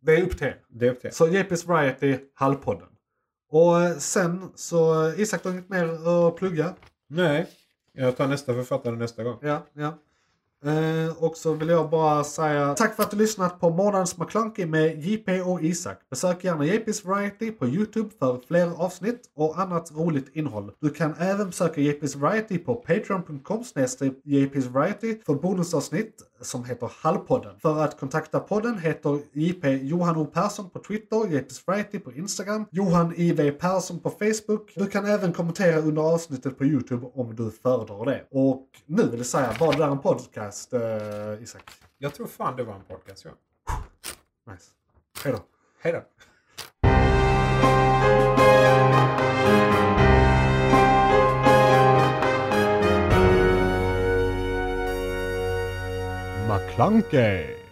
Det 0.00 0.14
är 0.16 0.22
upp 0.22 0.38
till 0.38 0.46
er. 0.46 0.60
Det 0.68 0.86
är 0.86 0.90
upp 0.90 1.00
till 1.00 1.08
er. 1.08 1.12
Så 1.12 1.26
JP's 1.26 1.66
Variety, 1.66 2.18
Hallpodden. 2.34 2.88
Och 3.50 3.80
eh, 3.80 3.96
sen 3.96 4.52
så, 4.54 5.12
Isak 5.16 5.42
du 5.42 5.48
har 5.48 5.54
inget 5.56 5.68
mer 5.68 6.08
att 6.08 6.36
plugga? 6.36 6.74
Nej, 7.08 7.46
jag 7.92 8.16
tar 8.16 8.26
nästa 8.26 8.54
författare 8.54 8.96
nästa 8.96 9.24
gång. 9.24 9.38
Ja, 9.42 9.66
ja. 9.72 9.98
Eh, 10.64 11.24
och 11.24 11.36
så 11.36 11.52
vill 11.52 11.68
jag 11.68 11.90
bara 11.90 12.24
säga 12.24 12.74
tack 12.74 12.96
för 12.96 13.02
att 13.02 13.10
du 13.10 13.16
lyssnat 13.16 13.60
på 13.60 13.70
Månadens 13.70 14.18
McKlunky 14.18 14.66
med 14.66 15.04
JP 15.04 15.40
och 15.40 15.62
Isak. 15.62 15.98
Besök 16.10 16.44
gärna 16.44 16.64
JP's 16.64 17.06
Variety 17.06 17.50
på 17.50 17.66
Youtube 17.66 18.10
för 18.18 18.40
fler 18.48 18.82
avsnitt 18.82 19.20
och 19.36 19.58
annat 19.58 19.92
roligt 19.96 20.36
innehåll. 20.36 20.72
Du 20.80 20.90
kan 20.90 21.14
även 21.18 21.46
besöka 21.46 21.80
JP's 21.80 22.18
Variety 22.18 22.58
på 22.58 22.74
patreon.com 22.74 23.62
JP's 24.24 24.68
Variety 24.68 25.18
för 25.26 25.34
bonusavsnitt 25.34 26.22
som 26.40 26.64
heter 26.64 26.90
Hallpodden. 27.00 27.58
För 27.60 27.78
att 27.78 28.00
kontakta 28.00 28.40
podden 28.40 28.78
heter 28.78 29.20
JP 29.32 29.70
Johan 29.70 30.16
O 30.16 30.26
Persson 30.26 30.70
på 30.70 30.78
Twitter, 30.78 31.16
JP's 31.16 31.62
Variety 31.66 31.98
på 31.98 32.12
Instagram, 32.12 32.66
Johan 32.70 33.14
IV 33.16 33.50
Persson 33.50 34.00
på 34.00 34.10
Facebook. 34.10 34.72
Du 34.74 34.86
kan 34.86 35.06
även 35.06 35.32
kommentera 35.32 35.78
under 35.78 36.02
avsnittet 36.02 36.58
på 36.58 36.64
Youtube 36.64 37.06
om 37.14 37.36
du 37.36 37.50
föredrar 37.50 38.04
det. 38.04 38.26
Och 38.30 38.68
nu 38.86 39.02
vill 39.02 39.18
jag 39.18 39.26
säga, 39.26 39.56
var 39.60 39.72
det 39.72 39.78
där 39.78 39.90
en 39.90 39.98
podcast, 39.98 40.72
eh, 40.72 41.42
Isak? 41.42 41.70
Jag 41.98 42.14
tror 42.14 42.26
fan 42.26 42.56
det 42.56 42.64
var 42.64 42.74
en 42.74 42.84
podcast, 42.84 43.24
ja. 43.24 43.30
Nice. 44.52 44.64
Hej 45.24 45.32
då. 45.32 45.38
Hej 45.80 45.92
då. 45.92 46.25
McClunkey. 56.76 57.65